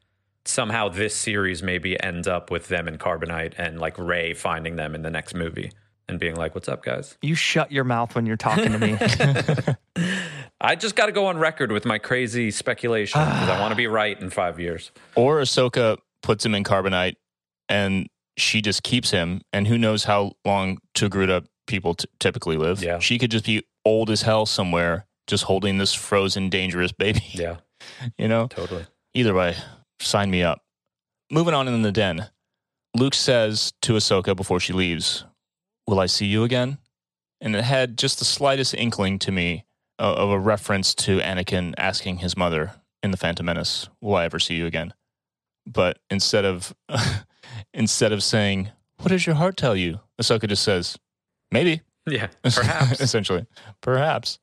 somehow 0.45 0.89
this 0.89 1.15
series 1.15 1.63
maybe 1.63 2.01
ends 2.03 2.27
up 2.29 2.51
with 2.51 2.69
them 2.69 2.89
in 2.89 2.97
Carbonite 2.99 3.53
and 3.59 3.79
like 3.79 3.99
Rey 3.99 4.33
finding 4.35 4.77
them 4.77 4.95
in 4.95 5.03
the 5.03 5.11
next 5.11 5.35
movie 5.35 5.71
and 6.09 6.19
being 6.19 6.35
like, 6.37 6.55
"What's 6.55 6.69
up, 6.69 6.83
guys?" 6.83 7.17
You 7.23 7.35
shut 7.35 7.71
your 7.73 7.85
mouth 7.85 8.15
when 8.15 8.27
you're 8.27 8.37
talking 8.37 8.73
to 8.73 8.79
me. 8.79 8.97
I 10.61 10.75
just 10.75 10.97
got 10.97 11.07
to 11.07 11.13
go 11.13 11.27
on 11.27 11.39
record 11.39 11.71
with 11.71 11.85
my 11.85 11.99
crazy 11.99 12.51
speculation 12.51 13.21
because 13.23 13.49
I 13.49 13.61
want 13.61 13.71
to 13.73 13.77
be 13.77 13.87
right 13.87 14.21
in 14.21 14.31
five 14.31 14.59
years. 14.59 14.91
Or 15.15 15.41
Ahsoka 15.41 15.99
puts 16.23 16.45
him 16.45 16.55
in 16.55 16.65
carbonite 16.65 17.15
and 17.69 18.09
she 18.37 18.61
just 18.61 18.83
keeps 18.83 19.11
him. 19.13 19.41
And 19.53 19.69
who 19.69 19.79
knows 19.79 20.05
how 20.05 20.33
long 20.45 20.79
Togruta 20.95 21.47
people 21.69 21.95
t- 21.95 22.09
typically 22.19 22.57
live. 22.57 22.83
Yeah. 22.83 22.99
She 22.99 23.19
could 23.19 23.31
just 23.31 23.45
be 23.45 23.63
old 23.85 24.11
as 24.11 24.23
hell 24.23 24.47
somewhere, 24.47 25.07
just 25.29 25.45
holding 25.45 25.79
this 25.79 25.95
frozen, 25.95 26.49
dangerous 26.49 26.91
baby. 26.91 27.23
Yeah, 27.33 27.59
You 28.19 28.27
know? 28.27 28.49
totally. 28.49 28.87
Either 29.15 29.35
way, 29.35 29.55
sign 30.01 30.29
me 30.31 30.43
up. 30.43 30.61
Moving 31.31 31.55
on 31.55 31.69
in 31.69 31.83
the 31.83 31.93
den, 31.93 32.29
Luke 32.97 33.15
says 33.15 33.73
to 33.83 33.93
Ahsoka 33.93 34.35
before 34.35 34.59
she 34.61 34.73
leaves, 34.73 35.25
Will 35.89 36.01
I 36.01 36.05
see 36.05 36.27
you 36.27 36.45
again? 36.45 36.77
And 37.41 37.57
it 37.57 37.65
had 37.65 37.97
just 37.97 38.19
the 38.19 38.27
slightest 38.27 38.75
inkling 38.75 39.19
to 39.21 39.33
me 39.33 39.65
uh, 39.99 40.13
of 40.17 40.29
a 40.29 40.39
reference 40.39 40.95
to 40.97 41.19
Anakin 41.19 41.73
asking 41.79 42.19
his 42.19 42.37
mother 42.37 42.73
in 43.03 43.11
The 43.11 43.17
Phantom 43.17 43.47
Menace, 43.47 43.89
Will 44.03 44.17
I 44.17 44.27
ever 44.27 44.39
see 44.39 44.55
you 44.55 44.67
again? 44.67 44.93
But 45.67 45.99
instead 46.11 46.45
of 46.45 46.75
instead 47.73 48.13
of 48.13 48.23
saying, 48.23 48.69
What 48.99 49.09
does 49.09 49.25
your 49.25 49.37
heart 49.37 49.57
tell 49.57 49.75
you? 49.75 50.01
Ahsoka 50.21 50.47
just 50.47 50.63
says, 50.63 50.99
Maybe. 51.51 51.81
Yeah, 52.07 52.29
perhaps. 52.43 53.01
Essentially. 53.01 53.47
Perhaps. 53.81 54.41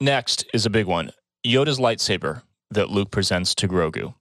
Next 0.00 0.44
is 0.52 0.66
a 0.66 0.70
big 0.70 0.86
one 0.86 1.12
Yoda's 1.46 1.78
lightsaber 1.78 2.42
that 2.72 2.90
Luke 2.90 3.12
presents 3.12 3.54
to 3.54 3.68
Grogu. 3.68 4.12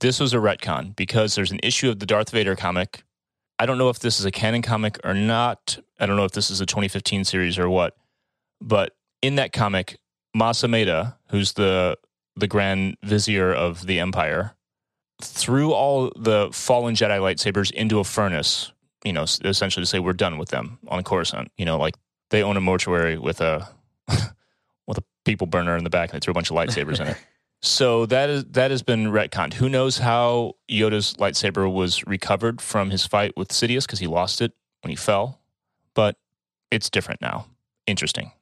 This 0.00 0.18
was 0.18 0.34
a 0.34 0.38
retcon 0.38 0.96
because 0.96 1.36
there's 1.36 1.52
an 1.52 1.60
issue 1.62 1.90
of 1.90 2.00
the 2.00 2.06
Darth 2.06 2.30
Vader 2.30 2.56
comic. 2.56 3.04
I 3.64 3.66
don't 3.66 3.78
know 3.78 3.88
if 3.88 3.98
this 3.98 4.20
is 4.20 4.26
a 4.26 4.30
canon 4.30 4.60
comic 4.60 5.00
or 5.04 5.14
not. 5.14 5.78
I 5.98 6.04
don't 6.04 6.18
know 6.18 6.26
if 6.26 6.32
this 6.32 6.50
is 6.50 6.60
a 6.60 6.66
2015 6.66 7.24
series 7.24 7.58
or 7.58 7.70
what. 7.70 7.96
But 8.60 8.94
in 9.22 9.36
that 9.36 9.54
comic, 9.54 9.96
Mas 10.34 10.60
Amedda, 10.60 11.16
who's 11.30 11.54
the 11.54 11.96
the 12.36 12.46
Grand 12.46 12.98
Vizier 13.02 13.54
of 13.54 13.86
the 13.86 14.00
Empire, 14.00 14.54
threw 15.22 15.72
all 15.72 16.12
the 16.14 16.50
fallen 16.52 16.94
Jedi 16.94 17.18
lightsabers 17.18 17.70
into 17.70 18.00
a 18.00 18.04
furnace. 18.04 18.70
You 19.02 19.14
know, 19.14 19.22
essentially 19.22 19.82
to 19.82 19.86
say 19.86 19.98
we're 19.98 20.12
done 20.12 20.36
with 20.36 20.50
them 20.50 20.78
on 20.88 21.02
Coruscant. 21.02 21.50
You 21.56 21.64
know, 21.64 21.78
like 21.78 21.94
they 22.28 22.42
own 22.42 22.58
a 22.58 22.60
mortuary 22.60 23.16
with 23.16 23.40
a 23.40 23.66
with 24.86 24.98
a 24.98 25.04
people 25.24 25.46
burner 25.46 25.74
in 25.78 25.84
the 25.84 25.90
back, 25.90 26.12
and 26.12 26.20
they 26.20 26.22
threw 26.22 26.32
a 26.32 26.34
bunch 26.34 26.50
of 26.50 26.56
lightsabers 26.58 27.00
in 27.00 27.06
it. 27.06 27.16
So 27.64 28.04
that 28.06 28.28
is 28.28 28.44
that 28.50 28.70
has 28.70 28.82
been 28.82 29.06
retconned. 29.06 29.54
Who 29.54 29.70
knows 29.70 29.96
how 29.96 30.56
Yoda's 30.70 31.14
lightsaber 31.14 31.72
was 31.72 32.06
recovered 32.06 32.60
from 32.60 32.90
his 32.90 33.06
fight 33.06 33.32
with 33.38 33.48
Sidious 33.48 33.86
because 33.86 34.00
he 34.00 34.06
lost 34.06 34.42
it 34.42 34.52
when 34.82 34.90
he 34.90 34.96
fell, 34.96 35.40
but 35.94 36.16
it's 36.70 36.90
different 36.90 37.22
now. 37.22 37.46
Interesting. 37.86 38.32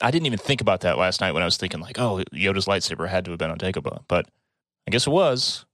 I 0.00 0.10
didn't 0.10 0.26
even 0.26 0.40
think 0.40 0.60
about 0.60 0.80
that 0.80 0.98
last 0.98 1.20
night 1.20 1.30
when 1.30 1.44
I 1.44 1.46
was 1.46 1.56
thinking 1.56 1.78
like, 1.78 2.00
oh, 2.00 2.24
Yoda's 2.34 2.66
lightsaber 2.66 3.08
had 3.08 3.24
to 3.26 3.30
have 3.30 3.38
been 3.38 3.52
on 3.52 3.58
Dagobah, 3.58 4.00
but 4.08 4.26
I 4.88 4.90
guess 4.90 5.06
it 5.06 5.10
was. 5.10 5.64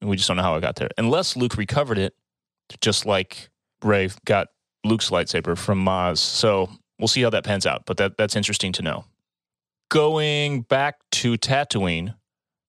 And 0.00 0.10
we 0.10 0.16
just 0.16 0.26
don't 0.26 0.36
know 0.36 0.42
how 0.42 0.56
it 0.56 0.60
got 0.60 0.74
there, 0.74 0.90
unless 0.98 1.36
Luke 1.36 1.56
recovered 1.56 1.98
it, 1.98 2.16
just 2.80 3.06
like 3.06 3.48
Rey 3.80 4.10
got 4.24 4.48
Luke's 4.84 5.10
lightsaber 5.10 5.56
from 5.56 5.84
Maz. 5.84 6.18
So 6.18 6.68
we'll 6.98 7.06
see 7.06 7.22
how 7.22 7.30
that 7.30 7.44
pans 7.44 7.64
out. 7.64 7.86
But 7.86 7.98
that 7.98 8.16
that's 8.18 8.34
interesting 8.34 8.72
to 8.72 8.82
know. 8.82 9.04
Going 9.88 10.62
back 10.62 10.96
to 11.12 11.34
Tatooine, 11.34 12.16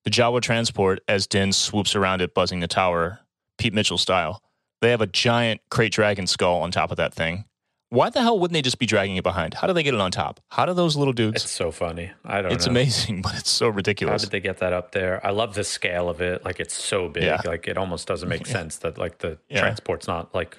the 0.08 0.12
Jawa 0.12 0.40
transport, 0.42 1.02
as 1.10 1.28
Din 1.28 1.52
swoops 1.52 1.94
around 1.94 2.22
it, 2.22 2.34
buzzing 2.34 2.62
the 2.62 2.68
tower, 2.68 3.20
Pete 3.58 3.74
Mitchell 3.74 3.98
style, 3.98 4.42
they 4.80 4.90
have 4.92 5.02
a 5.02 5.08
giant 5.08 5.60
krayt 5.70 5.92
dragon 5.92 6.28
skull 6.28 6.62
on 6.62 6.72
top 6.72 6.92
of 6.92 6.98
that 6.98 7.14
thing. 7.14 7.44
Why 7.90 8.10
the 8.10 8.22
hell 8.22 8.40
wouldn't 8.40 8.54
they 8.54 8.62
just 8.62 8.80
be 8.80 8.86
dragging 8.86 9.18
it 9.18 9.24
behind? 9.26 9.54
How 9.56 9.68
do 9.68 9.74
they 9.74 9.84
get 9.84 9.94
it 9.94 10.00
on 10.00 10.12
top? 10.12 10.40
How 10.48 10.66
do 10.66 10.74
those 10.74 10.96
little 10.96 11.12
dudes? 11.12 11.44
It's 11.44 11.52
so 11.52 11.72
funny. 11.72 12.12
I 12.24 12.42
don't 12.42 12.54
It's 12.54 12.66
know. 12.68 12.72
amazing, 12.72 13.22
but 13.24 13.36
it's 13.36 13.50
so 13.50 13.68
ridiculous. 13.68 14.22
How 14.22 14.26
did 14.26 14.32
they 14.32 14.40
get 14.40 14.60
that 14.60 14.72
up 14.72 14.94
there? 14.94 15.26
I 15.28 15.32
love 15.32 15.56
the 15.56 15.66
scale 15.66 16.08
of 16.10 16.22
it. 16.22 16.46
Like 16.46 16.62
it's 16.62 16.74
so 16.74 17.10
big. 17.10 17.24
Yeah. 17.24 17.42
Like 17.44 17.68
it 17.68 17.78
almost 17.78 18.08
doesn't 18.08 18.30
make 18.30 18.46
sense 18.46 18.78
that 18.78 18.98
like 18.98 19.18
the 19.18 19.40
Yeah. 19.50 19.60
transport's 19.60 20.08
not 20.08 20.34
like 20.34 20.58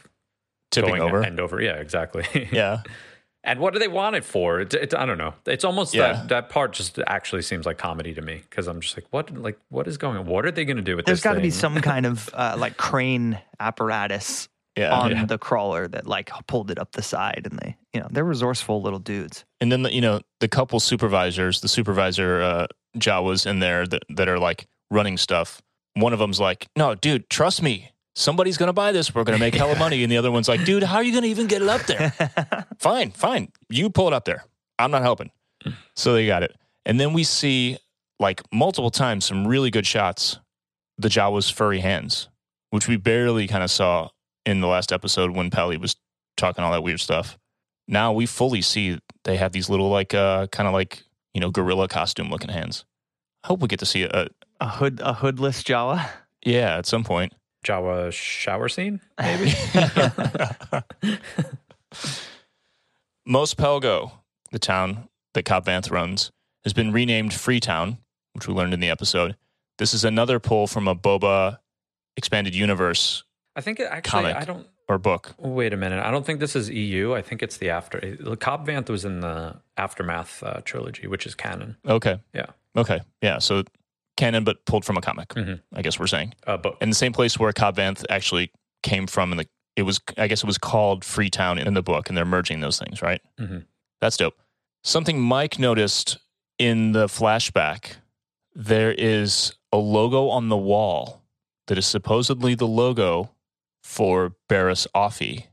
Tipping 0.71 0.91
going 0.91 1.01
over. 1.01 1.25
end 1.25 1.41
over. 1.41 1.59
Yeah, 1.63 1.77
exactly. 1.77 2.25
yeah. 2.53 2.83
And 3.51 3.61
what 3.61 3.73
do 3.73 3.79
they 3.79 3.89
want 3.89 4.15
it 4.17 4.25
for? 4.25 4.61
It, 4.61 4.75
it, 4.75 4.95
I 4.95 5.07
don't 5.07 5.19
know. 5.19 5.35
It's 5.47 5.65
almost 5.65 5.95
Yeah. 5.95 6.13
that 6.13 6.29
that 6.29 6.49
part 6.51 6.73
just 6.73 6.99
actually 7.07 7.43
seems 7.43 7.67
like 7.67 7.79
comedy 7.79 8.15
to 8.15 8.23
me 8.23 8.43
because 8.49 8.67
I'm 8.69 8.81
just 8.81 8.97
like, 8.97 9.07
what 9.11 9.31
like 9.37 9.59
what 9.71 9.89
is 9.89 9.97
going 9.99 10.17
on? 10.19 10.27
What 10.27 10.45
are 10.47 10.51
they 10.51 10.65
going 10.65 10.77
to 10.77 10.83
do 10.83 10.97
with 10.97 11.07
There's 11.07 11.19
this? 11.19 11.23
There's 11.25 11.33
got 11.35 11.39
to 11.39 11.43
be 11.43 11.51
some 11.51 11.77
kind 11.81 12.07
of 12.07 12.29
uh, 12.35 12.57
like 12.59 12.77
crane 12.77 13.39
apparatus 13.61 14.49
Yeah. 14.77 14.95
on 14.95 15.11
Yeah. 15.13 15.25
the 15.27 15.39
crawler 15.39 15.89
that 15.89 16.07
like 16.07 16.31
pulled 16.47 16.71
it 16.71 16.79
up 16.79 16.93
the 16.93 17.03
side, 17.03 17.43
and 17.51 17.59
they, 17.59 17.77
you 17.95 18.01
know, 18.01 18.09
they're 18.11 18.25
resourceful 18.25 18.83
little 18.83 18.99
dudes. 18.99 19.45
And 19.61 19.73
then, 19.73 19.83
the, 19.83 19.93
you 19.93 20.01
know, 20.01 20.21
the 20.41 20.49
couple 20.49 20.79
supervisors, 20.81 21.61
the 21.61 21.69
supervisor 21.69 22.43
uh, 22.43 22.67
Jawas 22.99 23.47
in 23.47 23.59
there 23.61 23.87
that, 23.87 24.03
that 24.11 24.29
are 24.29 24.39
like 24.39 24.67
running 24.91 25.17
stuff. 25.17 25.61
One 25.95 26.13
of 26.13 26.19
them's 26.19 26.39
like, 26.41 26.69
no, 26.77 26.95
dude, 26.95 27.29
trust 27.31 27.63
me. 27.63 27.91
Somebody's 28.19 28.57
going 28.57 28.67
to 28.67 28.73
buy 28.73 28.91
this. 28.91 29.15
We're 29.15 29.23
going 29.23 29.39
to 29.39 29.41
make 29.41 29.55
hella 29.55 29.79
money. 29.79 30.03
And 30.03 30.11
the 30.11 30.17
other 30.17 30.33
one's 30.33 30.49
like, 30.49 30.65
dude, 30.65 30.83
how 30.83 30.97
are 30.97 31.05
you 31.05 31.13
going 31.13 31.23
to 31.23 31.29
even 31.29 31.47
get 31.47 31.63
it 31.63 31.69
up 31.69 31.83
there? 31.83 32.67
fine, 32.79 33.13
fine. 33.13 33.53
You 33.69 33.91
pull 33.91 34.09
it 34.09 34.13
up 34.13 34.25
there. 34.25 34.45
I'm 34.77 34.91
not 34.91 35.03
helping. 35.03 35.31
So 35.95 36.15
they 36.15 36.27
got 36.27 36.43
it. 36.43 36.57
And 36.85 36.99
then 36.99 37.13
we 37.13 37.23
see 37.23 37.79
like 38.19 38.43
multiple 38.53 38.91
times 38.91 39.25
some 39.25 39.47
really 39.47 39.71
good 39.71 39.87
shots, 39.87 40.41
the 40.99 41.09
Jawa's 41.09 41.49
furry 41.49 41.79
hands, 41.79 42.29
which 42.71 42.89
we 42.89 42.97
barely 42.97 43.47
kind 43.47 43.63
of 43.63 43.71
saw 43.71 44.09
in 44.45 44.61
the 44.61 44.67
last 44.67 44.93
episode 44.93 45.31
when 45.31 45.49
Peli 45.51 45.77
was 45.77 45.95
talking 46.37 46.65
all 46.65 46.73
that 46.73 46.83
weird 46.83 47.01
stuff. 47.01 47.39
Now 47.87 48.13
we 48.13 48.27
fully 48.27 48.63
see 48.63 48.99
they 49.23 49.37
have 49.37 49.53
these 49.53 49.71
little 49.71 49.91
like 49.91 50.13
uh 50.13 50.49
kind 50.49 50.67
of 50.67 50.75
like, 50.75 51.05
you 51.35 51.41
know, 51.41 51.51
gorilla 51.51 51.87
costume 51.87 52.31
looking 52.31 52.51
hands. 52.51 52.85
I 53.45 53.49
hope 53.49 53.61
we 53.61 53.69
get 53.69 53.79
to 53.79 53.87
see 53.87 54.03
a, 54.03 54.27
A 54.61 54.69
hood, 54.69 55.01
a 55.05 55.13
hoodless 55.13 55.63
Jawa. 55.63 56.05
yeah, 56.45 56.77
at 56.79 56.87
some 56.87 57.05
point. 57.05 57.33
Jawa 57.65 58.13
shower 58.13 58.69
scene, 58.69 59.01
maybe. 59.21 59.53
Mos 63.27 63.55
Pelgo, 63.55 64.13
the 64.51 64.59
town 64.59 65.09
that 65.35 65.45
Cobb 65.45 65.67
Vanth 65.67 65.91
runs, 65.91 66.31
has 66.65 66.73
been 66.73 66.93
renamed 66.93 67.35
Freetown, 67.35 67.99
which 68.33 68.49
we 68.49 68.55
learned 68.55 68.75
in 68.75 68.81
the 68.81 68.91
episode. 68.91 69.37
This 69.79 69.93
is 69.95 70.05
another 70.05 70.39
pull 70.41 70.67
from 70.67 70.89
a 70.89 70.95
Boba 70.95 71.59
expanded 72.17 72.55
universe 72.55 73.23
I 73.59 73.61
think 73.61 73.81
it 73.81 73.89
actually. 73.91 74.23
Comic. 74.23 74.37
I 74.37 74.45
don't. 74.45 74.69
or 74.89 74.99
book. 74.99 75.35
Wait 75.37 75.73
a 75.73 75.77
minute. 75.77 76.01
I 76.01 76.13
don't 76.13 76.25
think 76.25 76.39
this 76.39 76.55
is 76.55 76.71
EU. 76.71 77.13
I 77.13 77.23
think 77.23 77.43
it's 77.43 77.57
the 77.57 77.71
after. 77.71 77.99
Cobb 78.39 78.69
Vanth 78.69 78.89
was 78.89 79.05
in 79.05 79.19
the 79.19 79.57
aftermath 79.77 80.45
uh, 80.45 80.61
trilogy, 80.65 81.09
which 81.09 81.27
is 81.27 81.35
canon. 81.35 81.77
Okay. 81.85 82.21
Yeah, 82.33 82.47
Okay. 82.77 83.01
Yeah. 83.21 83.39
So 83.39 83.65
canon, 84.19 84.45
but 84.45 84.63
pulled 84.67 84.85
from 84.85 84.99
a 84.99 85.01
comic. 85.01 85.29
Mhm. 85.31 85.63
I 85.75 85.81
guess 85.81 85.99
we're 85.99 86.07
saying. 86.09 86.35
uh, 86.47 86.59
book. 86.59 86.77
And 86.83 86.91
the 86.93 86.97
same 86.97 87.13
place 87.15 87.39
where 87.39 87.51
Cobb 87.55 87.77
Vanth 87.77 88.05
actually 88.11 88.51
came 88.83 89.07
from, 89.07 89.33
in 89.33 89.39
the 89.39 89.47
it 89.77 89.83
was 89.83 90.01
I 90.19 90.27
guess 90.29 90.43
it 90.43 90.47
was 90.47 90.59
called 90.59 91.05
Freetown 91.05 91.57
in 91.59 91.73
the 91.75 91.83
book, 91.83 92.09
and 92.11 92.17
they're 92.19 92.25
merging 92.27 92.61
those 92.61 92.79
things, 92.79 93.01
right? 93.01 93.23
Mhm. 93.41 93.65
That's 94.03 94.17
dope. 94.19 94.35
Something 94.85 95.21
Mike 95.21 95.59
noticed 95.59 96.19
in 96.59 96.93
the 96.93 97.07
flashback, 97.07 97.97
there 98.55 98.93
is 98.93 99.55
a 99.73 99.77
logo 99.79 100.29
on 100.29 100.49
the 100.49 100.57
wall 100.57 101.23
that 101.69 101.79
is 101.79 101.87
supposedly 101.87 102.55
the 102.57 102.67
logo 102.67 103.31
for 103.83 104.35
Barris 104.49 104.87
Offee. 104.95 105.47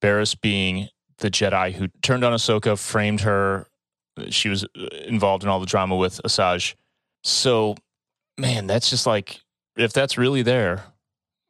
Barris 0.00 0.34
being 0.34 0.88
the 1.18 1.30
Jedi 1.30 1.72
who 1.72 1.88
turned 2.02 2.24
on 2.24 2.32
Ahsoka, 2.32 2.78
framed 2.78 3.20
her. 3.22 3.66
She 4.28 4.48
was 4.50 4.64
uh, 4.64 4.86
involved 5.06 5.44
in 5.44 5.48
all 5.48 5.60
the 5.60 5.66
drama 5.66 5.96
with 5.96 6.20
Asajj. 6.24 6.74
So, 7.24 7.76
man, 8.38 8.66
that's 8.66 8.90
just 8.90 9.06
like 9.06 9.40
if 9.76 9.92
that's 9.92 10.18
really 10.18 10.42
there, 10.42 10.84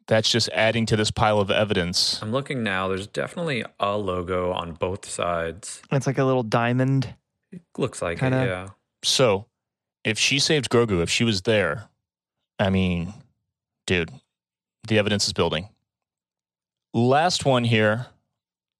That's 0.08 0.30
just 0.30 0.48
adding 0.52 0.84
to 0.86 0.96
this 0.96 1.10
pile 1.10 1.38
of 1.40 1.50
evidence. 1.50 2.20
I'm 2.22 2.32
looking 2.32 2.62
now. 2.62 2.88
There's 2.88 3.06
definitely 3.06 3.64
a 3.80 3.96
logo 3.96 4.52
on 4.52 4.72
both 4.72 5.08
sides. 5.08 5.80
It's 5.92 6.06
like 6.06 6.18
a 6.18 6.24
little 6.24 6.42
diamond. 6.42 7.14
It 7.52 7.62
Looks 7.78 8.02
like 8.02 8.18
Kinda- 8.18 8.42
it, 8.42 8.46
yeah. 8.46 8.68
So, 9.04 9.46
if 10.04 10.18
she 10.18 10.38
saved 10.38 10.70
Grogu, 10.70 11.02
if 11.02 11.10
she 11.10 11.24
was 11.24 11.42
there, 11.42 11.88
I 12.58 12.70
mean, 12.70 13.14
dude, 13.86 14.10
the 14.88 14.98
evidence 14.98 15.26
is 15.26 15.32
building. 15.32 15.68
Last 16.94 17.44
one 17.44 17.64
here. 17.64 18.06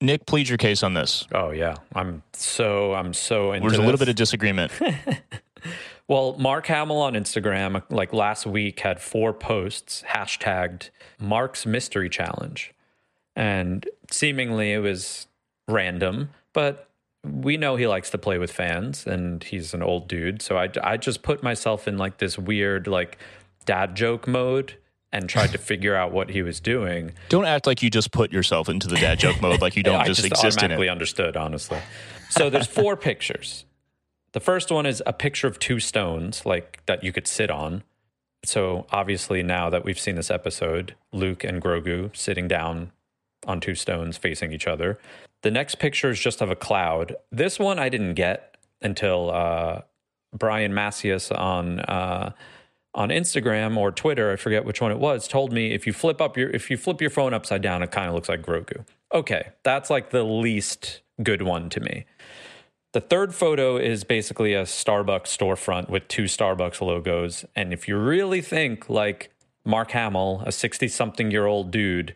Nick, 0.01 0.27
plead 0.27 0.49
your 0.49 0.59
case 0.59 0.83
on 0.83 0.95
this. 0.95 1.27
Oh 1.33 1.51
yeah. 1.51 1.77
I'm 1.95 2.23
so 2.33 2.93
I'm 2.95 3.15
so 3.15 3.53
into 3.53 3.69
There's 3.69 3.79
a 3.79 3.83
little 3.83 3.93
this. 3.99 4.01
bit 4.01 4.09
of 4.11 4.17
disagreement. 4.17 4.73
Well, 6.09 6.35
Mark 6.39 6.67
Hamill 6.67 6.99
on 6.99 7.15
Instagram, 7.15 7.83
like 7.91 8.13
last 8.13 8.47
week, 8.47 8.81
had 8.81 9.01
four 9.01 9.33
posts 9.33 10.05
hashtagged 10.09 10.91
Mark's 11.19 11.65
Mystery 11.65 12.09
Challenge. 12.09 12.73
And 13.35 13.89
seemingly 14.11 14.73
it 14.73 14.79
was 14.79 15.27
random, 15.69 16.31
but 16.53 16.89
we 17.25 17.57
know 17.57 17.77
he 17.77 17.87
likes 17.87 18.11
to 18.11 18.19
play 18.19 18.39
with 18.39 18.53
fans 18.53 19.07
and 19.07 19.43
he's 19.45 19.75
an 19.75 19.83
old 19.83 20.09
dude. 20.09 20.43
So 20.43 20.59
I, 20.59 20.69
I 20.83 20.97
just 20.97 21.23
put 21.23 21.43
myself 21.43 21.87
in 21.87 21.97
like 21.97 22.19
this 22.19 22.37
weird, 22.39 22.87
like 22.87 23.19
dad 23.65 23.95
joke 23.95 24.27
mode 24.27 24.77
and 25.13 25.29
tried 25.29 25.53
to 25.53 25.59
figure 25.73 25.95
out 25.95 26.13
what 26.13 26.31
he 26.31 26.43
was 26.43 26.59
doing. 26.61 27.13
don't 27.29 27.45
act 27.45 27.67
like 27.67 27.83
you 27.83 27.91
just 27.91 28.11
put 28.13 28.33
yourself 28.33 28.69
into 28.69 28.89
the 28.89 28.97
dad 28.97 29.19
joke 29.19 29.41
mode, 29.41 29.61
like 29.61 29.77
you 29.77 29.83
don't 29.85 30.05
just, 30.05 30.23
just 30.23 30.27
exist 30.27 30.59
in 30.59 30.65
automatically 30.65 30.89
it. 30.89 30.91
understood, 30.91 31.37
honestly. 31.37 31.79
So 32.31 32.51
there's 32.51 32.67
four 32.67 32.97
pictures. 32.97 33.65
The 34.33 34.41
first 34.41 34.71
one 34.71 34.87
is 34.87 35.03
a 35.07 35.13
picture 35.13 35.47
of 35.47 35.59
two 35.59 35.79
stones, 35.79 36.47
like 36.47 36.83
that 36.87 37.05
you 37.05 37.13
could 37.13 37.27
sit 37.27 37.51
on. 37.51 37.83
So 38.45 38.87
obviously, 38.91 39.43
now 39.43 39.71
that 39.71 39.85
we've 39.85 40.01
seen 40.01 40.17
this 40.17 40.31
episode, 40.31 40.95
Luke 41.13 41.45
and 41.45 41.63
Grogu 41.63 42.15
sitting 42.17 42.49
down 42.49 42.93
on 43.47 43.61
two 43.61 43.75
stones 43.75 44.17
facing 44.17 44.53
each 44.53 44.67
other. 44.67 44.99
The 45.43 45.51
next 45.51 45.77
picture 45.77 46.11
is 46.11 46.21
just 46.21 46.41
of 46.41 46.51
a 46.51 46.57
cloud. 46.57 47.17
This 47.31 47.59
one 47.59 47.79
I 47.79 47.89
didn't 47.89 48.15
get 48.15 48.57
until 48.81 49.31
uh, 49.31 49.83
Brian 50.33 50.73
Massius 50.73 51.31
on 51.31 51.81
uh, 51.81 52.33
on 52.95 53.09
Instagram 53.09 53.77
or 53.77 53.91
Twitter, 53.91 54.33
I 54.33 54.37
forget 54.37 54.65
which 54.65 54.81
one 54.81 54.93
it 54.93 54.99
was, 54.99 55.27
told 55.27 55.51
me 55.51 55.73
if 55.73 55.87
you 55.87 55.93
flip 55.93 56.21
up 56.21 56.37
your 56.37 56.51
if 56.51 56.71
you 56.71 56.77
flip 56.77 57.01
your 57.01 57.11
phone 57.11 57.35
upside 57.35 57.63
down, 57.63 57.83
it 57.83 57.91
kind 57.91 58.09
of 58.09 58.15
looks 58.15 58.29
like 58.29 58.43
Grogu. 58.43 58.85
Okay, 59.13 59.49
that's 59.63 59.91
like 59.91 60.11
the 60.11 60.23
least 60.23 61.01
good 61.23 61.43
one 61.43 61.69
to 61.71 61.81
me. 61.81 62.05
The 62.93 63.01
third 63.01 63.35
photo 63.35 63.79
is 63.79 64.05
basically 64.05 64.53
a 64.53 64.65
Starbucks 64.65 65.27
storefront 65.27 65.89
with 65.89 66.07
two 66.09 66.25
Starbucks 66.25 66.81
logos. 66.81 67.45
And 67.57 67.73
if 67.73 67.89
you 67.89 67.97
really 67.97 68.43
think 68.43 68.91
like 68.91 69.31
Mark 69.65 69.93
Hamill, 69.93 70.43
a 70.45 70.53
60 70.53 70.89
something 70.89 71.31
year 71.31 71.47
old 71.47 71.71
dude, 71.71 72.15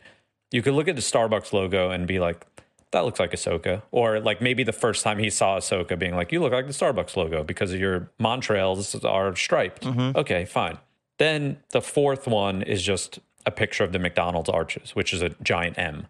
you 0.51 0.63
could 0.63 0.75
look 0.75 0.87
at 0.87 0.97
the 0.97 1.03
Starbucks 1.03 1.53
logo 1.53 1.91
and 1.91 2.07
be 2.07 2.19
like, 2.19 2.47
that 2.91 3.01
looks 3.01 3.19
like 3.19 3.33
Ahsoka. 3.33 3.83
Or 3.91 4.21
like 4.21 4.43
maybe 4.43 4.65
the 4.65 4.73
first 4.73 5.03
time 5.03 5.19
he 5.19 5.31
saw 5.31 5.59
Ahsoka 5.59 5.99
being 5.99 6.15
like, 6.15 6.31
you 6.31 6.41
look 6.41 6.53
like 6.53 6.67
the 6.67 6.73
Starbucks 6.73 7.17
logo 7.17 7.43
because 7.43 7.75
your 7.75 8.11
Montrals 8.21 9.03
are 9.05 9.35
striped. 9.35 9.83
Mm-hmm. 9.83 10.19
Okay, 10.19 10.45
fine. 10.45 10.79
Then 11.19 11.59
the 11.71 11.81
fourth 11.81 12.27
one 12.27 12.63
is 12.63 12.83
just 12.83 13.19
a 13.47 13.51
picture 13.51 13.83
of 13.83 13.93
the 13.93 13.99
McDonald's 13.99 14.51
arches, 14.51 14.95
which 14.95 15.15
is 15.15 15.23
a 15.23 15.31
giant 15.43 15.79
M. 15.79 16.09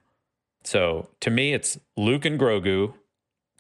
So 0.64 1.09
to 1.21 1.31
me, 1.31 1.55
it's 1.55 1.79
Luke 1.97 2.25
and 2.25 2.41
Grogu, 2.41 2.95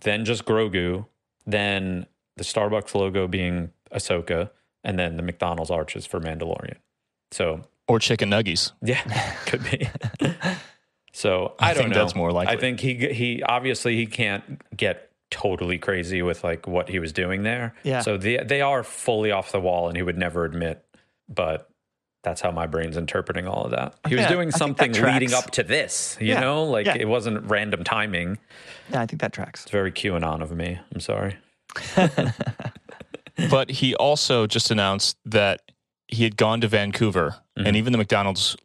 then 0.02 0.24
just 0.24 0.44
Grogu, 0.44 1.06
then 1.46 2.06
the 2.36 2.44
Starbucks 2.44 2.94
logo 2.94 3.26
being 3.26 3.70
Ahsoka, 3.92 4.50
and 4.84 4.98
then 4.98 5.16
the 5.16 5.22
McDonald's 5.22 5.70
arches 5.70 6.06
for 6.06 6.20
Mandalorian. 6.20 6.76
So 7.30 7.62
Or 7.88 7.98
chicken 7.98 8.30
nuggies. 8.30 8.72
yeah, 8.82 9.02
could 9.46 9.64
be. 9.64 9.88
so 11.12 11.54
I, 11.58 11.70
I 11.70 11.74
don't 11.74 11.84
think 11.84 11.94
know. 11.94 12.00
that's 12.02 12.14
more 12.14 12.32
likely. 12.32 12.54
I 12.54 12.60
think 12.60 12.80
he 12.80 12.94
he 13.12 13.42
obviously 13.42 13.96
he 13.96 14.06
can't 14.06 14.62
get 14.76 15.10
totally 15.30 15.78
crazy 15.78 16.22
with 16.22 16.44
like 16.44 16.66
what 16.66 16.88
he 16.88 16.98
was 16.98 17.12
doing 17.12 17.42
there. 17.42 17.74
Yeah. 17.82 18.00
So 18.02 18.16
they 18.16 18.36
they 18.38 18.60
are 18.60 18.82
fully 18.82 19.30
off 19.32 19.52
the 19.52 19.60
wall, 19.60 19.88
and 19.88 19.96
he 19.96 20.02
would 20.02 20.18
never 20.18 20.44
admit. 20.44 20.84
But 21.28 21.68
that's 22.26 22.40
how 22.40 22.50
my 22.50 22.66
brain's 22.66 22.96
interpreting 22.96 23.46
all 23.46 23.64
of 23.66 23.70
that. 23.70 23.94
He 24.08 24.16
was 24.16 24.22
Yeah, 24.24 24.28
doing 24.30 24.48
I 24.48 24.50
think 24.58 24.76
that 24.76 24.94
something 24.96 25.12
leading 25.12 25.32
up 25.32 25.52
to 25.52 25.62
this. 25.62 26.18
You 26.20 26.26
Yeah, 26.34 26.40
know, 26.40 26.64
like 26.64 26.84
yeah. 26.84 26.96
it 26.98 27.06
wasn't 27.08 27.48
random 27.48 27.84
timing. 27.84 28.38
Yeah, 28.92 29.00
I 29.00 29.06
think 29.06 29.22
that 29.22 29.32
tracks. 29.32 29.62
It's 29.62 29.70
very 29.70 29.92
QAnon 29.92 30.42
of 30.42 30.50
me. 30.50 30.76
I'm 30.92 31.00
sorry. 31.00 31.36
but 33.50 33.70
he 33.70 33.94
also 33.94 34.46
just 34.48 34.70
announced 34.72 35.16
that 35.24 35.60
he 36.08 36.24
had 36.24 36.36
gone 36.36 36.60
to 36.62 36.68
Vancouver, 36.68 37.36
Mhm. 37.56 37.66
and 37.68 37.76
even 37.76 37.92
the 37.92 37.98
McDonald's 37.98 38.56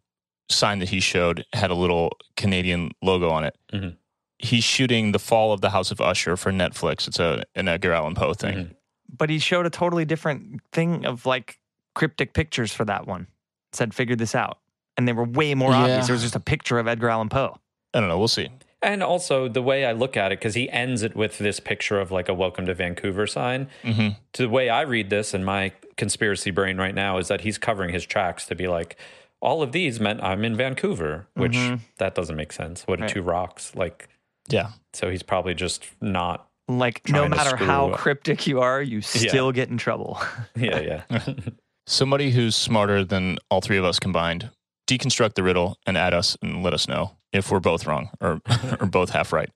sign 0.49 0.79
that 0.79 0.89
he 0.89 0.99
showed 0.99 1.45
had 1.53 1.69
a 1.69 1.75
little 1.75 2.17
Canadian 2.35 2.91
logo 3.03 3.29
on 3.29 3.43
it. 3.43 3.55
Mhm. 3.71 3.95
He's 4.39 4.63
shooting 4.63 5.11
the 5.11 5.19
Fall 5.19 5.53
of 5.53 5.61
the 5.61 5.69
House 5.69 5.91
of 5.91 6.01
Usher 6.01 6.35
for 6.35 6.51
Netflix. 6.51 7.07
It's 7.07 7.19
a 7.19 7.43
an 7.55 7.67
Edgar 7.67 7.93
Allan 7.93 8.15
Poe 8.15 8.33
thing. 8.33 8.55
Mhm. 8.57 8.75
But 9.15 9.29
he 9.29 9.37
showed 9.39 9.65
a 9.67 9.69
totally 9.69 10.03
different 10.05 10.61
thing 10.71 11.05
of 11.05 11.25
like 11.27 11.59
cryptic 11.93 12.33
pictures 12.33 12.73
for 12.73 12.85
that 12.85 13.05
one. 13.05 13.27
Said, 13.73 13.93
figure 13.93 14.15
this 14.15 14.35
out. 14.35 14.59
And 14.97 15.07
they 15.07 15.13
were 15.13 15.23
way 15.23 15.53
more 15.55 15.71
Yeah. 15.71 15.77
obvious. 15.83 16.09
It 16.09 16.11
was 16.11 16.21
just 16.21 16.35
a 16.35 16.39
picture 16.39 16.77
of 16.79 16.87
Edgar 16.87 17.09
Allan 17.09 17.29
Poe. 17.29 17.57
I 17.93 17.99
don't 17.99 18.09
know. 18.09 18.17
We'll 18.19 18.27
see. 18.27 18.49
And 18.83 19.03
also 19.03 19.47
the 19.47 19.61
way 19.61 19.85
I 19.85 19.91
look 19.91 20.17
at 20.17 20.31
it, 20.31 20.39
because 20.39 20.55
he 20.55 20.69
ends 20.69 21.03
it 21.03 21.15
with 21.15 21.37
this 21.37 21.59
picture 21.59 21.99
of 21.99 22.11
like 22.11 22.27
a 22.29 22.33
"Welcome 22.33 22.65
to 22.65 22.73
Vancouver" 22.73 23.27
sign. 23.27 23.67
hmm 23.83 24.09
To 24.33 24.43
the 24.43 24.49
way 24.49 24.69
I 24.69 24.81
read 24.81 25.09
this 25.09 25.33
in 25.33 25.43
my 25.43 25.71
conspiracy 25.97 26.49
brain 26.51 26.77
right 26.77 26.95
now 26.95 27.17
is 27.17 27.27
that 27.27 27.41
he's 27.41 27.57
covering 27.59 27.93
his 27.93 28.05
tracks 28.05 28.45
to 28.47 28.55
be 28.55 28.67
like, 28.67 28.97
all 29.39 29.61
of 29.61 29.71
these 29.71 29.99
meant 29.99 30.21
I'm 30.23 30.43
in 30.43 30.55
Vancouver, 30.55 31.27
which 31.35 31.53
Mhm. 31.53 31.79
that 31.97 32.15
doesn't 32.15 32.35
make 32.35 32.51
sense. 32.51 32.83
What 32.87 32.99
are 32.99 33.03
Right. 33.03 33.11
two 33.11 33.21
rocks? 33.21 33.75
Like, 33.75 34.07
Yeah. 34.49 34.69
so 34.93 35.09
he's 35.11 35.23
probably 35.23 35.53
just 35.53 35.85
not. 36.01 36.47
Like, 36.67 37.07
no 37.09 37.27
matter 37.27 37.55
how 37.57 37.87
screw- 37.87 37.97
cryptic 37.97 38.47
you 38.47 38.61
are, 38.61 38.81
you 38.81 39.01
still 39.01 39.51
get 39.51 39.69
in 39.69 39.77
trouble. 39.77 40.19
Yeah, 40.55 40.79
yeah. 40.79 41.01
Somebody 41.87 42.31
who's 42.31 42.55
smarter 42.55 43.03
than 43.03 43.37
all 43.49 43.61
three 43.61 43.77
of 43.77 43.83
us 43.85 43.99
combined, 43.99 44.49
deconstruct 44.87 45.33
the 45.35 45.43
riddle 45.43 45.77
and 45.85 45.97
add 45.97 46.13
us 46.13 46.37
and 46.41 46.63
let 46.63 46.73
us 46.73 46.87
know 46.87 47.17
if 47.33 47.51
we're 47.51 47.59
both 47.59 47.85
wrong 47.87 48.09
or, 48.21 48.39
or 48.79 48.85
both 48.87 49.09
half 49.11 49.33
right. 49.33 49.49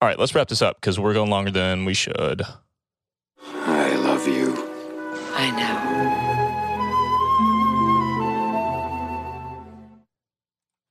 All 0.00 0.08
right, 0.08 0.18
let's 0.18 0.34
wrap 0.34 0.48
this 0.48 0.62
up 0.62 0.76
because 0.80 0.98
we're 0.98 1.14
going 1.14 1.30
longer 1.30 1.50
than 1.50 1.84
we 1.84 1.94
should. 1.94 2.42
I 3.52 3.94
love 3.96 4.26
you. 4.28 4.54
I 5.34 5.50
know. 5.50 5.78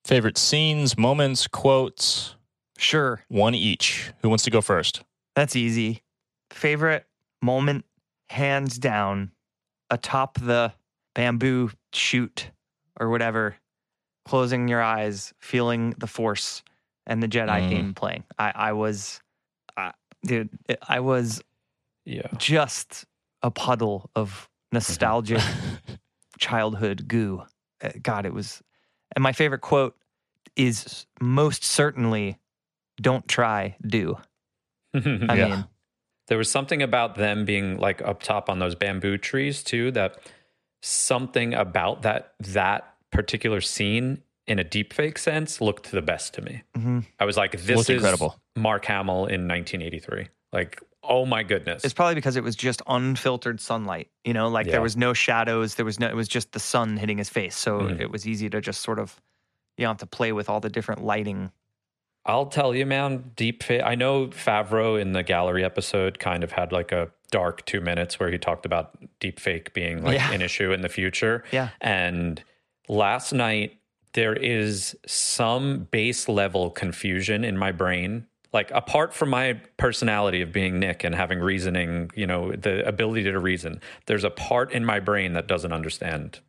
Favorite 0.06 0.38
scenes, 0.38 0.98
moments, 0.98 1.48
quotes, 1.48 2.36
Sure, 2.78 3.24
one 3.28 3.56
each. 3.56 4.12
Who 4.22 4.30
wants 4.30 4.44
to 4.46 4.52
go 4.52 4.62
first? 4.62 5.02
that's 5.36 5.56
easy. 5.56 6.02
Favorite 6.52 7.06
moment, 7.44 7.86
hands 8.30 8.78
down, 8.80 9.32
atop 9.90 10.40
the 10.40 10.74
bamboo 11.16 11.72
shoot 11.94 12.52
or 13.00 13.10
whatever, 13.10 13.56
closing 14.26 14.68
your 14.68 14.82
eyes, 14.82 15.34
feeling 15.40 15.92
the 15.98 16.08
force 16.08 16.64
and 17.06 17.22
the 17.24 17.28
Jedi 17.28 17.62
Mm. 17.62 17.70
theme 17.70 17.94
playing. 17.94 18.24
I, 18.38 18.52
I 18.56 18.72
was, 18.74 19.22
dude, 20.26 20.50
it- 20.68 20.80
I 20.88 21.00
was 21.00 21.42
Yeah. 22.06 22.28
just 22.38 23.06
a 23.42 23.52
puddle 23.52 24.10
of 24.16 24.50
nostalgic 24.72 25.42
childhood 26.40 27.08
goo. 27.08 27.44
Uh, 27.82 27.92
God, 28.02 28.26
it 28.26 28.34
was. 28.34 28.62
And 29.16 29.24
my 29.24 29.32
favorite 29.32 29.62
quote 29.62 29.96
is 30.56 31.06
most 31.22 31.64
certainly 31.64 32.38
don't 33.02 33.28
try, 33.28 33.78
do. 33.86 34.18
I 34.94 35.00
Yeah. 35.00 35.48
mean, 35.50 35.66
There 36.28 36.38
was 36.38 36.50
something 36.52 36.82
about 36.82 37.16
them 37.16 37.46
being 37.46 37.78
like 37.78 38.02
up 38.02 38.22
top 38.24 38.50
on 38.50 38.60
those 38.60 38.76
bamboo 38.76 39.18
trees 39.18 39.64
too 39.64 39.92
that 39.92 40.20
something 40.82 41.54
about 41.54 42.04
that 42.04 42.34
that 42.40 42.94
particular 43.12 43.62
scene 43.62 44.22
in 44.46 44.60
a 44.60 44.64
deepfake 44.64 45.18
sense 45.18 45.60
looked 45.60 45.92
the 45.92 46.02
best 46.02 46.34
to 46.36 46.42
me. 46.42 46.64
mhm. 46.78 47.06
I 47.20 47.26
was 47.26 47.36
like, 47.38 47.52
this 47.52 47.82
is 47.82 47.90
incredible. 47.90 48.40
Mark 48.56 48.86
Hamill 48.86 49.26
in 49.26 49.48
1983. 49.48 50.28
Like, 50.54 50.82
oh 51.04 51.26
my 51.26 51.44
goodness. 51.44 51.84
it's 51.84 51.94
probably 51.94 52.16
because 52.16 52.36
it 52.38 52.44
was 52.44 52.56
just 52.56 52.82
unfiltered 52.88 53.60
sunlight. 53.60 54.10
You 54.24 54.34
know, 54.34 54.48
like 54.48 54.66
Yeah. 54.68 54.74
there 54.74 54.82
was 54.82 54.96
no 54.96 55.14
shadows. 55.14 55.76
There 55.76 55.86
was 55.86 56.00
no. 56.00 56.08
It 56.08 56.16
was 56.16 56.28
just 56.30 56.52
the 56.54 56.60
sun 56.60 56.98
hitting 56.98 57.18
his 57.18 57.30
face, 57.30 57.58
so 57.58 57.82
Mhm. 57.82 58.00
it 58.00 58.12
was 58.12 58.28
easy 58.28 58.50
to 58.50 58.62
just 58.62 58.82
sort 58.82 59.00
of. 59.00 59.22
You 59.78 59.84
don't 59.84 59.92
have 59.92 60.10
to 60.10 60.16
play 60.18 60.32
with 60.32 60.50
all 60.50 60.60
the 60.60 60.70
different 60.70 61.04
lighting. 61.04 61.52
I'll 62.28 62.48
tell 62.48 62.76
you, 62.76 62.86
man, 62.86 63.32
deep 63.36 63.64
fa- 63.64 63.86
I 63.88 63.96
know 63.96 64.28
Favreau 64.28 65.00
in 65.02 65.14
the 65.14 65.24
gallery 65.24 65.64
episode 65.64 66.20
kind 66.20 66.44
of 66.44 66.52
had 66.52 66.72
like 66.72 66.92
a 66.92 67.10
dark 67.32 67.66
two 67.66 67.82
minutes 67.82 68.20
where 68.20 68.30
he 68.32 68.38
talked 68.38 68.66
about 68.66 68.98
deep 69.20 69.40
fake 69.40 69.74
being 69.74 70.04
like 70.04 70.16
Yeah. 70.16 70.32
an 70.34 70.42
issue 70.42 70.72
in 70.72 70.82
the 70.82 70.90
future. 70.90 71.44
Yeah. 71.52 71.70
And 71.82 72.44
last 72.90 73.34
night, 73.34 73.78
there 74.14 74.34
is 74.36 74.96
some 75.06 75.88
base 75.92 76.28
level 76.28 76.70
confusion 76.70 77.44
in 77.44 77.58
my 77.58 77.72
brain. 77.72 78.26
Like, 78.54 78.72
apart 78.72 79.14
from 79.14 79.30
my 79.30 79.60
personality 79.76 80.42
of 80.42 80.52
being 80.54 80.80
Nick 80.80 81.04
and 81.04 81.14
having 81.14 81.40
reasoning, 81.40 82.10
you 82.16 82.26
know, 82.26 82.52
the 82.54 82.86
ability 82.88 83.24
to 83.24 83.38
reason, 83.40 83.82
there's 84.06 84.24
a 84.24 84.30
part 84.30 84.72
in 84.72 84.86
my 84.86 85.00
brain 85.00 85.34
that 85.34 85.48
doesn't 85.48 85.74
understand 85.74 86.40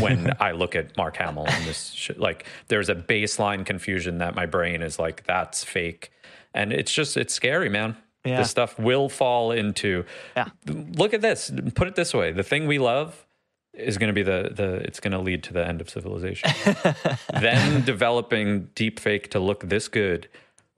when 0.00 0.32
I 0.40 0.52
look 0.52 0.76
at 0.76 0.96
Mark 0.96 1.16
Hamill 1.16 1.46
and 1.46 1.66
this 1.66 1.90
shit. 1.90 2.18
Like, 2.18 2.46
there's 2.68 2.88
a 2.88 2.94
baseline 2.94 3.66
confusion 3.66 4.18
that 4.18 4.34
my 4.34 4.46
brain 4.46 4.82
is 4.82 4.98
like, 4.98 5.24
that's 5.24 5.64
fake. 5.64 6.10
And 6.54 6.72
it's 6.72 6.92
just, 6.92 7.16
it's 7.16 7.34
scary, 7.34 7.68
man. 7.68 7.96
Yeah. 8.24 8.38
This 8.38 8.50
stuff 8.50 8.78
will 8.78 9.08
fall 9.08 9.50
into. 9.50 10.04
Yeah. 10.36 10.46
Look 10.66 11.12
at 11.12 11.22
this. 11.22 11.50
Put 11.74 11.88
it 11.88 11.96
this 11.96 12.14
way: 12.14 12.32
the 12.32 12.44
thing 12.44 12.66
we 12.66 12.78
love 12.78 13.26
is 13.74 13.98
going 13.98 14.08
to 14.08 14.12
be 14.12 14.22
the 14.22 14.50
the. 14.54 14.74
It's 14.76 15.00
going 15.00 15.12
to 15.12 15.18
lead 15.18 15.42
to 15.44 15.52
the 15.52 15.66
end 15.66 15.80
of 15.80 15.90
civilization. 15.90 16.50
then 17.40 17.84
developing 17.84 18.68
deep 18.74 19.00
fake 19.00 19.30
to 19.30 19.40
look 19.40 19.68
this 19.68 19.88
good, 19.88 20.28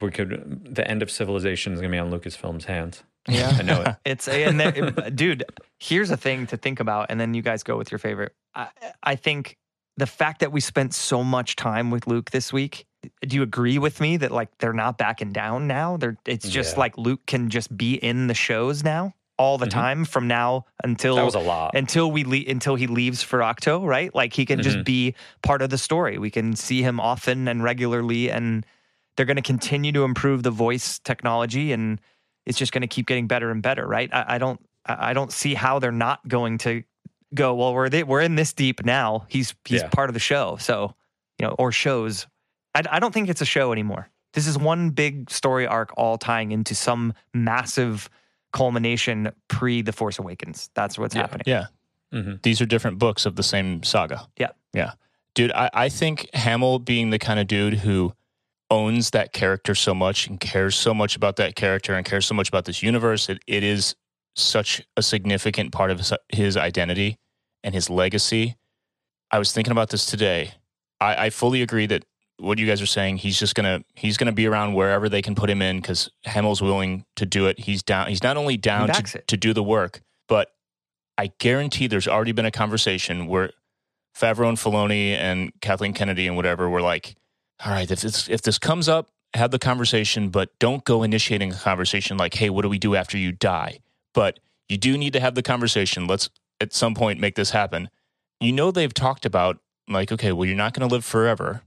we 0.01 0.11
could. 0.11 0.75
The 0.75 0.89
end 0.89 1.03
of 1.03 1.11
civilization 1.11 1.75
is 1.75 1.81
going 1.81 1.93
to 1.93 1.95
be 1.95 2.01
on 2.01 2.11
Lucasfilm's 2.11 2.65
hands. 2.65 3.03
Yeah. 3.29 3.57
I 3.59 3.63
know 3.63 3.83
it. 3.83 3.97
It's 4.05 4.29
and 4.29 5.17
dude. 5.17 5.45
Here's 5.79 6.11
a 6.11 6.17
thing 6.17 6.47
to 6.49 6.57
think 6.57 6.81
about, 6.81 7.07
and 7.11 7.21
then 7.21 7.35
you 7.35 7.43
guys 7.43 7.63
go 7.63 7.77
with 7.77 7.91
your 7.91 7.99
favorite. 7.99 8.33
I, 8.55 8.69
I 9.03 9.17
think 9.17 9.57
the 9.97 10.07
fact 10.07 10.41
that 10.41 10.53
we 10.53 10.61
spent 10.61 10.95
so 10.95 11.23
much 11.25 11.57
time 11.57 11.91
with 11.91 12.07
Luke 12.07 12.31
this 12.31 12.53
week. 12.53 12.87
Do 13.21 13.37
you 13.37 13.43
agree 13.43 13.77
with 13.79 14.01
me 14.01 14.17
that 14.17 14.31
like 14.31 14.49
they're 14.59 14.73
not 14.73 14.97
backing 14.97 15.31
down 15.33 15.67
now? 15.67 15.99
They're 15.99 16.17
it's 16.27 16.49
just 16.49 16.75
Yeah. 16.75 16.81
like 16.81 16.97
Luke 16.97 17.21
can 17.27 17.51
just 17.51 17.77
be 17.77 17.95
in 17.97 18.29
the 18.29 18.35
shows 18.35 18.83
now 18.83 19.13
all 19.37 19.59
the 19.59 19.67
Mhm. 19.67 19.71
time 19.71 20.05
from 20.07 20.27
now 20.27 20.65
until 20.83 21.17
That 21.17 21.25
was 21.27 21.35
a 21.35 21.39
lot. 21.41 21.75
until 21.75 22.11
we 22.11 22.25
le- 22.25 22.49
until 22.51 22.77
he 22.77 22.87
leaves 22.87 23.23
for 23.23 23.41
Ahch-To, 23.41 23.87
right? 23.87 24.15
Like 24.15 24.33
he 24.33 24.47
can 24.47 24.63
just 24.63 24.79
Mhm. 24.79 24.85
be 24.87 25.15
part 25.43 25.61
of 25.61 25.69
the 25.71 25.77
story. 25.77 26.17
We 26.19 26.31
can 26.31 26.57
see 26.57 26.81
him 26.83 26.99
often 26.99 27.47
and 27.47 27.63
regularly, 27.63 28.31
and 28.31 28.65
they're 29.17 29.27
going 29.27 29.37
to 29.37 29.43
continue 29.43 29.93
to 29.93 30.05
improve 30.05 30.43
the 30.43 30.51
voice 30.51 30.99
technology, 30.99 31.73
and 31.73 32.01
it's 32.47 32.59
just 32.59 32.73
going 32.73 32.83
to 32.83 32.87
keep 32.87 33.07
getting 33.07 33.27
better 33.27 33.51
and 33.51 33.63
better, 33.63 33.87
right? 33.87 34.09
I, 34.13 34.25
I 34.35 34.39
don't 34.39 34.61
I 34.87 35.11
I 35.11 35.13
don't 35.13 35.33
see 35.33 35.55
how 35.55 35.79
they're 35.79 35.93
not 35.93 36.27
going 36.29 36.59
to 36.59 36.83
go. 37.35 37.55
Well, 37.55 37.75
we're 37.75 37.89
th- 37.89 38.05
we're 38.07 38.21
in 38.21 38.35
this 38.37 38.53
deep 38.53 38.85
now. 38.85 39.27
He's 39.29 39.55
he's 39.65 39.83
Yeah. 39.83 39.89
part 39.89 40.11
of 40.11 40.15
the 40.15 40.21
show, 40.21 40.57
so 40.61 40.95
you 41.39 41.47
know, 41.47 41.55
or 41.59 41.73
shows. 41.73 42.27
I, 42.75 42.83
I 42.91 42.99
don't 43.01 43.13
think 43.15 43.29
it's 43.29 43.41
a 43.41 43.47
show 43.47 43.73
anymore. 43.73 44.09
This 44.35 44.47
is 44.47 44.59
one 44.59 44.91
big 44.91 45.31
story 45.31 45.67
arc, 45.67 45.93
all 45.97 46.19
tying 46.19 46.51
into 46.53 46.75
some 46.75 47.13
massive 47.33 48.09
culmination 48.53 49.31
pre 49.49 49.83
The 49.83 49.93
Force 49.93 50.19
Awakens. 50.19 50.71
That's 50.75 50.99
what's 50.99 51.15
Yeah. 51.15 51.21
happening. 51.23 51.45
Yeah. 51.47 51.67
Mhm. 52.13 52.43
These 52.43 52.61
are 52.61 52.67
different 52.67 52.99
books 52.99 53.27
of 53.27 53.37
the 53.37 53.43
same 53.43 53.83
saga. 53.83 54.27
Yeah. 54.39 54.51
Yeah. 54.73 54.93
Dude, 55.35 55.51
I, 55.53 55.71
I 55.75 55.89
think 55.89 56.29
Hamill 56.35 56.79
being 56.79 57.11
the 57.11 57.19
kind 57.19 57.41
of 57.41 57.47
dude 57.49 57.75
who 57.75 58.13
owns 58.71 59.11
that 59.11 59.33
character 59.33 59.75
so 59.75 59.95
much 59.95 60.27
and 60.27 60.41
cares 60.41 60.75
so 60.75 60.95
much 60.95 61.17
about 61.17 61.37
that 61.37 61.55
character 61.55 61.95
and 61.95 62.05
cares 62.05 62.27
so 62.27 62.35
much 62.35 62.49
about 62.49 62.65
this 62.65 62.83
universe, 62.83 63.29
it, 63.29 63.39
it 63.47 63.63
is 63.63 63.95
such 64.37 64.83
a 64.97 65.03
significant 65.03 65.73
part 65.73 65.91
of 65.91 65.99
his, 65.99 66.13
his 66.29 66.57
identity 66.57 67.19
and 67.63 67.75
his 67.75 67.89
legacy. 67.89 68.57
I 69.31 69.39
was 69.39 69.53
thinking 69.53 69.73
about 69.73 69.91
this 69.91 70.07
today. 70.07 70.55
I, 71.01 71.27
I 71.27 71.31
fully 71.31 71.63
agree 71.63 71.87
that 71.87 72.05
what 72.39 72.59
you 72.59 72.67
guys 72.67 72.83
are 72.83 72.87
saying, 72.87 73.19
he's 73.19 73.39
just 73.39 73.55
gonna 73.55 73.85
he's 73.95 74.17
gonna 74.17 74.33
be 74.33 74.47
around 74.47 74.75
wherever 74.75 75.09
they 75.09 75.23
can 75.23 75.35
put 75.35 75.49
him 75.49 75.63
in 75.63 75.77
because 75.77 76.11
Hamill's 76.25 76.61
willing 76.61 77.05
to 77.17 77.27
do 77.27 77.47
it. 77.47 77.61
He's 77.61 77.83
down. 77.83 78.09
He's 78.09 78.23
not 78.23 78.37
only 78.37 78.57
down 78.57 78.89
to, 78.89 79.23
to 79.23 79.37
do 79.37 79.53
the 79.53 79.63
work, 79.63 80.03
but 80.29 80.49
I 81.17 81.31
guarantee 81.39 81.87
there's 81.87 82.09
already 82.09 82.33
been 82.33 82.47
a 82.47 82.51
conversation 82.51 83.27
where 83.27 83.51
Favreau 84.17 84.49
and 84.49 84.59
Filoni 84.59 85.11
and 85.11 85.53
Kathleen 85.61 85.93
Kennedy 85.93 86.27
and 86.27 86.37
whatever 86.37 86.69
were 86.69 86.83
like, 86.83 87.17
all 87.65 87.73
right, 87.73 87.91
if 87.91 88.01
this, 88.01 88.29
if 88.29 88.43
this 88.43 88.59
comes 88.59 88.89
up, 88.89 89.11
have 89.35 89.51
the 89.51 89.59
conversation, 89.59 90.29
but 90.29 90.51
don't 90.59 90.85
go 90.85 91.03
initiating 91.03 91.53
a 91.53 91.57
conversation 91.57 92.17
like, 92.17 92.35
hey, 92.35 92.51
what 92.51 92.63
do 92.63 92.69
we 92.69 92.79
do 92.79 92.95
after 92.95 93.19
you 93.19 93.33
die? 93.33 93.81
But 94.15 94.39
you 94.69 94.79
do 94.79 94.97
need 94.97 95.13
to 95.15 95.21
have 95.21 95.35
the 95.35 95.43
conversation. 95.43 96.07
Let's 96.07 96.31
at 96.61 96.73
some 96.73 96.95
point 96.95 97.21
make 97.21 97.35
this 97.35 97.51
happen. 97.51 97.91
You 98.41 98.53
know, 98.53 98.71
they've 98.71 98.95
talked 98.95 99.27
about 99.27 99.59
like, 99.89 100.13
okay, 100.13 100.33
well, 100.33 100.47
you're 100.47 100.57
not 100.57 100.73
going 100.73 100.89
to 100.89 100.93
live 100.95 101.05
forever, 101.05 101.63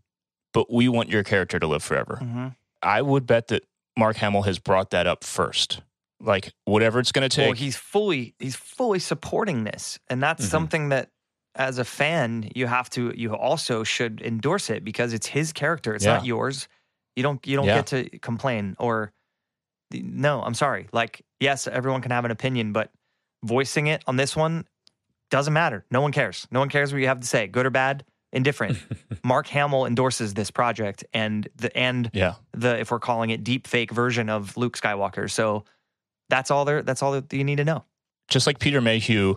but 0.53 0.71
we 0.71 0.87
want 0.87 1.09
your 1.09 1.23
character 1.23 1.59
to 1.59 1.67
live 1.67 1.83
forever. 1.83 2.19
Mm-hmm. 2.21 2.47
I 2.81 3.01
would 3.01 3.27
bet 3.27 3.47
that 3.49 3.63
Mark 3.97 4.17
Hamill 4.17 4.43
has 4.43 4.59
brought 4.59 4.91
that 4.91 5.05
up 5.07 5.23
first. 5.23 5.81
Like, 6.19 6.51
whatever 6.65 6.99
it's 6.99 7.11
going 7.11 7.29
to 7.29 7.35
take. 7.35 7.45
Well, 7.47 7.53
he's 7.53 7.75
fully 7.75 8.33
he's 8.39 8.55
fully 8.55 8.97
supporting 8.99 9.65
this, 9.65 9.99
and 10.09 10.23
that's 10.23 10.45
Mhm. 10.45 10.49
something 10.49 10.89
that, 10.89 11.09
as 11.57 11.77
a 11.79 11.83
fan, 11.83 12.49
you 12.55 12.67
have 12.67 12.89
to 12.91 13.13
you 13.15 13.33
also 13.35 13.83
should 13.83 14.21
endorse 14.21 14.69
it 14.69 14.83
because 14.83 15.13
it's 15.13 15.27
his 15.27 15.51
character. 15.53 15.93
It's 15.95 16.05
not 16.05 16.25
yours. 16.25 16.67
You 17.15 17.23
don't 17.23 17.45
you 17.47 17.55
don't 17.57 17.65
Yeah. 17.65 17.75
get 17.81 17.87
to 17.87 18.19
complain 18.19 18.75
or 18.79 19.11
no. 19.91 20.41
I'm 20.41 20.53
sorry. 20.53 20.87
Like 20.91 21.21
yes, 21.39 21.67
everyone 21.67 22.01
can 22.01 22.11
have 22.11 22.25
an 22.25 22.31
opinion, 22.31 22.73
but 22.73 22.91
voicing 23.43 23.87
it 23.87 24.03
on 24.07 24.15
this 24.17 24.35
one 24.35 24.65
doesn't 25.29 25.53
matter. 25.53 25.85
No 25.91 26.01
one 26.01 26.11
cares. 26.11 26.47
No 26.51 26.59
one 26.59 26.69
cares 26.69 26.93
what 26.93 27.01
you 27.01 27.07
have 27.07 27.19
to 27.19 27.27
say, 27.27 27.47
good 27.47 27.65
or 27.65 27.69
bad, 27.69 28.05
indifferent. 28.31 28.77
Mark 29.23 29.47
Hamill 29.47 29.85
endorses 29.85 30.33
this 30.33 30.51
project, 30.51 31.03
and 31.13 31.47
the 31.55 31.75
and 31.77 32.09
yeah. 32.13 32.35
the 32.53 32.79
if 32.79 32.91
we're 32.91 32.99
calling 32.99 33.29
it 33.31 33.43
deep 33.43 33.67
fake 33.67 33.91
version 33.91 34.29
of 34.29 34.55
Luke 34.57 34.77
Skywalker. 34.77 35.29
So 35.29 35.65
that's 36.29 36.51
all 36.51 36.65
there 36.65 36.81
that's 36.81 37.01
all 37.03 37.13
that 37.13 37.31
you 37.33 37.43
need 37.43 37.57
to 37.57 37.65
know. 37.65 37.83
just 38.29 38.45
like 38.47 38.59
Peter 38.59 38.81
Mayhew 38.81 39.35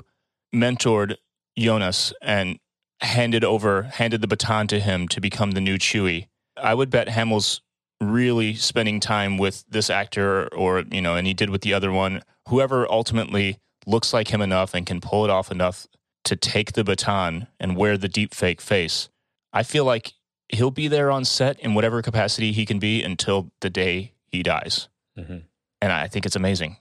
mentored 0.55 1.17
Joonas 1.59 2.13
and 2.23 2.59
handed 3.01 3.45
over, 3.45 3.83
handed 3.83 4.21
the 4.21 4.27
baton 4.29 4.67
to 4.69 4.81
him 4.81 5.09
to 5.09 5.21
become 5.21 5.53
the 5.53 5.61
new 5.61 5.79
Chewie, 5.79 6.29
I 6.57 6.75
would 6.75 6.91
bet 6.91 7.09
Hamill's 7.09 7.63
really 8.01 8.55
spending 8.55 9.01
time 9.01 9.39
with 9.39 9.65
this 9.69 9.91
actor 9.91 10.49
or, 10.55 10.85
you 10.91 11.01
know, 11.01 11.17
and 11.17 11.27
he 11.27 11.35
did 11.35 11.51
with 11.51 11.63
the 11.63 11.75
other 11.75 11.93
one, 11.93 12.23
whoever 12.49 12.91
ultimately 12.91 13.59
looks 13.87 14.13
like 14.13 14.29
him 14.29 14.41
enough 14.41 14.75
and 14.75 14.87
can 14.87 15.01
pull 15.01 15.25
it 15.25 15.31
off 15.31 15.51
enough 15.51 15.87
to 16.25 16.37
take 16.37 16.73
the 16.73 16.85
baton 16.85 17.47
and 17.59 17.77
wear 17.77 17.97
the 17.97 18.09
deep 18.09 18.35
fake 18.35 18.61
face. 18.61 19.09
I 19.53 19.63
feel 19.63 19.85
like 19.85 20.13
he'll 20.49 20.71
be 20.71 20.89
there 20.89 21.11
on 21.11 21.25
set 21.25 21.59
in 21.61 21.75
whatever 21.75 22.03
capacity 22.03 22.53
he 22.53 22.67
can 22.67 22.79
be 22.79 23.03
until 23.03 23.51
the 23.61 23.71
day 23.71 24.13
he 24.27 24.43
dies. 24.43 24.89
Mhm. 25.19 25.45
And 25.81 25.93
I 25.93 26.09
think 26.09 26.27
it's 26.27 26.37
amazing. 26.37 26.77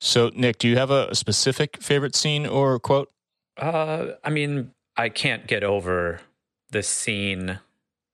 So, 0.00 0.30
Nick, 0.34 0.58
do 0.58 0.68
you 0.68 0.76
have 0.78 0.90
a, 0.90 1.08
a 1.10 1.14
specific 1.14 1.82
favorite 1.82 2.16
scene 2.16 2.46
or 2.46 2.78
quote? 2.78 3.12
Uh, 3.56 4.12
I 4.24 4.30
mean, 4.30 4.72
I 4.96 5.08
can't 5.08 5.46
get 5.46 5.64
over 5.64 6.20
the 6.70 6.82
scene 6.82 7.60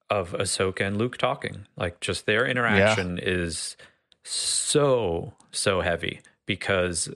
of 0.08 0.32
Ahsoka 0.32 0.86
and 0.86 0.96
Luke 0.96 1.18
talking. 1.18 1.66
Like, 1.76 2.00
just 2.00 2.26
their 2.26 2.46
interaction 2.46 3.18
is 3.22 3.76
so 4.24 5.32
so 5.52 5.80
heavy 5.80 6.20
because 6.46 7.08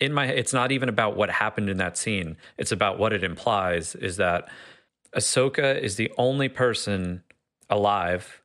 in 0.00 0.12
my 0.12 0.26
it's 0.26 0.52
not 0.52 0.70
even 0.72 0.88
about 0.88 1.16
what 1.16 1.30
happened 1.30 1.68
in 1.68 1.78
that 1.78 1.96
scene. 1.96 2.36
It's 2.56 2.72
about 2.72 2.98
what 2.98 3.12
it 3.12 3.24
implies 3.24 3.94
is 3.94 4.16
that 4.16 4.48
Ahsoka 5.14 5.78
is 5.80 5.96
the 5.96 6.10
only 6.16 6.48
person 6.48 7.22
alive 7.68 8.42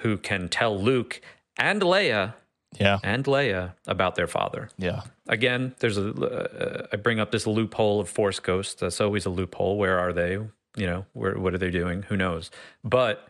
who 0.00 0.16
can 0.16 0.48
tell 0.48 0.78
Luke 0.80 1.20
and 1.56 1.80
Leia 1.82 2.34
Yeah. 2.78 2.98
and 3.02 3.24
Leia 3.24 3.74
about 3.86 4.14
their 4.14 4.26
father 4.26 4.68
Yeah. 4.78 5.02
again, 5.28 5.74
there's 5.78 5.96
a. 5.98 6.10
Uh, 6.12 6.86
I 6.92 6.96
bring 6.96 7.20
up 7.20 7.30
this 7.30 7.46
loophole 7.46 8.00
of 8.00 8.08
Force 8.08 8.40
Ghosts. 8.40 8.74
That's 8.80 9.00
always 9.00 9.26
a 9.26 9.30
loophole. 9.30 9.78
Where 9.78 9.98
are 9.98 10.12
they? 10.12 10.32
You 10.76 10.86
know, 10.86 11.06
where 11.12 11.38
what 11.38 11.54
are 11.54 11.58
they 11.58 11.70
doing? 11.70 12.02
Who 12.04 12.16
knows? 12.16 12.50
But 12.82 13.28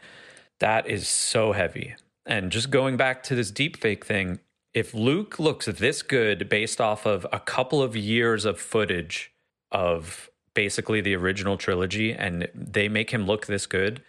that 0.61 0.87
is 0.87 1.09
so 1.09 1.53
heavy. 1.53 1.95
And 2.27 2.51
just 2.51 2.71
going 2.71 2.97
back 2.97 3.23
to 3.25 3.35
this 3.35 3.51
deep 3.51 3.77
fake 3.77 4.05
thing, 4.07 4.39
if 4.73 4.95
Luke 4.95 5.39
looks 5.39 5.67
this 5.67 6.03
good 6.03 6.49
based 6.49 6.81
off 6.81 7.05
of 7.07 7.27
a 7.33 7.39
couple 7.41 7.83
of 7.83 7.95
years 7.95 8.45
of 8.47 8.59
footage 8.59 9.31
of 9.71 10.31
basically 10.55 11.01
the 11.01 11.15
original 11.17 11.57
trilogy, 11.59 12.13
and 12.13 12.49
they 12.55 12.89
make 12.89 13.11
him 13.11 13.27
look 13.27 13.47
this 13.47 13.67
good, 13.67 14.03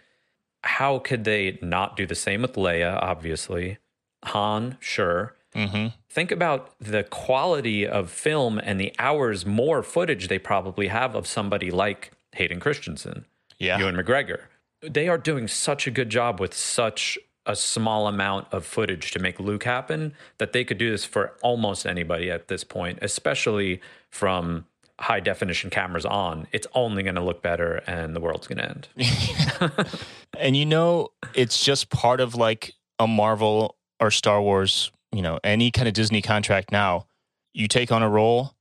how 0.64 0.98
could 0.98 1.24
they 1.24 1.58
not 1.60 1.96
do 1.96 2.06
the 2.06 2.14
same 2.14 2.42
with 2.42 2.54
Leia? 2.54 2.98
Obviously, 3.02 3.78
Han, 4.24 4.76
sure 4.80 5.34
Mm-hmm. 5.54 5.86
think 6.10 6.30
about 6.30 6.74
the 6.78 7.02
quality 7.04 7.86
of 7.86 8.10
film 8.10 8.58
and 8.62 8.78
the 8.78 8.92
hours 8.98 9.46
more 9.46 9.82
footage 9.82 10.28
they 10.28 10.38
probably 10.38 10.88
have 10.88 11.14
of 11.14 11.26
somebody 11.26 11.70
like 11.70 12.10
Hayden 12.32 12.60
Christensen, 12.60 13.24
Yeah. 13.58 13.78
Ewan 13.78 13.96
McGregor. 13.96 14.40
They 14.82 15.08
are 15.08 15.16
doing 15.16 15.48
such 15.48 15.86
a 15.86 15.90
good 15.90 16.10
job 16.10 16.40
with 16.40 16.52
such 16.52 17.16
a 17.46 17.56
small 17.56 18.06
amount 18.06 18.48
of 18.52 18.66
footage 18.66 19.12
to 19.12 19.18
make 19.18 19.40
Luke 19.40 19.64
happen 19.64 20.12
that 20.36 20.52
they 20.52 20.62
could 20.62 20.76
do 20.76 20.90
this 20.90 21.06
for 21.06 21.32
almost 21.42 21.86
anybody 21.86 22.30
at 22.30 22.48
this 22.48 22.62
point, 22.62 22.98
especially 23.00 23.80
from 24.10 24.66
high 25.00 25.20
definition 25.20 25.70
cameras 25.70 26.04
on. 26.04 26.48
It's 26.52 26.66
only 26.74 27.02
going 27.02 27.14
to 27.14 27.22
look 27.24 27.40
better 27.40 27.76
and 27.86 28.14
the 28.14 28.20
world's 28.20 28.46
going 28.46 28.58
to 28.58 28.68
end. 28.68 28.88
and 30.38 30.54
you 30.54 30.66
know, 30.66 31.12
it's 31.34 31.64
just 31.64 31.88
part 31.88 32.20
of 32.20 32.34
like 32.34 32.74
a 32.98 33.06
Marvel 33.06 33.75
or 34.00 34.10
Star 34.10 34.40
Wars, 34.42 34.90
you 35.12 35.22
know, 35.22 35.38
any 35.44 35.70
kind 35.70 35.88
of 35.88 35.94
Disney 35.94 36.22
contract 36.22 36.70
now. 36.72 37.06
You 37.54 37.68
take 37.68 37.90
on 37.92 38.02
a 38.02 38.08
role, 38.08 38.54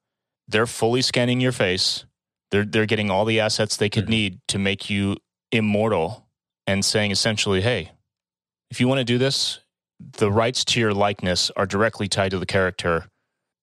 they're 0.48 0.68
fully 0.68 1.02
scanning 1.02 1.42
your 1.42 1.52
face. 1.52 2.06
They're 2.52 2.66
they're 2.66 2.86
getting 2.86 3.10
all 3.12 3.26
the 3.26 3.40
assets 3.40 3.76
they 3.78 3.90
could 3.90 4.06
Mhm. 4.06 4.10
need 4.10 4.40
to 4.50 4.60
make 4.60 4.90
you 4.90 5.18
immortal 5.52 6.28
and 6.68 6.84
saying 6.86 7.12
essentially, 7.12 7.62
"Hey, 7.62 7.92
if 8.72 8.80
you 8.80 8.88
want 8.88 9.00
to 9.00 9.04
do 9.06 9.18
this, 9.18 9.60
the 10.00 10.32
rights 10.32 10.64
to 10.66 10.80
your 10.80 10.94
likeness 10.94 11.52
are 11.56 11.66
directly 11.66 12.08
tied 12.08 12.32
to 12.32 12.40
the 12.40 12.46
character. 12.46 13.10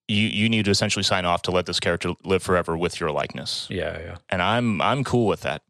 You 0.08 0.26
you 0.28 0.48
need 0.48 0.64
to 0.66 0.70
essentially 0.70 1.02
sign 1.04 1.24
off 1.24 1.42
to 1.42 1.50
let 1.50 1.66
this 1.66 1.80
character 1.80 2.14
live 2.24 2.42
forever 2.42 2.76
with 2.76 3.00
your 3.00 3.10
likeness." 3.10 3.66
Yeah, 3.70 3.98
yeah. 3.98 4.16
And 4.28 4.42
I'm 4.42 4.80
I'm 4.82 5.04
cool 5.04 5.26
with 5.26 5.42
that. 5.42 5.62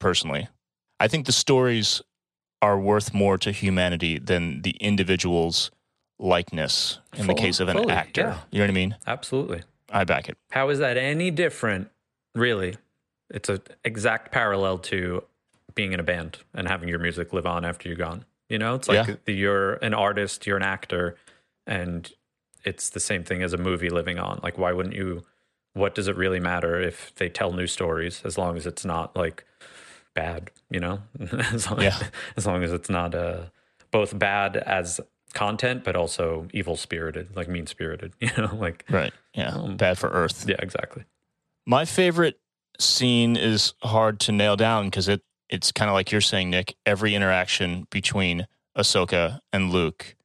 personally. 0.00 0.48
I 1.00 1.08
think 1.08 1.24
the 1.24 1.32
stories 1.32 2.02
are 2.64 2.78
worth 2.78 3.12
more 3.12 3.36
to 3.38 3.52
humanity 3.52 4.18
than 4.18 4.62
the 4.62 4.70
individual's 4.80 5.70
likeness 6.18 6.98
in 7.16 7.26
the 7.26 7.34
case 7.34 7.60
of 7.60 7.68
an 7.68 7.76
fully, 7.76 7.92
actor. 7.92 8.20
yeah. 8.22 8.38
You 8.50 8.58
know 8.60 8.64
what 8.64 8.70
I 8.70 8.74
mean? 8.74 8.96
Absolutely. 9.06 9.62
I 9.90 10.04
back 10.04 10.28
it. 10.30 10.36
How 10.50 10.68
is 10.70 10.78
that 10.78 10.96
any 10.96 11.30
different? 11.30 11.90
Really, 12.34 12.76
it's 13.30 13.48
an 13.48 13.60
exact 13.84 14.32
parallel 14.32 14.78
to 14.78 15.22
being 15.74 15.92
in 15.92 16.00
a 16.00 16.02
band 16.02 16.38
and 16.54 16.66
having 16.68 16.88
your 16.88 16.98
music 16.98 17.32
live 17.32 17.46
on 17.46 17.64
after 17.64 17.88
you're 17.88 17.98
gone. 17.98 18.24
You 18.48 18.58
know, 18.58 18.74
it's 18.74 18.88
like 18.88 19.06
Yeah. 19.08 19.16
the, 19.24 19.32
you're 19.32 19.74
an 19.74 19.92
artist, 19.94 20.46
you're 20.46 20.56
an 20.56 20.62
actor, 20.62 21.16
and 21.66 22.10
it's 22.64 22.90
the 22.90 23.00
same 23.00 23.24
thing 23.24 23.42
as 23.42 23.52
a 23.52 23.58
movie 23.58 23.90
living 23.90 24.18
on. 24.18 24.40
Like, 24.42 24.56
why 24.58 24.72
wouldn't 24.72 24.94
you? 24.94 25.22
What 25.74 25.94
does 25.94 26.08
it 26.08 26.16
really 26.16 26.40
matter 26.40 26.80
if 26.80 27.12
they 27.16 27.28
tell 27.28 27.52
new 27.52 27.66
stories 27.66 28.22
as 28.24 28.38
long 28.38 28.56
as 28.56 28.64
it's 28.66 28.84
not 28.84 29.14
like 29.16 29.44
bad? 30.14 30.50
You 30.70 30.80
know, 30.80 31.00
as 31.52 31.70
long, 31.70 31.82
Yeah. 31.82 31.98
as 32.36 32.46
long 32.46 32.62
as 32.62 32.72
it's 32.72 32.88
not 32.88 33.14
uh, 33.14 33.46
both 33.90 34.18
bad 34.18 34.56
as 34.56 35.00
content, 35.32 35.84
but 35.84 35.96
also 35.96 36.46
evil 36.52 36.76
spirited, 36.76 37.34
like 37.36 37.48
mean 37.48 37.66
spirited. 37.66 38.12
You 38.20 38.30
know, 38.38 38.54
like 38.54 38.84
Right. 38.88 39.12
Yeah. 39.34 39.54
Um, 39.54 39.76
Bad 39.76 39.98
for 39.98 40.08
Earth. 40.10 40.44
yeah, 40.48 40.56
exactly. 40.60 41.04
My 41.66 41.84
favorite 41.84 42.38
scene 42.78 43.36
is 43.36 43.74
hard 43.82 44.20
to 44.20 44.32
nail 44.32 44.56
down 44.56 44.86
because 44.86 45.08
it 45.08 45.22
it's 45.48 45.70
kind 45.72 45.88
of 45.90 45.94
like 45.94 46.10
you're 46.10 46.20
saying, 46.20 46.50
Nick. 46.50 46.74
Every 46.86 47.14
interaction 47.14 47.86
between 47.90 48.46
Ahsoka 48.76 49.40
and 49.52 49.70
Luke, 49.70 50.16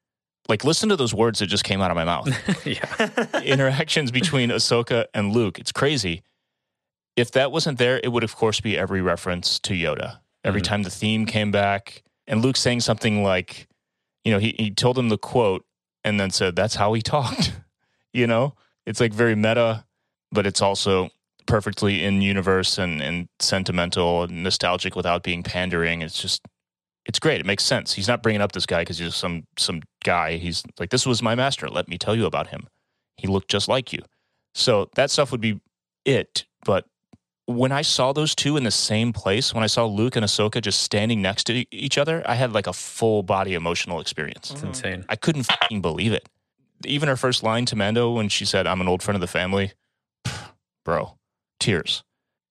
like 0.47 0.63
listen 0.63 0.89
to 0.89 0.95
those 0.95 1.13
words 1.13 1.39
that 1.39 1.47
just 1.47 1.63
came 1.63 1.81
out 1.81 1.91
of 1.91 1.95
my 1.95 2.05
mouth. 2.05 2.27
yeah. 2.65 3.41
interactions 3.43 4.11
between 4.11 4.49
Ahsoka 4.49 5.05
and 5.13 5.33
Luke. 5.33 5.59
It's 5.59 5.71
crazy. 5.71 6.23
If 7.19 7.31
that 7.31 7.51
wasn't 7.51 7.77
there, 7.77 7.99
it 8.03 8.11
would 8.11 8.23
of 8.23 8.35
course 8.35 8.59
be 8.61 8.77
every 8.77 9.01
reference 9.01 9.59
to 9.59 9.73
Yoda. 9.73 10.19
Every 10.43 10.61
Mhm. 10.61 10.65
time 10.65 10.83
the 10.83 10.89
theme 10.89 11.25
came 11.25 11.51
back, 11.51 12.03
and 12.27 12.41
Luke 12.41 12.55
saying 12.57 12.81
something 12.81 13.23
like, 13.23 13.67
you 14.23 14.31
know, 14.31 14.39
he 14.39 14.55
he 14.57 14.71
told 14.71 14.97
him 14.97 15.09
the 15.09 15.17
quote 15.17 15.65
and 16.03 16.19
then 16.19 16.31
said, 16.31 16.55
"That's 16.55 16.75
how 16.75 16.93
he 16.93 17.01
talked." 17.01 17.51
you 18.13 18.25
know, 18.25 18.55
it's 18.85 18.99
like 18.99 19.13
very 19.13 19.35
meta, 19.35 19.85
but 20.31 20.45
it's 20.47 20.61
also 20.61 21.09
perfectly 21.45 22.03
in 22.03 22.21
universe 22.21 22.77
and 22.77 23.01
and 23.01 23.27
sentimental 23.39 24.23
and 24.23 24.43
nostalgic 24.43 24.95
without 24.95 25.23
being 25.23 25.43
pandering. 25.43 26.01
It's 26.01 26.21
just 26.21 26.41
it's 27.05 27.19
great. 27.19 27.39
It 27.39 27.45
makes 27.45 27.63
sense. 27.63 27.93
He's 27.93 28.07
not 28.07 28.21
bringing 28.21 28.41
up 28.41 28.51
this 28.51 28.65
guy 28.67 28.81
because 28.81 28.99
he's 28.99 29.09
just 29.09 29.19
some 29.19 29.43
some 29.57 29.81
guy. 30.03 30.37
He's 30.37 30.63
like, 30.79 30.89
this 30.91 31.05
was 31.05 31.21
my 31.21 31.35
master. 31.35 31.67
Let 31.67 31.87
me 31.87 31.97
tell 31.97 32.15
you 32.15 32.25
about 32.25 32.47
him. 32.47 32.67
He 33.17 33.27
looked 33.27 33.49
just 33.49 33.67
like 33.67 33.91
you. 33.91 34.03
So 34.53 34.89
that 34.95 35.11
stuff 35.11 35.31
would 35.31 35.41
be 35.41 35.59
it. 36.05 36.45
But 36.65 36.85
when 37.49 37.71
I 37.71 37.81
saw 37.81 38.13
those 38.13 38.35
two 38.35 38.57
in 38.57 38.63
the 38.63 38.69
same 38.69 39.11
place, 39.11 39.55
when 39.55 39.63
I 39.63 39.67
saw 39.67 39.87
Luke 39.87 40.15
and 40.15 40.23
Ahsoka 40.23 40.61
just 40.61 40.83
standing 40.83 41.19
next 41.19 41.45
to 41.45 41.65
each 41.75 41.97
other, 41.97 42.21
I 42.27 42.35
had 42.35 42.53
like 42.53 42.67
a 42.67 42.73
full 42.73 43.23
body 43.23 43.55
emotional 43.55 43.99
experience. 43.99 44.51
It's 44.51 44.59
mm-hmm. 44.59 44.67
insane. 44.67 45.05
I 45.09 45.15
couldn't 45.15 45.43
fucking 45.43 45.81
believe 45.81 46.13
it. 46.13 46.29
Even 46.85 47.09
her 47.09 47.17
first 47.17 47.41
line 47.41 47.65
to 47.65 47.75
Mando 47.75 48.11
when 48.11 48.29
she 48.29 48.45
said, 48.45 48.67
I'm 48.67 48.81
an 48.81 48.87
old 48.87 49.01
friend 49.01 49.15
of 49.15 49.21
the 49.21 49.27
family, 49.27 49.73
bro, 50.85 51.17
tears. 51.59 52.03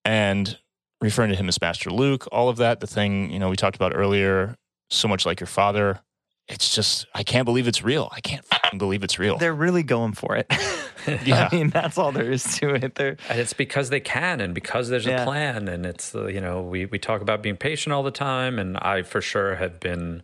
And 0.04 0.58
referring 1.00 1.30
to 1.30 1.36
him 1.36 1.48
as 1.48 1.60
Master 1.60 1.90
Luke, 1.90 2.26
all 2.32 2.48
of 2.48 2.56
that, 2.56 2.80
the 2.80 2.88
thing, 2.88 3.30
you 3.30 3.38
know, 3.38 3.50
we 3.50 3.56
talked 3.56 3.76
about 3.76 3.94
earlier, 3.94 4.56
so 4.90 5.06
much 5.06 5.24
like 5.24 5.38
your 5.38 5.46
father. 5.46 6.00
It's 6.48 6.74
just, 6.74 7.06
I 7.14 7.22
can't 7.24 7.44
believe 7.44 7.68
it's 7.68 7.82
real. 7.82 8.08
I 8.12 8.20
can't 8.20 8.44
fucking 8.44 8.78
believe 8.78 9.02
it's 9.04 9.18
real. 9.18 9.36
They're 9.36 9.54
really 9.54 9.82
going 9.82 10.12
for 10.12 10.36
it. 10.36 10.50
Yeah. 11.24 11.48
I 11.50 11.54
mean, 11.54 11.70
that's 11.70 11.96
all 11.96 12.12
there 12.12 12.30
is 12.30 12.44
to 12.58 12.74
it. 12.74 12.94
They're 12.96 13.16
And 13.30 13.38
it's 13.40 13.54
because 13.54 13.88
they 13.88 14.00
can 14.00 14.40
and 14.42 14.54
because 14.54 14.88
there's 14.90 15.06
Yeah. 15.06 15.22
a 15.22 15.24
plan. 15.24 15.66
And 15.68 15.86
it's, 15.86 16.14
uh, 16.14 16.26
you 16.26 16.40
know, 16.40 16.60
we, 16.60 16.84
we 16.84 16.98
talk 16.98 17.22
about 17.22 17.42
being 17.42 17.56
patient 17.56 17.94
all 17.94 18.02
the 18.02 18.10
time. 18.10 18.58
And 18.58 18.76
I 18.78 19.02
for 19.02 19.22
sure 19.22 19.54
have 19.54 19.80
been, 19.80 20.22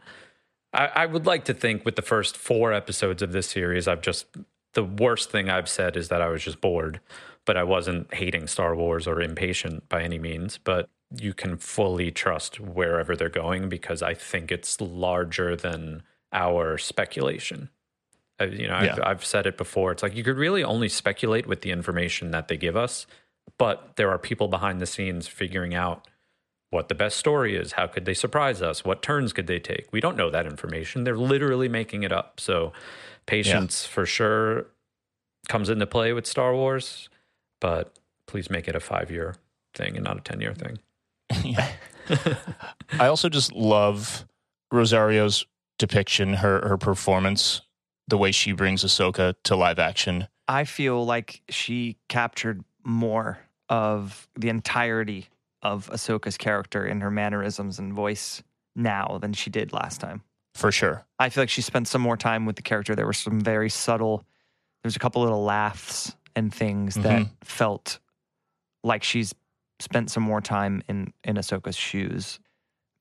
I, 0.74 0.86
I 0.94 1.06
would 1.06 1.24
like 1.24 1.44
to 1.46 1.54
think 1.54 1.84
with 1.86 1.96
the 1.96 2.02
first 2.02 2.36
four 2.36 2.72
episodes 2.72 3.22
of 3.22 3.32
this 3.32 3.46
series, 3.48 3.88
I've 3.88 4.02
just, 4.02 4.26
the 4.74 4.84
worst 4.84 5.30
thing 5.30 5.48
I've 5.48 5.68
said 5.70 5.96
is 5.96 6.08
that 6.08 6.20
I 6.20 6.28
was 6.28 6.42
just 6.44 6.60
bored, 6.60 7.00
but 7.46 7.56
I 7.56 7.62
wasn't 7.62 8.12
hating 8.12 8.46
Star 8.48 8.74
Wars 8.76 9.06
or 9.06 9.22
impatient 9.22 9.88
by 9.88 10.02
any 10.02 10.18
means. 10.18 10.58
But 10.58 10.90
you 11.16 11.32
can 11.32 11.56
fully 11.56 12.10
trust 12.10 12.60
wherever 12.60 13.16
they're 13.16 13.28
going 13.30 13.70
because 13.70 14.02
I 14.02 14.12
think 14.12 14.52
it's 14.52 14.78
larger 14.82 15.56
than 15.56 16.02
our 16.34 16.76
speculation. 16.76 17.70
I, 18.38 18.44
you 18.44 18.66
know, 18.68 18.74
I've, 18.74 18.98
Yeah. 18.98 18.98
I've 19.02 19.24
said 19.24 19.46
it 19.46 19.56
before. 19.56 19.92
It's 19.92 20.02
like 20.02 20.14
you 20.14 20.24
could 20.24 20.36
really 20.36 20.62
only 20.62 20.88
speculate 20.88 21.46
with 21.46 21.62
the 21.62 21.70
information 21.70 22.32
that 22.32 22.48
they 22.48 22.56
give 22.56 22.76
us, 22.76 23.06
but 23.58 23.96
there 23.96 24.10
are 24.10 24.18
people 24.18 24.48
behind 24.48 24.80
the 24.80 24.86
scenes 24.86 25.28
figuring 25.28 25.74
out 25.74 26.06
what 26.70 26.88
the 26.88 26.94
best 26.94 27.16
story 27.16 27.56
is. 27.56 27.72
How 27.72 27.86
could 27.86 28.04
they 28.04 28.14
surprise 28.14 28.60
us? 28.60 28.84
What 28.84 29.00
turns 29.00 29.32
could 29.32 29.46
they 29.46 29.60
take? 29.60 29.86
We 29.92 30.00
don't 30.00 30.16
know 30.16 30.28
that 30.30 30.44
information. 30.44 31.04
They're 31.04 31.16
literally 31.16 31.68
making 31.68 32.02
it 32.02 32.12
up. 32.12 32.40
So, 32.40 32.72
patience 33.26 33.86
for 33.86 34.04
sure 34.04 34.66
comes 35.48 35.68
into 35.68 35.86
play 35.86 36.12
with 36.12 36.26
Star 36.26 36.54
Wars, 36.54 37.08
but 37.60 37.96
please 38.26 38.50
make 38.50 38.66
it 38.66 38.74
a 38.74 38.80
five 38.80 39.10
year 39.10 39.36
thing 39.74 39.94
and 39.94 40.04
not 40.04 40.18
a 40.18 40.20
10 40.20 40.40
year 40.40 40.54
thing. 40.54 40.78
yeah. 41.44 41.72
I 42.98 43.06
also 43.06 43.28
just 43.28 43.52
love 43.52 44.26
Rosario's 44.72 45.46
depiction, 45.78 46.34
her 46.34 46.66
her 46.68 46.76
performance, 46.76 47.60
the 48.08 48.18
way 48.18 48.32
she 48.32 48.52
brings 48.52 48.84
Ahsoka 48.84 49.34
to 49.44 49.56
live 49.56 49.78
action. 49.78 50.28
I 50.48 50.64
feel 50.64 51.04
like 51.04 51.42
she 51.48 51.96
captured 52.08 52.64
more 52.84 53.38
of 53.68 54.28
the 54.36 54.48
entirety 54.50 55.28
of 55.62 55.88
Ahsoka's 55.90 56.36
character 56.36 56.86
in 56.86 57.00
her 57.00 57.10
mannerisms 57.10 57.78
and 57.78 57.92
voice 57.94 58.42
now 58.76 59.18
than 59.20 59.32
she 59.32 59.48
did 59.48 59.72
last 59.72 60.00
time. 60.00 60.22
For 60.54 60.70
sure. 60.70 61.04
I 61.18 61.30
feel 61.30 61.42
like 61.42 61.48
she 61.50 61.62
spent 61.62 61.88
some 61.88 62.02
more 62.02 62.16
time 62.18 62.44
with 62.44 62.56
the 62.56 62.62
character. 62.62 62.94
There 62.94 63.06
were 63.06 63.14
some 63.14 63.40
very 63.40 63.70
subtle, 63.70 64.18
there 64.18 64.88
was 64.88 64.96
a 64.96 64.98
couple 64.98 65.22
little 65.22 65.42
laughs 65.42 66.14
and 66.36 66.52
things 66.54 66.94
that 66.96 67.22
Mhm. 67.22 67.30
felt 67.42 67.98
like 68.82 69.02
she's 69.02 69.34
spent 69.80 70.10
some 70.10 70.22
more 70.22 70.40
time 70.42 70.82
in, 70.88 71.12
in 71.24 71.36
Ahsoka's 71.36 71.76
shoes. 71.76 72.38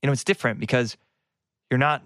You 0.01 0.07
know, 0.07 0.13
it's 0.13 0.23
different 0.23 0.59
because 0.59 0.95
you're 1.69 1.77
not 1.77 2.01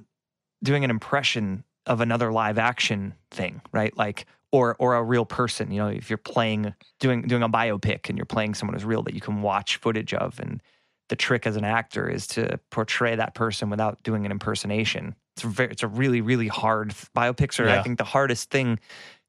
doing 0.64 0.84
an 0.84 0.90
impression 0.90 1.64
of 1.86 2.02
another 2.02 2.32
live 2.32 2.58
action 2.58 3.14
thing, 3.32 3.62
right? 3.72 3.96
Like, 3.98 4.26
or 4.52 4.76
or 4.80 4.96
a 4.96 5.04
real 5.04 5.26
person. 5.26 5.72
You 5.72 5.80
know, 5.80 5.88
if 5.88 6.10
you're 6.10 6.18
playing 6.18 6.74
doing 7.00 7.24
doing 7.24 7.44
a 7.44 7.50
biopic 7.50 8.10
and 8.10 8.18
you're 8.18 8.26
playing 8.26 8.54
someone 8.56 8.74
who's 8.74 8.86
real 8.86 9.04
that 9.04 9.14
you 9.14 9.22
can 9.22 9.42
watch 9.42 9.78
footage 9.78 10.14
of, 10.14 10.40
and 10.40 10.62
the 11.10 11.16
trick 11.16 11.48
as 11.48 11.56
an 11.56 11.64
actor 11.64 12.10
is 12.10 12.28
to 12.28 12.60
portray 12.70 13.16
that 13.16 13.34
person 13.34 13.70
without 13.70 14.02
doing 14.04 14.26
an 14.26 14.32
impersonation. 14.32 15.16
It's 15.36 15.44
a 15.44 15.48
very, 15.48 15.72
it's 15.72 15.84
a 15.84 15.88
really 15.88 16.22
really 16.22 16.48
hard 16.48 16.94
biopics 17.16 17.60
are 17.60 17.70
I 17.70 17.82
think 17.82 17.98
the 17.98 18.04
hardest 18.04 18.50
thing 18.50 18.80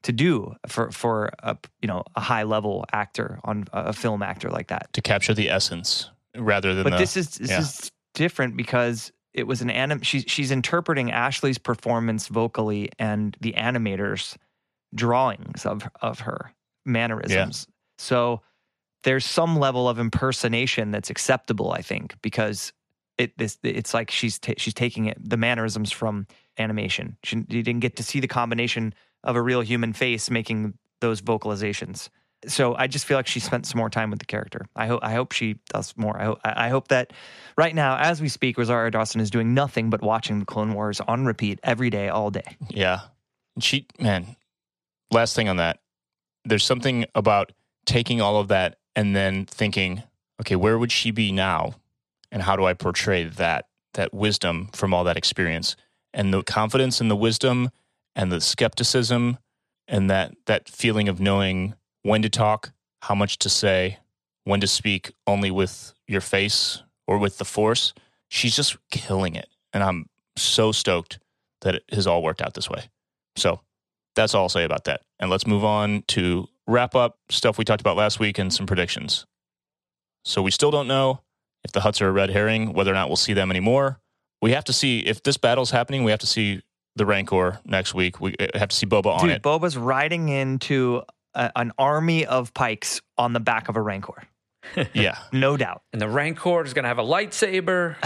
to 0.03 0.12
do 0.12 0.55
for 0.66 0.91
for 0.91 1.31
a 1.41 1.57
you 1.83 1.89
know 1.89 2.05
a 2.14 2.20
high 2.20 2.45
level 2.45 2.85
actor 2.93 3.41
on 3.45 3.66
a 3.72 3.93
film 3.93 4.22
actor 4.22 4.51
like 4.51 4.68
that. 4.68 4.93
To 4.95 5.03
capture 5.03 5.35
the 5.35 5.51
essence 5.51 6.11
rather 6.37 6.74
than 6.74 6.85
But 6.85 6.91
the, 6.91 6.99
this 6.99 7.16
is 7.16 7.31
this 7.37 7.51
yeah. 7.51 7.61
is 7.61 7.91
different 8.14 8.57
because 8.57 9.12
it 9.35 9.47
was 9.47 9.62
an 9.62 9.70
anim. 9.70 10.03
She's 10.03 10.24
she's 10.26 10.51
interpreting 10.51 11.11
Ashley's 11.11 11.59
performance 11.59 12.29
vocally 12.29 12.91
and 12.99 13.37
the 13.41 13.53
animators' 13.55 14.37
drawings 14.95 15.66
of 15.66 15.89
of 16.01 16.20
her 16.20 16.53
mannerisms. 16.85 17.66
So 17.99 18.43
there's 19.05 19.24
some 19.24 19.59
level 19.59 19.89
of 19.89 19.99
impersonation 19.99 20.91
that's 20.91 21.11
acceptable, 21.11 21.72
I 21.72 21.83
think, 21.83 22.14
because 22.22 22.72
it 23.16 23.37
this 23.39 23.59
it's 23.62 23.95
like 23.95 24.11
she's 24.11 24.39
ta- 24.39 24.55
she's 24.57 24.74
taking 24.74 25.07
it 25.07 25.18
the 25.22 25.37
mannerisms 25.37 25.93
from 25.93 26.26
animation. 26.59 27.16
She, 27.24 27.37
you 27.37 27.62
didn't 27.62 27.81
get 27.81 27.97
to 27.97 28.03
see 28.03 28.20
the 28.20 28.29
combination 28.29 28.95
of 29.24 29.37
a 29.37 29.43
real 29.43 29.61
human 29.61 29.93
face 29.93 30.31
making 30.31 30.74
those 31.01 31.20
vocalizations. 31.20 32.09
So 32.47 32.76
I 32.76 32.86
just 32.86 33.05
feel 33.05 33.16
like 33.16 33.26
she 33.26 33.41
spent 33.41 33.66
some 33.66 33.78
more 33.78 33.91
time 33.91 34.11
with 34.11 34.20
the 34.20 34.24
character. 34.24 34.66
I 34.76 34.86
hope 34.86 35.01
I 35.03 35.12
hope 35.12 35.32
she 35.32 35.57
does 35.70 35.93
more. 35.97 36.20
I 36.20 36.24
hope 36.24 36.41
I 36.45 36.68
hope 36.68 36.89
that 36.89 37.12
right 37.57 37.74
now, 37.74 37.97
as 37.97 38.20
we 38.20 38.28
speak, 38.28 38.59
Rosario 38.59 38.91
Dawson 38.91 39.20
is 39.20 39.30
doing 39.30 39.55
nothing 39.55 39.91
but 39.91 40.03
watching 40.03 40.39
the 40.39 40.45
Clone 40.45 40.74
Wars 40.74 41.01
on 41.01 41.24
repeat 41.24 41.59
every 41.62 41.91
day, 41.91 42.09
all 42.09 42.30
day. 42.30 42.57
Yeah. 42.68 43.01
She, 43.61 43.86
man, 43.99 44.36
last 45.11 45.34
thing 45.34 45.49
on 45.49 45.57
that. 45.57 45.80
There's 46.45 46.64
something 46.64 47.07
about 47.14 47.53
taking 47.86 48.20
all 48.20 48.39
of 48.39 48.49
that 48.49 48.78
and 48.95 49.16
then 49.16 49.47
thinking, 49.47 50.03
okay, 50.41 50.57
where 50.57 50.78
would 50.78 50.93
she 50.93 51.11
be 51.11 51.32
now? 51.32 51.74
And 52.30 52.43
how 52.43 52.57
do 52.57 52.64
I 52.64 52.74
portray 52.74 53.24
that, 53.24 53.66
that 53.95 54.14
wisdom 54.14 54.68
from 54.72 54.95
all 54.95 55.05
that 55.05 55.16
experience? 55.16 55.76
And 56.14 56.32
the 56.32 56.43
confidence 56.43 57.01
and 57.01 57.11
the 57.11 57.16
wisdom 57.16 57.70
and 58.14 58.30
the 58.30 58.41
skepticism 58.41 59.39
and 59.86 60.09
that, 60.11 60.34
that 60.47 60.68
feeling 60.68 61.09
of 61.09 61.20
knowing 61.20 61.74
when 62.03 62.22
to 62.22 62.28
talk, 62.28 62.72
how 63.03 63.14
much 63.14 63.38
to 63.38 63.49
say, 63.49 63.99
when 64.44 64.61
to 64.61 64.66
speak 64.66 65.12
only 65.26 65.51
with 65.51 65.92
your 66.07 66.20
face 66.20 66.82
or 67.07 67.18
with 67.18 67.38
the 67.38 67.44
force. 67.44 67.92
She's 68.28 68.57
just 68.57 68.76
killing 68.90 69.34
it. 69.34 69.49
And 69.72 69.82
I'm 69.82 70.07
so 70.36 70.72
stoked 70.72 71.18
that 71.62 71.74
it 71.74 71.84
has 71.92 72.07
all 72.07 72.22
worked 72.22 72.40
out 72.40 72.55
this 72.55 72.70
way. 72.70 72.88
So 73.36 73.61
that's 74.14 74.34
all 74.34 74.44
I'll 74.44 74.49
say 74.49 74.64
about 74.64 74.84
that. 74.84 75.03
And 75.18 75.30
let's 75.30 75.46
move 75.46 75.64
on 75.64 76.03
to 76.09 76.49
wrap 76.66 76.94
up 76.94 77.18
stuff 77.30 77.59
we 77.59 77.64
talked 77.64 77.80
about 77.80 77.96
last 77.96 78.20
week 78.20 78.38
and 78.38 78.53
some 78.53 78.66
predictions. 78.66 79.26
So 80.24 80.42
we 80.42 80.51
still 80.51 80.70
don't 80.70 80.88
know 80.88 81.20
If 81.64 81.72
the 81.72 81.80
Hutts 81.80 82.01
are 82.01 82.09
a 82.09 82.12
red 82.12 82.30
herring, 82.30 82.72
whether 82.72 82.90
or 82.90 82.94
not 82.94 83.09
we'll 83.09 83.16
see 83.16 83.32
them 83.32 83.51
anymore. 83.51 84.01
We 84.40 84.53
have 84.53 84.64
to 84.64 84.72
see 84.72 85.01
if 85.01 85.22
this 85.22 85.36
battle's 85.36 85.70
happening. 85.70 86.05
We 86.05 86.11
have 86.11 86.20
to 86.20 86.26
see 86.26 86.62
the 86.96 87.05
Rancor 87.05 87.61
next 87.64 87.94
week. 87.94 88.20
We 88.20 88.34
uh, 88.38 88.59
have 88.59 88.68
to 88.68 88.76
see 88.76 88.86
Boba 88.86 89.07
on 89.07 89.20
Dude, 89.22 89.36
it. 89.36 89.42
Boba's 89.42 89.76
riding 89.76 90.28
into 90.28 91.03
a, 91.39 91.53
an 91.57 91.72
army 91.78 92.26
of 92.26 92.53
Pykes 92.53 93.01
on 93.16 93.32
the 93.32 93.41
back 93.41 93.68
of 93.68 93.76
a 93.76 93.80
Rancor. 93.80 94.24
yeah, 94.93 95.18
no 95.32 95.57
doubt. 95.57 95.82
And 95.93 96.03
the 96.03 96.09
Rancor 96.09 96.64
is 96.64 96.74
going 96.74 96.82
to 96.82 96.89
have 96.89 96.99
a 96.99 97.03
lightsaber. 97.03 97.97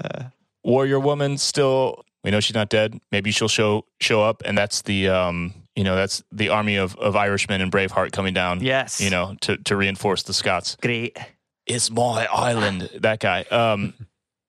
Warrior 0.64 1.00
Woman 1.00 1.36
still. 1.36 2.04
We 2.22 2.30
know 2.30 2.40
she's 2.40 2.54
not 2.54 2.70
dead. 2.70 2.98
Maybe 3.12 3.30
she'll 3.30 3.48
show 3.48 3.84
show 4.00 4.22
up, 4.22 4.42
and 4.46 4.56
that's 4.56 4.82
the 4.82 5.08
um, 5.08 5.52
you 5.76 5.84
know, 5.84 5.96
that's 5.96 6.22
the 6.32 6.48
army 6.48 6.76
of 6.76 6.96
of 6.96 7.16
Irishmen 7.16 7.60
and 7.60 7.70
Braveheart 7.70 8.12
coming 8.12 8.32
down. 8.32 8.60
Yes, 8.62 9.00
you 9.00 9.10
know, 9.10 9.36
to 9.42 9.58
to 9.58 9.76
reinforce 9.76 10.22
the 10.22 10.32
Scots. 10.32 10.76
Great. 10.80 11.18
It's 11.66 11.90
my 11.90 12.26
island. 12.26 12.90
That 13.00 13.20
guy. 13.20 13.42
Um, 13.42 13.94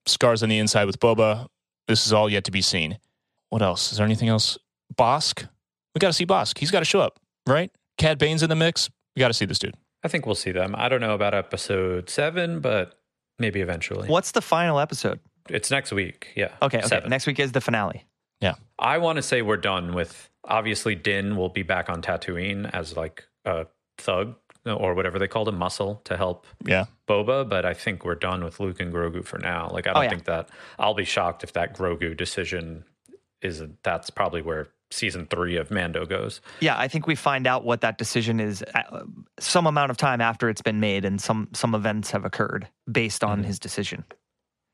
scars 0.06 0.42
on 0.42 0.48
the 0.48 0.58
inside 0.58 0.84
with 0.84 1.00
Boba. 1.00 1.48
This 1.88 2.06
is 2.06 2.12
all 2.12 2.30
yet 2.30 2.44
to 2.44 2.50
be 2.50 2.60
seen. 2.60 2.98
What 3.48 3.62
else? 3.62 3.90
Is 3.92 3.98
there 3.98 4.06
anything 4.06 4.28
else? 4.28 4.58
Bossk. 4.94 5.48
We 5.96 5.98
got 5.98 6.08
to 6.08 6.12
see 6.12 6.26
Bossk. 6.26 6.58
He's 6.58 6.70
got 6.70 6.80
to 6.80 6.84
show 6.84 7.00
up, 7.00 7.18
right? 7.46 7.70
Cad 7.96 8.18
Bane's 8.18 8.42
in 8.42 8.50
the 8.50 8.54
mix. 8.54 8.90
We 9.14 9.20
got 9.20 9.28
to 9.28 9.32
see 9.32 9.46
this 9.46 9.58
dude. 9.58 9.74
I 10.04 10.08
think 10.08 10.26
we'll 10.26 10.34
see 10.34 10.52
them. 10.52 10.74
I 10.76 10.90
don't 10.90 11.00
know 11.00 11.14
about 11.14 11.32
episode 11.32 12.10
seven, 12.10 12.60
but 12.60 12.98
maybe 13.38 13.62
eventually. 13.62 14.06
What's 14.06 14.32
the 14.32 14.42
final 14.42 14.78
episode? 14.78 15.20
It's 15.48 15.70
next 15.70 15.92
week. 15.92 16.34
Yeah. 16.36 16.50
Okay. 16.60 16.80
Okay. 16.80 16.86
Seven. 16.86 17.08
Next 17.08 17.26
week 17.26 17.40
is 17.40 17.52
the 17.52 17.62
finale. 17.62 18.04
Yeah. 18.42 18.56
I 18.78 18.98
want 18.98 19.16
to 19.16 19.22
say 19.22 19.40
we're 19.40 19.56
done 19.56 19.94
with. 19.94 20.28
Obviously, 20.44 20.94
Din 20.96 21.34
will 21.34 21.48
be 21.48 21.62
back 21.62 21.88
on 21.88 22.02
Tatooine 22.02 22.68
as 22.74 22.94
like 22.94 23.24
a 23.46 23.64
thug 23.96 24.34
or 24.66 24.92
whatever 24.92 25.18
they 25.18 25.28
called 25.28 25.48
a 25.48 25.52
muscle 25.52 26.02
to 26.04 26.18
help 26.18 26.46
yeah. 26.66 26.84
Boba. 27.08 27.48
But 27.48 27.64
I 27.64 27.72
think 27.72 28.04
we're 28.04 28.16
done 28.16 28.44
with 28.44 28.60
Luke 28.60 28.80
and 28.80 28.92
Grogu 28.92 29.24
for 29.24 29.38
now. 29.38 29.70
Like 29.72 29.86
I 29.86 29.94
don't 29.94 30.00
Oh, 30.00 30.02
yeah. 30.02 30.10
think 30.10 30.24
that 30.26 30.50
I'll 30.78 30.92
be 30.92 31.06
shocked 31.06 31.42
if 31.42 31.54
that 31.54 31.74
Grogu 31.74 32.14
decision 32.14 32.84
is. 33.40 33.62
That's 33.82 34.10
probably 34.10 34.42
where 34.42 34.68
season 34.90 35.26
three 35.26 35.56
of 35.56 35.70
Mando 35.70 36.06
goes. 36.06 36.40
Yeah, 36.60 36.78
I 36.78 36.88
think 36.88 37.06
we 37.06 37.14
find 37.14 37.46
out 37.46 37.64
what 37.64 37.80
that 37.80 37.98
decision 37.98 38.40
is 38.40 38.64
uh, 38.74 39.04
some 39.38 39.66
amount 39.66 39.90
of 39.90 39.96
time 39.96 40.20
after 40.20 40.48
it's 40.48 40.62
been 40.62 40.80
made, 40.80 41.04
and 41.04 41.20
some 41.20 41.48
some 41.52 41.74
events 41.74 42.10
have 42.10 42.24
occurred 42.24 42.68
based 42.90 43.24
on 43.24 43.44
his 43.44 43.58
decision. 43.58 44.04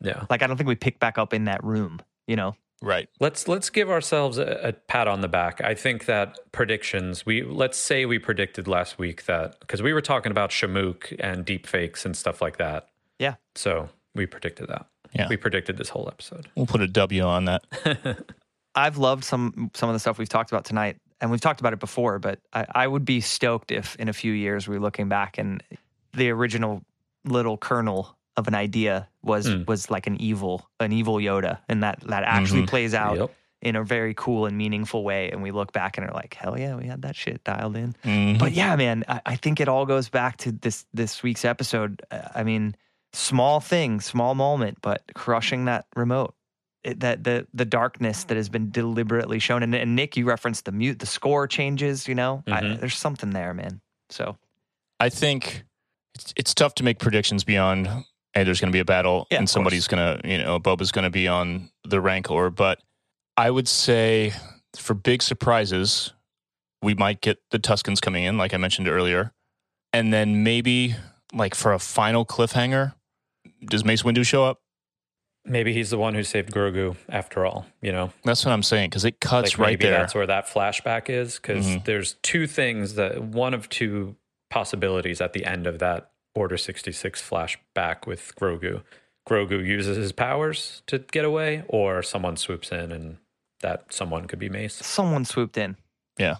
Yeah. 0.00 0.26
Like 0.30 0.42
I 0.42 0.46
don't 0.46 0.56
think 0.56 0.68
we 0.68 0.74
pick 0.74 0.98
back 0.98 1.18
up 1.18 1.32
in 1.32 1.44
that 1.44 1.62
room. 1.64 2.00
You 2.26 2.36
know. 2.36 2.54
Right. 2.82 3.08
Let's 3.20 3.46
let's 3.46 3.70
give 3.70 3.90
ourselves 3.90 4.38
a, 4.38 4.58
a 4.62 4.72
pat 4.72 5.06
on 5.06 5.20
the 5.20 5.28
back. 5.28 5.60
I 5.62 5.74
think 5.74 6.06
that 6.06 6.36
predictions. 6.50 7.24
We 7.24 7.42
let's 7.42 7.78
say 7.78 8.06
we 8.06 8.18
predicted 8.18 8.66
last 8.66 8.98
week 8.98 9.26
that 9.26 9.60
because 9.60 9.82
we 9.82 9.92
were 9.92 10.00
talking 10.00 10.32
about 10.32 10.50
Shamook 10.50 11.14
and 11.20 11.44
deep 11.44 11.66
fakes 11.66 12.04
and 12.04 12.16
stuff 12.16 12.42
like 12.42 12.56
that. 12.58 12.88
Yeah. 13.20 13.34
So 13.54 13.88
we 14.14 14.26
predicted 14.26 14.68
that. 14.68 14.86
Yeah. 15.14 15.28
We 15.28 15.36
predicted 15.36 15.76
this 15.76 15.90
whole 15.90 16.08
episode. 16.10 16.48
We'll 16.56 16.66
put 16.66 16.80
a 16.80 16.88
W 16.88 17.22
on 17.22 17.44
that. 17.44 17.62
I've 18.74 18.96
loved 18.98 19.24
some 19.24 19.70
some 19.74 19.88
of 19.88 19.94
the 19.94 20.00
stuff 20.00 20.18
we've 20.18 20.28
talked 20.28 20.50
about 20.50 20.64
tonight, 20.64 20.96
and 21.20 21.30
we've 21.30 21.40
talked 21.40 21.60
about 21.60 21.72
it 21.72 21.80
before. 21.80 22.18
But 22.18 22.38
I, 22.52 22.66
I 22.74 22.86
would 22.86 23.04
be 23.04 23.20
stoked 23.20 23.70
if 23.70 23.96
in 23.96 24.08
a 24.08 24.12
few 24.12 24.32
years 24.32 24.66
we're 24.68 24.80
looking 24.80 25.08
back 25.08 25.38
and 25.38 25.62
the 26.14 26.30
original 26.30 26.82
little 27.24 27.56
kernel 27.56 28.16
of 28.36 28.48
an 28.48 28.54
idea 28.54 29.08
was 29.22 29.46
Mm. 29.46 29.66
was 29.66 29.90
like 29.90 30.06
an 30.06 30.20
evil 30.20 30.68
an 30.80 30.92
evil 30.92 31.16
Yoda, 31.16 31.58
and 31.68 31.82
that 31.82 32.00
that 32.06 32.24
actually 32.24 32.62
Mhm. 32.62 32.68
plays 32.68 32.94
out 32.94 33.16
Yep. 33.18 33.30
in 33.60 33.76
a 33.76 33.84
very 33.84 34.14
cool 34.14 34.46
and 34.46 34.56
meaningful 34.58 35.04
way. 35.04 35.30
And 35.30 35.42
we 35.42 35.50
look 35.52 35.70
back 35.72 35.96
and 35.98 36.08
are 36.08 36.12
like, 36.12 36.34
hell 36.34 36.58
yeah, 36.58 36.74
we 36.74 36.86
had 36.86 37.02
that 37.02 37.14
shit 37.14 37.44
dialed 37.44 37.76
in. 37.76 37.94
Mhm. 38.04 38.38
But 38.38 38.52
yeah, 38.52 38.74
man, 38.76 39.04
I, 39.06 39.20
I 39.26 39.36
think 39.36 39.60
it 39.60 39.68
all 39.68 39.86
goes 39.86 40.08
back 40.08 40.38
to 40.38 40.50
this 40.52 40.86
this 40.94 41.22
week's 41.22 41.44
episode. 41.44 42.02
I 42.34 42.42
mean, 42.42 42.74
small 43.12 43.60
thing, 43.60 44.00
small 44.00 44.34
moment, 44.34 44.78
but 44.80 45.02
crushing 45.14 45.66
that 45.66 45.84
remote. 45.94 46.34
It, 46.84 46.98
that 47.00 47.22
the 47.22 47.46
the 47.54 47.64
darkness 47.64 48.24
that 48.24 48.36
has 48.36 48.48
been 48.48 48.70
deliberately 48.70 49.38
shown, 49.38 49.62
and, 49.62 49.72
and 49.74 49.94
Nick, 49.94 50.16
you 50.16 50.24
referenced 50.24 50.64
the 50.64 50.72
mute, 50.72 50.98
the 50.98 51.06
score 51.06 51.46
changes. 51.46 52.08
You 52.08 52.16
know, 52.16 52.42
I, 52.48 52.60
Mhm. 52.62 52.80
there's 52.80 52.96
something 52.96 53.30
there, 53.30 53.54
man. 53.54 53.80
So 54.10 54.36
I 54.98 55.08
think 55.08 55.62
it's, 56.16 56.34
it's 56.36 56.54
tough 56.54 56.74
to 56.76 56.82
make 56.84 56.98
predictions 56.98 57.44
beyond, 57.44 57.86
hey, 58.34 58.42
there's 58.44 58.60
going 58.60 58.70
to 58.72 58.76
be 58.76 58.80
a 58.80 58.84
battle 58.84 59.28
Yeah, 59.30 59.38
and 59.38 59.48
somebody's 59.48 59.86
going 59.86 60.20
to, 60.20 60.28
you 60.28 60.38
know, 60.38 60.58
Boba's 60.58 60.90
going 60.90 61.04
to 61.04 61.10
be 61.10 61.28
on 61.28 61.70
the 61.84 62.00
Rancor. 62.00 62.50
But 62.50 62.80
I 63.36 63.50
would 63.50 63.68
say 63.68 64.32
for 64.76 64.94
big 64.94 65.22
surprises, 65.22 66.12
we 66.82 66.94
might 66.94 67.20
get 67.20 67.38
the 67.52 67.60
Tuskens 67.60 68.00
coming 68.00 68.24
in, 68.24 68.36
like 68.38 68.52
I 68.54 68.56
mentioned 68.56 68.88
earlier. 68.88 69.32
And 69.92 70.12
then 70.12 70.42
maybe 70.42 70.96
like 71.32 71.54
for 71.54 71.72
a 71.72 71.78
final 71.78 72.26
cliffhanger, 72.26 72.94
does 73.66 73.84
Mace 73.84 74.02
Windu 74.02 74.26
show 74.26 74.44
up? 74.44 74.61
Maybe 75.44 75.72
he's 75.72 75.90
the 75.90 75.98
one 75.98 76.14
who 76.14 76.22
saved 76.22 76.52
Grogu 76.52 76.96
after 77.08 77.44
all. 77.44 77.66
You 77.80 77.90
know, 77.92 78.12
That's 78.24 78.44
what 78.44 78.52
I'm 78.52 78.62
saying 78.62 78.90
because 78.90 79.04
it 79.04 79.20
cuts 79.20 79.52
like 79.52 79.58
right 79.58 79.66
maybe 79.72 79.84
there. 79.90 79.98
that's 79.98 80.14
where 80.14 80.26
that 80.26 80.46
flashback 80.46 81.10
is 81.10 81.36
because 81.36 81.66
Mhm. 81.66 81.84
there's 81.84 82.14
two 82.22 82.46
things 82.46 82.94
that 82.94 83.20
one 83.22 83.52
of 83.54 83.68
two 83.68 84.14
possibilities 84.50 85.20
at 85.20 85.32
the 85.32 85.44
end 85.44 85.66
of 85.66 85.78
that 85.80 86.10
Order 86.34 86.56
66 86.56 87.20
flashback 87.20 88.06
with 88.06 88.32
Grogu. 88.36 88.82
Grogu 89.28 89.64
uses 89.66 89.96
his 89.98 90.12
powers 90.12 90.82
to 90.86 90.98
get 91.00 91.24
away, 91.24 91.62
or 91.68 92.02
someone 92.02 92.36
swoops 92.36 92.70
in 92.72 92.90
and 92.92 93.18
that 93.60 93.92
someone 93.92 94.26
could 94.26 94.38
be 94.38 94.48
Mace. 94.48 94.74
someone 94.74 95.24
swooped 95.24 95.56
in. 95.58 95.76
yeah. 96.18 96.36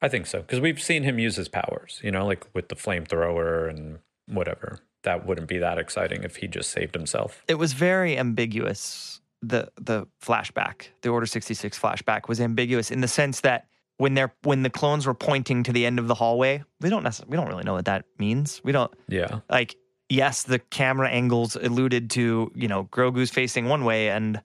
I 0.00 0.08
think 0.08 0.26
so 0.26 0.40
because 0.40 0.58
we've 0.60 0.82
seen 0.82 1.04
him 1.04 1.18
use 1.20 1.36
his 1.36 1.48
powers, 1.48 2.00
you 2.02 2.10
know, 2.10 2.26
like 2.26 2.44
with 2.54 2.68
the 2.68 2.74
flamethrower 2.74 3.68
and 3.70 4.00
whatever. 4.26 4.80
That 5.02 5.26
wouldn't 5.26 5.48
be 5.48 5.58
that 5.58 5.78
exciting 5.78 6.22
if 6.22 6.36
he 6.36 6.46
just 6.46 6.70
saved 6.70 6.94
himself. 6.94 7.42
It 7.48 7.56
was 7.56 7.72
very 7.72 8.16
ambiguous. 8.16 9.20
The 9.42 9.70
the 9.80 10.06
flashback, 10.24 10.86
the 11.02 11.08
Order 11.08 11.26
sixty 11.26 11.54
six 11.54 11.78
flashback, 11.78 12.28
was 12.28 12.40
ambiguous 12.40 12.90
in 12.90 13.00
the 13.00 13.08
sense 13.08 13.40
that 13.40 13.66
when 13.96 14.14
they're 14.14 14.32
when 14.42 14.62
the 14.62 14.70
clones 14.70 15.06
were 15.06 15.14
pointing 15.14 15.64
to 15.64 15.72
the 15.72 15.84
end 15.84 15.98
of 15.98 16.06
the 16.06 16.14
hallway, 16.14 16.62
we 16.80 16.88
don't 16.90 17.02
necessarily 17.02 17.30
we 17.32 17.36
don't 17.36 17.48
really 17.48 17.64
know 17.64 17.72
what 17.74 17.86
that 17.86 18.04
means. 18.18 18.60
We 18.62 18.70
don't 18.72 18.92
Yeah. 19.08 19.40
like 19.50 19.74
yes, 20.08 20.42
the 20.44 20.58
camera 20.58 21.08
angles 21.08 21.56
alluded 21.56 22.10
to, 22.10 22.52
you 22.54 22.68
know, 22.68 22.84
Grogu's 22.84 23.30
facing 23.30 23.66
one 23.66 23.84
way 23.84 24.10
and 24.10 24.40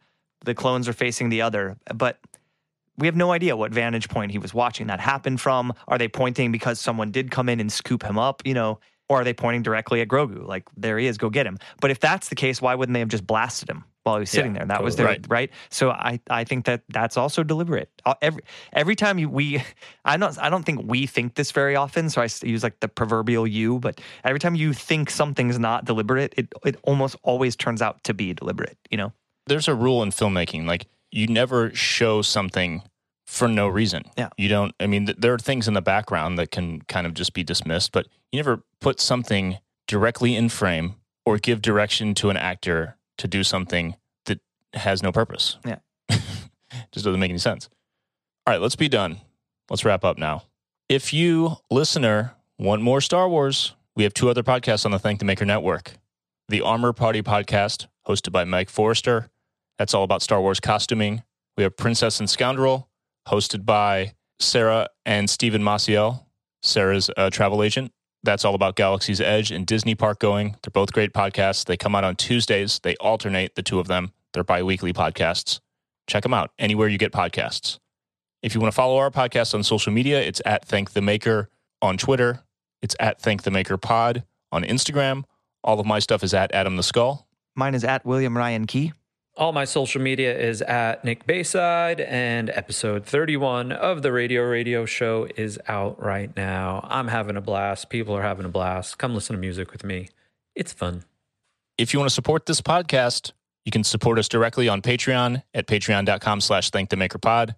the 0.46 0.56
clones 0.56 0.88
are 0.88 0.94
facing 0.94 1.30
the 1.30 1.42
other, 1.42 1.78
but 1.94 2.20
we 2.98 3.06
have 3.06 3.16
no 3.16 3.32
idea 3.32 3.56
what 3.56 3.72
vantage 3.72 4.10
point 4.10 4.32
he 4.32 4.38
was 4.40 4.54
watching 4.54 4.88
that 4.88 5.00
happen 5.00 5.38
from. 5.38 5.74
Are 5.88 5.98
they 6.00 6.08
pointing 6.08 6.52
because 6.52 6.80
someone 6.80 7.12
did 7.12 7.30
come 7.32 7.50
in 7.50 7.60
and 7.60 7.72
scoop 7.72 8.02
him 8.04 8.18
up, 8.18 8.42
you 8.46 8.54
know, 8.56 8.80
or 9.10 9.22
are 9.22 9.24
they 9.24 9.34
pointing 9.34 9.64
directly 9.64 10.02
at 10.02 10.08
Grogu? 10.08 10.46
Like, 10.46 10.64
there 10.76 10.98
he 10.98 11.08
is, 11.08 11.18
go 11.18 11.30
get 11.30 11.46
him. 11.46 11.58
But 11.82 11.92
if 11.92 12.00
that's 12.00 12.30
the 12.30 12.36
case, 12.36 12.62
why 12.62 12.76
wouldn't 12.76 12.94
they 12.94 13.00
have 13.00 13.10
just 13.10 13.26
blasted 13.26 13.70
him 13.70 13.86
while 14.04 14.16
he 14.16 14.20
was 14.22 14.30
sitting 14.30 14.54
Yeah, 14.54 14.60
there? 14.60 14.68
That 14.68 14.84
was 14.84 14.96
their 14.98 15.08
totally. 15.08 15.26
right. 15.30 15.50
So 15.70 15.92
I, 15.92 16.20
I 16.30 16.44
think 16.44 16.66
that 16.66 16.82
that's 16.90 17.16
also 17.18 17.44
deliberate. 17.44 17.90
Uh, 18.06 18.16
Every 18.22 18.44
every 18.74 18.96
time 18.96 19.18
you, 19.20 19.30
we, 19.30 19.64
I 20.06 20.18
don't 20.18 20.38
I 20.40 20.50
don't 20.50 20.64
think 20.64 20.82
we 20.86 21.08
think 21.08 21.36
this 21.36 21.52
very 21.52 21.76
often. 21.76 22.10
So 22.10 22.22
I 22.22 22.28
use 22.44 22.64
like 22.64 22.80
the 22.82 22.88
proverbial 22.90 23.48
you, 23.48 23.80
but 23.80 24.02
every 24.24 24.40
time 24.40 24.56
you 24.56 24.74
think 24.74 25.10
something's 25.10 25.58
not 25.60 25.86
deliberate, 25.86 26.34
it 26.38 26.48
it 26.66 26.76
almost 26.84 27.16
always 27.24 27.56
turns 27.56 27.82
out 27.82 28.04
to 28.06 28.14
be 28.14 28.34
deliberate. 28.34 28.78
You 28.92 28.98
know. 28.98 29.14
there's 29.48 29.68
a 29.70 29.76
rule 29.76 30.04
in 30.04 30.10
filmmaking 30.10 30.66
like 30.66 30.88
you 31.12 31.26
never 31.28 31.74
show 31.74 32.22
something 32.22 32.82
for 33.28 33.48
no 33.48 33.68
reason. 33.68 34.04
Yeah. 34.18 34.30
you 34.38 34.48
don't 34.48 34.74
i 34.80 34.88
mean 34.88 35.06
th- 35.06 35.18
there 35.20 35.34
are 35.34 35.38
things 35.38 35.68
in 35.68 35.74
the 35.74 35.82
background 35.82 36.40
that 36.40 36.50
can 36.50 36.82
kind 36.84 37.06
of 37.06 37.14
just 37.14 37.34
be 37.34 37.44
dismissed 37.44 37.92
but 37.92 38.08
you 38.32 38.38
never 38.40 38.64
put 38.82 39.00
something 39.00 39.58
directly 39.88 40.36
in 40.36 40.50
frame 40.50 40.96
or 41.26 41.38
give 41.38 41.62
direction 41.62 42.14
to 42.16 42.30
an 42.30 42.38
actor 42.38 42.98
to 43.18 43.28
do 43.28 43.44
something 43.44 43.96
that 44.26 44.40
has 44.74 45.04
no 45.04 45.12
purpose. 45.12 45.58
Yeah. 45.66 45.78
just 46.92 47.06
doesn't 47.06 47.20
make 47.20 47.30
any 47.30 47.38
sense. 47.40 47.70
All 48.46 48.54
right 48.54 48.62
let's 48.62 48.76
be 48.78 48.90
done. 48.90 49.20
Let's 49.70 49.84
wrap 49.84 50.06
up 50.06 50.18
now. 50.18 50.44
If 50.90 51.14
you 51.14 51.58
listener 51.70 52.34
want 52.58 52.82
more 52.82 53.02
star 53.02 53.28
wars 53.28 53.76
we 53.96 54.04
have 54.04 54.14
two 54.14 54.30
other 54.30 54.44
podcasts 54.44 54.86
on 54.86 54.92
the 54.92 55.00
thank 55.00 55.20
the 55.20 55.26
maker 55.26 55.44
network. 55.46 55.94
The 56.50 56.62
armor 56.62 56.94
party 56.94 57.22
podcast 57.22 57.88
hosted 58.08 58.32
by 58.32 58.46
mike 58.46 58.70
forrester. 58.70 59.30
That's 59.78 59.94
all 59.94 60.04
about 60.04 60.22
Star 60.22 60.42
Wars 60.42 60.60
costuming. 60.60 61.24
We 61.56 61.64
have 61.64 61.76
Princess 61.78 62.20
and 62.20 62.30
Scoundrel, 62.30 62.87
hosted 63.28 63.66
by 63.66 64.14
Sarah 64.40 64.88
and 65.06 65.30
Stephen 65.30 65.62
Maciel. 65.62 66.26
Sarah's 66.62 67.10
a 67.18 67.30
travel 67.30 67.64
agent. 67.64 67.92
That's 68.24 68.44
all 68.44 68.56
about 68.56 68.76
Galaxy's 68.76 69.22
Edge 69.22 69.52
and 69.52 69.66
Disney 69.66 69.96
Park 69.96 70.20
going. 70.20 70.56
They're 70.62 70.72
both 70.72 70.92
great 70.92 71.14
podcasts. 71.14 71.66
They 71.66 71.78
come 71.78 71.96
out 71.96 72.04
on 72.04 72.16
Tuesdays. 72.16 72.80
They 72.80 72.96
alternate 72.96 73.56
the 73.56 73.64
two 73.64 73.80
of 73.80 73.88
them. 73.88 74.12
They're 74.34 74.44
bi 74.44 74.64
weekly 74.64 74.92
podcasts. 74.92 75.60
Check 76.08 76.24
them 76.24 76.34
out 76.34 76.52
anywhere 76.58 76.88
you 76.88 76.98
get 76.98 77.12
podcasts. 77.12 77.80
If 78.42 78.54
you 78.54 78.62
want 78.62 78.72
to 78.72 78.76
follow 78.76 78.98
our 78.98 79.12
podcast 79.12 79.54
on 79.54 79.64
social 79.64 79.92
media, 79.92 80.22
it's 80.22 80.42
at 80.46 80.66
Thank 80.66 80.92
the 80.92 81.02
Maker 81.02 81.50
on 81.82 81.98
Twitter. 81.98 82.44
It's 82.82 82.96
at 83.00 83.22
Thank 83.22 83.44
the 83.44 83.52
Maker 83.52 83.78
Pod 83.78 84.24
on 84.52 84.64
Instagram. 84.64 85.24
All 85.64 85.80
of 85.80 85.86
my 85.86 86.00
stuff 86.00 86.24
is 86.24 86.34
at 86.34 86.54
Adam 86.54 86.78
the 86.78 86.84
Skull. 86.84 87.28
Mine 87.56 87.76
is 87.76 87.84
at 87.84 88.06
William 88.06 88.38
Ryan 88.38 88.68
Key. 88.68 88.94
All 89.38 89.54
my 89.54 89.66
social 89.66 90.02
media 90.02 90.36
is 90.36 90.64
at 90.64 91.06
Nick 91.06 91.28
Bayside, 91.28 92.02
and 92.02 92.50
episode 92.50 93.06
31 93.06 93.72
of 93.72 94.02
the 94.02 94.12
Radio 94.12 94.42
Radio 94.42 94.88
Show 94.88 95.28
is 95.38 95.60
out 95.68 96.02
right 96.02 96.36
now. 96.36 96.84
I'm 96.90 97.08
having 97.08 97.38
a 97.38 97.42
blast. 97.42 97.92
People 97.92 98.16
are 98.16 98.24
having 98.24 98.48
a 98.48 98.50
blast. 98.50 98.98
Come 98.98 99.14
listen 99.14 99.36
to 99.36 99.40
music 99.40 99.72
with 99.72 99.84
me. 99.84 100.10
It's 100.56 100.74
fun. 100.74 101.04
If 101.78 101.94
you 101.94 102.00
want 102.00 102.10
to 102.10 102.14
support 102.16 102.48
this 102.48 102.62
podcast, 102.62 103.34
you 103.64 103.72
can 103.72 103.84
support 103.84 104.18
us 104.18 104.28
directly 104.28 104.68
on 104.68 104.82
Patreon 104.82 105.44
at 105.54 105.68
patreon.com 105.68 106.42
slash 106.42 106.72
thankthemakerpod. 106.72 107.54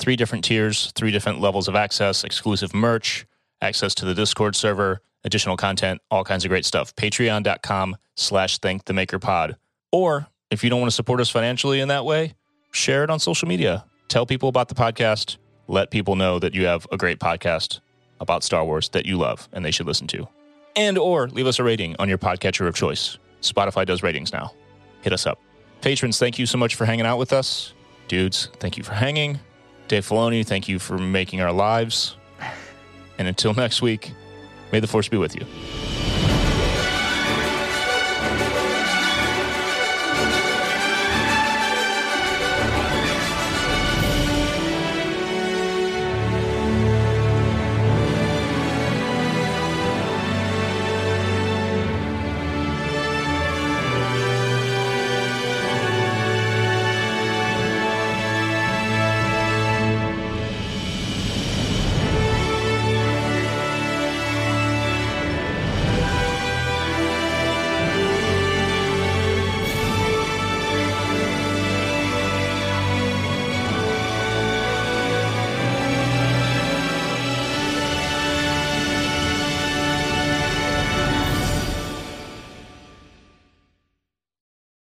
Three 0.00 0.16
different 0.16 0.44
tiers, 0.44 0.90
three 0.96 1.12
different 1.12 1.40
levels 1.40 1.68
of 1.68 1.76
access, 1.76 2.24
exclusive 2.24 2.74
merch, 2.74 3.24
access 3.60 3.94
to 3.94 4.04
the 4.04 4.14
Discord 4.14 4.56
server, 4.56 5.00
additional 5.22 5.56
content, 5.56 6.00
all 6.10 6.24
kinds 6.24 6.44
of 6.44 6.48
great 6.48 6.64
stuff. 6.64 6.92
Patreon.com 6.96 7.96
slash 8.16 8.58
thankthemakerpod. 8.58 9.54
Or 9.92 10.26
if 10.50 10.64
you 10.64 10.70
don't 10.70 10.80
want 10.80 10.90
to 10.90 10.94
support 10.94 11.20
us 11.20 11.30
financially 11.30 11.80
in 11.80 11.88
that 11.88 12.04
way, 12.04 12.34
share 12.72 13.04
it 13.04 13.10
on 13.10 13.18
social 13.18 13.48
media. 13.48 13.84
Tell 14.08 14.26
people 14.26 14.48
about 14.48 14.68
the 14.68 14.74
podcast. 14.74 15.36
Let 15.68 15.90
people 15.90 16.16
know 16.16 16.38
that 16.40 16.54
you 16.54 16.66
have 16.66 16.86
a 16.90 16.96
great 16.96 17.20
podcast 17.20 17.80
about 18.20 18.42
Star 18.42 18.64
Wars 18.64 18.88
that 18.90 19.06
you 19.06 19.16
love 19.16 19.48
and 19.52 19.64
they 19.64 19.70
should 19.70 19.86
listen 19.86 20.06
to. 20.08 20.28
And 20.76 20.98
or 20.98 21.28
leave 21.28 21.46
us 21.46 21.58
a 21.58 21.64
rating 21.64 21.96
on 21.98 22.08
your 22.08 22.18
podcatcher 22.18 22.66
of 22.66 22.74
choice. 22.74 23.18
Spotify 23.40 23.86
does 23.86 24.02
ratings 24.02 24.32
now. 24.32 24.52
Hit 25.02 25.12
us 25.12 25.26
up. 25.26 25.40
Patrons, 25.80 26.18
thank 26.18 26.38
you 26.38 26.46
so 26.46 26.58
much 26.58 26.74
for 26.74 26.84
hanging 26.84 27.06
out 27.06 27.18
with 27.18 27.32
us. 27.32 27.72
Dudes, 28.08 28.48
thank 28.58 28.76
you 28.76 28.82
for 28.82 28.92
hanging. 28.92 29.38
Dave 29.88 30.06
Filoni, 30.06 30.46
thank 30.46 30.68
you 30.68 30.78
for 30.78 30.98
making 30.98 31.40
our 31.40 31.52
lives. 31.52 32.16
And 33.18 33.26
until 33.26 33.54
next 33.64 33.80
week, 33.80 34.12
may 34.72 34.80
the 34.80 34.86
force 34.86 35.08
be 35.08 35.16
with 35.16 35.34
you. 35.34 35.46